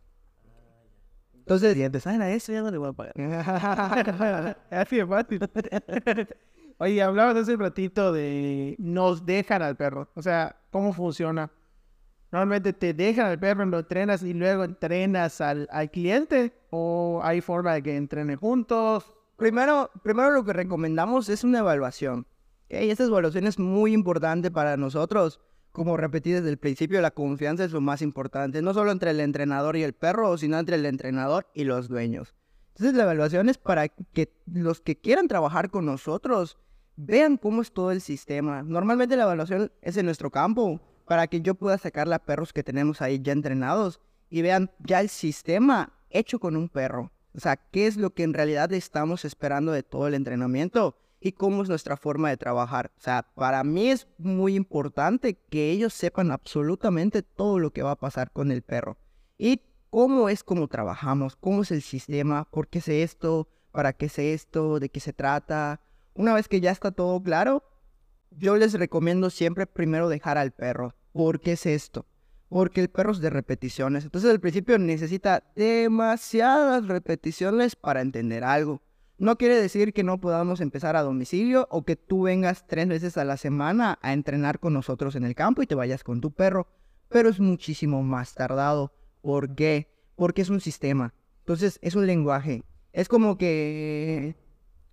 Entonces, 1.33 1.73
Dientes, 1.73 2.05
ah, 2.05 2.29
eso, 2.29 2.51
ya 2.51 2.61
no 2.61 2.71
le 2.71 2.77
voy 2.77 2.89
a 2.89 2.91
pagar. 2.91 3.13
Así 4.69 4.97
de 4.97 5.07
fácil. 5.07 5.39
Oye, 6.77 7.01
hablabas 7.01 7.37
hace 7.37 7.53
un 7.53 7.61
ratito 7.61 8.11
de 8.11 8.75
nos 8.79 9.25
dejan 9.25 9.61
al 9.61 9.77
perro. 9.77 10.09
O 10.15 10.21
sea, 10.21 10.57
¿cómo 10.69 10.91
funciona? 10.91 11.49
Normalmente 12.33 12.73
te 12.73 12.93
dejan 12.93 13.27
al 13.27 13.39
perro, 13.39 13.65
lo 13.65 13.79
entrenas 13.79 14.23
y 14.23 14.33
luego 14.33 14.65
entrenas 14.65 15.39
al, 15.39 15.69
al 15.71 15.89
cliente. 15.89 16.51
¿O 16.69 17.21
hay 17.23 17.39
forma 17.39 17.75
de 17.75 17.83
que 17.83 17.95
entrenen 17.95 18.35
juntos? 18.35 19.13
primero, 19.37 19.89
primero 20.03 20.31
lo 20.31 20.43
que 20.43 20.53
recomendamos 20.53 21.29
es 21.29 21.43
una 21.43 21.59
evaluación. 21.59 22.25
Y 22.81 22.89
esta 22.89 23.03
evaluación 23.03 23.45
es 23.45 23.59
muy 23.59 23.93
importante 23.93 24.49
para 24.49 24.77
nosotros. 24.77 25.39
Como 25.71 25.97
repetí 25.97 26.31
desde 26.31 26.49
el 26.49 26.57
principio, 26.57 27.01
la 27.01 27.11
confianza 27.11 27.63
es 27.63 27.71
lo 27.71 27.81
más 27.81 28.01
importante. 28.01 28.61
No 28.61 28.73
solo 28.73 28.91
entre 28.91 29.11
el 29.11 29.19
entrenador 29.19 29.75
y 29.75 29.83
el 29.83 29.93
perro, 29.93 30.37
sino 30.37 30.57
entre 30.57 30.75
el 30.75 30.85
entrenador 30.85 31.47
y 31.53 31.65
los 31.65 31.87
dueños. 31.87 32.33
Entonces 32.69 32.95
la 32.95 33.03
evaluación 33.03 33.49
es 33.49 33.57
para 33.57 33.87
que 33.89 34.33
los 34.45 34.81
que 34.81 34.99
quieran 34.99 35.27
trabajar 35.27 35.69
con 35.69 35.85
nosotros 35.85 36.57
vean 36.95 37.37
cómo 37.37 37.61
es 37.61 37.71
todo 37.71 37.91
el 37.91 38.01
sistema. 38.01 38.63
Normalmente 38.63 39.15
la 39.15 39.23
evaluación 39.23 39.71
es 39.81 39.97
en 39.97 40.05
nuestro 40.05 40.31
campo 40.31 40.81
para 41.05 41.27
que 41.27 41.41
yo 41.41 41.53
pueda 41.55 41.77
sacar 41.77 42.11
a 42.11 42.19
perros 42.19 42.53
que 42.53 42.63
tenemos 42.63 43.01
ahí 43.01 43.19
ya 43.21 43.33
entrenados 43.33 43.99
y 44.29 44.41
vean 44.41 44.71
ya 44.79 45.01
el 45.01 45.09
sistema 45.09 45.93
hecho 46.09 46.39
con 46.39 46.55
un 46.55 46.69
perro. 46.69 47.11
O 47.35 47.39
sea, 47.39 47.57
qué 47.57 47.87
es 47.87 47.97
lo 47.97 48.11
que 48.11 48.23
en 48.23 48.33
realidad 48.33 48.71
estamos 48.73 49.25
esperando 49.25 49.71
de 49.71 49.83
todo 49.83 50.07
el 50.07 50.13
entrenamiento 50.13 50.97
y 51.23 51.31
cómo 51.31 51.63
es 51.63 51.69
nuestra 51.69 51.95
forma 51.95 52.29
de 52.29 52.35
trabajar. 52.35 52.91
O 52.97 53.01
sea, 53.01 53.25
para 53.33 53.63
mí 53.63 53.89
es 53.89 54.07
muy 54.17 54.55
importante 54.55 55.35
que 55.49 55.71
ellos 55.71 55.93
sepan 55.93 56.31
absolutamente 56.31 57.23
todo 57.23 57.59
lo 57.59 57.71
que 57.71 57.81
va 57.81 57.91
a 57.91 57.99
pasar 57.99 58.31
con 58.31 58.51
el 58.51 58.61
perro. 58.61 58.97
Y 59.37 59.61
cómo 59.89 60.27
es 60.27 60.43
como 60.43 60.67
trabajamos, 60.67 61.37
cómo 61.37 61.61
es 61.61 61.71
el 61.71 61.81
sistema, 61.81 62.43
por 62.51 62.67
qué 62.67 62.81
sé 62.81 63.03
esto, 63.03 63.47
para 63.71 63.93
qué 63.93 64.09
sé 64.09 64.33
esto, 64.33 64.81
de 64.81 64.89
qué 64.89 64.99
se 64.99 65.13
trata. 65.13 65.79
Una 66.13 66.33
vez 66.33 66.49
que 66.49 66.59
ya 66.59 66.71
está 66.71 66.91
todo 66.91 67.23
claro, 67.23 67.63
yo 68.31 68.57
les 68.57 68.73
recomiendo 68.73 69.29
siempre 69.29 69.65
primero 69.65 70.09
dejar 70.09 70.37
al 70.37 70.51
perro. 70.51 70.93
¿Por 71.13 71.39
qué 71.39 71.53
es 71.53 71.65
esto? 71.65 72.05
Porque 72.49 72.81
el 72.81 72.89
perro 72.89 73.13
es 73.13 73.19
de 73.19 73.29
repeticiones. 73.29 74.03
Entonces 74.03 74.29
al 74.29 74.41
principio 74.41 74.77
necesita 74.77 75.41
demasiadas 75.55 76.85
repeticiones 76.85 77.77
para 77.77 78.01
entender 78.01 78.43
algo. 78.43 78.81
No 79.17 79.37
quiere 79.37 79.61
decir 79.61 79.93
que 79.93 80.03
no 80.03 80.19
podamos 80.19 80.59
empezar 80.59 80.95
a 80.95 81.03
domicilio 81.03 81.67
o 81.69 81.83
que 81.85 81.95
tú 81.95 82.23
vengas 82.23 82.65
tres 82.67 82.87
veces 82.87 83.17
a 83.17 83.23
la 83.23 83.37
semana 83.37 83.99
a 84.01 84.13
entrenar 84.13 84.59
con 84.59 84.73
nosotros 84.73 85.15
en 85.15 85.23
el 85.23 85.35
campo 85.35 85.61
y 85.61 85.67
te 85.67 85.75
vayas 85.75 86.03
con 86.03 86.19
tu 86.19 86.31
perro. 86.31 86.67
Pero 87.09 87.29
es 87.29 87.39
muchísimo 87.39 88.01
más 88.01 88.33
tardado. 88.33 88.91
¿Por 89.21 89.55
qué? 89.55 89.87
Porque 90.15 90.41
es 90.41 90.49
un 90.49 90.59
sistema. 90.59 91.13
Entonces 91.39 91.79
es 91.81 91.95
un 91.95 92.07
lenguaje. 92.07 92.63
Es 92.91 93.07
como 93.07 93.37
que 93.37 94.35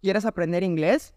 quieras 0.03 0.27
aprender 0.27 0.63
inglés 0.63 1.15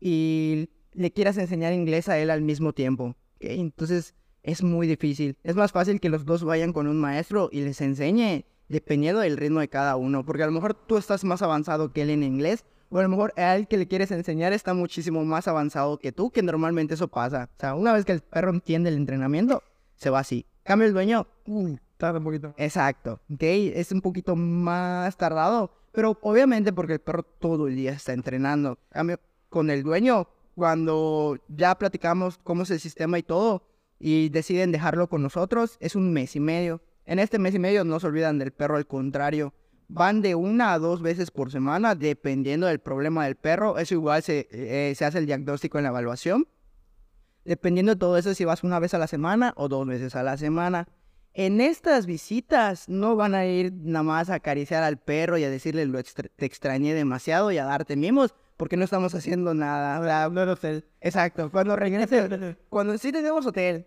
y 0.00 0.70
le 0.92 1.12
quieras 1.12 1.36
enseñar 1.38 1.72
inglés 1.72 2.08
a 2.08 2.18
él 2.18 2.30
al 2.30 2.42
mismo 2.42 2.72
tiempo. 2.72 3.14
Entonces 3.40 4.14
es 4.42 4.62
muy 4.62 4.86
difícil. 4.86 5.36
Es 5.44 5.54
más 5.54 5.72
fácil 5.72 6.00
que 6.00 6.08
los 6.08 6.24
dos 6.24 6.44
vayan 6.44 6.72
con 6.72 6.86
un 6.86 6.98
maestro 6.98 7.50
y 7.52 7.60
les 7.60 7.80
enseñe 7.80 8.46
dependiendo 8.68 9.20
del 9.20 9.36
ritmo 9.36 9.60
de 9.60 9.68
cada 9.68 9.96
uno. 9.96 10.24
Porque 10.24 10.42
a 10.42 10.46
lo 10.46 10.52
mejor 10.52 10.74
tú 10.74 10.96
estás 10.96 11.24
más 11.24 11.42
avanzado 11.42 11.92
que 11.92 12.02
él 12.02 12.10
en 12.10 12.22
inglés. 12.22 12.64
O 12.90 12.98
a 12.98 13.02
lo 13.02 13.08
mejor 13.08 13.34
a 13.36 13.56
él 13.56 13.68
que 13.68 13.76
le 13.76 13.86
quieres 13.86 14.10
enseñar 14.10 14.54
está 14.54 14.72
muchísimo 14.72 15.22
más 15.24 15.46
avanzado 15.46 15.98
que 15.98 16.10
tú, 16.10 16.30
que 16.30 16.42
normalmente 16.42 16.94
eso 16.94 17.08
pasa. 17.08 17.50
O 17.56 17.60
sea, 17.60 17.74
una 17.74 17.92
vez 17.92 18.06
que 18.06 18.12
el 18.12 18.20
perro 18.20 18.50
entiende 18.50 18.88
el 18.88 18.96
entrenamiento, 18.96 19.62
se 19.96 20.08
va 20.08 20.20
así. 20.20 20.46
Cambia 20.62 20.86
el 20.86 20.94
dueño, 20.94 21.26
Tarda 21.98 22.18
un 22.18 22.24
poquito. 22.24 22.54
Exacto, 22.56 23.20
¿ok? 23.28 23.42
Es 23.42 23.90
un 23.90 24.00
poquito 24.00 24.36
más 24.36 25.16
tardado, 25.16 25.72
pero 25.92 26.16
obviamente 26.22 26.72
porque 26.72 26.94
el 26.94 27.00
perro 27.00 27.24
todo 27.24 27.66
el 27.66 27.74
día 27.74 27.92
está 27.92 28.12
entrenando. 28.12 28.78
En 28.90 28.98
Cambio, 28.98 29.20
con 29.48 29.68
el 29.68 29.82
dueño, 29.82 30.28
cuando 30.54 31.38
ya 31.48 31.74
platicamos 31.76 32.38
cómo 32.38 32.62
es 32.62 32.70
el 32.70 32.78
sistema 32.78 33.18
y 33.18 33.24
todo, 33.24 33.64
y 33.98 34.28
deciden 34.28 34.70
dejarlo 34.70 35.08
con 35.08 35.22
nosotros, 35.22 35.76
es 35.80 35.96
un 35.96 36.12
mes 36.12 36.36
y 36.36 36.40
medio. 36.40 36.80
En 37.08 37.18
este 37.18 37.38
mes 37.38 37.54
y 37.54 37.58
medio 37.58 37.84
no 37.84 37.98
se 37.98 38.06
olvidan 38.06 38.38
del 38.38 38.52
perro, 38.52 38.76
al 38.76 38.86
contrario. 38.86 39.54
Van 39.88 40.20
de 40.20 40.34
una 40.34 40.74
a 40.74 40.78
dos 40.78 41.00
veces 41.00 41.30
por 41.30 41.50
semana, 41.50 41.94
dependiendo 41.94 42.66
del 42.66 42.80
problema 42.80 43.24
del 43.24 43.34
perro. 43.34 43.78
Eso 43.78 43.94
igual 43.94 44.22
se, 44.22 44.46
eh, 44.50 44.94
se 44.94 45.06
hace 45.06 45.16
el 45.16 45.24
diagnóstico 45.24 45.78
en 45.78 45.84
la 45.84 45.88
evaluación. 45.88 46.46
Dependiendo 47.46 47.94
de 47.94 47.98
todo 47.98 48.18
eso, 48.18 48.34
si 48.34 48.44
vas 48.44 48.62
una 48.62 48.78
vez 48.78 48.92
a 48.92 48.98
la 48.98 49.06
semana 49.06 49.54
o 49.56 49.68
dos 49.68 49.86
veces 49.86 50.14
a 50.16 50.22
la 50.22 50.36
semana. 50.36 50.86
En 51.32 51.62
estas 51.62 52.04
visitas 52.04 52.90
no 52.90 53.16
van 53.16 53.34
a 53.34 53.46
ir 53.46 53.72
nada 53.72 54.02
más 54.02 54.28
a 54.28 54.34
acariciar 54.34 54.82
al 54.82 54.98
perro 54.98 55.38
y 55.38 55.44
a 55.44 55.50
decirle 55.50 55.86
lo 55.86 55.98
extra- 55.98 56.28
te 56.36 56.44
extrañé 56.44 56.92
demasiado 56.92 57.50
y 57.52 57.56
a 57.56 57.64
darte 57.64 57.96
mimos, 57.96 58.34
porque 58.58 58.76
no 58.76 58.84
estamos 58.84 59.14
haciendo 59.14 59.54
nada. 59.54 60.28
No 60.28 60.52
hotel. 60.52 60.84
Exacto, 61.00 61.50
cuando 61.50 61.74
regrese, 61.74 62.58
cuando 62.68 62.98
sí 62.98 63.12
tenemos 63.12 63.46
hotel, 63.46 63.86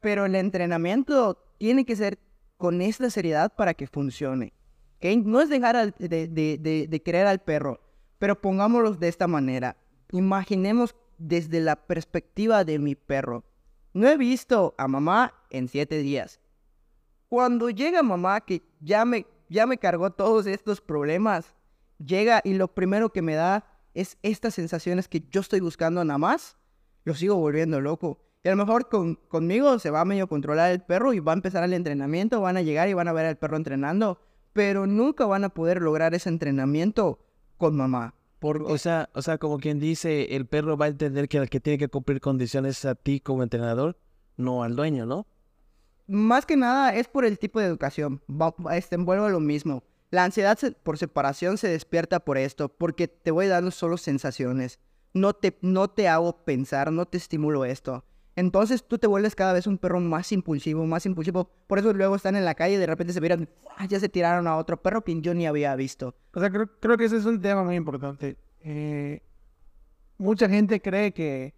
pero 0.00 0.26
el 0.26 0.34
entrenamiento 0.34 1.42
tiene 1.56 1.86
que 1.86 1.96
ser 1.96 2.18
con 2.58 2.82
esta 2.82 3.08
seriedad 3.08 3.54
para 3.56 3.72
que 3.72 3.86
funcione. 3.86 4.52
¿ok? 4.96 5.24
No 5.24 5.40
es 5.40 5.48
dejar 5.48 5.94
de, 5.94 6.28
de, 6.28 6.86
de 6.88 7.02
querer 7.02 7.26
al 7.26 7.38
perro, 7.38 7.80
pero 8.18 8.40
pongámoslo 8.40 8.92
de 8.92 9.08
esta 9.08 9.26
manera. 9.26 9.76
Imaginemos 10.12 10.94
desde 11.16 11.60
la 11.60 11.76
perspectiva 11.76 12.64
de 12.64 12.78
mi 12.78 12.94
perro. 12.94 13.44
No 13.94 14.08
he 14.08 14.16
visto 14.16 14.74
a 14.76 14.86
mamá 14.86 15.34
en 15.50 15.68
siete 15.68 15.98
días. 15.98 16.40
Cuando 17.28 17.70
llega 17.70 18.02
mamá 18.02 18.40
que 18.40 18.62
ya 18.80 19.04
me, 19.04 19.26
ya 19.48 19.66
me 19.66 19.78
cargó 19.78 20.10
todos 20.10 20.46
estos 20.46 20.80
problemas, 20.80 21.54
llega 21.98 22.40
y 22.44 22.54
lo 22.54 22.68
primero 22.68 23.10
que 23.10 23.22
me 23.22 23.34
da 23.34 23.64
es 23.94 24.16
estas 24.22 24.54
sensaciones 24.54 25.08
que 25.08 25.24
yo 25.30 25.40
estoy 25.40 25.60
buscando 25.60 26.04
nada 26.04 26.18
más, 26.18 26.56
lo 27.04 27.14
sigo 27.14 27.36
volviendo 27.36 27.80
loco. 27.80 28.20
Y 28.44 28.48
a 28.48 28.52
lo 28.52 28.56
mejor 28.56 28.88
con, 28.88 29.16
conmigo 29.16 29.78
se 29.78 29.90
va 29.90 30.00
a 30.02 30.04
medio 30.04 30.28
controlar 30.28 30.70
el 30.70 30.80
perro 30.80 31.12
y 31.12 31.20
va 31.20 31.32
a 31.32 31.34
empezar 31.34 31.64
el 31.64 31.72
entrenamiento, 31.72 32.40
van 32.40 32.56
a 32.56 32.62
llegar 32.62 32.88
y 32.88 32.94
van 32.94 33.08
a 33.08 33.12
ver 33.12 33.26
al 33.26 33.36
perro 33.36 33.56
entrenando, 33.56 34.20
pero 34.52 34.86
nunca 34.86 35.26
van 35.26 35.44
a 35.44 35.48
poder 35.48 35.82
lograr 35.82 36.14
ese 36.14 36.28
entrenamiento 36.28 37.18
con 37.56 37.76
mamá. 37.76 38.14
O 38.72 38.78
sea, 38.78 39.10
o 39.14 39.22
sea, 39.22 39.38
como 39.38 39.58
quien 39.58 39.80
dice, 39.80 40.36
el 40.36 40.46
perro 40.46 40.76
va 40.76 40.84
a 40.86 40.88
entender 40.88 41.28
que 41.28 41.38
el 41.38 41.50
que 41.50 41.58
tiene 41.58 41.78
que 41.78 41.88
cumplir 41.88 42.20
condiciones 42.20 42.78
es 42.78 42.84
a 42.84 42.94
ti 42.94 43.18
como 43.18 43.42
entrenador, 43.42 43.98
no 44.36 44.62
al 44.62 44.76
dueño, 44.76 45.04
¿no? 45.06 45.26
Más 46.06 46.46
que 46.46 46.56
nada 46.56 46.94
es 46.94 47.08
por 47.08 47.24
el 47.24 47.38
tipo 47.40 47.58
de 47.58 47.66
educación. 47.66 48.22
Va, 48.30 48.54
este, 48.76 48.94
envuelvo 48.94 49.24
a 49.26 49.30
lo 49.30 49.40
mismo. 49.40 49.82
La 50.10 50.24
ansiedad 50.24 50.56
se- 50.56 50.70
por 50.70 50.96
separación 50.96 51.58
se 51.58 51.68
despierta 51.68 52.20
por 52.20 52.38
esto, 52.38 52.68
porque 52.68 53.08
te 53.08 53.32
voy 53.32 53.48
dando 53.48 53.72
solo 53.72 53.96
sensaciones. 53.98 54.78
No 55.12 55.32
te, 55.34 55.58
no 55.60 55.88
te 55.88 56.06
hago 56.08 56.44
pensar, 56.44 56.92
no 56.92 57.04
te 57.06 57.18
estimulo 57.18 57.64
esto. 57.64 58.04
Entonces 58.38 58.86
tú 58.86 58.98
te 58.98 59.08
vuelves 59.08 59.34
cada 59.34 59.52
vez 59.52 59.66
un 59.66 59.78
perro 59.78 59.98
más 59.98 60.30
impulsivo, 60.30 60.86
más 60.86 61.04
impulsivo. 61.06 61.50
Por 61.66 61.80
eso 61.80 61.92
luego 61.92 62.14
están 62.14 62.36
en 62.36 62.44
la 62.44 62.54
calle 62.54 62.74
y 62.74 62.76
de 62.76 62.86
repente 62.86 63.12
se 63.12 63.20
miran, 63.20 63.48
¡ah! 63.76 63.84
ya 63.86 63.98
se 63.98 64.08
tiraron 64.08 64.46
a 64.46 64.56
otro 64.56 64.80
perro 64.80 65.02
que 65.02 65.20
yo 65.20 65.34
ni 65.34 65.44
había 65.44 65.74
visto. 65.74 66.14
O 66.32 66.38
sea, 66.38 66.48
creo, 66.48 66.70
creo 66.78 66.96
que 66.96 67.06
ese 67.06 67.16
es 67.16 67.24
un 67.24 67.40
tema 67.40 67.64
muy 67.64 67.74
importante. 67.74 68.36
Eh, 68.60 69.24
mucha 70.18 70.48
gente 70.48 70.80
cree 70.80 71.12
que 71.12 71.52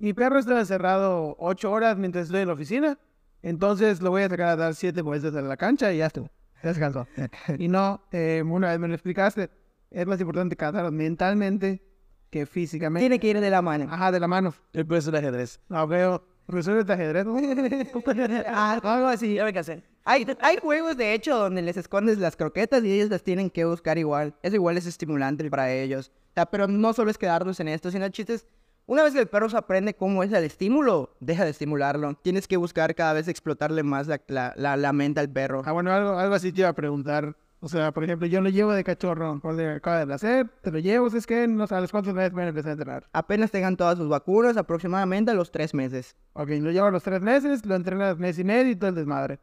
mi 0.00 0.12
perro 0.12 0.40
está 0.40 0.58
encerrado 0.58 1.36
ocho 1.38 1.70
horas 1.70 1.96
mientras 1.96 2.24
estoy 2.24 2.40
en 2.40 2.48
la 2.48 2.54
oficina, 2.54 2.98
entonces 3.40 4.02
lo 4.02 4.10
voy 4.10 4.22
a 4.22 4.28
sacar 4.28 4.48
a 4.48 4.56
dar 4.56 4.74
siete 4.74 5.00
vueltas 5.00 5.32
en 5.32 5.48
la 5.48 5.56
cancha 5.56 5.92
y 5.92 5.98
ya 5.98 6.06
estuvo. 6.06 6.28
Descansó. 6.60 7.06
y 7.56 7.68
no, 7.68 8.02
eh, 8.10 8.42
una 8.44 8.70
vez 8.70 8.80
me 8.80 8.88
lo 8.88 8.94
explicaste, 8.94 9.48
es 9.92 10.06
más 10.08 10.20
importante 10.20 10.56
cansar 10.56 10.90
mentalmente 10.90 11.91
que 12.32 12.46
físicamente. 12.46 13.02
Tiene 13.02 13.20
que 13.20 13.28
ir 13.28 13.40
de 13.40 13.50
la 13.50 13.60
mano. 13.60 13.86
Ajá, 13.90 14.10
de 14.10 14.18
la 14.18 14.26
mano. 14.26 14.54
El 14.72 14.86
precio 14.86 15.12
del 15.12 15.22
ajedrez. 15.22 15.60
No, 15.68 15.86
veo. 15.86 16.24
Profesor 16.46 16.82
de 16.82 16.92
ajedrez. 16.92 17.26
Ah, 18.48 18.80
algo 18.82 19.06
así. 19.06 19.34
Ya 19.34 19.44
me 19.44 19.52
casé. 19.52 19.84
Hay, 20.04 20.26
hay 20.40 20.56
juegos, 20.56 20.96
de 20.96 21.12
hecho, 21.12 21.36
donde 21.36 21.60
les 21.60 21.76
escondes 21.76 22.16
las 22.18 22.34
croquetas 22.34 22.82
y 22.82 22.92
ellos 22.92 23.10
las 23.10 23.22
tienen 23.22 23.50
que 23.50 23.66
buscar 23.66 23.98
igual. 23.98 24.34
Eso 24.42 24.56
igual 24.56 24.78
es 24.78 24.86
estimulante 24.86 25.48
para 25.50 25.70
ellos. 25.70 26.10
O 26.30 26.34
sea, 26.34 26.46
pero 26.46 26.66
no 26.66 26.94
solo 26.94 27.10
es 27.10 27.18
quedarnos 27.18 27.60
en 27.60 27.68
esto, 27.68 27.90
sino 27.90 28.06
el 28.06 28.12
chiste 28.12 28.32
es, 28.34 28.46
Una 28.86 29.02
vez 29.02 29.12
que 29.12 29.20
el 29.20 29.28
perro 29.28 29.50
se 29.50 29.56
aprende 29.58 29.94
cómo 29.94 30.22
es 30.22 30.32
el 30.32 30.42
estímulo, 30.42 31.14
deja 31.20 31.44
de 31.44 31.50
estimularlo. 31.50 32.14
Tienes 32.22 32.48
que 32.48 32.56
buscar 32.56 32.94
cada 32.94 33.12
vez 33.12 33.28
explotarle 33.28 33.82
más 33.82 34.06
la, 34.08 34.20
la, 34.26 34.54
la, 34.56 34.76
la 34.78 34.92
mente 34.94 35.20
al 35.20 35.28
perro. 35.30 35.62
Ah, 35.66 35.72
bueno, 35.72 35.92
algo, 35.92 36.18
algo 36.18 36.34
así 36.34 36.50
te 36.50 36.62
iba 36.62 36.70
a 36.70 36.74
preguntar. 36.74 37.36
O 37.64 37.68
sea, 37.68 37.92
por 37.92 38.02
ejemplo, 38.02 38.26
yo 38.26 38.40
lo 38.40 38.48
llevo 38.48 38.72
de 38.72 38.82
cachorro, 38.82 39.38
por 39.38 39.54
de 39.54 39.74
acaba 39.74 40.00
de 40.00 40.06
nacer, 40.06 40.48
te 40.62 40.72
lo 40.72 40.80
llevo, 40.80 41.06
es 41.06 41.28
que 41.28 41.46
no 41.46 41.68
sabes 41.68 41.92
cuántos 41.92 42.12
meses 42.12 42.32
voy 42.32 42.42
a 42.42 42.48
empezar 42.48 42.70
a 42.70 42.72
entrenar. 42.72 43.08
Apenas 43.12 43.52
tengan 43.52 43.76
todas 43.76 43.96
sus 43.98 44.08
vacunas, 44.08 44.56
aproximadamente 44.56 45.30
a 45.30 45.34
los 45.34 45.52
tres 45.52 45.72
meses. 45.72 46.16
Ok, 46.32 46.48
lo 46.60 46.72
llevo 46.72 46.88
a 46.88 46.90
los 46.90 47.04
tres 47.04 47.20
meses, 47.20 47.64
lo 47.64 47.76
entrenas 47.76 48.18
mes 48.18 48.36
y 48.40 48.42
medio 48.42 48.72
y 48.72 48.74
todo 48.74 48.90
el 48.90 48.96
desmadre. 48.96 49.38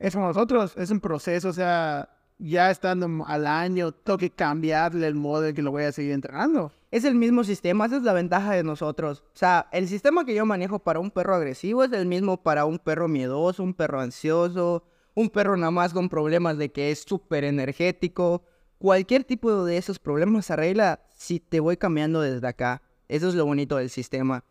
Es 0.00 0.14
como 0.14 0.26
nosotros, 0.26 0.76
es 0.76 0.90
un 0.90 0.98
proceso, 0.98 1.50
o 1.50 1.52
sea, 1.52 2.08
ya 2.38 2.72
estando 2.72 3.24
al 3.24 3.46
año, 3.46 3.92
tengo 3.92 4.18
que 4.18 4.30
cambiarle 4.30 5.06
el 5.06 5.14
modo 5.14 5.46
en 5.46 5.54
que 5.54 5.62
lo 5.62 5.70
voy 5.70 5.84
a 5.84 5.92
seguir 5.92 6.14
entrenando. 6.14 6.72
Es 6.90 7.04
el 7.04 7.14
mismo 7.14 7.44
sistema, 7.44 7.86
esa 7.86 7.98
es 7.98 8.02
la 8.02 8.14
ventaja 8.14 8.52
de 8.54 8.64
nosotros. 8.64 9.22
O 9.32 9.38
sea, 9.38 9.68
el 9.70 9.86
sistema 9.86 10.24
que 10.24 10.34
yo 10.34 10.44
manejo 10.44 10.80
para 10.80 10.98
un 10.98 11.12
perro 11.12 11.36
agresivo 11.36 11.84
es 11.84 11.92
el 11.92 12.06
mismo 12.06 12.42
para 12.42 12.64
un 12.64 12.80
perro 12.80 13.06
miedoso, 13.06 13.62
un 13.62 13.74
perro 13.74 14.00
ansioso, 14.00 14.82
un 15.18 15.30
perro 15.30 15.56
nada 15.56 15.72
más 15.72 15.92
con 15.92 16.08
problemas 16.08 16.58
de 16.58 16.70
que 16.70 16.92
es 16.92 17.02
súper 17.02 17.42
energético. 17.42 18.44
Cualquier 18.78 19.24
tipo 19.24 19.64
de 19.64 19.76
esos 19.76 19.98
problemas 19.98 20.48
arregla 20.52 21.00
si 21.16 21.40
te 21.40 21.58
voy 21.58 21.76
cambiando 21.76 22.20
desde 22.20 22.46
acá. 22.46 22.82
Eso 23.08 23.28
es 23.28 23.34
lo 23.34 23.44
bonito 23.44 23.76
del 23.78 23.90
sistema. 23.90 24.44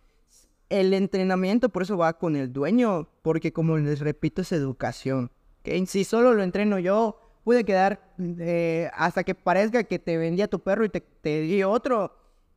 El 0.67 0.93
entrenamiento 0.93 1.69
por 1.69 1.83
eso 1.83 1.97
va 1.97 2.17
con 2.17 2.35
el 2.35 2.51
dueño, 2.51 3.07
porque 3.21 3.53
como 3.53 3.77
les 3.77 4.01
repito 4.01 4.41
es 4.41 4.51
educación. 4.51 5.31
¿ok? 5.61 5.85
Si 5.87 6.03
solo 6.03 6.33
lo 6.33 6.43
entreno 6.43 6.79
yo, 6.79 7.17
pude 7.45 7.63
quedar 7.63 8.13
eh, 8.19 8.89
hasta 8.93 9.23
que 9.23 9.35
parezca 9.35 9.85
que 9.85 9.99
te 9.99 10.17
vendía 10.17 10.49
tu 10.49 10.59
perro 10.59 10.83
y 10.83 10.89
te, 10.89 10.99
te 10.99 11.39
di 11.41 11.63
otro. 11.63 12.13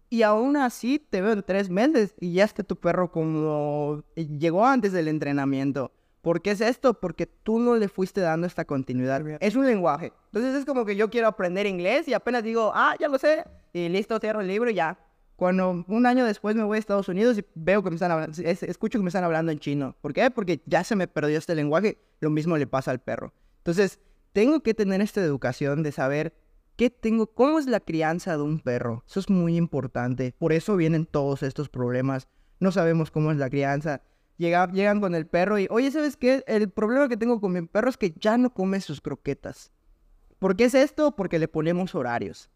Y 0.09 0.23
aún 0.23 0.57
así 0.57 0.99
te 0.99 1.21
veo 1.21 1.35
en 1.35 1.45
tres 1.45 1.71
meses 1.71 2.17
y 2.19 2.33
ya 2.33 2.43
está 2.43 2.65
tu 2.65 2.75
perro 2.75 3.13
como 3.13 4.03
llegó 4.17 4.67
antes 4.67 4.93
del 4.93 5.07
entrenamiento. 5.07 5.93
¿Por 6.23 6.43
qué 6.43 6.51
es 6.51 6.61
esto? 6.61 6.95
Porque 6.95 7.27
tú 7.27 7.59
no 7.59 7.77
le 7.77 7.89
fuiste 7.89 8.21
dando 8.21 8.47
esta 8.47 8.65
continuidad. 8.65 9.23
Es 9.41 9.57
un 9.57 9.67
lenguaje. 9.67 10.13
Entonces 10.27 10.55
es 10.55 10.65
como 10.67 10.85
que 10.85 10.95
yo 10.97 11.09
quiero 11.11 11.29
aprender 11.29 11.67
inglés 11.67 12.07
y 12.09 12.13
apenas 12.15 12.43
digo, 12.43 12.73
ah, 12.75 12.95
ya 13.01 13.09
lo 13.09 13.19
sé. 13.19 13.45
Y 13.73 13.89
listo, 13.89 14.19
cierro 14.19 14.41
el 14.41 14.49
libro 14.49 14.69
y 14.71 14.75
ya. 14.75 14.99
Cuando 15.37 15.85
un 15.89 16.05
año 16.07 16.27
después 16.27 16.55
me 16.55 16.63
voy 16.65 16.77
a 16.77 16.79
Estados 16.79 17.09
Unidos 17.09 17.39
y 17.39 17.45
veo 17.55 17.83
que 17.83 17.89
me 17.89 17.97
están 17.97 18.11
hablando, 18.11 18.37
es- 18.43 18.63
escucho 18.63 18.99
que 18.99 19.03
me 19.03 19.09
están 19.09 19.25
hablando 19.25 19.51
en 19.51 19.59
chino. 19.59 19.97
¿Por 20.03 20.13
qué? 20.13 20.31
Porque 20.31 20.61
ya 20.67 20.85
se 20.85 20.97
me 20.97 21.09
perdió 21.09 21.39
este 21.39 21.55
lenguaje. 21.55 21.97
Lo 22.21 22.29
mismo 22.29 22.59
le 22.59 22.67
pasa 22.67 22.91
al 22.91 23.01
perro. 23.01 23.33
Entonces, 23.59 23.99
tengo 24.33 24.61
que 24.61 24.75
tener 24.75 25.01
esta 25.01 25.23
educación 25.23 25.83
de 25.83 25.93
saber 25.93 26.35
qué 26.77 26.91
tengo, 26.91 27.27
cómo 27.29 27.59
es 27.59 27.67
la 27.67 27.81
crianza 27.81 28.37
de 28.37 28.43
un 28.43 28.61
perro. 28.61 29.03
Eso 29.09 29.21
es 29.21 29.31
muy 29.31 29.57
importante. 29.57 30.35
Por 30.39 30.53
eso 30.53 30.77
vienen 30.77 31.07
todos 31.07 31.43
estos 31.43 31.71
problemas. 31.71 32.29
No 32.59 32.71
sabemos 32.73 33.11
cómo 33.11 33.33
es 33.33 33.39
la 33.39 33.49
crianza. 33.49 34.03
Llega- 34.41 34.73
llegan 34.73 35.03
con 35.03 35.15
el 35.15 35.27
perro 35.27 35.59
y, 35.59 35.67
oye, 35.69 35.91
¿sabes 35.91 36.17
qué? 36.17 36.43
El 36.47 36.71
problema 36.71 37.11
que 37.11 37.19
tengo 37.19 37.43
con 37.43 37.53
mi 37.53 37.61
perro 37.61 37.91
es 37.91 37.99
que 37.99 38.15
ya 38.19 38.39
no 38.39 38.55
come 38.55 38.81
sus 38.81 39.03
croquetas. 39.03 39.71
¿Por 40.39 40.57
qué 40.57 40.65
es 40.65 40.75
esto? 40.75 41.15
Porque 41.15 41.39
le 41.39 41.47
ponemos 41.47 41.95
horarios. 41.95 42.49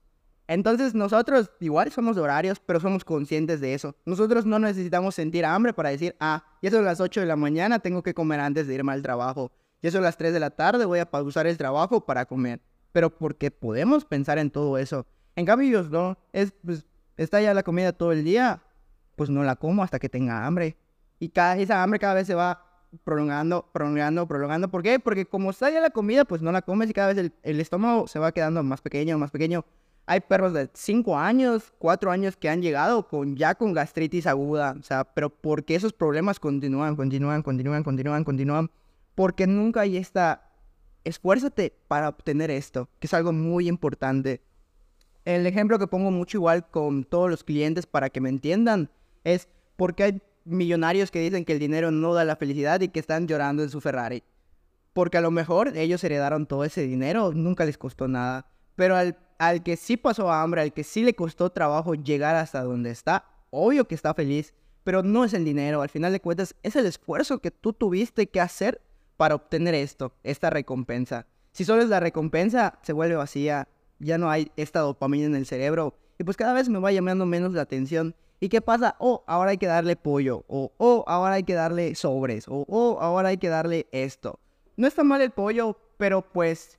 Entonces 0.48 0.94
nosotros 0.94 1.50
igual 1.60 1.92
somos 1.92 2.16
horarios, 2.16 2.58
pero 2.58 2.80
somos 2.80 3.04
conscientes 3.04 3.60
de 3.60 3.74
eso. 3.74 3.94
Nosotros 4.06 4.46
no 4.46 4.58
necesitamos 4.58 5.14
sentir 5.14 5.44
hambre 5.44 5.74
para 5.74 5.90
decir, 5.90 6.16
ah, 6.20 6.46
ya 6.62 6.70
son 6.70 6.86
las 6.86 7.00
8 7.00 7.20
de 7.20 7.26
la 7.26 7.36
mañana, 7.36 7.78
tengo 7.80 8.02
que 8.02 8.14
comer 8.14 8.40
antes 8.40 8.66
de 8.66 8.74
irme 8.76 8.92
al 8.92 9.02
trabajo. 9.02 9.52
Ya 9.82 9.90
son 9.90 10.02
las 10.02 10.16
3 10.16 10.32
de 10.32 10.40
la 10.40 10.48
tarde, 10.52 10.86
voy 10.86 11.00
a 11.00 11.10
pausar 11.10 11.46
el 11.46 11.58
trabajo 11.58 12.06
para 12.06 12.24
comer. 12.24 12.62
Pero 12.92 13.10
porque 13.14 13.50
podemos 13.50 14.06
pensar 14.06 14.38
en 14.38 14.50
todo 14.50 14.78
eso. 14.78 15.06
En 15.36 15.44
cambio 15.44 15.68
ellos 15.68 15.90
no. 15.90 16.16
Es, 16.32 16.54
pues, 16.64 16.86
está 17.18 17.42
ya 17.42 17.52
la 17.52 17.62
comida 17.62 17.92
todo 17.92 18.12
el 18.12 18.24
día, 18.24 18.62
pues 19.16 19.28
no 19.28 19.44
la 19.44 19.56
como 19.56 19.82
hasta 19.82 19.98
que 19.98 20.08
tenga 20.08 20.46
hambre. 20.46 20.78
Y 21.24 21.30
cada, 21.30 21.56
esa 21.56 21.82
hambre 21.82 21.98
cada 21.98 22.12
vez 22.12 22.26
se 22.26 22.34
va 22.34 22.62
prolongando, 23.02 23.66
prolongando, 23.72 24.28
prolongando. 24.28 24.68
¿Por 24.68 24.82
qué? 24.82 25.00
Porque 25.00 25.24
como 25.24 25.52
ya 25.52 25.80
la 25.80 25.88
comida, 25.88 26.26
pues 26.26 26.42
no 26.42 26.52
la 26.52 26.60
comes 26.60 26.90
y 26.90 26.92
cada 26.92 27.08
vez 27.08 27.16
el, 27.16 27.32
el 27.42 27.60
estómago 27.60 28.06
se 28.06 28.18
va 28.18 28.32
quedando 28.32 28.62
más 28.62 28.82
pequeño, 28.82 29.16
más 29.16 29.30
pequeño. 29.30 29.64
Hay 30.04 30.20
perros 30.20 30.52
de 30.52 30.68
5 30.70 31.16
años, 31.18 31.72
4 31.78 32.10
años 32.10 32.36
que 32.36 32.50
han 32.50 32.60
llegado 32.60 33.08
con 33.08 33.36
ya 33.36 33.54
con 33.54 33.72
gastritis 33.72 34.26
aguda. 34.26 34.76
O 34.78 34.82
sea, 34.82 35.04
pero 35.04 35.30
porque 35.30 35.74
esos 35.74 35.94
problemas 35.94 36.38
continúan, 36.38 36.94
continúan, 36.94 37.42
continúan, 37.42 37.82
continúan, 37.82 38.22
continúan. 38.22 38.70
Porque 39.14 39.46
nunca 39.46 39.80
hay 39.80 39.96
esta... 39.96 40.50
Esfuérzate 41.04 41.72
para 41.88 42.10
obtener 42.10 42.50
esto, 42.50 42.90
que 43.00 43.06
es 43.06 43.14
algo 43.14 43.32
muy 43.32 43.66
importante. 43.66 44.42
El 45.24 45.46
ejemplo 45.46 45.78
que 45.78 45.86
pongo 45.86 46.10
mucho 46.10 46.36
igual 46.36 46.68
con 46.68 47.04
todos 47.04 47.30
los 47.30 47.44
clientes 47.44 47.86
para 47.86 48.10
que 48.10 48.20
me 48.20 48.28
entiendan 48.28 48.90
es 49.24 49.48
porque 49.76 50.02
hay 50.04 50.22
millonarios 50.44 51.10
que 51.10 51.20
dicen 51.20 51.44
que 51.44 51.52
el 51.52 51.58
dinero 51.58 51.90
no 51.90 52.14
da 52.14 52.24
la 52.24 52.36
felicidad 52.36 52.80
y 52.80 52.88
que 52.88 53.00
están 53.00 53.26
llorando 53.26 53.62
en 53.62 53.70
su 53.70 53.80
Ferrari. 53.80 54.22
Porque 54.92 55.18
a 55.18 55.20
lo 55.20 55.30
mejor 55.30 55.76
ellos 55.76 56.04
heredaron 56.04 56.46
todo 56.46 56.64
ese 56.64 56.82
dinero, 56.82 57.32
nunca 57.32 57.64
les 57.64 57.78
costó 57.78 58.08
nada. 58.08 58.46
Pero 58.76 58.96
al, 58.96 59.18
al 59.38 59.62
que 59.62 59.76
sí 59.76 59.96
pasó 59.96 60.30
hambre, 60.30 60.60
al 60.60 60.72
que 60.72 60.84
sí 60.84 61.02
le 61.02 61.14
costó 61.14 61.50
trabajo 61.50 61.94
llegar 61.94 62.36
hasta 62.36 62.62
donde 62.62 62.90
está, 62.90 63.24
obvio 63.50 63.86
que 63.86 63.94
está 63.94 64.14
feliz, 64.14 64.54
pero 64.84 65.02
no 65.02 65.24
es 65.24 65.34
el 65.34 65.44
dinero. 65.44 65.82
Al 65.82 65.88
final 65.88 66.12
de 66.12 66.20
cuentas, 66.20 66.54
es 66.62 66.76
el 66.76 66.86
esfuerzo 66.86 67.38
que 67.38 67.50
tú 67.50 67.72
tuviste 67.72 68.28
que 68.28 68.40
hacer 68.40 68.80
para 69.16 69.34
obtener 69.34 69.74
esto, 69.74 70.14
esta 70.22 70.50
recompensa. 70.50 71.26
Si 71.52 71.64
solo 71.64 71.82
es 71.82 71.88
la 71.88 72.00
recompensa, 72.00 72.78
se 72.82 72.92
vuelve 72.92 73.16
vacía, 73.16 73.68
ya 73.98 74.18
no 74.18 74.30
hay 74.30 74.50
esta 74.56 74.80
dopamina 74.80 75.26
en 75.26 75.36
el 75.36 75.46
cerebro 75.46 75.96
y 76.18 76.24
pues 76.24 76.36
cada 76.36 76.52
vez 76.52 76.68
me 76.68 76.78
va 76.78 76.92
llamando 76.92 77.26
menos 77.26 77.52
la 77.52 77.62
atención. 77.62 78.14
¿Y 78.40 78.48
qué 78.48 78.60
pasa? 78.60 78.96
Oh, 78.98 79.24
ahora 79.26 79.50
hay 79.50 79.58
que 79.58 79.66
darle 79.66 79.96
pollo, 79.96 80.44
o 80.48 80.72
oh, 80.76 81.04
ahora 81.06 81.34
hay 81.34 81.44
que 81.44 81.54
darle 81.54 81.94
sobres, 81.94 82.46
o 82.48 82.64
oh, 82.68 82.98
ahora 83.00 83.30
hay 83.30 83.38
que 83.38 83.48
darle 83.48 83.86
esto. 83.92 84.38
No 84.76 84.86
está 84.86 85.04
mal 85.04 85.22
el 85.22 85.30
pollo, 85.30 85.78
pero 85.96 86.20
pues 86.20 86.78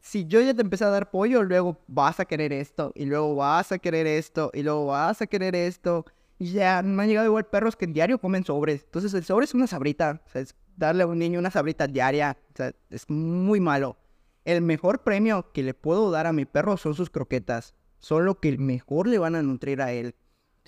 si 0.00 0.26
yo 0.26 0.40
ya 0.40 0.54
te 0.54 0.62
empecé 0.62 0.84
a 0.84 0.90
dar 0.90 1.10
pollo, 1.10 1.42
luego 1.42 1.78
vas 1.86 2.20
a 2.20 2.24
querer 2.24 2.52
esto, 2.52 2.92
y 2.94 3.04
luego 3.04 3.36
vas 3.36 3.72
a 3.72 3.78
querer 3.78 4.06
esto, 4.06 4.50
y 4.54 4.62
luego 4.62 4.86
vas 4.86 5.22
a 5.22 5.26
querer 5.26 5.54
esto. 5.54 6.04
Ya 6.38 6.82
me 6.82 7.02
han 7.02 7.08
llegado 7.08 7.26
igual 7.26 7.46
perros 7.46 7.74
que 7.74 7.84
en 7.84 7.92
diario 7.92 8.18
comen 8.20 8.44
sobres. 8.44 8.84
Entonces 8.84 9.12
el 9.14 9.24
sobre 9.24 9.44
es 9.44 9.54
una 9.54 9.66
sabrita. 9.66 10.22
O 10.24 10.30
sea, 10.30 10.40
es 10.40 10.54
darle 10.76 11.02
a 11.02 11.06
un 11.06 11.18
niño 11.18 11.40
una 11.40 11.50
sabrita 11.50 11.88
diaria. 11.88 12.36
O 12.52 12.56
sea, 12.56 12.72
es 12.90 13.10
muy 13.10 13.58
malo. 13.58 13.96
El 14.44 14.62
mejor 14.62 15.02
premio 15.02 15.50
que 15.52 15.64
le 15.64 15.74
puedo 15.74 16.10
dar 16.12 16.26
a 16.26 16.32
mi 16.32 16.44
perro 16.44 16.76
son 16.76 16.94
sus 16.94 17.10
croquetas. 17.10 17.74
Son 17.98 18.24
lo 18.24 18.38
que 18.38 18.56
mejor 18.56 19.08
le 19.08 19.18
van 19.18 19.34
a 19.34 19.42
nutrir 19.42 19.82
a 19.82 19.92
él. 19.92 20.14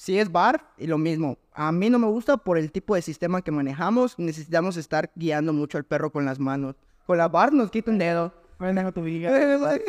Si 0.01 0.19
es 0.19 0.33
bar, 0.33 0.65
y 0.79 0.87
lo 0.87 0.97
mismo. 0.97 1.37
A 1.53 1.71
mí 1.73 1.91
no 1.91 1.99
me 1.99 2.07
gusta 2.07 2.39
por 2.39 2.57
el 2.57 2.73
tipo 2.73 2.95
de 2.95 3.03
sistema 3.03 3.43
que 3.43 3.51
manejamos. 3.51 4.19
Necesitamos 4.19 4.79
estar 4.79 5.13
guiando 5.15 5.53
mucho 5.53 5.77
al 5.77 5.85
perro 5.85 6.11
con 6.11 6.25
las 6.25 6.39
manos. 6.39 6.75
Con 7.05 7.19
la 7.19 7.29
bar 7.29 7.53
nos 7.53 7.71
quita 7.71 7.91
un 7.91 7.99
dedo. 7.99 8.33
Bueno, 8.59 8.91
tu 8.95 9.03
viga. 9.03 9.31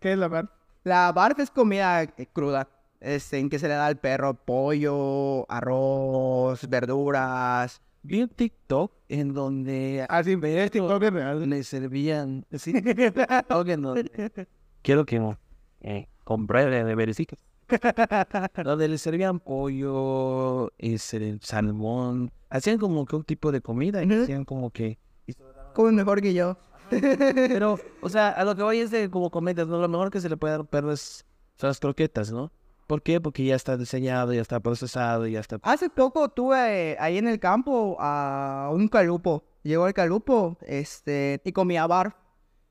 ¿Qué 0.00 0.12
es 0.12 0.16
la 0.18 0.28
bar? 0.28 0.48
La 0.82 1.12
barf 1.12 1.40
es 1.40 1.50
comida 1.50 2.04
eh, 2.04 2.26
cruda. 2.32 2.70
Este, 3.00 3.38
en 3.38 3.50
que 3.50 3.58
se 3.58 3.68
le 3.68 3.74
da 3.74 3.84
al 3.84 3.98
perro 3.98 4.32
pollo, 4.32 5.44
arroz, 5.52 6.66
verduras. 6.66 7.82
Vi 8.02 8.22
un 8.22 8.30
TikTok 8.30 8.92
en 9.10 9.34
donde 9.34 10.06
Ah, 10.08 10.24
sí, 10.24 10.38
es 10.42 10.70
TikTok 10.70 11.02
es 11.02 11.12
real. 11.12 11.50
le 11.50 11.64
servían. 11.64 12.46
Sí, 12.56 12.72
TikTok 12.82 13.68
en 13.68 13.82
donde. 13.82 14.48
Quiero 14.82 15.04
que 15.04 15.18
no. 15.18 15.38
Eh, 15.82 16.08
compré 16.24 16.64
de, 16.64 16.82
de 16.82 16.94
verecitos. 16.94 17.47
Donde 18.64 18.88
le 18.88 18.98
servían 18.98 19.40
pollo, 19.40 20.72
ese, 20.78 21.38
salmón. 21.40 22.30
Hacían 22.50 22.78
como 22.78 23.04
que 23.06 23.16
un 23.16 23.24
tipo 23.24 23.52
de 23.52 23.60
comida 23.60 24.02
y 24.02 24.12
hacían 24.12 24.44
como 24.44 24.70
que. 24.70 24.98
Comen 25.74 25.94
mejor 25.94 26.20
que 26.22 26.34
yo. 26.34 26.56
Pero, 26.90 27.78
o 28.00 28.08
sea, 28.08 28.30
a 28.30 28.44
lo 28.44 28.56
que 28.56 28.62
voy 28.62 28.78
es 28.78 28.90
de 28.90 29.10
como 29.10 29.30
comentas, 29.30 29.68
¿no? 29.68 29.78
Lo 29.78 29.88
mejor 29.88 30.10
que 30.10 30.20
se 30.20 30.28
le 30.28 30.36
puede 30.36 30.52
dar 30.52 30.60
a 30.60 30.62
un 30.62 30.66
perro 30.66 30.92
es, 30.92 31.26
son 31.56 31.68
las 31.68 31.80
croquetas, 31.80 32.32
¿no? 32.32 32.50
¿Por 32.86 33.02
qué? 33.02 33.20
Porque 33.20 33.44
ya 33.44 33.54
está 33.54 33.76
diseñado, 33.76 34.32
ya 34.32 34.40
está 34.40 34.60
procesado, 34.60 35.26
ya 35.26 35.40
está... 35.40 35.58
Hace 35.62 35.90
poco 35.90 36.30
tuve 36.30 36.92
eh, 36.92 36.96
ahí 36.98 37.18
en 37.18 37.28
el 37.28 37.38
campo 37.38 37.98
a 38.00 38.70
un 38.72 38.88
calupo. 38.88 39.44
Llegó 39.62 39.86
el 39.86 39.92
calupo 39.92 40.56
este, 40.62 41.42
y 41.44 41.52
comía 41.52 41.86
bar. 41.86 42.16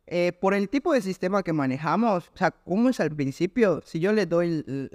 Eh, 0.09 0.31
por 0.31 0.53
el 0.53 0.69
tipo 0.69 0.93
de 0.93 1.01
sistema 1.01 1.43
que 1.43 1.51
manejamos, 1.51 2.29
o 2.33 2.37
sea, 2.37 2.51
como 2.51 2.87
es 2.87 2.99
al 3.01 3.13
principio, 3.13 3.81
si 3.83 3.99
yo 3.99 4.13
le 4.13 4.25
doy, 4.25 4.89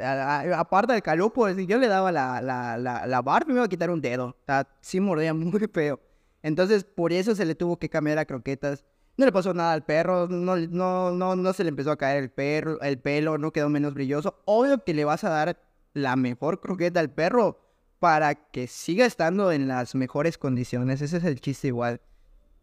aparte 0.56 0.94
del 0.94 1.02
calupo, 1.02 1.52
si 1.52 1.66
yo 1.66 1.78
le 1.78 1.86
daba 1.86 2.10
la, 2.10 2.40
la, 2.40 2.78
la, 2.78 3.06
la 3.06 3.20
bar, 3.20 3.46
me 3.46 3.52
iba 3.52 3.64
a 3.64 3.68
quitar 3.68 3.90
un 3.90 4.00
dedo. 4.00 4.28
O 4.28 4.44
sea, 4.46 4.66
sí 4.80 5.00
mordía 5.00 5.34
muy 5.34 5.68
feo. 5.70 6.00
Entonces, 6.42 6.84
por 6.84 7.12
eso 7.12 7.34
se 7.34 7.44
le 7.44 7.54
tuvo 7.54 7.78
que 7.78 7.90
cambiar 7.90 8.16
a 8.18 8.24
croquetas. 8.24 8.86
No 9.18 9.26
le 9.26 9.32
pasó 9.32 9.52
nada 9.52 9.74
al 9.74 9.84
perro, 9.84 10.28
no, 10.28 10.56
no, 10.56 11.10
no, 11.10 11.36
no 11.36 11.52
se 11.52 11.64
le 11.64 11.68
empezó 11.68 11.90
a 11.90 11.98
caer 11.98 12.22
el, 12.22 12.30
perro, 12.30 12.80
el 12.80 12.98
pelo, 12.98 13.36
no 13.36 13.52
quedó 13.52 13.68
menos 13.68 13.92
brilloso. 13.92 14.40
Obvio 14.46 14.82
que 14.82 14.94
le 14.94 15.04
vas 15.04 15.24
a 15.24 15.28
dar 15.28 15.60
la 15.92 16.16
mejor 16.16 16.60
croqueta 16.60 17.00
al 17.00 17.10
perro 17.10 17.60
para 17.98 18.34
que 18.34 18.66
siga 18.66 19.04
estando 19.04 19.52
en 19.52 19.68
las 19.68 19.94
mejores 19.94 20.38
condiciones. 20.38 21.02
Ese 21.02 21.18
es 21.18 21.24
el 21.24 21.38
chiste 21.40 21.68
igual. 21.68 22.00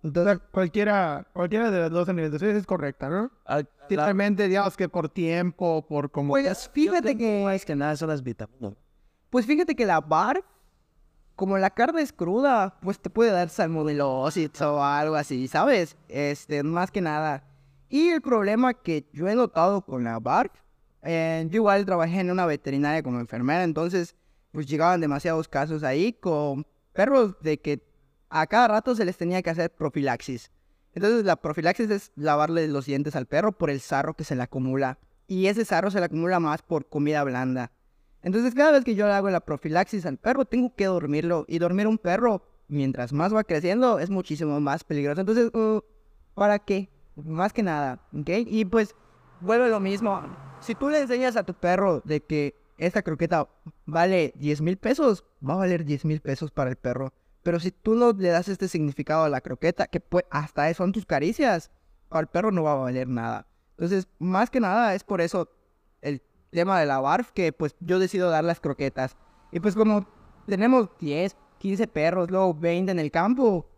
Sea, 0.02 0.38
cualquiera, 0.38 1.28
cualquiera 1.34 1.70
de 1.72 1.80
las 1.82 1.92
dos 1.92 2.08
alimentaciones 2.08 2.56
es 2.56 2.66
correcta, 2.66 3.10
¿no? 3.10 3.32
Ah, 3.46 3.62
Simplemente, 3.90 4.48
digamos 4.48 4.78
que 4.78 4.88
por 4.88 5.10
tiempo, 5.10 5.86
por 5.88 6.10
como... 6.12 6.30
Pues 6.30 6.70
fíjate 6.70 7.18
que... 7.18 7.44
más 7.44 7.66
que 7.66 7.76
nada 7.76 7.98
son 7.98 8.10
las 8.10 8.24
vitaminas. 8.24 8.74
Pues 9.30 9.46
fíjate 9.46 9.76
que 9.76 9.86
la 9.86 10.00
bar, 10.00 10.44
como 11.36 11.58
la 11.58 11.70
carne 11.70 12.02
es 12.02 12.14
cruda, 12.14 12.78
pues 12.82 13.00
te 13.00 13.10
puede 13.10 13.32
dar 13.32 13.50
salmonelosis 13.50 14.62
o 14.62 14.84
algo 14.84 15.16
así, 15.16 15.48
¿sabes? 15.48 15.98
Este, 16.08 16.64
más 16.64 16.92
que 16.92 17.02
nada. 17.02 17.44
Y 17.90 18.10
el 18.10 18.22
problema 18.22 18.74
que 18.74 19.10
yo 19.12 19.28
he 19.28 19.36
notado 19.36 19.82
con 19.82 20.04
la 20.04 20.20
bar, 20.20 20.52
eh, 21.02 21.46
yo 21.50 21.58
igual 21.58 21.86
trabajé 21.86 22.20
en 22.20 22.32
una 22.32 22.46
veterinaria 22.46 23.04
como 23.04 23.20
enfermera, 23.20 23.64
entonces 23.64 24.16
pues 24.52 24.68
llegaban 24.68 25.02
demasiados 25.02 25.48
casos 25.48 25.84
ahí 25.84 26.14
con 26.14 26.66
perros 26.94 27.40
de 27.42 27.60
que 27.60 27.89
a 28.30 28.48
cada 28.48 28.68
rato 28.68 28.96
se 28.96 29.06
les 29.06 29.18
tenía 29.18 29.42
que 29.42 29.50
hacer 29.50 29.72
profilaxis. 29.72 30.52
Entonces 30.94 31.24
la 31.26 31.36
profilaxis 31.36 31.90
es 31.90 32.12
lavarle 32.16 32.68
los 32.68 32.86
dientes 32.86 33.16
al 33.16 33.26
perro 33.26 33.52
por 33.52 33.70
el 33.70 33.80
sarro 33.80 34.14
que 34.14 34.24
se 34.24 34.36
le 34.36 34.44
acumula. 34.44 34.98
Y 35.28 35.48
ese 35.48 35.66
sarro 35.66 35.92
se 35.92 36.00
le 36.00 36.06
acumula 36.06 36.40
más 36.40 36.62
por 36.62 36.88
comida 36.88 37.24
blanda. 37.24 37.72
Entonces 38.22 38.54
cada 38.54 38.72
vez 38.72 38.84
que 38.84 38.96
yo 38.96 39.08
le 39.08 39.14
hago 39.14 39.30
la 39.30 39.40
profilaxis 39.40 40.06
al 40.06 40.18
perro, 40.18 40.46
tengo 40.46 40.74
que 40.76 40.86
dormirlo. 40.86 41.46
Y 41.48 41.60
dormir 41.60 41.88
un 41.88 41.98
perro, 41.98 42.44
mientras 42.68 43.14
más 43.14 43.34
va 43.34 43.44
creciendo, 43.44 44.00
es 44.00 44.10
muchísimo 44.10 44.60
más 44.60 44.84
peligroso. 44.84 45.22
Entonces, 45.22 45.54
uh, 45.54 45.82
¿para 46.34 46.60
qué? 46.60 46.90
Más 47.16 47.54
que 47.54 47.64
nada, 47.64 48.02
¿ok? 48.14 48.30
Y 48.48 48.66
pues 48.66 48.96
vuelve 49.42 49.70
lo 49.70 49.80
mismo. 49.80 50.22
Si 50.60 50.76
tú 50.76 50.90
le 50.90 51.02
enseñas 51.02 51.36
a 51.38 51.44
tu 51.44 51.54
perro 51.54 52.02
de 52.04 52.22
que 52.22 52.56
esta 52.78 53.02
croqueta 53.02 53.48
vale 53.86 54.34
10 54.36 54.62
mil 54.62 54.78
pesos, 54.78 55.26
va 55.48 55.54
a 55.54 55.58
valer 55.58 55.86
10 55.86 56.06
mil 56.06 56.22
pesos 56.22 56.52
para 56.52 56.70
el 56.70 56.76
perro. 56.76 57.14
Pero 57.44 57.60
si 57.60 57.72
tú 57.72 57.96
no 57.96 58.12
le 58.12 58.30
das 58.30 58.48
este 58.48 58.68
significado 58.68 59.24
a 59.24 59.30
la 59.30 59.42
croqueta, 59.42 59.88
que 59.88 60.00
pues, 60.00 60.26
hasta 60.30 60.74
son 60.74 60.92
tus 60.92 61.06
caricias, 61.06 61.72
al 62.10 62.28
perro 62.28 62.52
no 62.52 62.64
va 62.64 62.74
a 62.74 62.76
valer 62.76 63.08
nada. 63.08 63.48
Entonces, 63.72 64.08
más 64.20 64.50
que 64.50 64.60
nada 64.60 64.94
es 64.94 65.04
por 65.04 65.22
eso 65.22 65.50
el 66.02 66.22
tema 66.52 66.80
de 66.80 66.86
la 66.86 67.00
BARF, 67.00 67.32
que 67.32 67.54
pues 67.54 67.76
yo 67.80 68.00
decido 68.00 68.30
dar 68.30 68.44
las 68.44 68.60
croquetas. 68.60 69.16
Y 69.52 69.60
pues 69.60 69.76
como 69.76 70.06
tenemos 70.48 70.90
10, 71.00 71.36
15 71.60 71.88
perros, 71.88 72.30
luego 72.30 72.54
20 72.54 72.92
en 72.92 73.00
el 73.00 73.12
campo, 73.12 73.70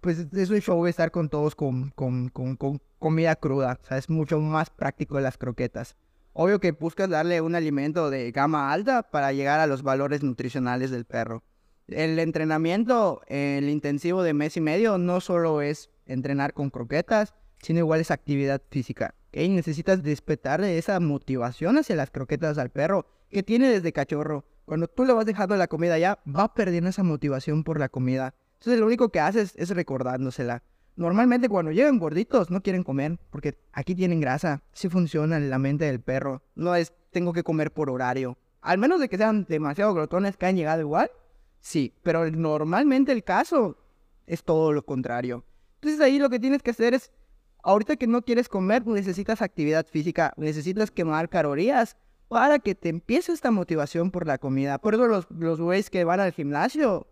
pues 0.00 0.26
es 0.32 0.50
un 0.50 0.60
show 0.60 0.86
estar 0.86 1.10
con 1.10 1.28
todos 1.28 1.54
con, 1.54 1.90
con, 1.90 2.28
con, 2.28 2.56
con 2.56 2.80
comida 2.98 3.36
cruda. 3.36 3.78
O 3.82 3.86
sea, 3.86 3.98
es 3.98 4.10
mucho 4.10 4.38
más 4.40 4.70
práctico 4.70 5.20
las 5.20 5.38
croquetas. 5.38 5.96
Obvio 6.32 6.58
que 6.58 6.72
buscas 6.72 7.08
darle 7.08 7.40
un 7.40 7.54
alimento 7.54 8.10
de 8.10 8.32
gama 8.32 8.72
alta 8.72 9.02
para 9.04 9.32
llegar 9.32 9.60
a 9.60 9.66
los 9.66 9.82
valores 9.82 10.22
nutricionales 10.22 10.90
del 10.90 11.04
perro. 11.04 11.44
El 11.88 12.18
entrenamiento, 12.18 13.20
el 13.26 13.68
intensivo 13.68 14.22
de 14.22 14.32
mes 14.32 14.56
y 14.56 14.60
medio, 14.60 14.96
no 14.96 15.20
solo 15.20 15.60
es 15.60 15.90
entrenar 16.06 16.54
con 16.54 16.70
croquetas, 16.70 17.34
sino 17.60 17.80
igual 17.80 18.00
es 18.00 18.10
actividad 18.10 18.62
física. 18.70 19.14
¿okay? 19.28 19.48
Necesitas 19.48 20.02
despertarle 20.02 20.78
esa 20.78 20.98
motivación 21.00 21.76
hacia 21.76 21.96
las 21.96 22.10
croquetas 22.10 22.56
al 22.58 22.70
perro 22.70 23.06
que 23.30 23.42
tiene 23.42 23.68
desde 23.68 23.92
cachorro. 23.92 24.44
Cuando 24.64 24.88
tú 24.88 25.04
le 25.04 25.12
vas 25.12 25.26
dejando 25.26 25.56
la 25.56 25.66
comida 25.66 25.98
ya, 25.98 26.18
va 26.26 26.54
perdiendo 26.54 26.88
esa 26.88 27.02
motivación 27.02 27.64
por 27.64 27.78
la 27.78 27.90
comida. 27.90 28.34
Entonces 28.54 28.80
lo 28.80 28.86
único 28.86 29.10
que 29.10 29.20
haces 29.20 29.52
es 29.56 29.68
recordándosela. 29.70 30.62
Normalmente 30.96 31.48
cuando 31.48 31.72
llegan 31.72 31.98
gorditos 31.98 32.50
no 32.50 32.62
quieren 32.62 32.84
comer 32.84 33.18
porque 33.30 33.58
aquí 33.72 33.94
tienen 33.94 34.20
grasa. 34.20 34.62
Sí 34.72 34.88
funciona 34.88 35.36
en 35.36 35.50
la 35.50 35.58
mente 35.58 35.84
del 35.84 36.00
perro. 36.00 36.42
No 36.54 36.74
es 36.74 36.92
tengo 37.10 37.32
que 37.32 37.42
comer 37.42 37.72
por 37.72 37.90
horario. 37.90 38.38
Al 38.62 38.78
menos 38.78 39.00
de 39.00 39.08
que 39.08 39.18
sean 39.18 39.44
demasiado 39.44 39.92
glotones 39.92 40.36
que 40.36 40.46
han 40.46 40.56
llegado 40.56 40.80
igual. 40.80 41.10
Sí, 41.64 41.94
pero 42.02 42.30
normalmente 42.30 43.10
el 43.10 43.24
caso 43.24 43.78
es 44.26 44.44
todo 44.44 44.70
lo 44.70 44.84
contrario. 44.84 45.46
Entonces 45.76 45.98
ahí 46.02 46.18
lo 46.18 46.28
que 46.28 46.38
tienes 46.38 46.62
que 46.62 46.72
hacer 46.72 46.92
es, 46.92 47.10
ahorita 47.62 47.96
que 47.96 48.06
no 48.06 48.20
quieres 48.20 48.50
comer, 48.50 48.86
necesitas 48.86 49.40
actividad 49.40 49.86
física, 49.86 50.34
necesitas 50.36 50.90
quemar 50.90 51.30
calorías 51.30 51.96
para 52.28 52.58
que 52.58 52.74
te 52.74 52.90
empiece 52.90 53.32
esta 53.32 53.50
motivación 53.50 54.10
por 54.10 54.26
la 54.26 54.36
comida. 54.36 54.76
Por 54.76 54.92
eso 54.92 55.06
los, 55.06 55.26
los 55.30 55.58
güeyes 55.58 55.88
que 55.88 56.04
van 56.04 56.20
al 56.20 56.32
gimnasio 56.32 57.06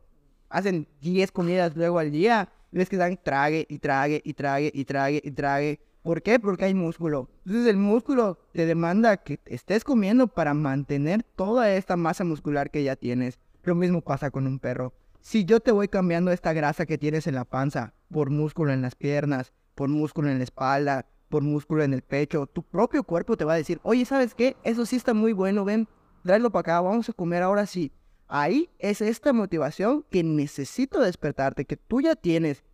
hacen 0.51 0.87
10 1.01 1.33
comidas 1.33 1.75
luego 1.75 1.99
al 1.99 2.11
día 2.11 2.53
ves 2.73 2.91
que 2.91 2.97
están 2.97 3.19
trague 3.23 3.67
y 3.71 3.79
trague 3.79 4.21
y 4.23 4.35
trague 4.35 4.71
y 4.75 4.85
trague 4.85 5.23
y 5.25 5.31
trague. 5.31 5.81
¿Por 6.03 6.21
qué? 6.21 6.39
Porque 6.39 6.67
hay 6.67 6.75
músculo. 6.75 7.31
Entonces 7.47 7.71
el 7.71 7.79
músculo 7.79 8.39
te 8.53 8.67
demanda 8.67 9.17
que 9.17 9.41
estés 9.47 9.83
comiendo 9.83 10.29
para 10.29 10.53
mantener 10.53 11.23
toda 11.23 11.75
esta 11.75 11.97
masa 11.97 12.25
muscular 12.25 12.71
que 12.71 12.85
ya 12.85 12.97
tienes. 12.97 13.39
Lo 13.65 13.75
mismo 13.77 14.01
pasa 14.01 14.31
con 14.31 14.47
un 14.47 14.59
perro. 14.59 14.93
Si 15.21 15.45
yo 15.45 15.61
te 15.61 15.71
voy 15.71 15.87
cambiando 15.87 16.33
esta 16.33 16.53
grasa 16.53 16.85
que 16.85 16.99
tienes 16.99 17.29
en 17.29 17.37
la 17.37 17.45
panza 17.45 17.95
por 18.11 18.31
músculo 18.31 18.73
en 18.73 18.83
las 18.83 18.97
piernas, 18.97 19.53
por 19.77 19.89
músculo 19.89 20.31
en 20.31 20.39
la 20.39 20.45
espalda, 20.45 21.07
por 21.29 21.43
músculo 21.43 21.85
en 21.85 21.95
el 21.95 22.03
pecho, 22.03 22.47
tu 22.47 22.65
propio 22.65 23.05
cuerpo 23.05 23.37
te 23.37 23.45
va 23.45 23.55
a 23.55 23.57
decir, 23.57 23.81
oye, 23.85 24.05
¿sabes 24.05 24.35
qué? 24.35 24.57
Eso 24.65 24.85
sí 24.85 24.97
está 24.97 25.15
muy 25.15 25.33
bueno, 25.33 25.65
ven, 25.65 25.87
tráelo 26.25 26.51
para 26.51 26.61
acá, 26.61 26.81
vamos 26.81 27.09
a 27.09 27.13
comer 27.13 27.43
ahora 27.43 27.67
sí. 27.67 27.93
Ahí 28.27 28.69
es 28.81 29.01
esta 29.01 29.33
motivación 29.33 30.05
que 30.11 30.25
necesito 30.25 31.01
despertarte, 31.01 31.65
que 31.65 31.77
tú 31.77 32.01
ya 32.01 32.17
tienes. 32.17 32.65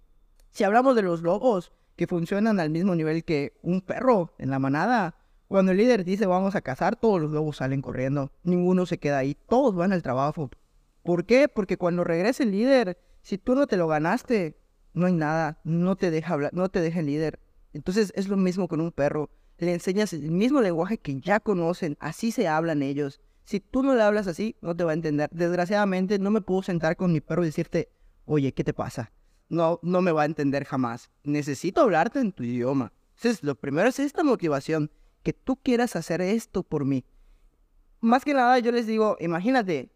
Si 0.50 0.64
hablamos 0.64 0.96
de 0.96 1.02
los 1.02 1.20
lobos, 1.20 1.70
que 1.96 2.06
funcionan 2.06 2.60
al 2.60 2.70
mismo 2.70 2.94
nivel 2.94 3.24
que 3.24 3.58
un 3.60 3.82
perro 3.82 4.32
en 4.38 4.50
la 4.50 4.58
manada, 4.58 5.16
cuando 5.48 5.72
el 5.72 5.78
líder 5.78 6.04
dice 6.04 6.26
vamos 6.26 6.54
a 6.54 6.60
cazar, 6.60 6.96
todos 6.96 7.20
los 7.20 7.30
lobos 7.30 7.58
salen 7.58 7.82
corriendo. 7.82 8.32
Ninguno 8.42 8.86
se 8.86 8.98
queda 8.98 9.18
ahí, 9.18 9.36
todos 9.48 9.74
van 9.74 9.92
al 9.92 10.02
trabajo. 10.02 10.50
¿Por 11.08 11.24
qué? 11.24 11.48
Porque 11.48 11.78
cuando 11.78 12.04
regrese 12.04 12.42
el 12.42 12.50
líder, 12.50 12.98
si 13.22 13.38
tú 13.38 13.54
no 13.54 13.66
te 13.66 13.78
lo 13.78 13.88
ganaste, 13.88 14.58
no 14.92 15.06
hay 15.06 15.14
nada, 15.14 15.58
no 15.64 15.96
te 15.96 16.10
deja 16.10 16.34
hablar, 16.34 16.52
no 16.52 16.68
te 16.68 16.82
deja 16.82 17.00
el 17.00 17.06
líder. 17.06 17.40
Entonces 17.72 18.12
es 18.14 18.28
lo 18.28 18.36
mismo 18.36 18.68
con 18.68 18.82
un 18.82 18.92
perro. 18.92 19.30
Le 19.56 19.72
enseñas 19.72 20.12
el 20.12 20.30
mismo 20.30 20.60
lenguaje 20.60 20.98
que 20.98 21.18
ya 21.18 21.40
conocen, 21.40 21.96
así 21.98 22.30
se 22.30 22.46
hablan 22.46 22.82
ellos. 22.82 23.22
Si 23.44 23.58
tú 23.58 23.82
no 23.82 23.94
le 23.94 24.02
hablas 24.02 24.26
así, 24.26 24.56
no 24.60 24.76
te 24.76 24.84
va 24.84 24.90
a 24.90 24.94
entender. 24.94 25.30
Desgraciadamente, 25.32 26.18
no 26.18 26.30
me 26.30 26.42
puedo 26.42 26.62
sentar 26.62 26.94
con 26.94 27.10
mi 27.10 27.22
perro 27.22 27.42
y 27.42 27.46
decirte, 27.46 27.88
oye, 28.26 28.52
¿qué 28.52 28.62
te 28.62 28.74
pasa? 28.74 29.10
No, 29.48 29.80
no 29.82 30.02
me 30.02 30.12
va 30.12 30.24
a 30.24 30.26
entender 30.26 30.66
jamás. 30.66 31.10
Necesito 31.24 31.80
hablarte 31.80 32.20
en 32.20 32.32
tu 32.32 32.42
idioma. 32.42 32.92
Entonces, 33.16 33.42
lo 33.42 33.54
primero 33.54 33.88
es 33.88 33.98
esta 33.98 34.24
motivación, 34.24 34.90
que 35.22 35.32
tú 35.32 35.56
quieras 35.56 35.96
hacer 35.96 36.20
esto 36.20 36.64
por 36.64 36.84
mí. 36.84 37.06
Más 38.02 38.26
que 38.26 38.34
nada, 38.34 38.58
yo 38.58 38.72
les 38.72 38.86
digo, 38.86 39.16
imagínate, 39.20 39.90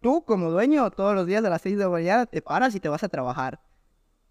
tú 0.00 0.24
como 0.24 0.50
dueño, 0.50 0.90
todos 0.90 1.14
los 1.14 1.26
días 1.26 1.44
a 1.44 1.50
las 1.50 1.62
6 1.62 1.78
de 1.78 1.84
la 1.84 1.90
mañana 1.90 2.26
te 2.26 2.42
paras 2.42 2.74
y 2.74 2.80
te 2.80 2.88
vas 2.88 3.02
a 3.02 3.08
trabajar. 3.08 3.60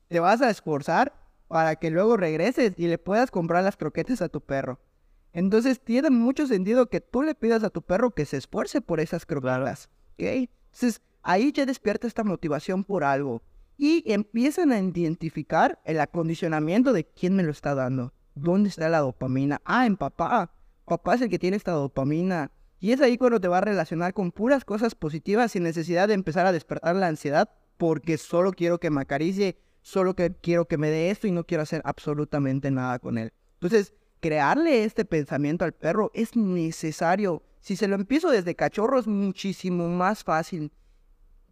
Te 0.07 0.19
vas 0.19 0.41
a 0.41 0.49
esforzar 0.49 1.13
para 1.47 1.75
que 1.75 1.89
luego 1.89 2.17
regreses 2.17 2.73
y 2.77 2.87
le 2.87 2.97
puedas 2.97 3.31
comprar 3.31 3.63
las 3.63 3.77
croquetas 3.77 4.21
a 4.21 4.29
tu 4.29 4.41
perro. 4.41 4.79
Entonces 5.33 5.81
tiene 5.81 6.09
mucho 6.09 6.47
sentido 6.47 6.89
que 6.89 7.01
tú 7.01 7.21
le 7.21 7.35
pidas 7.35 7.63
a 7.63 7.69
tu 7.69 7.81
perro 7.81 8.11
que 8.11 8.25
se 8.25 8.37
esfuerce 8.37 8.81
por 8.81 8.99
esas 8.99 9.25
croquetas. 9.25 9.89
¿ok? 10.13 10.49
Entonces 10.75 11.01
ahí 11.23 11.51
ya 11.51 11.65
despierta 11.65 12.07
esta 12.07 12.23
motivación 12.23 12.83
por 12.83 13.03
algo. 13.03 13.41
Y 13.77 14.09
empiezan 14.09 14.71
a 14.71 14.79
identificar 14.79 15.81
el 15.83 15.99
acondicionamiento 15.99 16.93
de 16.93 17.03
quién 17.03 17.35
me 17.35 17.43
lo 17.43 17.51
está 17.51 17.75
dando. 17.75 18.13
¿Dónde 18.33 18.69
está 18.69 18.87
la 18.87 18.99
dopamina? 18.99 19.61
Ah, 19.65 19.85
en 19.85 19.97
papá. 19.97 20.53
Papá 20.85 21.15
es 21.15 21.21
el 21.21 21.29
que 21.29 21.39
tiene 21.39 21.57
esta 21.57 21.71
dopamina. 21.71 22.51
Y 22.79 22.91
es 22.91 23.01
ahí 23.01 23.17
cuando 23.17 23.39
te 23.39 23.47
va 23.47 23.59
a 23.59 23.61
relacionar 23.61 24.13
con 24.13 24.31
puras 24.31 24.65
cosas 24.65 24.95
positivas 24.95 25.53
sin 25.53 25.63
necesidad 25.63 26.07
de 26.07 26.13
empezar 26.13 26.45
a 26.45 26.51
despertar 26.51 26.95
la 26.95 27.07
ansiedad 27.07 27.49
porque 27.77 28.17
solo 28.17 28.51
quiero 28.51 28.79
que 28.79 28.89
me 28.89 29.01
acaricie, 29.01 29.57
solo 29.81 30.15
que 30.15 30.33
quiero 30.33 30.65
que 30.65 30.77
me 30.77 30.89
dé 30.89 31.09
esto 31.11 31.27
y 31.27 31.31
no 31.31 31.45
quiero 31.45 31.63
hacer 31.63 31.81
absolutamente 31.85 32.71
nada 32.71 32.99
con 32.99 33.17
él. 33.17 33.33
Entonces, 33.55 33.93
crearle 34.19 34.83
este 34.83 35.05
pensamiento 35.05 35.65
al 35.65 35.73
perro 35.73 36.11
es 36.13 36.35
necesario. 36.35 37.43
Si 37.61 37.75
se 37.75 37.87
lo 37.87 37.95
empiezo 37.95 38.29
desde 38.29 38.55
cachorro 38.55 38.99
es 38.99 39.07
muchísimo 39.07 39.87
más 39.87 40.23
fácil. 40.23 40.71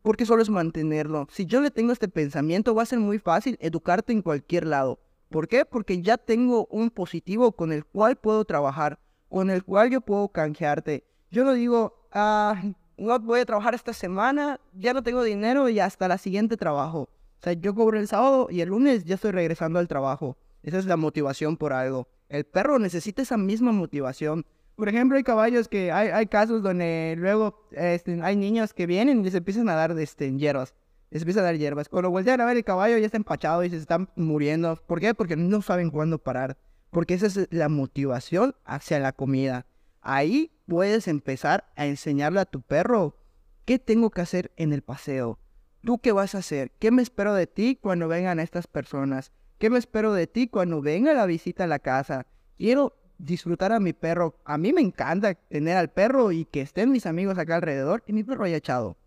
Porque 0.01 0.25
solo 0.25 0.41
es 0.41 0.49
mantenerlo. 0.49 1.27
Si 1.31 1.45
yo 1.45 1.61
le 1.61 1.71
tengo 1.71 1.93
este 1.93 2.09
pensamiento, 2.09 2.75
va 2.75 2.83
a 2.83 2.87
ser 2.87 2.99
muy 2.99 3.19
fácil 3.19 3.57
educarte 3.61 4.11
en 4.11 4.21
cualquier 4.21 4.65
lado. 4.67 4.99
¿Por 5.29 5.47
qué? 5.47 5.65
Porque 5.65 6.01
ya 6.01 6.17
tengo 6.17 6.67
un 6.69 6.89
positivo 6.89 7.53
con 7.53 7.71
el 7.71 7.85
cual 7.85 8.17
puedo 8.17 8.43
trabajar, 8.43 8.99
con 9.29 9.49
el 9.49 9.63
cual 9.63 9.89
yo 9.89 10.01
puedo 10.01 10.27
canjearte. 10.29 11.05
Yo 11.33 11.43
no 11.43 11.53
digo, 11.55 11.95
ah, 12.11 12.61
no 12.95 13.19
voy 13.19 13.39
a 13.39 13.45
trabajar 13.45 13.73
esta 13.73 13.91
semana, 13.91 14.59
ya 14.71 14.93
no 14.93 15.01
tengo 15.01 15.23
dinero 15.23 15.67
y 15.67 15.79
hasta 15.79 16.07
la 16.07 16.19
siguiente 16.19 16.57
trabajo. 16.57 17.09
O 17.39 17.41
sea, 17.41 17.53
yo 17.53 17.73
cobro 17.73 17.99
el 17.99 18.07
sábado 18.07 18.49
y 18.51 18.61
el 18.61 18.69
lunes 18.69 19.03
ya 19.03 19.15
estoy 19.15 19.31
regresando 19.31 19.79
al 19.79 19.87
trabajo. 19.87 20.37
Esa 20.61 20.77
es 20.77 20.85
la 20.85 20.95
motivación 20.95 21.57
por 21.57 21.73
algo. 21.73 22.07
El 22.29 22.43
perro 22.43 22.77
necesita 22.77 23.23
esa 23.23 23.35
misma 23.35 23.71
motivación. 23.71 24.45
Por 24.75 24.89
ejemplo, 24.89 25.17
hay 25.17 25.23
caballos 25.23 25.67
que 25.67 25.91
hay, 25.91 26.09
hay 26.09 26.27
casos 26.27 26.61
donde 26.61 27.15
luego 27.17 27.65
este, 27.71 28.21
hay 28.21 28.35
niños 28.35 28.71
que 28.71 28.85
vienen 28.85 29.21
y 29.21 29.23
les 29.23 29.33
empiezan 29.33 29.67
a 29.69 29.73
dar 29.73 29.97
este, 29.99 30.31
hierbas. 30.37 30.75
Les 31.09 31.23
empiezan 31.23 31.45
a 31.45 31.47
dar 31.47 31.57
hierbas. 31.57 31.89
Cuando 31.89 32.11
voltean 32.11 32.41
a 32.41 32.45
ver 32.45 32.57
el 32.57 32.63
caballo 32.63 32.95
ya 32.99 33.07
está 33.07 33.17
empachado 33.17 33.63
y 33.63 33.71
se 33.71 33.77
están 33.77 34.07
muriendo. 34.15 34.75
¿Por 34.85 34.99
qué? 34.99 35.15
Porque 35.15 35.35
no 35.35 35.63
saben 35.63 35.89
cuándo 35.89 36.19
parar. 36.19 36.57
Porque 36.91 37.15
esa 37.15 37.25
es 37.25 37.47
la 37.49 37.69
motivación 37.69 38.53
hacia 38.65 38.99
la 38.99 39.13
comida. 39.13 39.65
Ahí 40.05 40.51
puedes 40.67 41.07
empezar 41.07 41.71
a 41.77 41.85
enseñarle 41.85 42.41
a 42.41 42.45
tu 42.45 42.61
perro 42.61 43.15
qué 43.63 43.79
tengo 43.79 44.11
que 44.11 44.19
hacer 44.19 44.51
en 44.57 44.73
el 44.73 44.81
paseo. 44.81 45.39
¿Tú 45.81 45.99
qué 45.99 46.11
vas 46.11 46.35
a 46.35 46.39
hacer? 46.39 46.71
¿Qué 46.77 46.91
me 46.91 47.01
espero 47.01 47.33
de 47.33 47.47
ti 47.47 47.77
cuando 47.81 48.09
vengan 48.09 48.41
estas 48.41 48.67
personas? 48.67 49.31
¿Qué 49.59 49.69
me 49.69 49.79
espero 49.79 50.13
de 50.13 50.27
ti 50.27 50.47
cuando 50.47 50.81
venga 50.81 51.13
la 51.13 51.25
visita 51.25 51.63
a 51.63 51.67
la 51.67 51.79
casa? 51.79 52.27
Quiero 52.57 52.97
disfrutar 53.17 53.71
a 53.71 53.79
mi 53.79 53.93
perro. 53.93 54.41
A 54.43 54.57
mí 54.57 54.73
me 54.73 54.81
encanta 54.81 55.35
tener 55.35 55.77
al 55.77 55.89
perro 55.89 56.33
y 56.33 56.43
que 56.43 56.59
estén 56.59 56.91
mis 56.91 57.05
amigos 57.05 57.37
acá 57.37 57.55
alrededor 57.55 58.03
y 58.05 58.11
mi 58.11 58.25
perro 58.25 58.43
haya 58.43 58.57
echado. 58.57 58.97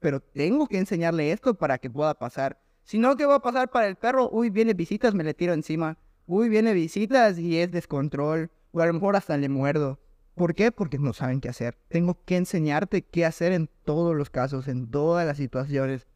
Pero 0.00 0.20
tengo 0.20 0.68
que 0.68 0.78
enseñarle 0.78 1.32
esto 1.32 1.54
para 1.54 1.76
que 1.76 1.90
pueda 1.90 2.14
pasar. 2.14 2.62
Si 2.82 2.98
no, 2.98 3.14
¿qué 3.16 3.26
va 3.26 3.34
a 3.36 3.42
pasar 3.42 3.70
para 3.70 3.88
el 3.88 3.96
perro? 3.96 4.30
Uy, 4.30 4.48
viene 4.48 4.72
visitas, 4.72 5.12
me 5.12 5.24
le 5.24 5.34
tiro 5.34 5.52
encima. 5.52 5.98
Uy, 6.26 6.48
viene 6.48 6.72
visitas 6.72 7.38
y 7.38 7.58
es 7.58 7.70
descontrol. 7.70 8.50
O 8.72 8.80
a 8.80 8.86
lo 8.86 8.94
mejor 8.94 9.16
hasta 9.16 9.36
le 9.36 9.50
muerdo. 9.50 9.98
¿Por 10.36 10.54
qué? 10.54 10.70
Porque 10.70 10.98
no 10.98 11.14
saben 11.14 11.40
qué 11.40 11.48
hacer. 11.48 11.78
Tengo 11.88 12.22
que 12.26 12.36
enseñarte 12.36 13.00
qué 13.00 13.24
hacer 13.24 13.52
en 13.52 13.70
todos 13.84 14.14
los 14.14 14.28
casos, 14.28 14.68
en 14.68 14.90
todas 14.90 15.26
las 15.26 15.38
situaciones. 15.38 16.06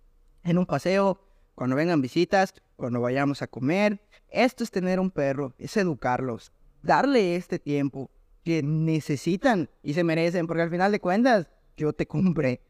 En 0.44 0.58
un 0.58 0.66
paseo, 0.66 1.18
cuando 1.54 1.74
vengan 1.74 2.02
visitas, 2.02 2.52
cuando 2.76 3.00
vayamos 3.00 3.40
a 3.40 3.46
comer. 3.46 3.98
Esto 4.28 4.62
es 4.62 4.70
tener 4.70 5.00
un 5.00 5.10
perro, 5.10 5.54
es 5.56 5.74
educarlos, 5.78 6.52
darle 6.82 7.34
este 7.34 7.58
tiempo 7.58 8.10
que 8.44 8.62
necesitan 8.62 9.70
y 9.82 9.94
se 9.94 10.04
merecen, 10.04 10.46
porque 10.46 10.62
al 10.62 10.70
final 10.70 10.92
de 10.92 11.00
cuentas 11.00 11.48
yo 11.78 11.94
te 11.94 12.06
compré, 12.06 12.60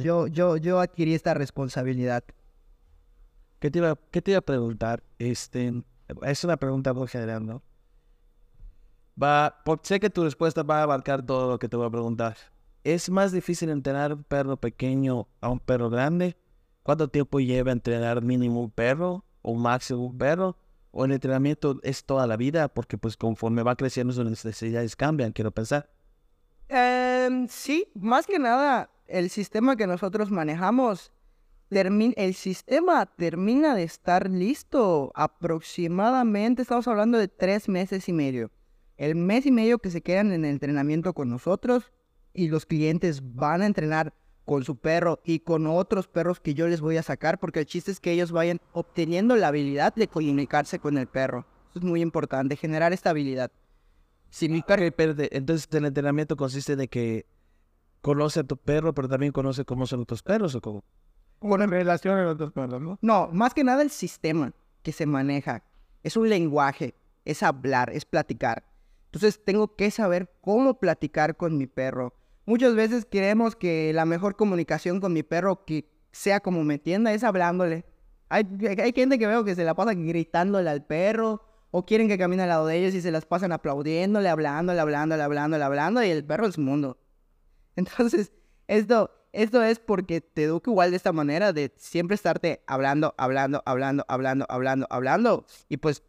yo, 0.00 0.26
yo, 0.26 0.56
yo 0.56 0.80
adquirí 0.80 1.14
esta 1.14 1.34
responsabilidad. 1.34 2.24
¿Qué 3.58 3.70
te, 3.70 3.78
iba, 3.78 3.98
¿Qué 4.10 4.22
te 4.22 4.30
iba 4.30 4.38
a 4.38 4.42
preguntar? 4.42 5.02
Este, 5.18 5.82
es 6.22 6.44
una 6.44 6.56
pregunta 6.56 6.94
muy 6.94 7.08
general, 7.08 7.44
¿no? 7.44 7.62
Va, 9.20 9.62
sé 9.82 10.00
que 10.00 10.10
tu 10.10 10.24
respuesta 10.24 10.62
va 10.62 10.80
a 10.80 10.82
abarcar 10.82 11.24
todo 11.24 11.50
lo 11.50 11.58
que 11.58 11.68
te 11.68 11.76
voy 11.76 11.86
a 11.86 11.90
preguntar. 11.90 12.36
¿Es 12.82 13.08
más 13.08 13.32
difícil 13.32 13.70
entrenar 13.70 14.12
un 14.12 14.24
perro 14.24 14.56
pequeño 14.56 15.28
a 15.40 15.48
un 15.48 15.60
perro 15.60 15.88
grande? 15.88 16.36
¿Cuánto 16.82 17.08
tiempo 17.08 17.40
lleva 17.40 17.72
entrenar 17.72 18.22
mínimo 18.22 18.60
un 18.60 18.70
perro 18.70 19.24
o 19.42 19.54
máximo 19.54 20.04
un 20.04 20.18
perro? 20.18 20.56
¿O 20.90 21.04
el 21.04 21.12
entrenamiento 21.12 21.80
es 21.82 22.04
toda 22.04 22.26
la 22.26 22.36
vida? 22.36 22.68
Porque 22.68 22.98
pues 22.98 23.16
conforme 23.16 23.62
va 23.62 23.76
creciendo 23.76 24.12
sus 24.12 24.24
necesidades 24.24 24.96
cambian, 24.96 25.32
quiero 25.32 25.50
pensar. 25.50 25.88
Em, 26.68 27.48
sí, 27.48 27.86
más 27.94 28.26
que 28.26 28.38
nada, 28.38 28.90
el 29.06 29.30
sistema 29.30 29.76
que 29.76 29.86
nosotros 29.86 30.30
manejamos, 30.30 31.12
el 31.70 32.34
sistema 32.34 33.06
termina 33.06 33.74
de 33.74 33.84
estar 33.84 34.30
listo 34.30 35.10
aproximadamente, 35.14 36.62
estamos 36.62 36.86
hablando 36.86 37.18
de 37.18 37.28
tres 37.28 37.68
meses 37.68 38.08
y 38.08 38.12
medio. 38.12 38.50
El 38.96 39.16
mes 39.16 39.46
y 39.46 39.50
medio 39.50 39.78
que 39.78 39.90
se 39.90 40.02
quedan 40.02 40.32
en 40.32 40.44
el 40.44 40.52
entrenamiento 40.52 41.14
con 41.14 41.28
nosotros 41.28 41.92
y 42.32 42.48
los 42.48 42.66
clientes 42.66 43.22
van 43.34 43.62
a 43.62 43.66
entrenar 43.66 44.14
con 44.44 44.62
su 44.62 44.76
perro 44.76 45.20
y 45.24 45.40
con 45.40 45.66
otros 45.66 46.06
perros 46.06 46.40
que 46.40 46.54
yo 46.54 46.68
les 46.68 46.80
voy 46.80 46.96
a 46.96 47.02
sacar, 47.02 47.38
porque 47.38 47.60
el 47.60 47.66
chiste 47.66 47.90
es 47.90 48.00
que 48.00 48.12
ellos 48.12 48.30
vayan 48.30 48.60
obteniendo 48.72 49.36
la 49.36 49.48
habilidad 49.48 49.94
de 49.94 50.08
comunicarse 50.08 50.78
con 50.78 50.98
el 50.98 51.06
perro. 51.06 51.46
Eso 51.70 51.78
es 51.78 51.84
muy 51.84 52.02
importante, 52.02 52.56
generar 52.56 52.92
esta 52.92 53.10
habilidad. 53.10 53.50
Si 54.30 54.48
mi 54.48 54.62
perro 54.62 54.84
entonces 54.84 55.68
el 55.72 55.84
entrenamiento 55.86 56.36
consiste 56.36 56.76
de 56.76 56.88
que 56.88 57.26
conoce 58.00 58.40
a 58.40 58.44
tu 58.44 58.56
perro, 58.56 58.94
pero 58.94 59.08
también 59.08 59.32
conoce 59.32 59.64
cómo 59.64 59.86
son 59.86 60.00
otros 60.00 60.22
perros 60.22 60.54
o 60.54 60.60
cómo. 60.60 60.84
Una 61.40 61.66
relación 61.66 62.16
con 62.16 62.26
otros 62.26 62.52
perros, 62.52 62.80
¿no? 62.80 62.98
No, 63.00 63.28
más 63.32 63.54
que 63.54 63.64
nada 63.64 63.82
el 63.82 63.90
sistema 63.90 64.52
que 64.82 64.92
se 64.92 65.06
maneja. 65.06 65.64
Es 66.02 66.16
un 66.16 66.28
lenguaje, 66.28 66.94
es 67.24 67.42
hablar, 67.42 67.90
es 67.90 68.04
platicar. 68.04 68.64
Entonces 69.14 69.44
tengo 69.44 69.76
que 69.76 69.90
saber 69.90 70.30
cómo 70.40 70.78
platicar 70.78 71.36
con 71.36 71.56
mi 71.56 71.66
perro 71.66 72.14
Muchas 72.46 72.74
veces 72.74 73.06
queremos 73.06 73.56
que 73.56 73.92
la 73.94 74.04
mejor 74.04 74.36
comunicación 74.36 75.00
con 75.00 75.14
mi 75.14 75.22
perro 75.22 75.64
que 75.64 75.88
sea 76.12 76.40
como 76.40 76.62
me 76.62 76.74
entienda 76.74 77.12
es 77.12 77.24
hablándole. 77.24 77.86
Hay, 78.28 78.46
hay 78.82 78.92
gente 78.92 79.18
que 79.18 79.26
veo 79.26 79.44
que 79.44 79.54
se 79.54 79.64
la 79.64 79.74
pasa 79.74 79.94
gritándole 79.94 80.68
al 80.68 80.84
perro 80.84 81.42
o 81.70 81.86
quieren 81.86 82.06
que 82.06 82.18
camine 82.18 82.42
al 82.42 82.50
lado 82.50 82.66
de 82.66 82.76
ellos 82.76 82.94
y 82.94 83.00
se 83.00 83.10
las 83.10 83.24
pasan 83.24 83.52
aplaudiéndole, 83.52 84.28
hablándole, 84.28 84.78
hablándole, 84.78 85.22
hablándole, 85.22 85.64
hablando 85.64 86.04
y 86.04 86.10
el 86.10 86.24
perro 86.24 86.46
es 86.46 86.58
mundo. 86.58 86.98
Entonces, 87.76 88.30
esto, 88.68 89.10
esto 89.32 89.62
es 89.62 89.78
porque 89.78 90.20
te 90.20 90.44
educo 90.44 90.70
igual 90.70 90.90
de 90.90 90.98
esta 90.98 91.12
manera 91.12 91.54
de 91.54 91.72
siempre 91.76 92.14
estarte 92.14 92.62
hablando, 92.66 93.14
hablando, 93.16 93.62
hablando, 93.64 94.04
hablando, 94.06 94.44
hablando, 94.50 94.86
hablando. 94.90 95.46
Y 95.70 95.78
pues 95.78 96.02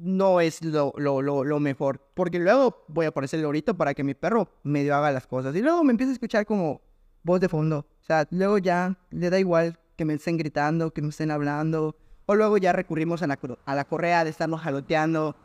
no 0.00 0.40
es 0.40 0.62
lo, 0.62 0.92
lo, 0.96 1.22
lo, 1.22 1.60
mejor. 1.60 2.00
Porque 2.14 2.38
luego 2.38 2.84
voy 2.88 3.06
a 3.06 3.12
el 3.32 3.42
lorito 3.42 3.76
para 3.76 3.94
que 3.94 4.04
mi 4.04 4.14
perro 4.14 4.48
medio 4.62 4.94
haga 4.94 5.10
las 5.12 5.26
cosas. 5.26 5.54
Y 5.54 5.62
luego 5.62 5.84
me 5.84 5.92
empieza 5.92 6.10
a 6.10 6.14
escuchar 6.14 6.46
como 6.46 6.80
voz 7.22 7.40
de 7.40 7.48
fondo. 7.48 7.86
O 8.00 8.04
sea, 8.04 8.26
luego 8.30 8.58
ya 8.58 8.96
le 9.10 9.30
da 9.30 9.38
igual 9.38 9.78
que 9.96 10.04
me 10.04 10.14
estén 10.14 10.36
gritando, 10.36 10.92
que 10.92 11.02
me 11.02 11.08
estén 11.08 11.30
hablando. 11.30 11.96
O 12.26 12.34
luego 12.34 12.58
ya 12.58 12.72
recurrimos 12.72 13.22
a 13.22 13.26
la, 13.26 13.38
a 13.64 13.74
la 13.74 13.84
correa 13.84 14.24
de 14.24 14.30
estarnos 14.30 14.60
jaloteando. 14.60 15.36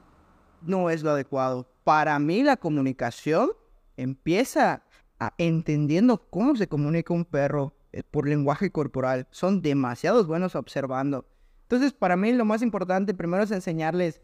No 0.62 0.90
es 0.90 1.04
lo 1.04 1.12
adecuado. 1.12 1.68
Para 1.84 2.18
mí 2.20 2.44
la 2.44 2.58
comunicación 2.58 3.50
empieza 3.98 4.84
a 5.20 5.34
entendiendo 5.38 6.18
cómo 6.30 6.56
se 6.56 6.68
comunica 6.68 7.14
un 7.14 7.26
perro 7.26 7.74
eh, 7.92 8.04
por 8.04 8.28
lenguaje 8.28 8.72
corporal. 8.72 9.28
Son 9.32 9.62
demasiados 9.62 10.28
buenos 10.28 10.56
observando. 10.56 11.26
Entonces, 11.64 11.94
para 11.94 12.16
mí 12.18 12.32
lo 12.34 12.46
más 12.46 12.62
importante 12.62 13.14
primero 13.14 13.44
es 13.44 13.52
enseñarles 13.52 14.22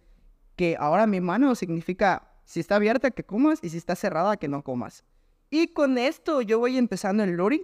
que 0.59 0.75
ahora 0.77 1.07
mi 1.07 1.21
mano 1.21 1.55
significa 1.55 2.33
si 2.43 2.59
está 2.59 2.75
abierta 2.75 3.11
que 3.11 3.23
comas 3.23 3.59
y 3.61 3.69
si 3.69 3.77
está 3.77 3.95
cerrada 3.95 4.35
que 4.35 4.49
no 4.49 4.61
comas. 4.61 5.05
Y 5.49 5.69
con 5.69 5.97
esto 5.97 6.41
yo 6.41 6.59
voy 6.59 6.77
empezando 6.77 7.23
el 7.23 7.37
luring. 7.37 7.61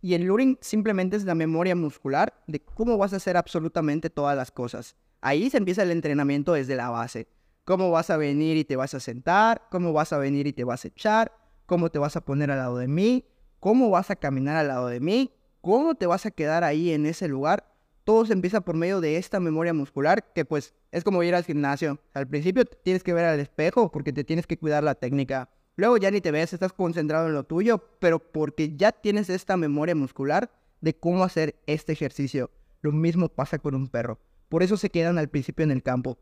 Y 0.00 0.14
el 0.14 0.22
luring 0.22 0.56
simplemente 0.62 1.18
es 1.18 1.24
la 1.24 1.34
memoria 1.34 1.76
muscular 1.76 2.32
de 2.46 2.64
cómo 2.64 2.96
vas 2.96 3.12
a 3.12 3.16
hacer 3.16 3.36
absolutamente 3.36 4.08
todas 4.08 4.34
las 4.34 4.50
cosas. 4.50 4.96
Ahí 5.20 5.50
se 5.50 5.58
empieza 5.58 5.82
el 5.82 5.90
entrenamiento 5.90 6.54
desde 6.54 6.74
la 6.74 6.88
base. 6.88 7.28
Cómo 7.64 7.90
vas 7.90 8.08
a 8.08 8.16
venir 8.16 8.56
y 8.56 8.64
te 8.64 8.76
vas 8.76 8.94
a 8.94 9.00
sentar, 9.00 9.68
cómo 9.70 9.92
vas 9.92 10.14
a 10.14 10.16
venir 10.16 10.46
y 10.46 10.54
te 10.54 10.64
vas 10.64 10.86
a 10.86 10.88
echar, 10.88 11.32
cómo 11.66 11.90
te 11.90 11.98
vas 11.98 12.16
a 12.16 12.24
poner 12.24 12.50
al 12.50 12.60
lado 12.60 12.78
de 12.78 12.88
mí, 12.88 13.26
cómo 13.60 13.90
vas 13.90 14.10
a 14.10 14.16
caminar 14.16 14.56
al 14.56 14.68
lado 14.68 14.86
de 14.86 15.00
mí, 15.00 15.34
cómo 15.60 15.96
te 15.96 16.06
vas 16.06 16.24
a 16.24 16.30
quedar 16.30 16.64
ahí 16.64 16.92
en 16.92 17.04
ese 17.04 17.28
lugar 17.28 17.71
todo 18.04 18.26
se 18.26 18.32
empieza 18.32 18.60
por 18.60 18.76
medio 18.76 19.00
de 19.00 19.16
esta 19.16 19.40
memoria 19.40 19.72
muscular, 19.72 20.32
que 20.32 20.44
pues 20.44 20.74
es 20.90 21.04
como 21.04 21.22
ir 21.22 21.34
al 21.34 21.44
gimnasio. 21.44 21.98
Al 22.14 22.26
principio 22.26 22.64
tienes 22.64 23.02
que 23.02 23.14
ver 23.14 23.24
al 23.24 23.40
espejo 23.40 23.90
porque 23.90 24.12
te 24.12 24.24
tienes 24.24 24.46
que 24.46 24.58
cuidar 24.58 24.82
la 24.82 24.94
técnica. 24.94 25.50
Luego 25.76 25.96
ya 25.96 26.10
ni 26.10 26.20
te 26.20 26.30
ves, 26.30 26.52
estás 26.52 26.72
concentrado 26.72 27.28
en 27.28 27.34
lo 27.34 27.44
tuyo, 27.44 27.78
pero 27.98 28.18
porque 28.18 28.76
ya 28.76 28.92
tienes 28.92 29.30
esta 29.30 29.56
memoria 29.56 29.94
muscular 29.94 30.50
de 30.80 30.94
cómo 30.94 31.24
hacer 31.24 31.56
este 31.66 31.92
ejercicio. 31.92 32.50
Lo 32.82 32.92
mismo 32.92 33.28
pasa 33.28 33.58
con 33.58 33.74
un 33.74 33.88
perro. 33.88 34.18
Por 34.48 34.62
eso 34.62 34.76
se 34.76 34.90
quedan 34.90 35.16
al 35.16 35.28
principio 35.28 35.62
en 35.62 35.70
el 35.70 35.82
campo. 35.82 36.18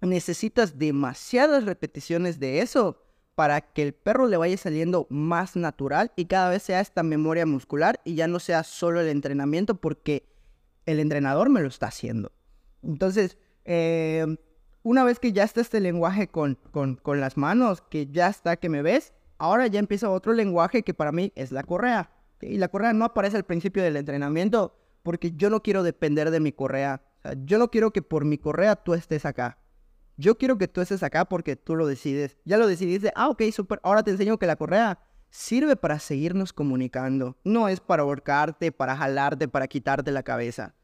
Necesitas 0.00 0.78
demasiadas 0.78 1.64
repeticiones 1.64 2.38
de 2.38 2.60
eso 2.60 3.00
para 3.34 3.60
que 3.60 3.82
el 3.82 3.94
perro 3.94 4.26
le 4.26 4.36
vaya 4.36 4.56
saliendo 4.56 5.06
más 5.08 5.56
natural 5.56 6.12
y 6.14 6.26
cada 6.26 6.50
vez 6.50 6.62
sea 6.62 6.80
esta 6.80 7.02
memoria 7.02 7.46
muscular 7.46 8.00
y 8.04 8.14
ya 8.14 8.28
no 8.28 8.38
sea 8.38 8.64
solo 8.64 9.00
el 9.00 9.08
entrenamiento 9.08 9.76
porque 9.76 10.33
el 10.86 11.00
entrenador 11.00 11.50
me 11.50 11.60
lo 11.60 11.68
está 11.68 11.86
haciendo. 11.86 12.32
Entonces, 12.82 13.38
eh, 13.64 14.36
una 14.82 15.04
vez 15.04 15.18
que 15.18 15.32
ya 15.32 15.44
está 15.44 15.60
este 15.60 15.80
lenguaje 15.80 16.28
con, 16.28 16.58
con, 16.70 17.20
las 17.20 17.36
manos, 17.36 17.80
que 17.80 18.06
ya 18.06 18.28
está 18.28 18.56
que 18.56 18.68
me 18.68 18.82
ves, 18.82 19.14
ahora 19.38 19.66
ya 19.66 19.80
empieza 19.80 20.10
otro 20.10 20.32
lenguaje 20.32 20.82
que 20.82 20.94
para 20.94 21.12
mí 21.12 21.32
es 21.34 21.52
la 21.52 21.62
correa. 21.62 22.10
Y 22.40 22.58
la 22.58 22.68
correa 22.68 22.92
no 22.92 23.06
aparece 23.06 23.38
al 23.38 23.44
principio 23.44 23.82
del 23.82 23.96
entrenamiento 23.96 24.76
porque 25.02 25.32
yo 25.32 25.48
no 25.48 25.62
quiero 25.62 25.82
depender 25.82 26.30
de 26.30 26.40
mi 26.40 26.52
correa. 26.52 27.02
yo 27.44 27.58
no 27.58 27.70
quiero 27.70 27.90
que 27.92 28.02
por 28.02 28.26
mi 28.26 28.36
correa 28.36 28.76
tú 28.76 28.92
estés 28.92 29.24
acá. 29.24 29.58
Yo 30.16 30.36
quiero 30.36 30.58
que 30.58 30.68
tú 30.68 30.82
estés 30.82 31.02
acá 31.02 31.24
porque 31.24 31.56
tú 31.56 31.74
lo 31.74 31.86
decides. 31.86 32.36
Ya 32.44 32.58
lo 32.58 32.66
decidiste. 32.66 33.10
Ah, 33.16 33.28
ok, 33.30 33.42
súper. 33.52 33.80
Ahora 33.82 34.02
te 34.02 34.10
enseño 34.10 34.38
que 34.38 34.46
la 34.46 34.56
correa 34.56 34.98
sirve 35.34 35.74
para 35.74 35.98
seguirnos 35.98 36.52
comunicando. 36.52 37.36
No 37.42 37.68
es 37.68 37.80
para 37.80 38.04
ahorcarte, 38.04 38.70
para 38.70 38.96
jalarte, 38.96 39.48
para 39.48 39.66
quitarte 39.66 40.12
la 40.12 40.22
cabeza. 40.22 40.74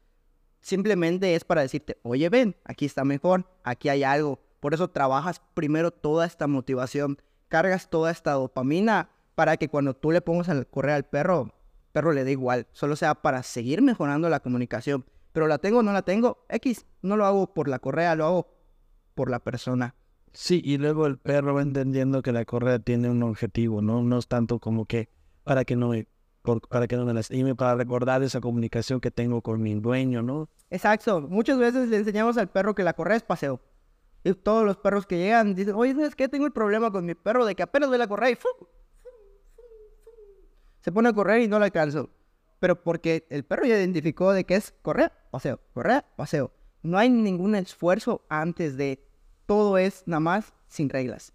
Simplemente 0.59 1.35
es 1.35 1.45
para 1.45 1.61
decirte, 1.61 1.97
oye, 2.03 2.27
ven, 2.27 2.57
aquí 2.65 2.85
está 2.85 3.05
mejor, 3.05 3.45
aquí 3.63 3.87
hay 3.87 4.03
algo. 4.03 4.41
Por 4.59 4.73
eso 4.73 4.89
trabajas 4.89 5.41
primero 5.53 5.89
toda 5.91 6.25
esta 6.25 6.47
motivación, 6.47 7.21
cargas 7.47 7.89
toda 7.89 8.11
esta 8.11 8.33
dopamina 8.33 9.09
para 9.35 9.55
que 9.55 9.69
cuando 9.69 9.95
tú 9.95 10.11
le 10.11 10.19
pongas 10.19 10.49
al 10.49 10.67
correr 10.67 10.95
al 10.95 11.05
perro, 11.05 11.55
perro 11.93 12.11
le 12.11 12.25
dé 12.25 12.31
igual, 12.31 12.67
solo 12.73 12.97
sea 12.97 13.15
para 13.15 13.43
seguir 13.43 13.81
mejorando 13.81 14.29
la 14.29 14.41
comunicación. 14.41 15.05
Pero 15.31 15.47
la 15.47 15.59
tengo 15.59 15.79
o 15.79 15.83
no 15.83 15.93
la 15.93 16.01
tengo, 16.01 16.45
X, 16.49 16.85
no 17.01 17.15
lo 17.15 17.25
hago 17.25 17.53
por 17.53 17.69
la 17.69 17.79
correa, 17.79 18.15
lo 18.15 18.25
hago 18.25 18.53
por 19.15 19.31
la 19.31 19.39
persona. 19.39 19.95
Sí, 20.33 20.61
y 20.63 20.77
luego 20.77 21.07
el 21.07 21.17
perro 21.17 21.53
va 21.53 21.61
entendiendo 21.61 22.21
que 22.21 22.31
la 22.31 22.45
correa 22.45 22.79
tiene 22.79 23.09
un 23.09 23.21
objetivo, 23.23 23.81
¿no? 23.81 24.01
No 24.01 24.17
es 24.17 24.27
tanto 24.27 24.59
como 24.59 24.85
que 24.85 25.09
para 25.43 25.65
que 25.65 25.75
no 25.75 25.89
me, 25.89 26.07
para 26.69 26.87
que 26.87 26.95
no 26.95 27.05
me 27.05 27.13
lastime, 27.13 27.55
para 27.55 27.75
recordar 27.75 28.23
esa 28.23 28.39
comunicación 28.39 29.01
que 29.01 29.11
tengo 29.11 29.41
con 29.41 29.61
mi 29.61 29.73
dueño, 29.75 30.21
¿no? 30.21 30.49
Exacto. 30.69 31.21
Muchas 31.21 31.57
veces 31.57 31.89
le 31.89 31.97
enseñamos 31.97 32.37
al 32.37 32.49
perro 32.49 32.73
que 32.75 32.83
la 32.83 32.93
correa 32.93 33.17
es 33.17 33.23
paseo. 33.23 33.59
Y 34.23 34.33
todos 34.33 34.63
los 34.65 34.77
perros 34.77 35.05
que 35.05 35.17
llegan 35.17 35.55
dicen, 35.55 35.75
oye, 35.75 35.93
¿sabes 35.93 36.15
qué? 36.15 36.29
Tengo 36.29 36.45
el 36.45 36.51
problema 36.51 36.91
con 36.91 37.05
mi 37.05 37.15
perro 37.15 37.45
de 37.45 37.55
que 37.55 37.63
apenas 37.63 37.89
ve 37.89 37.97
la 37.97 38.07
correa 38.07 38.29
y 38.29 38.37
se 40.81 40.91
pone 40.91 41.09
a 41.09 41.13
correr 41.13 41.41
y 41.41 41.47
no 41.47 41.59
la 41.59 41.65
alcanzo. 41.65 42.09
Pero 42.59 42.81
porque 42.83 43.25
el 43.29 43.43
perro 43.43 43.65
ya 43.65 43.77
identificó 43.77 44.31
de 44.31 44.45
que 44.45 44.55
es 44.55 44.73
correa, 44.81 45.11
paseo, 45.31 45.59
correa, 45.73 46.05
paseo. 46.15 46.51
No 46.83 46.97
hay 46.97 47.09
ningún 47.09 47.55
esfuerzo 47.55 48.25
antes 48.29 48.77
de 48.77 49.03
todo 49.51 49.77
es 49.77 50.03
nada 50.05 50.21
más 50.21 50.53
sin 50.69 50.87
reglas. 50.87 51.33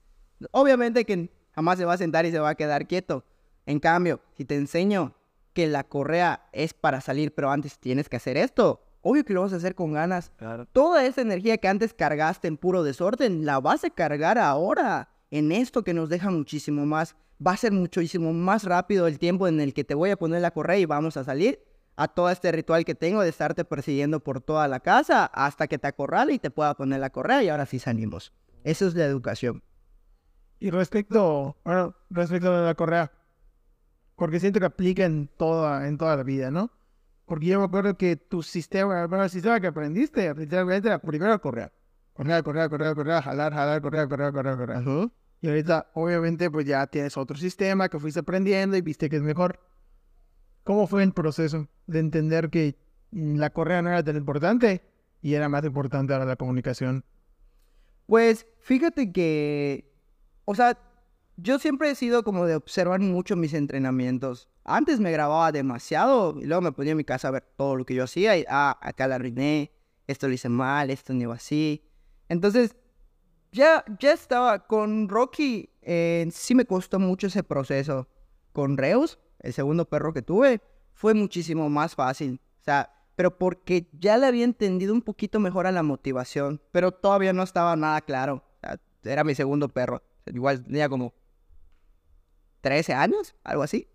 Obviamente 0.51 1.05
que 1.05 1.31
jamás 1.55 1.77
se 1.77 1.85
va 1.85 1.93
a 1.93 1.99
sentar 1.99 2.25
y 2.25 2.31
se 2.31 2.39
va 2.39 2.49
a 2.49 2.55
quedar 2.55 2.87
quieto. 2.87 3.27
En 3.67 3.79
cambio, 3.79 4.21
si 4.39 4.47
te 4.47 4.57
enseño 4.57 5.13
que 5.53 5.67
la 5.67 5.85
correa 5.85 6.49
es 6.55 6.73
para 6.73 7.03
salir, 7.03 7.35
pero 7.35 7.51
antes 7.51 7.79
tienes 7.79 8.09
que 8.09 8.17
hacer 8.17 8.39
esto, 8.39 8.81
obvio 9.03 9.23
que 9.23 9.35
lo 9.35 9.43
vas 9.43 9.53
a 9.53 9.57
hacer 9.57 9.75
con 9.75 9.93
ganas. 9.93 10.33
Claro. 10.39 10.65
Toda 10.65 11.05
esa 11.05 11.21
energía 11.21 11.59
que 11.59 11.69
antes 11.69 11.93
cargaste 11.93 12.49
en 12.49 12.57
puro 12.57 12.83
desorden, 12.83 13.45
la 13.45 13.61
vas 13.61 13.85
a 13.85 13.91
cargar 13.91 14.39
ahora 14.39 15.11
en 15.31 15.53
esto 15.53 15.85
que 15.85 15.93
nos 15.93 16.09
deja 16.09 16.31
muchísimo 16.31 16.87
más. 16.87 17.17
Va 17.47 17.53
a 17.53 17.59
ser 17.59 17.73
muchísimo 17.73 18.33
más 18.33 18.65
rápido 18.65 19.09
el 19.09 19.19
tiempo 19.19 19.47
en 19.47 19.61
el 19.61 19.75
que 19.75 19.85
te 19.85 19.95
voy 19.95 20.09
a 20.09 20.17
poner 20.17 20.41
la 20.41 20.53
correa 20.53 20.79
y 20.79 20.87
vamos 20.87 21.19
a 21.19 21.25
salir 21.25 21.61
a 21.97 22.09
todo 22.09 22.31
este 22.31 22.53
ritual 22.53 22.85
que 22.85 22.95
tengo 22.95 23.23
de 23.23 23.31
estarte 23.31 23.65
persiguiendo 23.65 24.21
por 24.21 24.41
toda 24.41 24.69
la 24.69 24.81
casa 24.81 25.25
hasta 25.27 25.67
que 25.67 25.79
te 25.79 25.87
acorrale 25.87 26.35
y 26.35 26.39
te 26.39 26.51
pueda 26.51 26.75
poner 26.75 27.01
la 27.01 27.11
correa 27.11 27.43
y 27.43 27.49
ahora 27.49 27.67
sí 27.67 27.79
salimos. 27.79 28.33
Eso 28.65 28.87
es 28.87 28.95
la 28.95 29.05
educación. 29.05 29.63
Y 30.59 30.71
respecto, 30.71 31.57
bueno, 31.65 31.95
respecto 32.11 32.55
a 32.55 32.61
la 32.61 32.75
correa, 32.75 33.13
porque 34.15 34.41
siento 34.41 34.61
que 34.61 34.67
aplica 34.67 35.05
en 35.05 35.29
toda, 35.29 35.87
en 35.87 35.99
toda 35.99 36.17
la 36.17 36.23
vida, 36.23 36.51
¿no? 36.51 36.71
Porque 37.27 37.47
yo 37.47 37.59
me 37.59 37.67
acuerdo 37.67 37.97
que 37.97 38.17
tu 38.17 38.43
sistema, 38.43 39.07
bueno, 39.07 39.25
el 39.25 39.31
sistema 39.31 39.61
que 39.61 39.67
aprendiste, 39.67 40.35
principalmente 40.35 40.89
era 40.89 40.99
primero 40.99 41.41
correr. 41.41 41.73
Correr, 42.13 42.43
correr, 42.43 42.71
correr, 42.71 42.95
correr, 42.95 43.23
jalar, 43.23 43.53
jalar, 43.53 43.83
correr, 43.83 44.09
correr, 44.09 44.33
correr, 44.33 44.57
correr. 44.57 45.11
Y 45.41 45.49
ahorita, 45.49 45.91
obviamente, 45.95 46.51
pues 46.51 46.65
ya 46.67 46.87
tienes 46.87 47.17
otro 47.17 47.37
sistema 47.37 47.89
que 47.89 47.99
fuiste 47.99 48.21
aprendiendo 48.21 48.77
y 48.77 48.81
viste 48.81 49.11
que 49.11 49.17
es 49.17 49.23
mejor. 49.23 49.61
¿Cómo 50.67 50.89
fue 50.89 51.05
el 51.05 51.13
proceso 51.13 51.69
de 51.87 52.01
entender 52.01 52.51
que 52.51 52.77
mm, 53.13 53.37
la 53.37 53.51
correa 53.51 53.83
no 53.83 53.91
era 53.91 54.03
tan 54.03 54.17
importante 54.17 54.83
y 55.23 55.35
era 55.35 55.49
más 55.49 55.65
importante 55.65 56.13
ahora 56.13 56.25
la 56.25 56.35
comunicación? 56.35 57.05
Pues 58.07 58.49
fíjate 58.59 59.13
que, 59.13 59.95
o 60.45 60.57
sea, 60.57 60.77
yo 61.37 61.61
siempre 61.61 61.93
he 61.93 61.95
sido 61.95 62.25
como 62.25 62.47
de 62.47 62.57
observar 62.57 62.99
mucho 62.99 63.37
mis 63.37 63.55
entrenamientos. 63.55 64.49
Antes 64.65 64.99
me 64.99 65.13
grababa 65.13 65.53
demasiado 65.53 66.37
y 66.37 66.47
luego 66.47 66.63
me 66.63 66.73
ponía 66.73 66.91
en 66.91 66.97
mi 66.97 67.05
casa 67.05 67.29
a 67.29 67.31
ver 67.31 67.45
todo 67.57 67.77
lo 67.77 67.87
que 67.87 67.95
yo 67.95 68.03
hacía 68.03 68.37
y, 68.37 68.45
ah, 68.49 68.77
acá 68.83 69.07
la 69.07 69.15
arruiné, 69.15 69.71
esto 70.09 70.27
lo 70.27 70.35
hice 70.35 70.49
mal, 70.49 70.91
esto 70.91 71.15
no 71.15 71.23
iba 71.23 71.35
así. 71.37 71.85
Entonces, 72.29 72.75
ya, 73.53 73.85
ya 74.01 74.13
estaba 74.13 74.67
con 74.67 75.09
Rocky, 75.09 75.71
eh, 75.83 76.27
sí 76.33 76.57
me 76.57 76.65
costó 76.65 76.99
mucho 76.99 77.29
ese 77.29 77.45
proceso. 77.45 78.09
Con 78.53 78.77
Reus, 78.77 79.21
el 79.41 79.53
segundo 79.53 79.85
perro 79.85 80.13
que 80.13 80.23
tuve, 80.23 80.61
fue 80.93 81.15
muchísimo 81.15 81.69
más 81.69 81.95
fácil. 81.95 82.41
O 82.61 82.65
sea, 82.65 82.93
pero 83.17 83.39
porque 83.39 83.89
ya 83.99 84.19
le 84.19 84.27
había 84.27 84.45
entendido 84.45 84.93
un 84.93 85.03
poquito 85.03 85.41
mejor 85.41 85.67
a 85.67 85.73
la 85.73 85.83
motivación, 85.83 86.61
pero 86.73 86.93
todavía 86.93 87.33
no 87.33 87.43
estaba 87.43 87.75
nada 87.77 88.01
claro. 88.03 88.45
Era 89.03 89.25
mi 89.25 89.35
segundo 89.35 89.69
perro. 89.69 90.03
Igual 90.27 90.65
tenía 90.65 90.89
como 90.89 91.15
13 92.61 92.93
años, 92.93 93.35
algo 93.45 93.63
así. 93.63 93.89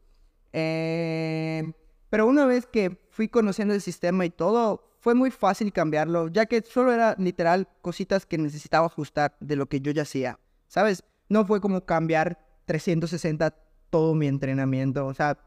Eh, 0.54 1.72
pero 2.10 2.26
una 2.26 2.46
vez 2.46 2.66
que 2.66 2.98
fui 3.10 3.28
conociendo 3.28 3.74
el 3.74 3.82
sistema 3.82 4.26
y 4.26 4.30
todo, 4.30 4.92
fue 5.00 5.14
muy 5.14 5.32
fácil 5.32 5.74
cambiarlo, 5.74 6.28
ya 6.28 6.46
que 6.46 6.62
solo 6.62 6.94
era 6.94 7.16
literal 7.18 7.68
cositas 7.82 8.26
que 8.26 8.38
necesitaba 8.38 8.86
ajustar 8.86 9.36
de 9.40 9.56
lo 9.56 9.68
que 9.68 9.82
yo 9.82 9.92
ya 9.92 10.04
hacía. 10.04 10.40
¿Sabes? 10.68 11.04
No 11.28 11.46
fue 11.46 11.60
como 11.60 11.86
cambiar 11.86 12.40
360 12.66 13.56
todo 13.92 14.16
mi 14.16 14.26
entrenamiento. 14.26 15.06
O 15.06 15.14
sea, 15.14 15.38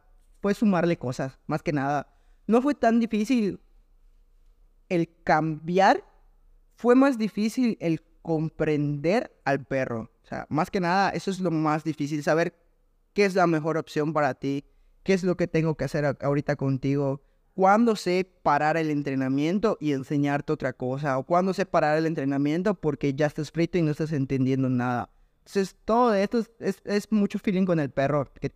fue 0.40 0.54
sumarle 0.54 0.96
cosas, 0.96 1.40
más 1.46 1.62
que 1.62 1.72
nada. 1.72 2.14
No 2.46 2.62
fue 2.62 2.76
tan 2.76 3.00
difícil 3.00 3.60
el 4.88 5.08
cambiar, 5.24 6.04
fue 6.76 6.94
más 6.94 7.18
difícil 7.18 7.76
el 7.80 8.00
comprender 8.22 9.36
al 9.44 9.64
perro. 9.64 10.12
O 10.22 10.26
sea, 10.26 10.46
más 10.48 10.70
que 10.70 10.80
nada, 10.80 11.10
eso 11.10 11.30
es 11.30 11.40
lo 11.40 11.50
más 11.50 11.82
difícil, 11.82 12.22
saber 12.22 12.54
qué 13.12 13.24
es 13.24 13.34
la 13.34 13.46
mejor 13.46 13.76
opción 13.76 14.12
para 14.12 14.34
ti, 14.34 14.64
qué 15.02 15.14
es 15.14 15.24
lo 15.24 15.36
que 15.36 15.46
tengo 15.46 15.74
que 15.74 15.84
hacer 15.84 16.16
ahorita 16.20 16.56
contigo, 16.56 17.22
cuándo 17.54 17.96
sé 17.96 18.30
parar 18.42 18.76
el 18.76 18.90
entrenamiento 18.90 19.78
y 19.80 19.92
enseñarte 19.92 20.52
otra 20.52 20.72
cosa, 20.72 21.18
o 21.18 21.24
cuándo 21.24 21.54
sé 21.54 21.66
parar 21.66 21.96
el 21.96 22.06
entrenamiento 22.06 22.74
porque 22.74 23.14
ya 23.14 23.26
estás 23.26 23.50
frito 23.50 23.78
y 23.78 23.82
no 23.82 23.90
estás 23.90 24.12
entendiendo 24.12 24.68
nada. 24.68 25.10
Entonces, 25.46 25.76
todo 25.84 26.14
esto 26.14 26.38
es, 26.38 26.50
es- 26.58 26.82
es 26.84 27.12
mucho 27.12 27.38
feeling 27.38 27.66
con 27.66 27.78
el 27.80 27.90
perro, 27.90 28.32
que 28.40 28.52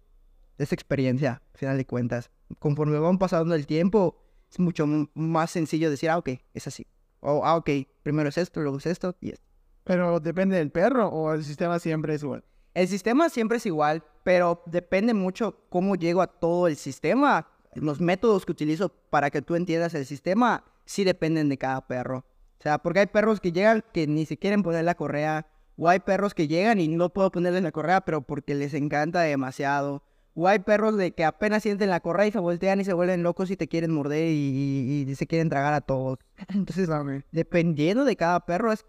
es 0.58 0.72
experiencia, 0.72 1.42
al 1.52 1.58
final 1.58 1.76
de 1.76 1.86
cuentas. 1.86 2.30
Conforme 2.58 2.98
van 2.98 3.18
pasando 3.18 3.54
el 3.54 3.66
tiempo, 3.66 4.22
es 4.50 4.58
mucho 4.58 4.86
más 5.14 5.50
sencillo 5.50 5.90
decir, 5.90 6.08
ah, 6.10 6.18
ok, 6.18 6.30
es 6.54 6.66
así. 6.66 6.86
O, 7.20 7.44
ah, 7.44 7.56
ok, 7.56 7.70
primero 8.02 8.28
es 8.28 8.38
esto, 8.38 8.60
luego 8.60 8.78
es 8.78 8.86
esto 8.86 9.14
y 9.20 9.30
esto. 9.30 9.44
Pero 9.84 10.20
depende 10.20 10.56
del 10.56 10.70
perro 10.70 11.08
o 11.08 11.32
el 11.34 11.44
sistema 11.44 11.78
siempre 11.78 12.14
es 12.14 12.22
igual. 12.22 12.44
El 12.74 12.88
sistema 12.88 13.28
siempre 13.28 13.56
es 13.58 13.66
igual, 13.66 14.02
pero 14.24 14.62
depende 14.66 15.14
mucho 15.14 15.64
cómo 15.68 15.96
llego 15.96 16.22
a 16.22 16.26
todo 16.26 16.68
el 16.68 16.76
sistema. 16.76 17.48
Los 17.74 18.00
métodos 18.00 18.46
que 18.46 18.52
utilizo 18.52 18.88
para 18.88 19.30
que 19.30 19.42
tú 19.42 19.54
entiendas 19.56 19.94
el 19.94 20.06
sistema 20.06 20.64
sí 20.84 21.04
dependen 21.04 21.48
de 21.48 21.58
cada 21.58 21.86
perro. 21.86 22.18
O 22.58 22.62
sea, 22.62 22.78
porque 22.78 23.00
hay 23.00 23.06
perros 23.06 23.40
que 23.40 23.52
llegan 23.52 23.84
que 23.92 24.06
ni 24.06 24.26
se 24.26 24.36
quieren 24.38 24.62
poner 24.62 24.84
la 24.84 24.94
correa, 24.94 25.46
o 25.78 25.88
hay 25.88 26.00
perros 26.00 26.34
que 26.34 26.48
llegan 26.48 26.80
y 26.80 26.88
no 26.88 27.08
puedo 27.10 27.30
ponerles 27.30 27.62
la 27.62 27.72
correa, 27.72 28.02
pero 28.02 28.20
porque 28.22 28.54
les 28.54 28.74
encanta 28.74 29.20
demasiado. 29.22 30.02
O 30.34 30.46
hay 30.46 30.58
perros 30.60 30.96
de 30.96 31.12
que 31.12 31.24
apenas 31.24 31.62
sienten 31.64 31.88
la 31.90 32.00
correa 32.00 32.26
y 32.26 32.30
se 32.32 32.38
voltean 32.38 32.80
y 32.80 32.84
se 32.84 32.92
vuelven 32.92 33.22
locos 33.22 33.50
y 33.50 33.56
te 33.56 33.66
quieren 33.68 33.90
morder 33.92 34.28
y, 34.28 35.04
y- 35.06 35.10
y 35.10 35.14
se 35.16 35.26
quieren 35.26 35.48
tragar 35.48 35.72
a 35.74 35.80
todos. 35.80 36.18
Entonces, 36.54 36.88
dependiendo 37.32 38.04
de 38.04 38.16
cada 38.16 38.44
perro, 38.46 38.72
es 38.72 38.84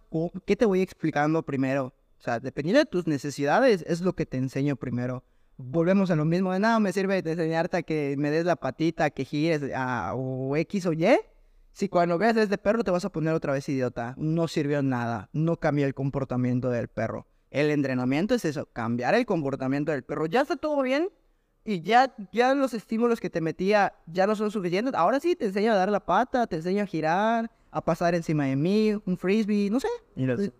qué 0.45 0.55
te 0.55 0.65
voy 0.65 0.81
explicando 0.81 1.41
primero. 1.43 1.93
O 2.19 2.21
sea, 2.21 2.39
dependiendo 2.39 2.79
de 2.79 2.85
tus 2.85 3.07
necesidades, 3.07 3.83
es 3.87 4.01
lo 4.01 4.13
que 4.13 4.25
te 4.25 4.37
enseño 4.37 4.75
primero. 4.75 5.23
Volvemos 5.57 6.11
a 6.11 6.15
lo 6.15 6.25
mismo, 6.25 6.53
de 6.53 6.59
nada 6.59 6.79
me 6.79 6.93
sirve 6.93 7.21
de 7.21 7.31
enseñarte 7.31 7.77
a 7.77 7.81
que 7.83 8.15
me 8.17 8.29
des 8.31 8.45
la 8.45 8.55
patita, 8.55 9.09
que 9.09 9.25
gires 9.25 9.61
a, 9.75 10.13
o 10.15 10.55
X 10.55 10.85
o 10.85 10.93
Y. 10.93 11.05
Si 11.79 11.87
cuando 11.87 12.17
veas 12.17 12.35
a 12.35 12.41
este 12.43 12.57
perro 12.57 12.83
te 12.83 12.91
vas 12.91 13.05
a 13.05 13.09
poner 13.09 13.33
otra 13.33 13.53
vez 13.53 13.69
idiota, 13.69 14.13
no 14.17 14.49
sirvió 14.49 14.81
nada, 14.83 15.29
no 15.31 15.55
cambió 15.61 15.85
el 15.85 15.93
comportamiento 15.93 16.69
del 16.69 16.89
perro. 16.89 17.25
El 17.51 17.71
entrenamiento 17.71 18.35
es 18.35 18.43
eso, 18.43 18.65
cambiar 18.73 19.15
el 19.15 19.25
comportamiento 19.25 19.93
del 19.93 20.03
perro. 20.03 20.25
Ya 20.25 20.41
está 20.41 20.57
todo 20.57 20.81
bien 20.81 21.07
y 21.63 21.79
ya, 21.79 22.13
ya 22.33 22.53
los 22.53 22.73
estímulos 22.73 23.21
que 23.21 23.29
te 23.29 23.39
metía 23.39 23.93
ya 24.07 24.27
no 24.27 24.35
son 24.35 24.51
suficientes. 24.51 24.93
Ahora 24.93 25.21
sí 25.21 25.37
te 25.37 25.45
enseño 25.45 25.71
a 25.71 25.75
dar 25.75 25.89
la 25.89 26.05
pata, 26.05 26.47
te 26.47 26.57
enseño 26.57 26.83
a 26.83 26.85
girar, 26.85 27.49
a 27.71 27.79
pasar 27.81 28.13
encima 28.13 28.43
de 28.47 28.57
mí, 28.57 28.91
un 29.05 29.15
frisbee, 29.17 29.69
no 29.69 29.79
sé. 29.79 29.87
Le, 30.41 30.51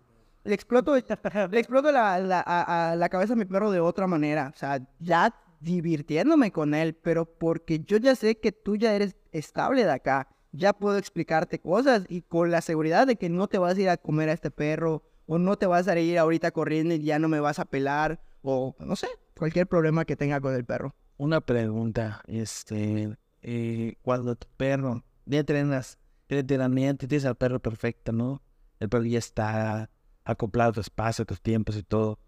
le 0.44 0.54
exploto, 0.54 0.94
le 0.94 1.58
exploto 1.60 1.92
la, 1.92 2.18
la- 2.18 2.40
a, 2.46 2.92
a 2.92 2.96
la 2.96 3.08
cabeza 3.10 3.34
a 3.34 3.36
mi 3.36 3.44
perro 3.44 3.70
de 3.70 3.80
otra 3.80 4.06
manera. 4.06 4.52
O 4.54 4.58
sea, 4.58 4.80
ya 4.98 5.34
divirtiéndome 5.60 6.50
con 6.50 6.72
él, 6.72 6.94
pero 6.94 7.26
porque 7.26 7.80
yo 7.80 7.98
ya 7.98 8.14
sé 8.14 8.38
que 8.38 8.52
tú 8.52 8.76
ya 8.76 8.94
eres 8.94 9.16
estable 9.32 9.84
de 9.84 9.90
acá. 9.90 10.26
Ya 10.52 10.72
puedo 10.72 10.98
explicarte 10.98 11.60
cosas 11.60 12.04
y 12.08 12.22
con 12.22 12.50
la 12.50 12.60
seguridad 12.60 13.06
de 13.06 13.16
que 13.16 13.28
no 13.28 13.48
te 13.48 13.58
vas 13.58 13.76
a 13.76 13.80
ir 13.80 13.88
a 13.88 13.96
comer 13.96 14.28
a 14.28 14.32
este 14.32 14.50
perro 14.50 15.02
o 15.26 15.38
no 15.38 15.56
te 15.56 15.66
vas 15.66 15.86
a 15.86 15.98
ir 15.98 16.18
ahorita 16.18 16.50
corriendo 16.50 16.94
y 16.94 17.02
ya 17.02 17.18
no 17.18 17.28
me 17.28 17.38
vas 17.38 17.58
a 17.60 17.64
pelar 17.64 18.20
o 18.42 18.74
no 18.80 18.96
sé, 18.96 19.06
cualquier 19.38 19.66
problema 19.66 20.04
que 20.04 20.16
tenga 20.16 20.40
con 20.40 20.54
el 20.54 20.64
perro. 20.64 20.94
Una 21.18 21.40
pregunta, 21.40 22.22
este, 22.26 23.16
eh, 23.42 23.94
cuando 24.02 24.34
tu 24.34 24.46
perro, 24.56 25.04
ya 25.26 25.38
entrenas, 25.40 25.98
entrenamiento, 26.28 27.06
tienes 27.06 27.26
al 27.26 27.36
perro 27.36 27.60
perfecto, 27.60 28.12
¿no? 28.12 28.42
El 28.78 28.88
perro 28.88 29.04
ya 29.04 29.18
está 29.18 29.90
acoplado 30.24 30.70
a 30.70 30.72
tu 30.74 30.80
espacio, 30.80 31.22
a 31.22 31.26
tus 31.26 31.40
tiempos 31.40 31.76
y 31.76 31.82
todo. 31.82 32.18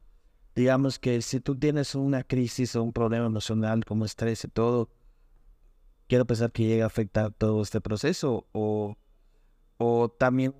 Digamos 0.55 0.99
que 0.99 1.23
si 1.23 1.41
tú 1.41 1.59
tienes 1.59 1.95
una 1.95 2.23
crisis 2.23 2.77
o 2.77 2.83
un 2.83 2.93
problema 2.93 3.27
emocional 3.27 3.85
como 3.85 4.05
estrés 4.05 4.45
y 4.45 4.49
todo, 4.49 4.91
quiero 6.13 6.27
pensar 6.27 6.53
que 6.53 6.65
llega 6.67 6.85
a 6.85 6.89
afectar 6.89 7.33
todo 7.33 7.63
este 7.63 7.81
proceso 7.81 8.47
o, 8.53 8.99
o 9.79 10.11
también... 10.11 10.55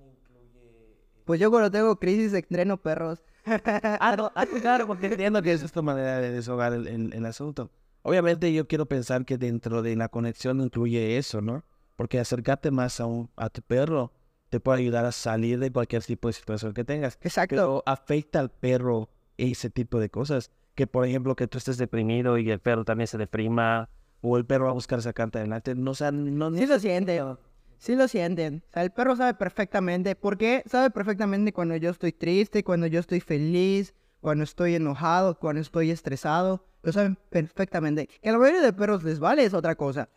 Pues 1.25 1.39
yo 1.39 1.51
cuando 1.51 1.69
tengo 1.69 1.99
crisis 1.99 2.33
entreno 2.33 2.77
perros. 2.81 3.21
Ah, 3.45 4.15
no, 4.17 4.31
ah, 4.33 4.47
claro, 4.47 4.87
porque 4.87 5.05
entiendo 5.05 5.43
que 5.43 5.53
es 5.53 5.61
esta 5.61 5.83
manera 5.83 6.17
de 6.19 6.31
deshogar 6.31 6.73
el, 6.73 6.87
el- 6.87 7.13
el 7.13 7.23
asunto. 7.27 7.69
Obviamente 8.01 8.51
yo 8.51 8.67
quiero 8.67 8.87
pensar 8.87 9.25
que 9.25 9.37
dentro 9.37 9.83
de 9.83 9.95
la 9.95 10.09
conexión 10.09 10.59
incluye 10.59 11.19
eso, 11.19 11.39
¿no? 11.39 11.63
Porque 11.97 12.17
acercarte 12.19 12.71
más 12.71 12.99
a, 12.99 13.05
un, 13.05 13.29
a 13.35 13.51
tu 13.51 13.61
perro 13.61 14.11
te 14.49 14.59
puede 14.59 14.79
ayudar 14.79 15.05
a 15.05 15.11
salir 15.11 15.59
de 15.59 15.71
cualquier 15.71 16.03
tipo 16.03 16.29
de 16.29 16.33
situación 16.33 16.73
que 16.73 16.83
tengas. 16.83 17.19
Exacto. 17.21 17.55
Pero 17.55 17.83
afecta 17.85 18.39
al 18.39 18.49
perro 18.49 19.07
ese 19.37 19.69
tipo 19.69 19.99
de 19.99 20.09
cosas. 20.09 20.49
Que 20.73 20.87
por 20.87 21.05
ejemplo 21.05 21.35
que 21.35 21.47
tú 21.47 21.59
estés 21.59 21.77
deprimido 21.77 22.39
y 22.39 22.49
el 22.49 22.59
perro 22.59 22.83
también 22.85 23.05
se 23.07 23.19
deprima 23.19 23.91
o 24.25 24.37
el 24.37 24.45
perro 24.45 24.65
va 24.65 24.71
a 24.71 24.73
buscar 24.73 25.01
sacarte 25.01 25.37
adelante. 25.37 25.75
No, 25.75 25.91
o 25.91 25.95
sea, 25.95 26.11
no... 26.11 26.49
Sí 26.51 26.65
lo 26.65 26.79
sienten. 26.79 27.37
Sí 27.77 27.93
lo 27.93 28.07
sienten. 28.07 28.63
O 28.69 28.71
sea, 28.71 28.83
el 28.83 28.91
perro 28.91 29.17
sabe 29.17 29.33
perfectamente. 29.33 30.15
¿Por 30.15 30.37
qué? 30.37 30.63
Sabe 30.65 30.89
perfectamente 30.91 31.51
cuando 31.51 31.75
yo 31.75 31.89
estoy 31.89 32.13
triste, 32.13 32.63
cuando 32.63 32.87
yo 32.87 33.01
estoy 33.01 33.19
feliz, 33.19 33.93
cuando 34.21 34.45
estoy 34.45 34.75
enojado, 34.75 35.37
cuando 35.37 35.61
estoy 35.61 35.91
estresado. 35.91 36.65
Lo 36.83 36.93
saben 36.93 37.17
perfectamente. 37.29 38.07
Que 38.21 38.29
a 38.29 38.31
la 38.31 38.37
mayoría 38.37 38.61
de 38.61 38.71
perros 38.71 39.03
les 39.03 39.19
vale 39.19 39.43
es 39.43 39.53
otra 39.53 39.75
cosa. 39.75 40.07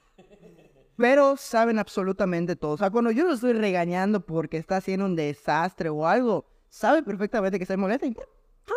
Pero 0.96 1.36
saben 1.36 1.80
absolutamente 1.80 2.54
todo. 2.54 2.72
O 2.72 2.78
sea, 2.78 2.90
cuando 2.90 3.10
yo 3.10 3.24
lo 3.24 3.34
estoy 3.34 3.54
regañando 3.54 4.24
porque 4.24 4.56
está 4.56 4.76
haciendo 4.76 5.04
un 5.04 5.16
desastre 5.16 5.88
o 5.88 6.06
algo, 6.06 6.46
sabe 6.68 7.02
perfectamente 7.02 7.58
que 7.58 7.64
estoy 7.64 7.76
molesto. 7.76 8.06
y 8.06 8.16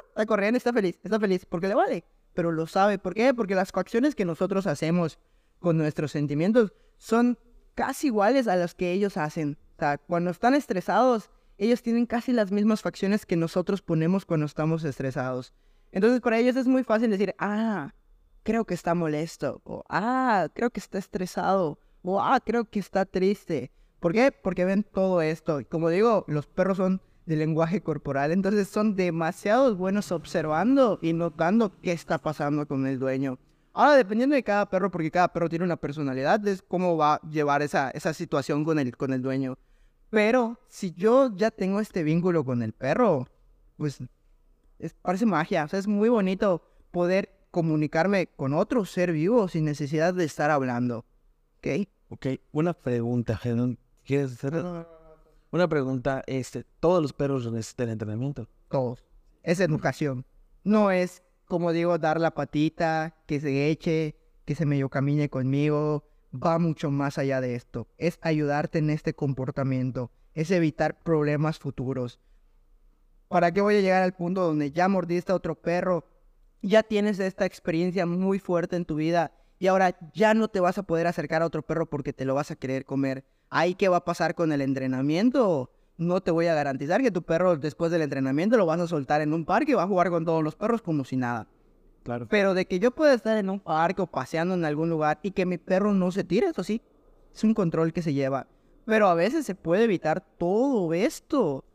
está 0.10 0.26
corriendo, 0.26 0.58
está 0.58 0.74
feliz, 0.74 1.00
está 1.04 1.20
feliz, 1.20 1.46
porque 1.46 1.68
le 1.68 1.76
vale, 1.76 2.04
pero 2.40 2.54
lo 2.54 2.68
sabe. 2.68 3.00
¿Por 3.00 3.16
qué? 3.16 3.34
Porque 3.34 3.54
las 3.54 3.70
acciones 3.74 4.16
que 4.16 4.24
nosotros 4.24 4.66
hacemos 4.66 5.20
con 5.60 5.78
nuestros 5.78 6.14
sentimientos 6.14 6.72
son 6.98 7.38
casi 7.76 8.08
iguales 8.08 8.48
a 8.48 8.56
las 8.56 8.76
que 8.76 8.94
ellos 8.94 9.18
hacen. 9.18 9.58
O 9.76 9.80
sea, 9.80 9.98
cuando 9.98 10.32
están 10.32 10.54
estresados, 10.54 11.32
ellos 11.58 11.82
tienen 11.82 12.06
casi 12.06 12.32
las 12.32 12.50
mismas 12.50 12.82
facciones 12.82 13.26
que 13.26 13.36
nosotros 13.36 13.82
ponemos 13.82 14.26
cuando 14.26 14.46
estamos 14.46 14.86
estresados. 14.86 15.54
Entonces, 15.92 16.22
para 16.22 16.38
ellos 16.38 16.56
es 16.56 16.66
muy 16.66 16.86
fácil 16.86 17.12
decir, 17.12 17.36
ah, 17.40 17.94
creo 18.44 18.64
que 18.64 18.74
está 18.74 18.96
molesto, 18.96 19.60
o 19.66 19.84
ah, 19.90 20.48
creo 20.56 20.70
que 20.70 20.80
está 20.80 20.98
estresado, 20.98 21.78
o 22.04 22.22
ah, 22.22 22.40
creo 22.40 22.64
que 22.64 22.80
está 22.80 23.04
triste. 23.04 23.70
¿Por 24.00 24.14
qué? 24.14 24.32
Porque 24.32 24.64
ven 24.64 24.84
todo 24.84 25.22
esto. 25.22 25.60
Como 25.70 25.90
digo, 25.90 26.24
los 26.30 26.48
perros 26.48 26.78
son 26.78 27.02
de 27.30 27.36
lenguaje 27.36 27.82
corporal, 27.82 28.32
entonces 28.32 28.68
son 28.68 28.96
demasiado 28.96 29.76
buenos 29.76 30.12
observando 30.12 30.98
y 31.00 31.14
notando 31.14 31.72
qué 31.80 31.92
está 31.92 32.18
pasando 32.18 32.68
con 32.68 32.88
el 32.88 32.98
dueño. 32.98 33.38
Ahora, 33.72 33.96
dependiendo 33.98 34.36
de 34.36 34.42
cada 34.42 34.68
perro, 34.68 34.90
porque 34.90 35.12
cada 35.12 35.32
perro 35.32 35.48
tiene 35.48 35.64
una 35.64 35.78
personalidad, 35.78 36.46
es 36.48 36.64
cómo 36.64 36.98
va 36.98 37.14
a 37.14 37.30
llevar 37.30 37.62
esa, 37.62 37.92
esa 37.92 38.16
situación 38.16 38.66
con 38.66 38.80
el, 38.80 38.98
con 38.98 39.14
el 39.14 39.22
dueño. 39.22 39.60
Pero 40.10 40.60
si 40.68 40.92
yo 40.94 41.32
ya 41.36 41.52
tengo 41.52 41.80
este 41.80 42.02
vínculo 42.02 42.44
con 42.44 42.64
el 42.64 42.74
perro, 42.74 43.28
pues 43.78 44.00
es, 44.80 44.96
parece 44.96 45.28
magia. 45.28 45.66
O 45.66 45.68
sea, 45.68 45.78
es 45.78 45.88
muy 45.88 46.10
bonito 46.10 46.64
poder 46.90 47.30
comunicarme 47.52 48.26
con 48.26 48.56
otro 48.56 48.86
ser 48.86 49.12
vivo 49.12 49.48
sin 49.48 49.66
necesidad 49.66 50.16
de 50.16 50.26
estar 50.26 50.50
hablando. 50.50 51.06
¿Ok? 51.60 51.88
Ok, 52.10 52.26
una 52.54 52.74
pregunta. 52.74 53.40
¿Quieres 54.04 54.34
hacer? 54.34 54.88
Una 55.52 55.68
pregunta, 55.68 56.24
este, 56.28 56.64
¿todos 56.80 57.02
los 57.02 57.12
perros 57.12 57.52
necesitan 57.52 57.90
entrenamiento? 57.90 58.48
Todos. 58.70 59.04
Es 59.42 59.60
educación. 59.60 60.26
No 60.64 60.92
es, 60.92 61.24
como 61.46 61.72
digo, 61.72 61.98
dar 61.98 62.20
la 62.20 62.36
patita, 62.36 63.16
que 63.26 63.40
se 63.40 63.70
eche, 63.70 64.16
que 64.46 64.54
se 64.54 64.68
medio 64.68 64.90
camine 64.90 65.30
conmigo. 65.30 66.06
Va 66.32 66.60
mucho 66.60 66.92
más 66.92 67.18
allá 67.18 67.42
de 67.42 67.56
esto. 67.56 67.88
Es 67.98 68.20
ayudarte 68.22 68.78
en 68.78 68.92
este 68.92 69.16
comportamiento. 69.16 70.12
Es 70.36 70.52
evitar 70.52 71.00
problemas 71.02 71.58
futuros. 71.58 72.20
¿Para 73.28 73.52
qué 73.52 73.62
voy 73.62 73.78
a 73.78 73.82
llegar 73.82 74.04
al 74.04 74.14
punto 74.14 74.42
donde 74.42 74.72
ya 74.72 74.88
mordiste 74.88 75.32
a 75.32 75.36
otro 75.36 75.56
perro? 75.56 76.06
Ya 76.62 76.84
tienes 76.84 77.20
esta 77.20 77.46
experiencia 77.46 78.06
muy 78.06 78.38
fuerte 78.38 78.76
en 78.76 78.86
tu 78.86 78.96
vida 78.96 79.32
y 79.58 79.68
ahora 79.68 79.98
ya 80.14 80.36
no 80.36 80.48
te 80.48 80.60
vas 80.60 80.78
a 80.78 80.84
poder 80.84 81.08
acercar 81.08 81.42
a 81.42 81.46
otro 81.46 81.64
perro 81.64 81.90
porque 81.90 82.14
te 82.14 82.26
lo 82.26 82.36
vas 82.36 82.52
a 82.52 82.56
querer 82.56 82.86
comer. 82.86 83.26
¿Ahí 83.50 83.76
qué 83.76 83.90
va 83.90 83.98
a 83.98 84.06
pasar 84.06 84.36
con 84.36 84.52
el 84.52 84.62
entrenamiento? 84.62 85.72
No 85.98 86.22
te 86.22 86.32
voy 86.32 86.48
a 86.48 86.54
garantizar 86.54 87.02
que 87.02 87.12
tu 87.12 87.24
perro 87.24 87.58
después 87.58 87.92
del 87.92 88.04
entrenamiento 88.04 88.58
lo 88.58 88.66
vas 88.66 88.80
a 88.80 88.88
soltar 88.88 89.22
en 89.22 89.34
un 89.34 89.46
parque 89.46 89.72
y 89.72 89.76
va 89.76 89.84
a 89.84 89.88
jugar 89.88 90.10
con 90.10 90.24
todos 90.24 90.44
los 90.44 90.56
perros 90.56 90.82
como 90.82 91.04
si 91.04 91.18
nada. 91.18 91.48
Claro. 92.04 92.28
Pero 92.30 92.54
de 92.54 92.66
que 92.66 92.80
yo 92.80 92.92
pueda 92.92 93.14
estar 93.14 93.38
en 93.38 93.50
un 93.50 93.60
parque 93.60 94.02
o 94.02 94.08
paseando 94.08 94.54
en 94.54 94.66
algún 94.66 94.90
lugar 94.90 95.20
y 95.24 95.32
que 95.32 95.46
mi 95.46 95.58
perro 95.58 95.94
no 95.94 96.12
se 96.12 96.24
tire, 96.24 96.48
eso 96.48 96.64
sí, 96.64 96.82
es 97.34 97.44
un 97.44 97.54
control 97.54 97.92
que 97.92 98.02
se 98.02 98.14
lleva. 98.14 98.48
Pero 98.86 99.08
a 99.08 99.16
veces 99.16 99.46
se 99.46 99.56
puede 99.56 99.84
evitar 99.84 100.22
todo 100.38 100.94
esto 100.94 101.66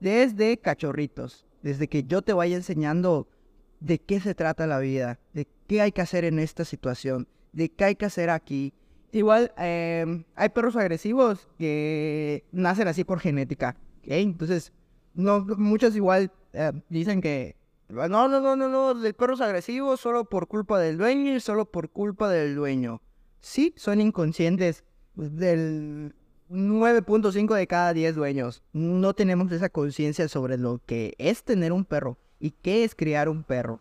desde 0.00 0.56
cachorritos, 0.58 1.46
desde 1.62 1.88
que 1.88 2.04
yo 2.04 2.22
te 2.22 2.32
vaya 2.32 2.56
enseñando 2.56 3.28
de 3.80 3.98
qué 3.98 4.20
se 4.20 4.34
trata 4.34 4.66
la 4.66 4.78
vida, 4.78 5.18
de 5.32 5.46
qué 5.66 5.82
hay 5.82 5.92
que 5.92 6.00
hacer 6.00 6.24
en 6.24 6.38
esta 6.38 6.64
situación, 6.64 7.28
de 7.52 7.68
qué 7.68 7.84
hay 7.84 7.96
que 7.96 8.06
hacer 8.06 8.30
aquí. 8.30 8.72
Igual, 9.14 9.52
em, 9.58 10.24
hay 10.34 10.48
perros 10.48 10.74
agresivos 10.74 11.46
que 11.56 12.44
nacen 12.50 12.88
así 12.88 13.04
por 13.04 13.20
genética. 13.20 13.76
Entonces, 14.02 14.72
no, 15.14 15.46
muchos 15.56 15.94
igual 15.94 16.32
eh, 16.52 16.72
dicen 16.88 17.20
que 17.20 17.54
no, 17.88 18.08
no, 18.08 18.40
no, 18.40 18.56
no, 18.56 18.68
no, 18.68 19.06
el 19.06 19.14
perro 19.14 19.34
es 19.34 19.40
agresivo 19.40 19.96
solo 19.96 20.24
por 20.24 20.48
culpa 20.48 20.80
del 20.80 20.98
dueño 20.98 21.32
y 21.32 21.38
solo 21.38 21.64
por 21.64 21.90
culpa 21.90 22.28
del 22.28 22.56
dueño. 22.56 23.00
Sí, 23.38 23.72
son 23.76 24.00
inconscientes 24.00 24.82
del 25.14 26.12
9.5 26.50 27.54
de 27.54 27.66
cada 27.68 27.92
10 27.92 28.16
dueños. 28.16 28.64
No 28.72 29.14
tenemos 29.14 29.52
esa 29.52 29.68
conciencia 29.68 30.26
sobre 30.26 30.58
lo 30.58 30.80
que 30.86 31.14
es 31.18 31.44
tener 31.44 31.70
un 31.70 31.84
perro 31.84 32.18
y 32.40 32.50
qué 32.50 32.82
es 32.82 32.96
criar 32.96 33.28
un 33.28 33.44
perro. 33.44 33.78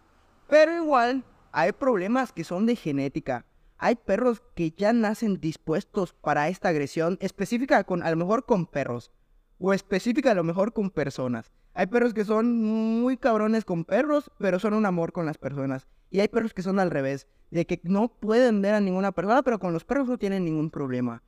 Pero 0.48 0.76
igual, 0.76 1.24
hay 1.52 1.72
problemas 1.72 2.32
que 2.32 2.44
son 2.44 2.68
de 2.68 2.76
genética. 2.76 3.48
Hay 3.86 3.98
perros 3.98 4.42
que 4.56 4.72
ya 4.72 4.94
nacen 4.94 5.42
dispuestos 5.42 6.14
para 6.14 6.48
esta 6.48 6.70
agresión 6.70 7.18
específica 7.20 7.84
con 7.84 8.02
a 8.02 8.10
lo 8.12 8.16
mejor 8.16 8.46
con 8.46 8.66
perros 8.66 9.12
o 9.60 9.74
específica 9.74 10.32
a 10.32 10.36
lo 10.36 10.46
mejor 10.46 10.72
con 10.72 10.90
personas. 10.90 11.52
Hay 11.74 11.88
perros 11.88 12.14
que 12.14 12.24
son 12.24 12.62
muy 13.02 13.18
cabrones 13.18 13.66
con 13.66 13.84
perros, 13.84 14.32
pero 14.38 14.58
son 14.58 14.74
un 14.74 14.86
amor 14.86 15.12
con 15.12 15.26
las 15.26 15.38
personas. 15.38 15.86
Y 16.10 16.22
hay 16.22 16.30
perros 16.30 16.54
que 16.54 16.62
son 16.62 16.80
al 16.80 16.92
revés, 16.92 17.28
de 17.52 17.66
que 17.66 17.82
no 17.84 18.08
pueden 18.08 18.62
ver 18.62 18.74
a 18.74 18.80
ninguna 18.80 19.12
persona, 19.12 19.44
pero 19.44 19.60
con 19.60 19.74
los 19.74 19.84
perros 19.84 20.08
no 20.08 20.18
tienen 20.18 20.46
ningún 20.46 20.70
problema. 20.70 21.22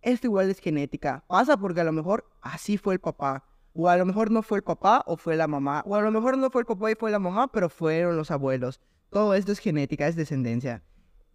Esto 0.00 0.26
igual 0.26 0.50
es 0.50 0.58
genética. 0.58 1.22
Pasa 1.28 1.56
porque 1.56 1.82
a 1.82 1.84
lo 1.84 1.92
mejor 1.92 2.28
así 2.40 2.78
fue 2.78 2.94
el 2.94 3.00
papá. 3.00 3.44
O 3.74 3.88
a 3.88 3.96
lo 3.96 4.04
mejor 4.06 4.32
no 4.32 4.42
fue 4.42 4.58
el 4.58 4.64
papá 4.64 5.04
o 5.06 5.16
fue 5.16 5.36
la 5.36 5.46
mamá. 5.46 5.84
O 5.86 5.94
a 5.94 6.00
lo 6.00 6.10
mejor 6.10 6.36
no 6.36 6.50
fue 6.50 6.62
el 6.62 6.66
papá 6.66 6.90
y 6.90 6.96
fue 6.96 7.12
la 7.12 7.20
mamá, 7.20 7.52
pero 7.52 7.68
fueron 7.68 8.16
los 8.16 8.32
abuelos. 8.32 8.80
Todo 9.08 9.34
esto 9.34 9.52
es 9.52 9.60
genética, 9.60 10.08
es 10.08 10.16
descendencia. 10.16 10.82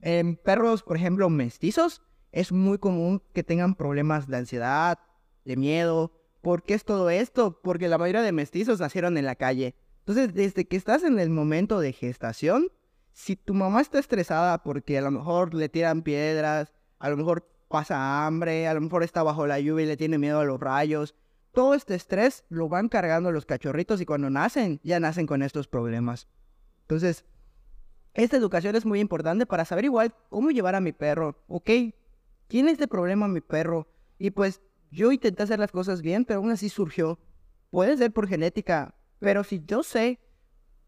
En 0.01 0.35
perros, 0.35 0.83
por 0.83 0.97
ejemplo, 0.97 1.29
mestizos, 1.29 2.01
es 2.31 2.51
muy 2.51 2.77
común 2.77 3.23
que 3.33 3.43
tengan 3.43 3.75
problemas 3.75 4.27
de 4.27 4.37
ansiedad, 4.37 4.99
de 5.45 5.57
miedo. 5.57 6.11
¿Por 6.41 6.63
qué 6.63 6.75
es 6.75 6.85
todo 6.85 7.09
esto? 7.09 7.59
Porque 7.61 7.87
la 7.87 7.97
mayoría 7.97 8.21
de 8.21 8.31
mestizos 8.31 8.79
nacieron 8.79 9.17
en 9.17 9.25
la 9.25 9.35
calle. 9.35 9.75
Entonces, 9.99 10.33
desde 10.33 10.65
que 10.65 10.77
estás 10.77 11.03
en 11.03 11.19
el 11.19 11.29
momento 11.29 11.79
de 11.79 11.93
gestación, 11.93 12.67
si 13.11 13.35
tu 13.35 13.53
mamá 13.53 13.81
está 13.81 13.99
estresada 13.99 14.61
porque 14.63 14.97
a 14.97 15.01
lo 15.01 15.11
mejor 15.11 15.53
le 15.53 15.69
tiran 15.69 16.03
piedras, 16.03 16.71
a 16.99 17.09
lo 17.09 17.17
mejor 17.17 17.49
pasa 17.67 18.25
hambre, 18.25 18.67
a 18.67 18.73
lo 18.73 18.81
mejor 18.81 19.03
está 19.03 19.23
bajo 19.23 19.47
la 19.47 19.59
lluvia 19.59 19.85
y 19.85 19.87
le 19.87 19.97
tiene 19.97 20.17
miedo 20.17 20.39
a 20.39 20.45
los 20.45 20.59
rayos, 20.59 21.15
todo 21.51 21.73
este 21.73 21.95
estrés 21.95 22.45
lo 22.49 22.69
van 22.69 22.87
cargando 22.87 23.31
los 23.31 23.45
cachorritos 23.45 23.99
y 23.99 24.05
cuando 24.05 24.29
nacen, 24.29 24.79
ya 24.83 24.99
nacen 24.99 25.25
con 25.25 25.41
estos 25.41 25.67
problemas. 25.67 26.27
Entonces, 26.81 27.25
esta 28.17 28.35
educación 28.35 28.75
es 28.75 28.85
muy 28.85 28.99
importante 28.99 29.45
para 29.45 29.63
saber 29.63 29.85
igual 29.85 30.13
cómo 30.29 30.49
llevar 30.49 30.73
a 30.73 30.81
mi 30.81 30.91
perro. 30.91 31.43
Ok, 31.47 31.69
tiene 32.47 32.71
este 32.71 32.87
problema 32.87 33.27
mi 33.27 33.41
perro. 33.41 33.87
Y 34.17 34.31
pues 34.31 34.61
yo 34.89 35.11
intenté 35.11 35.43
hacer 35.43 35.59
las 35.59 35.71
cosas 35.71 36.01
bien, 36.01 36.25
pero 36.25 36.39
aún 36.39 36.49
así 36.49 36.67
surgió. 36.67 37.19
Puede 37.69 37.95
ser 37.95 38.11
por 38.11 38.27
genética, 38.27 38.95
pero 39.19 39.43
si 39.43 39.63
yo 39.65 39.83
sé 39.83 40.19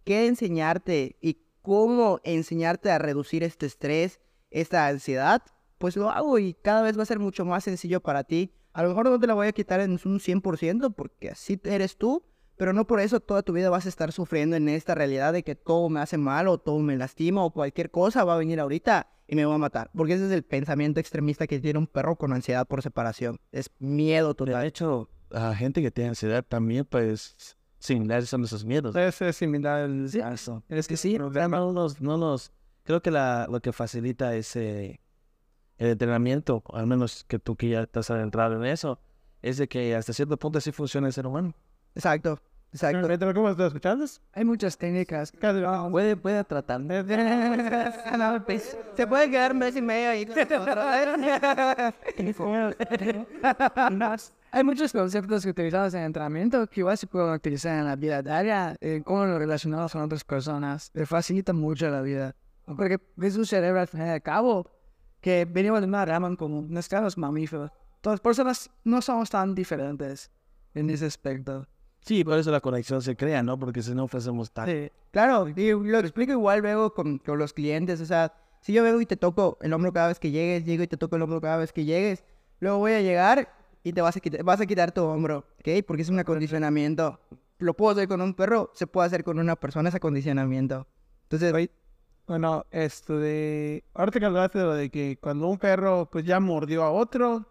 qué 0.05 0.25
enseñarte 0.25 1.17
y 1.21 1.37
cómo 1.61 2.19
enseñarte 2.23 2.89
a 2.89 2.97
reducir 2.97 3.43
este 3.43 3.67
estrés, 3.67 4.19
esta 4.49 4.87
ansiedad, 4.87 5.43
pues 5.77 5.95
lo 5.97 6.09
hago 6.09 6.39
y 6.39 6.55
cada 6.55 6.81
vez 6.81 6.97
va 6.97 7.03
a 7.03 7.05
ser 7.05 7.19
mucho 7.19 7.45
más 7.45 7.63
sencillo 7.63 8.01
para 8.01 8.23
ti. 8.23 8.55
A 8.73 8.81
lo 8.81 8.89
mejor 8.89 9.07
no 9.07 9.19
te 9.19 9.27
la 9.27 9.35
voy 9.35 9.47
a 9.47 9.51
quitar 9.51 9.81
en 9.81 9.91
un 9.91 10.19
100% 10.19 10.95
porque 10.95 11.29
así 11.29 11.61
eres 11.63 11.95
tú, 11.95 12.23
pero 12.59 12.73
no 12.73 12.85
por 12.85 12.99
eso 12.99 13.21
toda 13.21 13.41
tu 13.41 13.53
vida 13.53 13.69
vas 13.69 13.85
a 13.85 13.89
estar 13.89 14.11
sufriendo 14.11 14.57
en 14.57 14.67
esta 14.67 14.93
realidad 14.93 15.31
de 15.31 15.43
que 15.43 15.55
todo 15.55 15.87
me 15.87 16.01
hace 16.01 16.17
mal 16.17 16.49
o 16.49 16.57
todo 16.57 16.77
me 16.79 16.97
lastima 16.97 17.41
o 17.45 17.51
cualquier 17.51 17.89
cosa 17.89 18.25
va 18.25 18.35
a 18.35 18.37
venir 18.37 18.59
ahorita 18.59 19.07
y 19.27 19.35
me 19.37 19.45
va 19.45 19.55
a 19.55 19.57
matar. 19.57 19.89
Porque 19.95 20.15
ese 20.15 20.25
es 20.25 20.31
el 20.33 20.43
pensamiento 20.43 20.99
extremista 20.99 21.47
que 21.47 21.59
tiene 21.61 21.79
un 21.79 21.87
perro 21.87 22.17
con 22.17 22.33
ansiedad 22.33 22.67
por 22.67 22.81
separación. 22.81 23.39
Es 23.53 23.71
miedo 23.79 24.33
total. 24.33 24.61
De 24.61 24.67
hecho, 24.67 25.09
a 25.31 25.55
gente 25.55 25.81
que 25.81 25.89
tiene 25.89 26.09
ansiedad 26.09 26.43
también, 26.43 26.83
pues, 26.83 27.55
similares 27.79 28.27
son 28.27 28.43
esos 28.43 28.65
miedos. 28.65 28.93
Es, 28.93 29.21
es 29.21 29.37
similar 29.37 29.79
al- 29.83 30.09
Sí, 30.09 30.19
a 30.19 30.33
eso. 30.33 30.61
Es 30.67 30.69
que 30.69 30.79
Es 30.79 30.87
que 30.89 30.97
sí, 30.97 31.17
no 31.17 31.29
los, 31.71 32.01
no 32.01 32.17
los... 32.17 32.51
Creo 32.83 33.01
que 33.01 33.09
la, 33.11 33.47
lo 33.49 33.61
que 33.61 33.71
facilita 33.71 34.35
ese... 34.35 34.99
El 35.77 35.91
entrenamiento, 35.91 36.61
al 36.73 36.87
menos 36.87 37.23
que 37.23 37.39
tú 37.39 37.55
que 37.55 37.69
ya 37.69 37.83
estás 37.83 38.09
adentrado 38.11 38.55
en 38.57 38.65
eso, 38.65 38.99
es 39.41 39.55
de 39.57 39.69
que 39.69 39.95
hasta 39.95 40.11
cierto 40.11 40.35
punto 40.35 40.57
así 40.57 40.73
funciona 40.73 41.07
el 41.07 41.13
ser 41.13 41.25
humano. 41.25 41.53
Exacto, 41.95 42.39
exacto. 42.71 43.07
¿Pero 43.07 43.33
cómo 43.33 43.49
estás 43.49 43.67
escuchando? 43.67 44.05
Hay 44.33 44.45
muchas 44.45 44.77
técnicas. 44.77 45.33
Puede, 45.91 46.15
puede 46.15 46.43
tratar. 46.43 46.81
Se 48.95 49.07
puede 49.07 49.29
quedar 49.29 49.51
un 49.53 49.59
mes 49.59 49.75
y 49.75 49.81
medio 49.81 50.09
ahí. 50.09 50.25
Hay 54.51 54.63
muchos 54.63 54.91
conceptos 54.91 55.43
que 55.43 55.51
utilizamos 55.51 55.93
en 55.93 56.01
entrenamiento 56.01 56.65
que 56.65 56.79
igual 56.79 56.97
se 56.97 57.05
pueden 57.05 57.33
utilizar 57.33 57.77
en 57.77 57.85
la 57.85 57.95
vida 57.95 58.23
diaria, 58.23 58.75
en 58.81 59.03
cómo 59.03 59.27
nos 59.27 59.37
relacionamos 59.37 59.91
con 59.91 60.01
otras 60.01 60.23
personas. 60.23 60.89
Le 60.95 61.05
facilita 61.05 61.53
mucho 61.53 61.87
la 61.89 62.01
vida. 62.01 62.35
Porque 62.65 62.99
es 63.21 63.37
un 63.37 63.45
cerebro 63.45 63.79
al 63.79 63.87
fin 63.87 64.01
y 64.01 64.09
al 64.09 64.23
cabo 64.23 64.67
que 65.21 65.45
venimos 65.45 65.81
de 65.81 65.87
una 65.87 66.05
rama 66.05 66.35
común. 66.35 66.67
Nos 66.69 66.89
quedamos 66.89 67.17
mamíferos. 67.17 67.71
Todas 68.01 68.15
las 68.15 68.21
personas 68.21 68.71
no 68.83 69.01
somos 69.01 69.29
tan 69.29 69.53
diferentes 69.53 70.31
en 70.73 70.89
ese 70.89 71.05
aspecto. 71.05 71.67
Sí, 72.01 72.23
por 72.23 72.37
eso 72.37 72.51
la 72.51 72.61
conexión 72.61 73.01
se 73.01 73.15
crea, 73.15 73.43
¿no? 73.43 73.59
Porque 73.59 73.81
si 73.81 73.93
no 73.93 74.07
fuésemos 74.07 74.51
tan... 74.51 74.67
Sí, 74.67 74.89
claro, 75.11 75.47
y 75.47 75.71
lo 75.71 75.99
explico 75.99 76.31
igual 76.31 76.61
luego 76.61 76.93
con, 76.93 77.19
con 77.19 77.37
los 77.37 77.53
clientes. 77.53 78.01
O 78.01 78.05
sea, 78.05 78.33
si 78.61 78.73
yo 78.73 78.83
vengo 78.83 78.99
y 79.01 79.05
te 79.05 79.17
toco 79.17 79.57
el 79.61 79.73
hombro 79.73 79.93
cada 79.93 80.07
vez 80.07 80.19
que 80.19 80.31
llegues, 80.31 80.65
llego 80.65 80.83
y 80.83 80.87
te 80.87 80.97
toco 80.97 81.15
el 81.15 81.21
hombro 81.21 81.41
cada 81.41 81.57
vez 81.57 81.71
que 81.71 81.85
llegues, 81.85 82.23
luego 82.59 82.79
voy 82.79 82.93
a 82.93 83.01
llegar 83.01 83.53
y 83.83 83.93
te 83.93 84.01
vas 84.01 84.15
a 84.17 84.19
quitar, 84.19 84.43
vas 84.43 84.59
a 84.61 84.65
quitar 84.65 84.91
tu 84.91 85.03
hombro, 85.03 85.45
¿ok? 85.59 85.83
Porque 85.85 86.01
es 86.03 86.09
un 86.09 86.19
acondicionamiento. 86.19 87.19
lo 87.59 87.73
puedo 87.73 87.91
hacer 87.91 88.07
con 88.07 88.21
un 88.21 88.33
perro, 88.33 88.71
se 88.73 88.87
puede 88.87 89.07
hacer 89.07 89.23
con 89.23 89.39
una 89.39 89.55
persona 89.55 89.89
ese 89.89 89.97
acondicionamiento. 89.97 90.87
Entonces, 91.23 91.53
Oye, 91.53 91.69
Bueno, 92.27 92.65
esto 92.71 93.17
de... 93.19 93.83
Ahorita 93.93 94.19
que 94.19 94.25
hablaste 94.25 94.59
de 94.59 94.65
lo 94.65 94.73
de 94.73 94.89
que 94.89 95.17
cuando 95.21 95.47
un 95.47 95.57
perro 95.57 96.07
pues 96.11 96.25
ya 96.25 96.39
mordió 96.39 96.83
a 96.83 96.91
otro, 96.91 97.45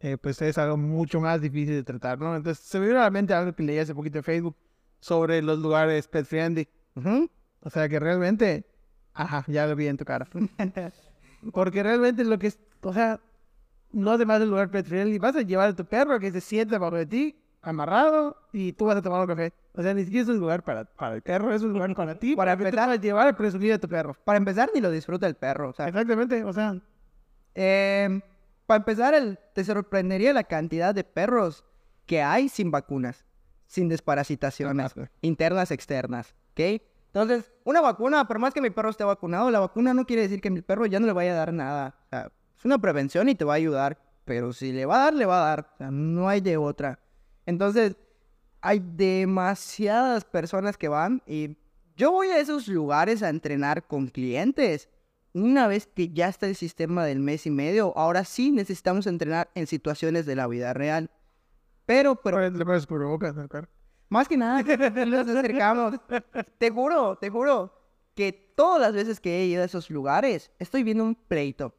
eh, 0.00 0.16
pues 0.16 0.40
es 0.42 0.56
algo 0.58 0.76
mucho 0.76 1.20
más 1.20 1.40
difícil 1.40 1.74
de 1.74 1.82
tratar, 1.82 2.18
¿no? 2.18 2.34
Entonces 2.36 2.64
se 2.64 2.78
me 2.80 2.86
vino 2.86 3.00
a 3.00 3.04
la 3.04 3.10
mente 3.10 3.34
algo 3.34 3.52
que 3.52 3.62
leí 3.62 3.78
hace 3.78 3.94
poquito 3.94 4.18
en 4.18 4.24
Facebook 4.24 4.56
sobre 5.00 5.42
los 5.42 5.58
lugares 5.58 6.06
pet 6.08 6.24
friendly. 6.26 6.68
ujú, 6.96 7.28
O 7.60 7.70
sea 7.70 7.88
que 7.88 7.98
realmente... 7.98 8.64
Ajá, 9.14 9.44
ya 9.48 9.66
lo 9.66 9.74
vi 9.74 9.88
en 9.88 9.96
tu 9.96 10.04
cara. 10.04 10.26
Porque 11.52 11.82
realmente 11.82 12.24
lo 12.24 12.38
que 12.38 12.48
es... 12.48 12.58
O 12.82 12.92
sea, 12.92 13.20
no 13.92 14.12
además 14.12 14.38
del 14.40 14.50
lugar 14.50 14.70
pet 14.70 14.86
friendly, 14.86 15.18
vas 15.18 15.34
a 15.36 15.42
llevar 15.42 15.70
a 15.70 15.74
tu 15.76 15.84
perro 15.84 16.20
que 16.20 16.30
se 16.30 16.40
sienta 16.40 16.78
bajo 16.78 16.96
de 16.96 17.06
ti, 17.06 17.36
amarrado, 17.62 18.36
y 18.52 18.72
tú 18.74 18.84
vas 18.86 18.96
a 18.96 19.02
tomar 19.02 19.20
un 19.22 19.26
café. 19.26 19.52
O 19.74 19.82
sea, 19.82 19.94
ni 19.94 20.04
siquiera 20.04 20.22
es 20.24 20.28
un 20.28 20.38
lugar 20.38 20.62
para, 20.62 20.84
para 20.84 21.16
el 21.16 21.22
perro, 21.22 21.52
es 21.52 21.62
un 21.62 21.72
lugar 21.72 21.92
para 21.96 22.16
ti, 22.18 22.36
Para 22.36 22.52
empezar- 22.52 22.90
a 22.90 22.96
llevar 22.96 23.28
a 23.28 23.36
presumir 23.36 23.72
a 23.72 23.78
tu 23.78 23.88
perro. 23.88 24.14
para 24.24 24.36
empezar, 24.38 24.70
ni 24.74 24.80
lo 24.80 24.90
disfruta 24.90 25.26
el 25.26 25.34
perro. 25.34 25.70
O 25.70 25.72
sea, 25.72 25.88
Exactamente, 25.88 26.44
o 26.44 26.52
sea, 26.52 26.76
Eh, 27.54 28.20
para 28.68 28.78
empezar, 28.78 29.14
el- 29.14 29.38
te 29.54 29.64
sorprendería 29.64 30.34
la 30.34 30.44
cantidad 30.44 30.94
de 30.94 31.02
perros 31.02 31.64
que 32.04 32.22
hay 32.22 32.50
sin 32.50 32.70
vacunas, 32.70 33.24
sin 33.66 33.88
desparasitaciones, 33.88 34.92
internas, 35.22 35.70
externas, 35.70 36.34
¿ok? 36.52 36.82
Entonces, 37.06 37.50
una 37.64 37.80
vacuna, 37.80 38.28
por 38.28 38.38
más 38.38 38.52
que 38.52 38.60
mi 38.60 38.68
perro 38.68 38.90
esté 38.90 39.04
vacunado, 39.04 39.50
la 39.50 39.60
vacuna 39.60 39.94
no 39.94 40.04
quiere 40.04 40.20
decir 40.20 40.42
que 40.42 40.50
mi 40.50 40.60
perro 40.60 40.84
ya 40.84 41.00
no 41.00 41.06
le 41.06 41.14
vaya 41.14 41.32
a 41.32 41.36
dar 41.36 41.54
nada. 41.54 41.96
O 42.04 42.08
sea, 42.10 42.30
es 42.58 42.64
una 42.66 42.76
prevención 42.76 43.30
y 43.30 43.34
te 43.34 43.46
va 43.46 43.54
a 43.54 43.56
ayudar, 43.56 43.98
pero 44.26 44.52
si 44.52 44.70
le 44.70 44.84
va 44.84 44.96
a 44.96 45.04
dar, 45.04 45.14
le 45.14 45.24
va 45.24 45.42
a 45.42 45.48
dar. 45.48 45.70
O 45.72 45.76
sea, 45.78 45.90
no 45.90 46.28
hay 46.28 46.42
de 46.42 46.58
otra. 46.58 46.98
Entonces, 47.46 47.96
hay 48.60 48.80
demasiadas 48.84 50.26
personas 50.26 50.76
que 50.76 50.88
van 50.88 51.22
y 51.26 51.56
yo 51.96 52.12
voy 52.12 52.28
a 52.28 52.38
esos 52.38 52.68
lugares 52.68 53.22
a 53.22 53.30
entrenar 53.30 53.86
con 53.86 54.08
clientes. 54.08 54.90
Una 55.38 55.68
vez 55.68 55.86
que 55.86 56.08
ya 56.08 56.28
está 56.28 56.46
el 56.46 56.56
sistema 56.56 57.04
del 57.04 57.20
mes 57.20 57.46
y 57.46 57.50
medio, 57.50 57.96
ahora 57.96 58.24
sí 58.24 58.50
necesitamos 58.50 59.06
entrenar 59.06 59.50
en 59.54 59.66
situaciones 59.66 60.26
de 60.26 60.34
la 60.34 60.46
vida 60.46 60.72
real. 60.74 61.10
Pero, 61.86 62.16
pero 62.16 62.38
más 64.08 64.28
que 64.28 64.36
nada, 64.36 64.62
nos 65.06 65.28
acercamos. 65.28 65.94
Te 66.58 66.70
juro, 66.70 67.16
te 67.16 67.30
juro 67.30 67.72
que 68.14 68.32
todas 68.32 68.80
las 68.80 68.92
veces 68.92 69.20
que 69.20 69.38
he 69.38 69.46
ido 69.46 69.62
a 69.62 69.66
esos 69.66 69.90
lugares, 69.90 70.50
estoy 70.58 70.82
viendo 70.82 71.04
un 71.04 71.14
pleito 71.14 71.74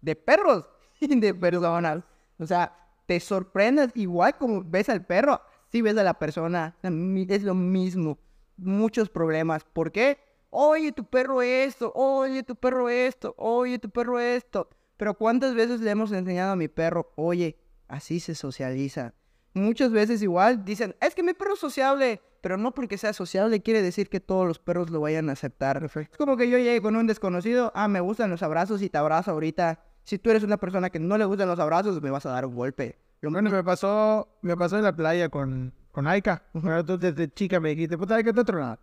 de 0.00 0.16
perros 0.16 0.68
y 1.00 1.18
de 1.18 1.34
personas. 1.34 2.02
O 2.38 2.46
sea, 2.46 2.74
te 3.06 3.20
sorprendes 3.20 3.90
igual 3.94 4.36
como 4.38 4.62
ves 4.64 4.88
al 4.88 5.04
perro, 5.04 5.40
si 5.70 5.82
ves 5.82 5.96
a 5.98 6.02
la 6.02 6.14
persona. 6.14 6.76
Es 6.82 7.42
lo 7.42 7.54
mismo. 7.54 8.18
Muchos 8.56 9.10
problemas. 9.10 9.64
¿Por 9.64 9.92
qué? 9.92 10.18
Oye, 10.54 10.92
tu 10.92 11.06
perro 11.06 11.40
esto, 11.40 11.90
oye, 11.94 12.42
tu 12.42 12.54
perro 12.54 12.90
esto, 12.90 13.34
oye, 13.38 13.78
tu 13.78 13.88
perro 13.88 14.20
esto. 14.20 14.68
Pero 14.98 15.14
¿cuántas 15.14 15.54
veces 15.54 15.80
le 15.80 15.90
hemos 15.90 16.12
enseñado 16.12 16.52
a 16.52 16.56
mi 16.56 16.68
perro, 16.68 17.10
oye, 17.16 17.56
así 17.88 18.20
se 18.20 18.34
socializa? 18.34 19.14
Muchas 19.54 19.92
veces 19.92 20.22
igual 20.22 20.62
dicen, 20.62 20.94
es 21.00 21.14
que 21.14 21.22
mi 21.22 21.32
perro 21.32 21.54
es 21.54 21.58
sociable, 21.58 22.20
pero 22.42 22.58
no 22.58 22.74
porque 22.74 22.98
sea 22.98 23.14
sociable 23.14 23.62
quiere 23.62 23.80
decir 23.80 24.10
que 24.10 24.20
todos 24.20 24.46
los 24.46 24.58
perros 24.58 24.90
lo 24.90 25.00
vayan 25.00 25.30
a 25.30 25.32
aceptar. 25.32 25.82
Es 25.84 26.18
como 26.18 26.36
que 26.36 26.50
yo 26.50 26.58
llegue 26.58 26.82
con 26.82 26.96
un 26.96 27.06
desconocido, 27.06 27.72
ah, 27.74 27.88
me 27.88 28.00
gustan 28.00 28.28
los 28.28 28.42
abrazos 28.42 28.82
y 28.82 28.90
te 28.90 28.98
abrazo 28.98 29.30
ahorita. 29.30 29.82
Si 30.04 30.18
tú 30.18 30.28
eres 30.28 30.42
una 30.42 30.58
persona 30.58 30.90
que 30.90 30.98
no 30.98 31.16
le 31.16 31.24
gustan 31.24 31.48
los 31.48 31.60
abrazos, 31.60 32.02
me 32.02 32.10
vas 32.10 32.26
a 32.26 32.30
dar 32.30 32.44
un 32.44 32.56
golpe. 32.56 32.98
Lo 33.22 33.30
Bueno, 33.30 33.48
me 33.48 33.64
pasó, 33.64 34.28
me 34.42 34.54
pasó 34.54 34.76
en 34.76 34.84
la 34.84 34.94
playa 34.94 35.30
con, 35.30 35.72
con 35.92 36.06
Aika. 36.06 36.42
Tú 36.86 36.98
desde 36.98 37.32
chica 37.32 37.58
me 37.58 37.70
dijiste, 37.70 37.96
puta, 37.96 38.16
Aika 38.16 38.34
te 38.34 38.44
tronada. 38.44 38.78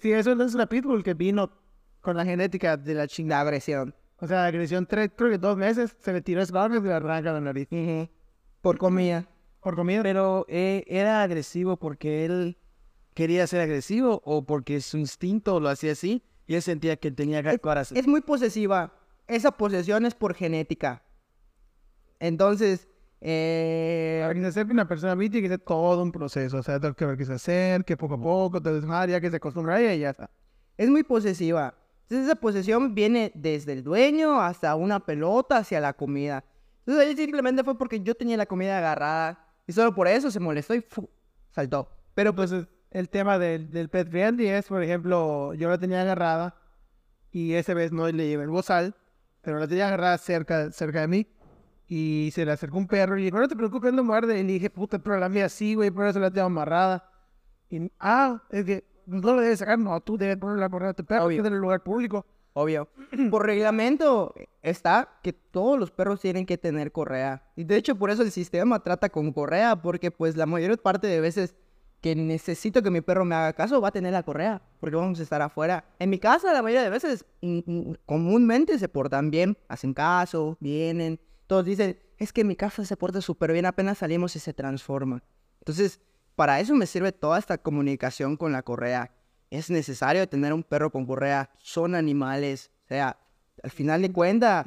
Sí, 0.00 0.12
eso 0.12 0.32
es 0.32 0.54
una 0.54 0.66
pitbull 0.66 1.02
que 1.02 1.14
vino 1.14 1.50
con 2.00 2.16
la 2.16 2.24
genética 2.24 2.76
de 2.76 2.94
la 2.94 3.00
La 3.02 3.06
chingada. 3.08 3.42
agresión. 3.42 3.94
O 4.18 4.26
sea, 4.26 4.46
agresión 4.46 4.86
tres, 4.86 5.10
creo 5.16 5.30
que 5.30 5.38
dos 5.38 5.56
meses, 5.56 5.96
se 5.98 6.12
le 6.12 6.20
tiró 6.22 6.42
barrio 6.52 6.78
y 6.78 6.82
le 6.84 6.92
arranca 6.92 7.32
la 7.32 7.40
nariz. 7.40 7.68
Ujú. 7.70 8.08
Por 8.60 8.78
comida. 8.78 9.28
Por 9.60 9.74
comida. 9.74 10.02
Pero 10.02 10.46
eh, 10.48 10.84
era 10.86 11.22
agresivo 11.22 11.76
porque 11.76 12.24
él 12.24 12.58
quería 13.14 13.46
ser 13.46 13.60
agresivo 13.60 14.22
o 14.24 14.44
porque 14.46 14.80
su 14.80 14.96
instinto 14.98 15.58
lo 15.60 15.68
hacía 15.68 15.92
así 15.92 16.22
y 16.46 16.54
él 16.54 16.62
sentía 16.62 16.96
que 16.96 17.10
tenía 17.10 17.42
que 17.42 17.50
actuar 17.50 17.78
así. 17.78 17.98
Es 17.98 18.06
muy 18.06 18.20
posesiva. 18.20 18.94
Esa 19.26 19.52
posesión 19.52 20.06
es 20.06 20.14
por 20.14 20.34
genética. 20.34 21.02
Entonces, 22.20 22.88
eh, 23.24 24.28
que 24.34 24.40
se 24.40 24.46
acerque 24.48 24.72
una 24.72 24.88
persona 24.88 25.16
tiene 25.16 25.42
que 25.42 25.48
ser 25.48 25.60
todo 25.60 26.02
un 26.02 26.10
proceso. 26.12 26.58
O 26.58 26.62
sea, 26.62 26.80
tengo 26.80 26.94
que 26.94 27.06
ver 27.06 27.16
qué 27.16 27.24
se 27.24 27.34
acerque, 27.34 27.96
poco 27.96 28.14
a 28.14 28.20
poco, 28.20 28.60
te 28.60 28.72
desmadre, 28.72 29.12
ya 29.12 29.20
que 29.20 29.30
se 29.30 29.36
acostumbra 29.36 29.76
a 29.76 29.80
ella 29.80 29.94
y 29.94 29.98
ya 30.00 30.10
está. 30.10 30.30
es 30.76 30.88
muy 30.90 31.02
posesiva. 31.04 31.74
Entonces 32.02 32.26
esa 32.26 32.34
posesión 32.36 32.94
viene 32.94 33.30
desde 33.34 33.72
el 33.72 33.82
dueño 33.84 34.40
hasta 34.40 34.74
una 34.74 35.00
pelota 35.06 35.58
hacia 35.58 35.80
la 35.80 35.92
comida. 35.92 36.44
Entonces 36.84 37.08
él 37.10 37.16
simplemente 37.16 37.62
fue 37.64 37.78
porque 37.78 38.00
yo 38.00 38.14
tenía 38.14 38.36
la 38.36 38.46
comida 38.46 38.78
agarrada 38.78 39.46
y 39.66 39.72
solo 39.72 39.94
por 39.94 40.08
eso 40.08 40.30
se 40.30 40.40
molestó 40.40 40.74
y 40.74 40.80
¡fu! 40.80 41.08
saltó. 41.50 41.88
Pero 42.14 42.34
pues 42.34 42.50
el- 42.52 42.68
el 42.90 43.08
tema 43.08 43.38
del, 43.38 43.70
del 43.70 43.88
pet 43.88 44.10
friendly 44.10 44.48
es, 44.48 44.66
por 44.66 44.82
ejemplo, 44.82 45.54
yo 45.54 45.70
la 45.70 45.78
tenía 45.78 46.02
agarrada 46.02 46.56
y 47.30 47.54
esa 47.54 47.72
vez 47.72 47.92
no 47.92 48.06
le 48.08 48.28
llevé 48.28 48.42
el 48.42 48.50
bozal, 48.50 48.94
pero 49.40 49.58
la 49.58 49.66
tenía 49.68 49.86
agarrada 49.86 50.18
cerca, 50.18 50.70
cerca 50.72 51.00
de 51.00 51.08
mí 51.08 51.26
y 51.94 52.30
se 52.30 52.46
le 52.46 52.52
acercó 52.52 52.78
un 52.78 52.86
perro 52.86 53.18
y 53.18 53.20
le 53.20 53.24
dije, 53.26 53.36
no 53.36 53.46
te 53.46 53.54
preocupes, 53.54 53.92
no 53.92 54.02
muerde. 54.02 54.40
Y 54.40 54.44
le 54.44 54.54
dije, 54.54 54.70
puta, 54.70 54.98
pero 54.98 55.18
la 55.18 55.28
mía 55.28 55.50
sí, 55.50 55.74
güey, 55.74 55.90
por 55.90 56.06
eso 56.06 56.18
la 56.20 56.30
tengo 56.30 56.46
amarrada. 56.46 57.06
Y, 57.68 57.92
ah, 58.00 58.42
es 58.48 58.64
que 58.64 58.84
no 59.04 59.36
la 59.36 59.42
debes 59.42 59.58
sacar, 59.58 59.78
no, 59.78 60.00
tú 60.00 60.16
debes 60.16 60.38
ponerla 60.38 60.64
a 60.64 60.70
correr 60.70 60.88
a 60.88 60.94
tu 60.94 61.04
perro, 61.04 61.30
en 61.30 61.44
el 61.44 61.58
lugar 61.58 61.82
público. 61.82 62.24
Obvio. 62.54 62.88
Por 63.30 63.44
reglamento 63.44 64.32
está 64.62 65.18
que 65.22 65.34
todos 65.34 65.78
los 65.78 65.90
perros 65.90 66.18
tienen 66.18 66.46
que 66.46 66.56
tener 66.56 66.92
correa. 66.92 67.42
Y 67.56 67.64
de 67.64 67.76
hecho 67.76 67.94
por 67.94 68.10
eso 68.10 68.22
el 68.22 68.30
sistema 68.30 68.82
trata 68.82 69.10
con 69.10 69.30
correa, 69.30 69.76
porque 69.76 70.10
pues 70.10 70.34
la 70.34 70.46
mayor 70.46 70.78
parte 70.78 71.06
de 71.08 71.20
veces 71.20 71.54
que 72.00 72.16
necesito 72.16 72.82
que 72.82 72.90
mi 72.90 73.02
perro 73.02 73.26
me 73.26 73.34
haga 73.34 73.52
caso 73.52 73.82
va 73.82 73.88
a 73.88 73.92
tener 73.92 74.14
la 74.14 74.22
correa, 74.22 74.62
porque 74.80 74.96
vamos 74.96 75.20
a 75.20 75.22
estar 75.22 75.42
afuera. 75.42 75.84
En 75.98 76.08
mi 76.08 76.18
casa 76.18 76.54
la 76.54 76.62
mayoría 76.62 76.84
de 76.84 76.90
veces 76.90 77.26
comúnmente 78.06 78.78
se 78.78 78.88
portan 78.88 79.30
bien, 79.30 79.58
hacen 79.68 79.92
caso, 79.92 80.56
vienen. 80.58 81.20
Todos 81.52 81.66
dicen, 81.66 81.98
es 82.16 82.32
que 82.32 82.44
mi 82.44 82.56
casa 82.56 82.82
se 82.86 82.96
porta 82.96 83.20
súper 83.20 83.52
bien, 83.52 83.66
apenas 83.66 83.98
salimos 83.98 84.34
y 84.36 84.38
se 84.38 84.54
transforma. 84.54 85.22
Entonces, 85.58 86.00
para 86.34 86.58
eso 86.60 86.74
me 86.74 86.86
sirve 86.86 87.12
toda 87.12 87.38
esta 87.38 87.58
comunicación 87.58 88.38
con 88.38 88.52
la 88.52 88.62
correa. 88.62 89.14
Es 89.50 89.68
necesario 89.68 90.26
tener 90.26 90.54
un 90.54 90.62
perro 90.62 90.90
con 90.90 91.04
correa. 91.04 91.50
Son 91.58 91.94
animales. 91.94 92.70
O 92.86 92.88
sea, 92.88 93.18
al 93.62 93.70
final 93.70 94.00
de 94.00 94.10
cuentas, 94.10 94.64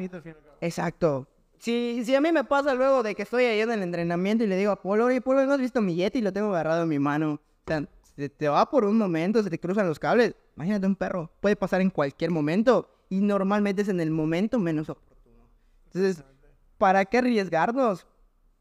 exacto. 0.62 1.28
Si, 1.58 2.04
si 2.06 2.14
a 2.14 2.22
mí 2.22 2.32
me 2.32 2.44
pasa 2.44 2.76
luego 2.76 3.02
de 3.02 3.16
que 3.16 3.24
estoy 3.24 3.46
ahí 3.46 3.62
en 3.62 3.72
el 3.72 3.82
entrenamiento 3.82 4.44
y 4.44 4.48
le 4.48 4.56
digo 4.56 4.72
a 4.72 4.80
Polo, 4.80 5.06
oye, 5.06 5.22
Polo, 5.22 5.44
¿no 5.48 5.54
has 5.54 5.60
visto 5.60 5.82
mi 5.82 5.96
Yeti? 5.96 6.20
Y 6.20 6.22
lo 6.22 6.32
tengo 6.32 6.50
agarrado 6.50 6.84
en 6.84 6.90
mi 6.90 7.00
mano. 7.00 7.32
O 7.32 7.64
sea, 7.66 7.84
se 8.16 8.30
te 8.30 8.48
va 8.48 8.70
por 8.70 8.86
un 8.86 9.00
momento, 9.00 9.42
se 9.42 9.50
te 9.50 9.60
cruzan 9.60 9.88
los 9.88 9.98
cables. 9.98 10.36
Imagínate 10.56 10.86
un 10.86 10.96
perro. 10.96 11.32
Puede 11.42 11.56
pasar 11.56 11.82
en 11.82 11.90
cualquier 11.90 12.30
momento. 12.30 12.92
Y 13.10 13.22
normalmente 13.22 13.82
es 13.82 13.90
en 13.90 14.02
el 14.02 14.12
momento 14.12 14.60
menos 14.60 14.88
oportuno. 14.88 15.50
Entonces, 15.88 16.24
¿para 16.78 17.06
qué 17.06 17.20
arriesgarnos? 17.20 18.08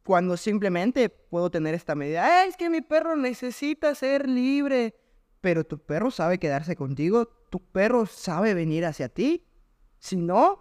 Cuando 0.05 0.37
simplemente 0.37 1.09
puedo 1.09 1.51
tener 1.51 1.75
esta 1.75 1.95
medida. 1.95 2.25
"Ah, 2.25 2.45
es 2.45 2.57
que 2.57 2.69
mi 2.69 2.83
perro 2.83 3.17
necesita 3.17 3.95
ser 3.95 4.29
libre. 4.29 4.95
Pero 5.41 5.65
tu 5.65 5.79
perro 5.79 6.11
sabe 6.11 6.39
quedarse 6.39 6.77
contigo. 6.77 7.27
Tu 7.51 7.61
perro 7.61 8.07
sabe 8.07 8.55
venir 8.55 8.85
hacia 8.85 9.09
ti. 9.09 9.47
Si 9.99 10.17
no, 10.17 10.59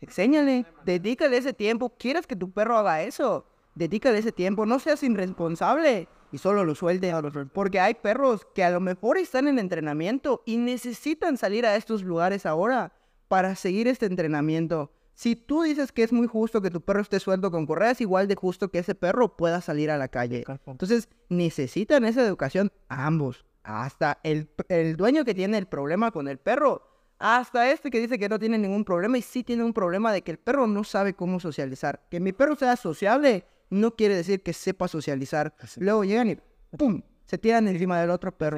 enséñale. 0.00 0.66
Dedícale 0.84 1.36
ese 1.38 1.52
tiempo. 1.52 1.94
¿Quieres 1.98 2.26
que 2.26 2.36
tu 2.36 2.50
perro 2.50 2.76
haga 2.78 3.02
eso? 3.02 3.46
Dedícale 3.74 4.18
ese 4.18 4.32
tiempo. 4.32 4.66
No 4.66 4.78
seas 4.78 5.02
irresponsable. 5.02 6.08
Y 6.30 6.38
solo 6.38 6.64
lo 6.64 6.74
suelte. 6.74 7.12
Porque 7.54 7.80
hay 7.80 7.94
perros 7.94 8.46
que 8.54 8.64
a 8.64 8.70
lo 8.70 8.80
mejor 8.80 9.16
están 9.16 9.48
en 9.48 9.58
entrenamiento 9.58 10.42
y 10.44 10.58
necesitan 10.58 11.38
salir 11.38 11.64
a 11.64 11.76
estos 11.76 12.02
lugares 12.02 12.44
ahora 12.44 12.92
para 13.28 13.54
seguir 13.54 13.88
este 13.88 14.06
entrenamiento. 14.06 14.92
Si 15.18 15.34
tú 15.34 15.62
dices 15.62 15.90
que 15.90 16.04
es 16.04 16.12
muy 16.12 16.28
justo 16.28 16.62
que 16.62 16.70
tu 16.70 16.80
perro 16.80 17.00
esté 17.00 17.18
suelto 17.18 17.50
con 17.50 17.66
correa, 17.66 17.90
es 17.90 18.00
igual 18.00 18.28
de 18.28 18.36
justo 18.36 18.70
que 18.70 18.78
ese 18.78 18.94
perro 18.94 19.36
pueda 19.36 19.60
salir 19.60 19.90
a 19.90 19.98
la 19.98 20.06
calle. 20.06 20.44
Entonces, 20.64 21.08
necesitan 21.28 22.04
esa 22.04 22.24
educación 22.24 22.70
ambos. 22.88 23.44
Hasta 23.64 24.20
el, 24.22 24.48
el 24.68 24.96
dueño 24.96 25.24
que 25.24 25.34
tiene 25.34 25.58
el 25.58 25.66
problema 25.66 26.12
con 26.12 26.28
el 26.28 26.38
perro, 26.38 26.88
hasta 27.18 27.68
este 27.72 27.90
que 27.90 27.98
dice 27.98 28.16
que 28.16 28.28
no 28.28 28.38
tiene 28.38 28.58
ningún 28.58 28.84
problema 28.84 29.18
y 29.18 29.22
sí 29.22 29.42
tiene 29.42 29.64
un 29.64 29.72
problema 29.72 30.12
de 30.12 30.22
que 30.22 30.30
el 30.30 30.38
perro 30.38 30.68
no 30.68 30.84
sabe 30.84 31.14
cómo 31.14 31.40
socializar. 31.40 32.06
Que 32.08 32.20
mi 32.20 32.32
perro 32.32 32.54
sea 32.54 32.76
sociable 32.76 33.44
no 33.70 33.96
quiere 33.96 34.14
decir 34.14 34.44
que 34.44 34.52
sepa 34.52 34.86
socializar. 34.86 35.52
Luego 35.78 36.04
llegan 36.04 36.30
y 36.30 36.38
¡pum! 36.76 37.02
Se 37.24 37.38
tiran 37.38 37.66
encima 37.66 38.00
del 38.00 38.10
otro 38.10 38.30
perro. 38.30 38.56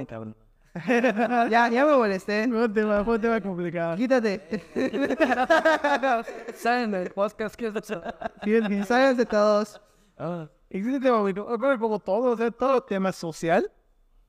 Ya, 1.50 1.68
ya 1.68 1.84
me 1.84 1.96
molesté. 1.96 2.46
Fue 2.48 2.64
un 2.64 2.72
tema, 2.72 3.02
un 3.02 3.20
tema 3.20 3.40
complicado. 3.40 3.96
Quítate. 3.96 4.40
¿Saben 6.54 6.94
el 6.94 7.10
podcast 7.10 7.56
que 7.56 7.66
es 7.66 7.74
Fíjate, 8.42 8.84
Sáquense 8.84 9.26
todos. 9.26 9.80
Ah, 10.16 10.48
Existe 10.68 11.00
tema 11.00 11.20
muy... 11.20 11.34
Yo 11.34 11.58
me 11.58 11.78
pongo 11.78 11.98
todo, 11.98 12.32
o 12.32 12.36
sea, 12.36 12.50
todo 12.50 12.82
tema 12.82 13.10
social 13.10 13.70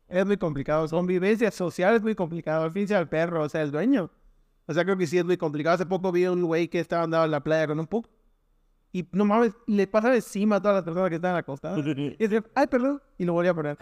Es 0.08 0.26
muy 0.26 0.38
complicado. 0.38 0.88
Convivencia 0.88 1.52
social 1.52 1.96
es 1.96 2.02
muy 2.02 2.16
complicado. 2.16 2.64
Al 2.64 2.72
fin 2.72 2.92
el 2.92 3.08
perro, 3.08 3.44
o 3.44 3.50
sea, 3.50 3.62
el 3.62 3.72
dueño. 3.72 4.10
O 4.66 4.74
sea, 4.74 4.84
creo 4.84 4.98
que 4.98 5.06
sí 5.06 5.18
es 5.18 5.26
muy 5.26 5.38
complicado. 5.38 5.76
Hace 5.76 5.86
poco 5.86 6.12
vi 6.12 6.26
un 6.26 6.44
güey 6.44 6.68
que 6.68 6.80
estaba 6.80 7.04
andando 7.04 7.26
en 7.26 7.32
la 7.32 7.42
playa 7.42 7.68
con 7.68 7.80
un 7.80 7.88
pug. 7.88 8.08
Y 8.94 9.08
no 9.12 9.24
mames, 9.26 9.54
le 9.68 9.88
pasa 9.88 10.14
encima 10.14 10.58
a 10.58 10.62
todas 10.62 10.76
las 10.76 10.84
personas 10.84 11.10
que 11.10 11.16
estaban 11.16 11.38
acostadas. 11.38 11.86
Y 11.86 12.18
decía, 12.18 12.44
ay, 12.56 12.68
perdón. 12.68 13.02
Y 13.18 13.26
lo 13.26 13.34
volví 13.34 13.48
a 13.48 13.54
poner. 13.54 13.78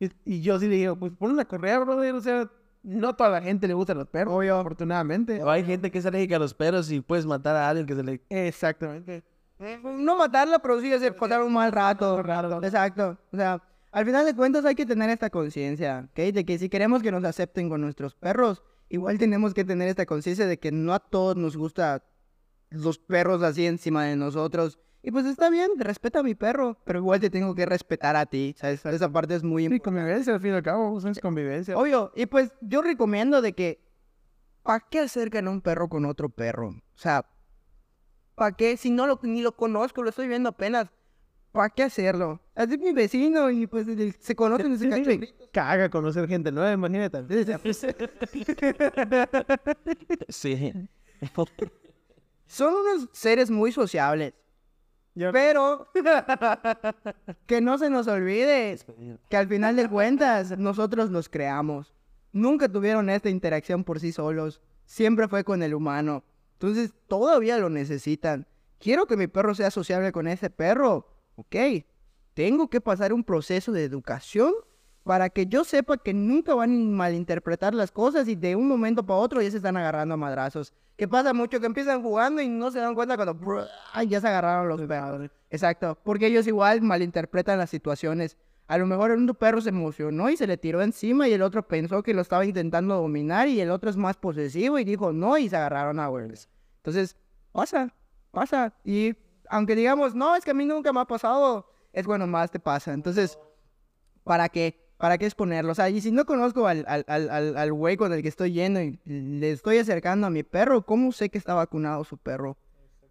Y, 0.00 0.10
y 0.24 0.40
yo 0.40 0.58
sí 0.58 0.68
le 0.68 0.76
digo, 0.76 0.96
pues 0.96 1.12
pon 1.18 1.32
una 1.32 1.44
correa, 1.44 1.78
brother. 1.80 2.14
O 2.14 2.20
sea, 2.20 2.50
no 2.82 3.14
toda 3.16 3.30
la 3.30 3.42
gente 3.42 3.66
le 3.66 3.74
gustan 3.74 3.98
los 3.98 4.08
perros, 4.08 4.44
afortunadamente. 4.48 5.42
O 5.42 5.50
hay 5.50 5.64
gente 5.64 5.90
que 5.90 5.98
es 5.98 6.06
alérgica 6.06 6.36
a 6.36 6.38
los 6.38 6.54
perros 6.54 6.90
y 6.90 7.00
puedes 7.00 7.26
matar 7.26 7.56
a 7.56 7.68
alguien 7.68 7.86
que 7.86 7.94
se 7.94 8.02
le... 8.02 8.20
Exactamente. 8.30 9.24
Eh, 9.58 9.80
No 9.82 10.16
matarla, 10.16 10.60
pero 10.60 10.80
sí 10.80 10.92
hacer 10.92 11.16
pasar 11.16 11.42
un 11.42 11.52
mal 11.52 11.72
rato. 11.72 12.22
rato. 12.22 12.62
Exacto. 12.62 13.18
O 13.32 13.36
sea, 13.36 13.60
al 13.90 14.04
final 14.04 14.24
de 14.24 14.34
cuentas 14.36 14.64
hay 14.64 14.74
que 14.74 14.86
tener 14.86 15.10
esta 15.10 15.30
conciencia, 15.30 16.08
¿ok? 16.10 16.32
De 16.32 16.44
que 16.44 16.58
si 16.58 16.68
queremos 16.68 17.02
que 17.02 17.10
nos 17.10 17.24
acepten 17.24 17.68
con 17.68 17.80
nuestros 17.80 18.14
perros, 18.14 18.62
igual 18.88 19.18
tenemos 19.18 19.54
que 19.54 19.64
tener 19.64 19.88
esta 19.88 20.06
conciencia 20.06 20.46
de 20.46 20.58
que 20.58 20.70
no 20.70 20.94
a 20.94 21.00
todos 21.00 21.36
nos 21.36 21.56
gusta 21.56 22.04
los 22.70 22.98
perros 22.98 23.42
así 23.42 23.66
encima 23.66 24.04
de 24.04 24.14
nosotros. 24.16 24.78
Y 25.02 25.10
pues 25.12 25.26
está 25.26 25.48
bien, 25.48 25.70
respeta 25.78 26.18
a 26.20 26.22
mi 26.22 26.34
perro, 26.34 26.76
pero 26.84 26.98
igual 26.98 27.20
te 27.20 27.30
tengo 27.30 27.54
que 27.54 27.64
respetar 27.66 28.16
a 28.16 28.26
ti, 28.26 28.54
¿sabes? 28.58 28.84
Esa 28.84 29.10
parte 29.10 29.34
es 29.36 29.42
muy 29.44 29.62
Sí, 29.62 29.66
importante. 29.66 29.84
convivencia, 30.00 30.34
al 30.34 30.40
fin 30.40 30.50
y 30.52 30.54
al 30.54 30.62
cabo, 30.62 30.98
es 30.98 31.20
convivencia. 31.20 31.78
Obvio, 31.78 32.12
y 32.16 32.26
pues 32.26 32.52
yo 32.60 32.82
recomiendo 32.82 33.40
de 33.40 33.52
que, 33.52 33.80
¿para 34.62 34.80
qué 34.80 35.00
acercan 35.00 35.46
a 35.46 35.50
un 35.50 35.60
perro 35.60 35.88
con 35.88 36.04
otro 36.04 36.28
perro? 36.28 36.68
O 36.70 36.82
sea, 36.96 37.24
¿para 38.34 38.56
qué? 38.56 38.76
Si 38.76 38.90
no 38.90 39.06
lo, 39.06 39.20
ni 39.22 39.40
lo 39.40 39.52
conozco, 39.56 40.02
lo 40.02 40.10
estoy 40.10 40.26
viendo 40.26 40.48
apenas, 40.48 40.88
¿para 41.52 41.70
qué 41.70 41.84
hacerlo? 41.84 42.40
Así 42.56 42.74
es 42.74 42.80
mi 42.80 42.92
vecino 42.92 43.50
y 43.50 43.68
pues 43.68 43.86
se 44.18 44.34
conocen 44.34 44.76
cachorritos. 44.90 45.34
Caga 45.52 45.88
conocer 45.88 46.26
gente 46.28 46.50
nueva, 46.50 46.72
imagínate. 46.72 47.24
Sí. 50.28 50.72
Son 52.46 52.74
unos 52.74 53.08
seres 53.12 53.50
muy 53.50 53.72
sociables, 53.72 54.34
Pero 55.32 55.88
que 57.46 57.60
no 57.60 57.78
se 57.78 57.90
nos 57.90 58.06
olvide 58.06 58.78
que 59.28 59.36
al 59.36 59.48
final 59.48 59.76
de 59.76 59.88
cuentas 59.88 60.56
nosotros 60.58 61.10
los 61.10 61.28
creamos. 61.28 61.92
Nunca 62.32 62.68
tuvieron 62.68 63.10
esta 63.10 63.30
interacción 63.30 63.84
por 63.84 64.00
sí 64.00 64.12
solos. 64.12 64.60
Siempre 64.84 65.28
fue 65.28 65.44
con 65.44 65.62
el 65.62 65.74
humano. 65.74 66.24
Entonces 66.54 66.92
todavía 67.08 67.58
lo 67.58 67.70
necesitan. 67.70 68.46
Quiero 68.78 69.06
que 69.06 69.16
mi 69.16 69.26
perro 69.26 69.54
sea 69.54 69.70
sociable 69.70 70.12
con 70.12 70.28
ese 70.28 70.50
perro. 70.50 71.08
Ok. 71.36 71.56
Tengo 72.34 72.68
que 72.70 72.80
pasar 72.80 73.12
un 73.12 73.24
proceso 73.24 73.72
de 73.72 73.84
educación 73.84 74.52
para 75.04 75.30
que 75.30 75.46
yo 75.46 75.64
sepa 75.64 75.96
que 75.96 76.12
nunca 76.12 76.54
van 76.54 76.70
a 76.70 76.96
malinterpretar 76.96 77.74
las 77.74 77.90
cosas 77.90 78.28
y 78.28 78.34
de 78.34 78.56
un 78.56 78.68
momento 78.68 79.04
para 79.04 79.20
otro 79.20 79.40
ya 79.40 79.50
se 79.50 79.56
están 79.56 79.76
agarrando 79.76 80.14
a 80.14 80.16
madrazos. 80.18 80.74
Que 80.96 81.08
pasa 81.08 81.32
mucho 81.32 81.60
que 81.60 81.66
empiezan 81.66 82.02
jugando 82.02 82.42
y 82.42 82.48
no 82.48 82.70
se 82.70 82.80
dan 82.80 82.94
cuenta 82.94 83.16
cuando 83.16 83.66
ya 84.06 84.20
se 84.20 84.28
agarraron 84.28 84.68
los 84.68 84.82
perros. 84.82 85.30
Exacto, 85.50 85.98
porque 86.04 86.26
ellos 86.26 86.46
igual 86.46 86.82
malinterpretan 86.82 87.58
las 87.58 87.70
situaciones. 87.70 88.36
A 88.66 88.76
lo 88.76 88.84
mejor 88.84 89.12
un 89.12 89.26
perro 89.28 89.62
se 89.62 89.70
emocionó 89.70 90.28
y 90.28 90.36
se 90.36 90.46
le 90.46 90.58
tiró 90.58 90.82
encima 90.82 91.26
y 91.26 91.32
el 91.32 91.40
otro 91.40 91.66
pensó 91.66 92.02
que 92.02 92.12
lo 92.12 92.20
estaba 92.20 92.44
intentando 92.44 92.96
dominar 92.96 93.48
y 93.48 93.60
el 93.60 93.70
otro 93.70 93.88
es 93.88 93.96
más 93.96 94.16
posesivo 94.16 94.78
y 94.78 94.84
dijo 94.84 95.12
no 95.12 95.38
y 95.38 95.48
se 95.48 95.56
agarraron 95.56 95.98
a 96.00 96.08
güeyes. 96.08 96.50
Entonces, 96.78 97.16
pasa, 97.52 97.94
pasa. 98.30 98.74
Y 98.84 99.16
aunque 99.48 99.74
digamos, 99.74 100.14
no, 100.14 100.36
es 100.36 100.44
que 100.44 100.50
a 100.50 100.54
mí 100.54 100.66
nunca 100.66 100.92
me 100.92 101.00
ha 101.00 101.06
pasado, 101.06 101.70
es 101.92 102.06
bueno, 102.06 102.26
más 102.26 102.50
te 102.50 102.60
pasa. 102.60 102.92
Entonces, 102.92 103.38
¿para 104.22 104.48
qué? 104.48 104.87
¿Para 104.98 105.16
qué 105.16 105.26
exponerlo? 105.26 105.72
O 105.72 105.74
sea, 105.74 105.88
y 105.88 106.00
si 106.00 106.10
no 106.10 106.26
conozco 106.26 106.66
al, 106.66 106.84
al, 106.88 107.04
al, 107.06 107.56
al, 107.56 107.72
güey 107.72 107.96
con 107.96 108.12
el 108.12 108.20
que 108.20 108.28
estoy 108.28 108.52
yendo 108.52 108.80
y 108.80 108.98
le 109.06 109.52
estoy 109.52 109.78
acercando 109.78 110.26
a 110.26 110.30
mi 110.30 110.42
perro, 110.42 110.82
¿cómo 110.82 111.12
sé 111.12 111.30
que 111.30 111.38
está 111.38 111.54
vacunado 111.54 112.02
su 112.02 112.18
perro? 112.18 112.56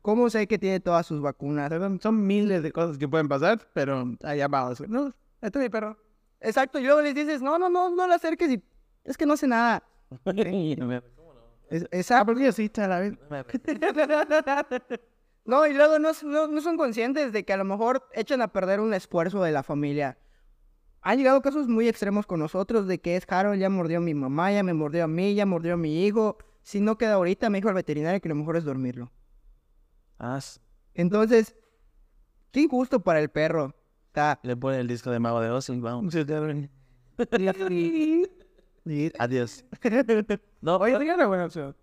¿Cómo 0.01 0.29
sé 0.29 0.47
que 0.47 0.57
tiene 0.59 0.81
todas 0.81 1.05
sus 1.05 1.21
vacunas? 1.21 1.71
Son, 2.01 2.27
miles 2.27 2.61
de 2.61 2.73
cosas 2.73 2.97
que 2.97 3.07
pueden 3.07 3.29
pasar, 3.29 3.59
pero 3.73 4.15
allá 4.21 4.47
vamos. 4.49 4.81
No, 4.87 5.13
este 5.41 5.59
es 5.59 5.63
mi 5.63 5.69
perro. 5.69 5.97
Exacto, 6.41 6.77
y 6.77 6.83
luego 6.83 7.01
les 7.01 7.15
dices, 7.15 7.41
no, 7.41 7.57
no, 7.57 7.69
no, 7.69 7.89
no 7.89 8.05
le 8.05 8.13
acerques 8.13 8.51
y 8.51 8.63
es 9.05 9.17
que 9.17 9.25
no 9.25 9.33
hace 9.33 9.47
nada. 9.47 9.81
Exacto. 13.21 13.59
No, 15.47 15.65
y 15.65 15.71
luego 15.71 15.97
no, 15.97 16.11
no, 16.23 16.47
no 16.47 16.59
son 16.59 16.75
conscientes 16.75 17.31
de 17.31 17.45
que 17.45 17.53
a 17.53 17.57
lo 17.57 17.63
mejor 17.63 18.05
echan 18.11 18.41
a 18.41 18.49
perder 18.49 18.81
un 18.81 18.93
esfuerzo 18.93 19.41
de 19.41 19.53
la 19.53 19.63
familia. 19.63 20.17
Han 21.09 21.17
llegado 21.17 21.41
casos 21.41 21.69
muy 21.69 21.87
extremos 21.87 22.25
con 22.25 22.41
nosotros 22.41 22.85
de 22.85 22.99
que 22.99 23.15
es 23.15 23.23
Harold, 23.29 23.61
ya 23.61 23.69
mordió 23.69 23.99
a 23.99 24.01
mi 24.01 24.13
mamá, 24.13 24.51
ya 24.51 24.61
me 24.61 24.73
mordió 24.73 25.05
a 25.05 25.07
mí, 25.07 25.35
ya 25.35 25.45
mordió 25.45 25.75
a 25.75 25.77
mi 25.77 26.05
hijo. 26.05 26.37
Si 26.63 26.81
no 26.81 26.97
queda 26.97 27.13
ahorita, 27.13 27.49
me 27.49 27.59
dijo 27.59 27.69
el 27.69 27.75
veterinario 27.75 28.19
que 28.19 28.27
lo 28.27 28.35
mejor 28.35 28.57
es 28.57 28.65
dormirlo. 28.65 29.09
Ah, 30.19 30.41
Entonces, 30.93 31.55
qué 32.51 32.59
injusto 32.59 32.99
para 32.99 33.21
el 33.21 33.29
perro. 33.29 33.73
Está. 34.07 34.37
le 34.43 34.57
pone 34.57 34.81
el 34.81 34.87
disco 34.89 35.09
de 35.09 35.19
Mago 35.19 35.39
de 35.39 35.49
Oz 35.49 35.69
y 35.69 35.79
vamos. 35.79 36.13
Adiós. 39.19 39.63
No, 40.59 40.75
Oye, 40.75 40.99
diga 40.99 41.15
una 41.15 41.27
buena 41.27 41.45
opción. 41.45 41.73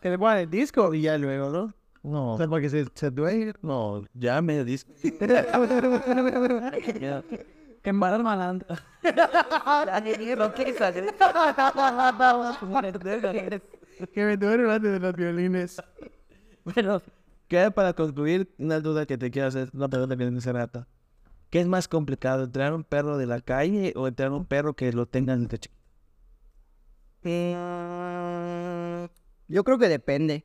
Que 0.00 0.10
le 0.10 0.18
pongan 0.18 0.38
el 0.38 0.50
disco 0.50 0.92
y 0.92 1.02
ya 1.02 1.16
luego, 1.18 1.50
¿no? 1.50 1.72
no, 2.02 2.32
O 2.32 2.36
sea, 2.36 2.48
para 2.48 2.62
que 2.62 2.70
se, 2.70 2.84
se 2.94 3.12
duele. 3.12 3.54
no, 3.62 4.02
ya 4.12 4.42
me 4.42 4.64
disco. 4.64 4.90
Ya. 7.86 7.90
Que 7.90 7.90
embarar 7.90 8.22
malandro. 8.22 8.66
Que 14.12 14.24
me 14.24 14.36
duele 14.36 14.72
antes 14.72 14.92
de 14.92 15.00
los 15.00 15.14
violines. 15.14 15.82
Bueno, 16.64 17.00
queda 17.46 17.70
para 17.70 17.92
concluir 17.92 18.52
una 18.58 18.80
duda 18.80 19.06
que 19.06 19.16
te 19.16 19.30
quiero 19.30 19.46
hacer, 19.48 19.70
una 19.72 19.88
pregunta 19.88 20.16
que 20.16 20.24
hace 20.24 20.52
rato. 20.52 20.86
¿Qué 21.48 21.60
es 21.60 21.66
más 21.68 21.86
complicado, 21.86 22.44
entrenar 22.44 22.74
un 22.74 22.82
perro 22.82 23.16
de 23.18 23.26
la 23.26 23.40
calle 23.40 23.92
o 23.94 24.08
entrenar 24.08 24.32
un 24.32 24.46
perro 24.46 24.74
que 24.74 24.92
lo 24.92 25.06
tengan 25.06 25.44
desde 25.44 25.58
chiquito? 25.58 25.80
Mm, 27.22 29.06
Yo 29.48 29.62
creo 29.64 29.78
que 29.78 29.88
depende. 29.88 30.44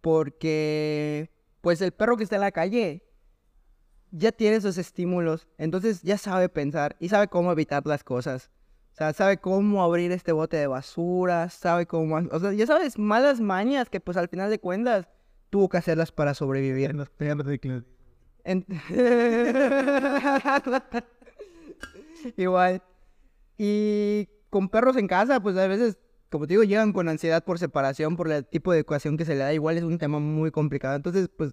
Porque, 0.00 1.30
pues 1.60 1.80
el 1.80 1.90
perro 1.92 2.16
que 2.16 2.22
está 2.22 2.36
en 2.36 2.42
la 2.42 2.52
calle 2.52 3.09
ya 4.10 4.32
tiene 4.32 4.56
esos 4.56 4.78
estímulos. 4.78 5.48
Entonces 5.58 6.02
ya 6.02 6.18
sabe 6.18 6.48
pensar 6.48 6.96
y 7.00 7.08
sabe 7.08 7.28
cómo 7.28 7.52
evitar 7.52 7.86
las 7.86 8.04
cosas. 8.04 8.50
O 8.92 8.96
sea, 8.96 9.12
sabe 9.12 9.38
cómo 9.38 9.82
abrir 9.82 10.12
este 10.12 10.32
bote 10.32 10.56
de 10.56 10.66
basura, 10.66 11.48
sabe 11.48 11.86
cómo... 11.86 12.16
O 12.32 12.40
sea, 12.40 12.52
ya 12.52 12.66
sabes, 12.66 12.98
malas 12.98 13.40
mañas 13.40 13.88
que 13.88 14.00
pues 14.00 14.16
al 14.16 14.28
final 14.28 14.50
de 14.50 14.58
cuentas 14.58 15.06
tuvo 15.48 15.68
que 15.68 15.78
hacerlas 15.78 16.12
para 16.12 16.34
sobrevivir. 16.34 16.94
Perros 17.16 17.46
de 17.46 17.58
Claudio. 17.58 17.84
En- 18.44 18.66
Igual. 22.36 22.82
Y 23.58 24.28
con 24.50 24.68
perros 24.68 24.96
en 24.96 25.06
casa, 25.06 25.40
pues 25.40 25.56
a 25.56 25.66
veces, 25.66 25.98
como 26.30 26.46
te 26.46 26.54
digo, 26.54 26.64
llegan 26.64 26.92
con 26.92 27.08
ansiedad 27.08 27.44
por 27.44 27.58
separación, 27.58 28.16
por 28.16 28.30
el 28.30 28.46
tipo 28.46 28.72
de 28.72 28.78
educación 28.78 29.16
que 29.16 29.24
se 29.24 29.32
le 29.34 29.38
da. 29.40 29.52
Igual 29.52 29.76
es 29.78 29.84
un 29.84 29.98
tema 29.98 30.18
muy 30.18 30.50
complicado. 30.50 30.96
Entonces, 30.96 31.28
pues, 31.36 31.52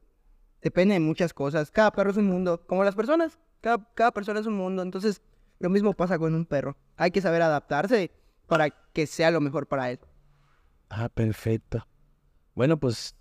depende 0.68 0.94
de 0.94 1.00
muchas 1.00 1.34
cosas. 1.34 1.72
Cada 1.72 1.92
perro 1.92 2.12
es 2.12 2.18
un 2.18 2.28
mundo, 2.28 2.62
como 2.68 2.84
las 2.84 2.96
personas. 2.96 3.40
Cada, 3.62 3.78
cada 3.96 4.12
persona 4.12 4.40
es 4.40 4.46
un 4.46 4.54
mundo. 4.56 4.82
Entonces, 4.82 5.22
lo 5.60 5.70
mismo 5.70 5.94
pasa 5.94 6.18
con 6.20 6.34
un 6.36 6.46
perro. 6.46 6.76
Hay 6.96 7.12
que 7.12 7.22
saber 7.22 7.42
adaptarse 7.42 8.12
para 8.48 8.70
que 8.70 9.08
sea 9.08 9.32
lo 9.32 9.42
mejor 9.42 9.68
para 9.68 9.92
él. 9.92 10.00
Ah, 10.90 11.10
perfecto. 11.10 11.86
Bueno, 12.56 12.78
pues 12.78 13.16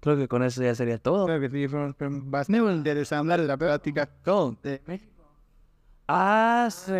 creo 0.00 0.16
que 0.16 0.28
con 0.28 0.42
eso 0.42 0.62
ya 0.62 0.74
sería 0.74 0.98
todo. 0.98 1.26
Creo 1.26 1.40
que 1.40 1.50
sí, 1.50 1.68
fue 1.68 1.92
bastante 1.98 2.72
interesante 2.72 3.38
la 3.38 3.56
plática. 3.56 4.08
¿Cómo? 4.24 4.56
de 4.62 4.80
México. 4.86 5.12
Ah, 6.10 6.68
sí. 6.70 6.92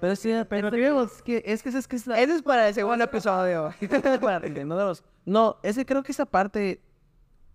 Pero 0.00 0.16
sí, 0.16 0.32
pero 0.48 0.70
que 0.70 1.42
es 1.44 1.62
que 1.62 1.68
es 1.68 1.86
que 1.86 1.96
es 1.96 2.06
la- 2.06 2.18
Ese 2.18 2.36
es 2.36 2.42
para 2.42 2.68
el 2.68 2.74
segundo 2.74 3.04
episodio. 3.04 3.74
Que 3.80 4.64
no, 5.24 5.56
ese 5.62 5.84
creo 5.86 6.02
que 6.02 6.12
esa 6.12 6.24
parte, 6.26 6.80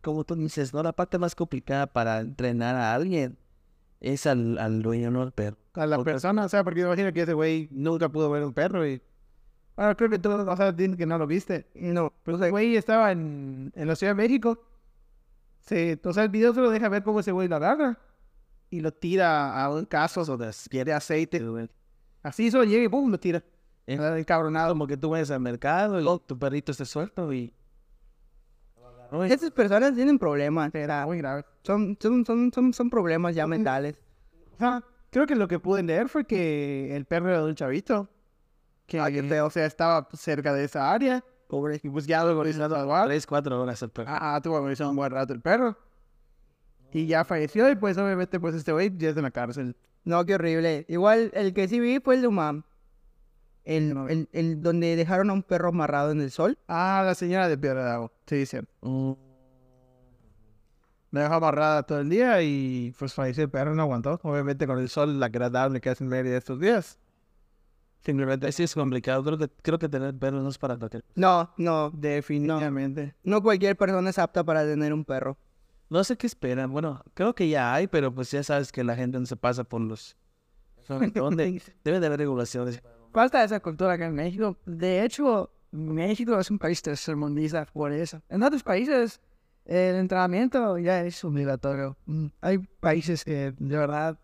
como 0.02 0.24
tú 0.24 0.36
dices, 0.36 0.74
¿no? 0.74 0.84
La 0.84 0.94
parte 0.94 1.18
más 1.18 1.36
complicada 1.36 1.88
para 1.88 2.19
entrenar 2.19 2.76
a 2.76 2.94
alguien 2.94 3.38
es 3.99 4.26
al, 4.26 4.57
al 4.57 4.82
dueño, 4.82 5.11
no 5.11 5.22
al 5.22 5.32
perro. 5.32 5.57
A 5.74 5.86
la 5.86 6.03
persona, 6.03 6.45
o 6.45 6.49
sea, 6.49 6.64
porque 6.64 6.82
imagino 6.82 7.11
que 7.14 7.22
ese 7.22 7.34
güey 7.34 7.68
nunca 7.72 8.10
pudo 8.10 8.30
ver 8.30 8.44
un 8.44 8.53
perro 8.53 8.88
y... 8.88 9.02
Bueno, 9.76 9.95
creo 9.95 10.10
que 10.10 10.18
tú, 10.18 10.32
o 10.32 10.57
sea, 10.57 10.76
que 10.76 11.06
no 11.06 11.18
lo 11.19 11.28
viste. 11.28 11.68
No, 11.76 12.11
Pero 12.24 12.38
ese 12.38 12.49
güey 12.49 12.76
estaba 12.76 13.11
en, 13.11 13.72
en 13.76 13.88
la 13.88 13.95
Ciudad 13.95 14.15
de 14.15 14.24
México. 14.24 14.64
Se, 15.60 15.99
o 16.03 16.14
sea, 16.14 16.24
el 16.24 16.30
video 16.30 16.52
solo 16.53 16.72
deja 16.72 16.90
ver 16.90 17.03
cómo 17.03 17.19
ese 17.19 17.32
güey 17.32 17.48
lo 17.48 17.57
agarra. 17.57 17.99
Y 18.72 18.82
lo 18.82 18.91
tira 18.91 19.64
a 19.64 19.69
un 19.69 19.86
caso 19.86 20.26
donde 20.26 20.49
quiere 20.69 20.94
aceite. 20.94 21.41
Así 22.24 22.49
solo 22.49 22.64
llega 22.64 22.86
y 22.86 22.88
pum, 22.90 23.11
lo 23.11 23.19
tira. 23.19 23.44
Eh. 23.86 23.95
El 23.95 24.26
cabronado. 24.26 24.69
Como 24.69 24.88
que 24.88 24.98
tú 24.98 25.11
vayas 25.11 25.30
al 25.30 25.41
mercado 25.41 26.02
y 26.02 26.19
tu 26.26 26.40
perrito 26.40 26.72
esté 26.72 26.86
suelto 26.86 27.32
y... 27.32 27.53
Estas 29.29 29.51
personas 29.51 29.93
tienen 29.93 30.19
problemas. 30.19 30.73
Era 30.75 31.05
muy 31.05 31.17
grave. 31.17 31.45
Son, 31.63 31.97
son, 31.99 32.25
son, 32.25 32.51
son, 32.53 32.73
son 32.73 32.89
problemas 32.89 33.35
ya 33.35 33.47
mentales. 33.47 33.99
Creo 35.09 35.25
que 35.25 35.35
lo 35.35 35.47
que 35.47 35.59
pude 35.59 35.84
leer 35.84 36.09
fue 36.09 36.25
que 36.25 36.95
el 36.95 37.05
perro 37.05 37.29
era 37.29 37.39
de 37.39 37.45
un 37.45 37.55
chavito. 37.55 38.09
Que, 38.85 39.01
o 39.41 39.49
sea, 39.49 39.65
estaba 39.65 40.07
cerca 40.13 40.53
de 40.53 40.63
esa 40.63 40.91
área. 40.91 41.23
Pobre. 41.47 41.79
Y 41.81 41.89
pues 41.89 42.05
ya 42.07 42.23
lo 42.23 42.38
organizado 42.38 42.75
al 42.75 42.88
bar. 42.88 43.07
Tres, 43.07 43.25
cuatro 43.25 43.61
horas 43.61 43.81
el 43.81 43.89
perro. 43.89 44.09
Ah, 44.11 44.39
tuvo 44.43 44.57
agonizado 44.57 44.89
un 44.89 44.95
buen 44.95 45.11
rato 45.11 45.34
el 45.34 45.41
perro. 45.41 45.77
Y 46.91 47.05
ya 47.05 47.25
falleció 47.25 47.69
y 47.69 47.75
pues 47.75 47.97
obviamente 47.97 48.39
pues 48.39 48.55
este 48.55 48.71
güey 48.71 48.91
ya 48.97 49.09
es 49.09 49.17
en 49.17 49.23
la 49.23 49.31
cárcel. 49.31 49.75
No, 50.03 50.25
qué 50.25 50.35
horrible. 50.35 50.85
Igual 50.88 51.31
el 51.34 51.53
que 51.53 51.67
sí 51.67 51.79
vi 51.79 51.99
fue 51.99 52.15
el 52.15 52.21
de 52.21 52.27
Umam. 52.27 52.63
El, 53.68 53.98
el, 54.10 54.30
el 54.31 54.61
donde 54.61 54.95
dejaron 54.95 55.30
a 55.30 55.34
un 55.34 55.44
perro 55.44 55.69
amarrado 55.69 56.11
en 56.11 56.22
el 56.22 56.31
sol. 56.31 56.57
Ah, 56.69 57.03
la 57.06 57.15
señora 57.15 57.49
de 57.49 57.57
Piedra 57.57 57.84
de 57.84 57.91
Agua. 57.91 58.11
Sí, 58.26 58.45
cierto. 58.45 58.72
Mm, 58.81 59.11
Me 61.11 61.19
dejó 61.22 61.34
amarrada 61.35 61.84
todo 61.84 61.99
el 61.99 62.10
día 62.10 62.41
y 62.41 62.94
pues 62.98 63.14
falleció 63.14 63.44
el 63.44 63.49
perro, 63.49 63.76
no 63.76 63.81
aguantó. 63.81 64.19
Obviamente 64.23 64.65
con 64.68 64.80
el 64.80 64.88
sol 64.89 65.22
agradable 65.22 65.81
que 65.81 65.89
hace 65.89 66.03
en 66.03 66.10
Mérida 66.10 66.38
estos 66.38 66.60
días. 66.60 66.98
Simplemente 68.06 68.49
Sí, 68.53 68.64
es 68.64 68.73
complicado. 68.73 69.23
Creo 69.23 69.38
que, 69.38 69.49
creo 69.61 69.77
que 69.80 69.89
tener 69.89 70.14
perros 70.15 70.41
no 70.44 70.49
es 70.49 70.57
para 70.57 70.77
cualquier. 70.77 71.03
No, 71.15 71.52
no. 71.57 71.89
definitivamente. 71.91 73.15
No 73.23 73.41
cualquier 73.44 73.76
persona 73.76 74.10
es 74.10 74.18
apta 74.19 74.44
para 74.45 74.64
tener 74.64 74.94
un 74.94 75.03
perro. 75.03 75.38
No 75.89 76.03
sé 76.03 76.15
qué 76.18 76.27
esperan. 76.27 76.72
Bueno, 76.72 77.02
creo 77.14 77.34
que 77.35 77.49
ya 77.49 77.73
hay, 77.73 77.88
pero 77.88 78.14
pues 78.14 78.31
ya 78.31 78.44
sabes 78.44 78.72
que 78.72 78.84
la 78.84 78.95
gente 78.95 79.19
no 79.19 79.26
se 79.26 79.35
pasa 79.35 79.64
por 79.65 79.81
los. 79.81 80.15
¿Dónde? 81.15 81.61
Debe 81.84 81.99
de 81.99 82.06
haber 82.07 82.19
regulaciones. 82.19 82.81
Falta 83.11 83.43
esa 83.43 83.59
cultura 83.59 83.93
acá 83.93 84.05
en 84.05 84.15
México. 84.15 84.57
De 84.65 85.03
hecho, 85.03 85.51
México 85.71 86.39
es 86.39 86.51
un 86.51 86.59
país 86.59 86.81
tercermundista 86.81 87.65
por 87.65 87.91
eso. 87.91 88.21
En 88.29 88.43
otros 88.43 88.63
países, 88.63 89.19
el 89.65 89.95
entrenamiento 89.95 90.77
ya 90.77 91.03
es 91.03 91.23
obligatorio. 91.23 91.97
Mm, 92.05 92.27
Hay 92.41 92.57
países 92.59 93.23
que 93.23 93.53
de 93.57 93.77
verdad 93.77 94.19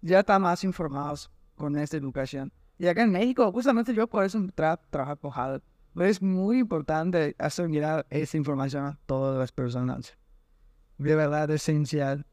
ya 0.00 0.20
están 0.20 0.42
más 0.42 0.64
informados 0.64 1.30
con 1.54 1.76
esta 1.76 1.96
educación. 1.96 2.52
Y 2.78 2.86
acá 2.86 3.02
en 3.02 3.12
México, 3.12 3.50
justamente 3.52 3.94
yo 3.94 4.06
por 4.06 4.24
eso 4.24 4.44
tra 4.54 4.76
trabajo 4.76 5.16
con 5.16 5.32
Hal. 5.34 5.62
Es 5.96 6.20
muy 6.20 6.58
importante 6.58 7.36
hacer 7.38 7.68
llegar 7.68 8.04
esa 8.10 8.36
información 8.36 8.84
a 8.84 8.98
todas 9.06 9.38
las 9.38 9.52
personas. 9.52 10.16
De 10.98 11.14
verdad, 11.14 11.48
es 11.50 11.62
esencial. 11.62 12.26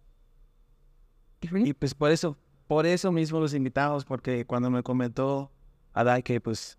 Y 1.42 1.74
pues 1.74 1.94
por 1.94 2.12
eso, 2.12 2.38
por 2.68 2.86
eso 2.86 3.12
mismo 3.12 3.40
los 3.40 3.54
invitamos, 3.54 4.04
porque 4.04 4.46
cuando 4.46 4.72
me 4.72 4.82
comentó 4.82 5.52
Adai 5.94 6.24
que 6.24 6.40
pues 6.42 6.78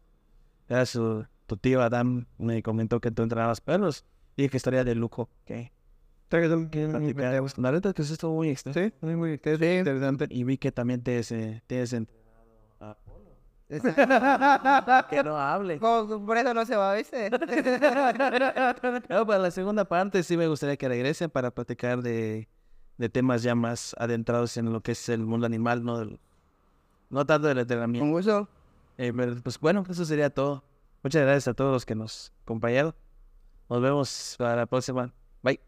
era 0.68 0.86
su, 0.86 1.26
tu 1.46 1.56
tío 1.56 1.82
Adam, 1.82 2.26
me 2.38 2.62
comentó 2.62 3.00
que 3.00 3.10
tú 3.10 3.22
entrenabas 3.22 3.60
perros, 3.60 4.04
dije 4.36 4.48
que 4.50 4.56
estaría 4.56 4.84
de 4.84 4.94
lujo. 4.94 5.28
que. 5.44 5.72
La 6.30 7.72
neta 7.72 7.92
que 7.92 8.00
eso 8.02 8.14
estuvo 8.14 8.34
muy 8.36 8.48
extenso. 8.48 8.80
Sí, 8.80 8.92
muy, 9.02 9.14
interesante. 9.34 10.26
Y 10.30 10.44
vi 10.44 10.56
que 10.56 10.72
también 10.72 11.02
te 11.02 11.22
te 11.66 11.82
ese 11.82 12.06
que 15.10 15.22
no 15.24 15.38
hable. 15.38 15.78
Por 15.78 16.36
eso 16.36 16.52
no 16.54 16.64
se 16.66 16.76
va, 16.76 16.94
¿viste? 16.94 17.30
No, 19.08 19.26
para 19.26 19.38
la 19.38 19.50
segunda 19.50 19.84
parte 19.86 20.22
sí 20.22 20.36
me 20.36 20.46
gustaría 20.48 20.76
que 20.76 20.88
regresen 20.88 21.30
para 21.30 21.50
platicar 21.50 22.02
de, 22.02 22.48
de 22.98 23.08
temas 23.08 23.42
ya 23.42 23.54
más 23.54 23.94
adentrados 23.98 24.56
en 24.56 24.72
lo 24.72 24.80
que 24.82 24.92
es 24.92 25.08
el 25.08 25.20
mundo 25.24 25.46
animal, 25.46 25.84
no, 25.84 25.98
del- 25.98 26.18
no 27.10 27.24
tanto 27.26 27.48
del 27.48 27.58
entrenamiento. 27.58 28.04
Con 28.04 28.12
gusto. 28.12 28.48
Eh, 28.98 29.12
pues 29.42 29.58
bueno, 29.58 29.84
eso 29.88 30.04
sería 30.04 30.30
todo. 30.30 30.64
Muchas 31.02 31.22
gracias 31.22 31.48
a 31.48 31.54
todos 31.54 31.72
los 31.72 31.86
que 31.86 31.94
nos 31.94 32.32
acompañaron. 32.42 32.94
Nos 33.68 33.80
vemos 33.80 34.34
para 34.38 34.56
la 34.56 34.66
próxima. 34.66 35.12
Bye. 35.42 35.60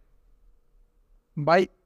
Bye. 1.35 1.84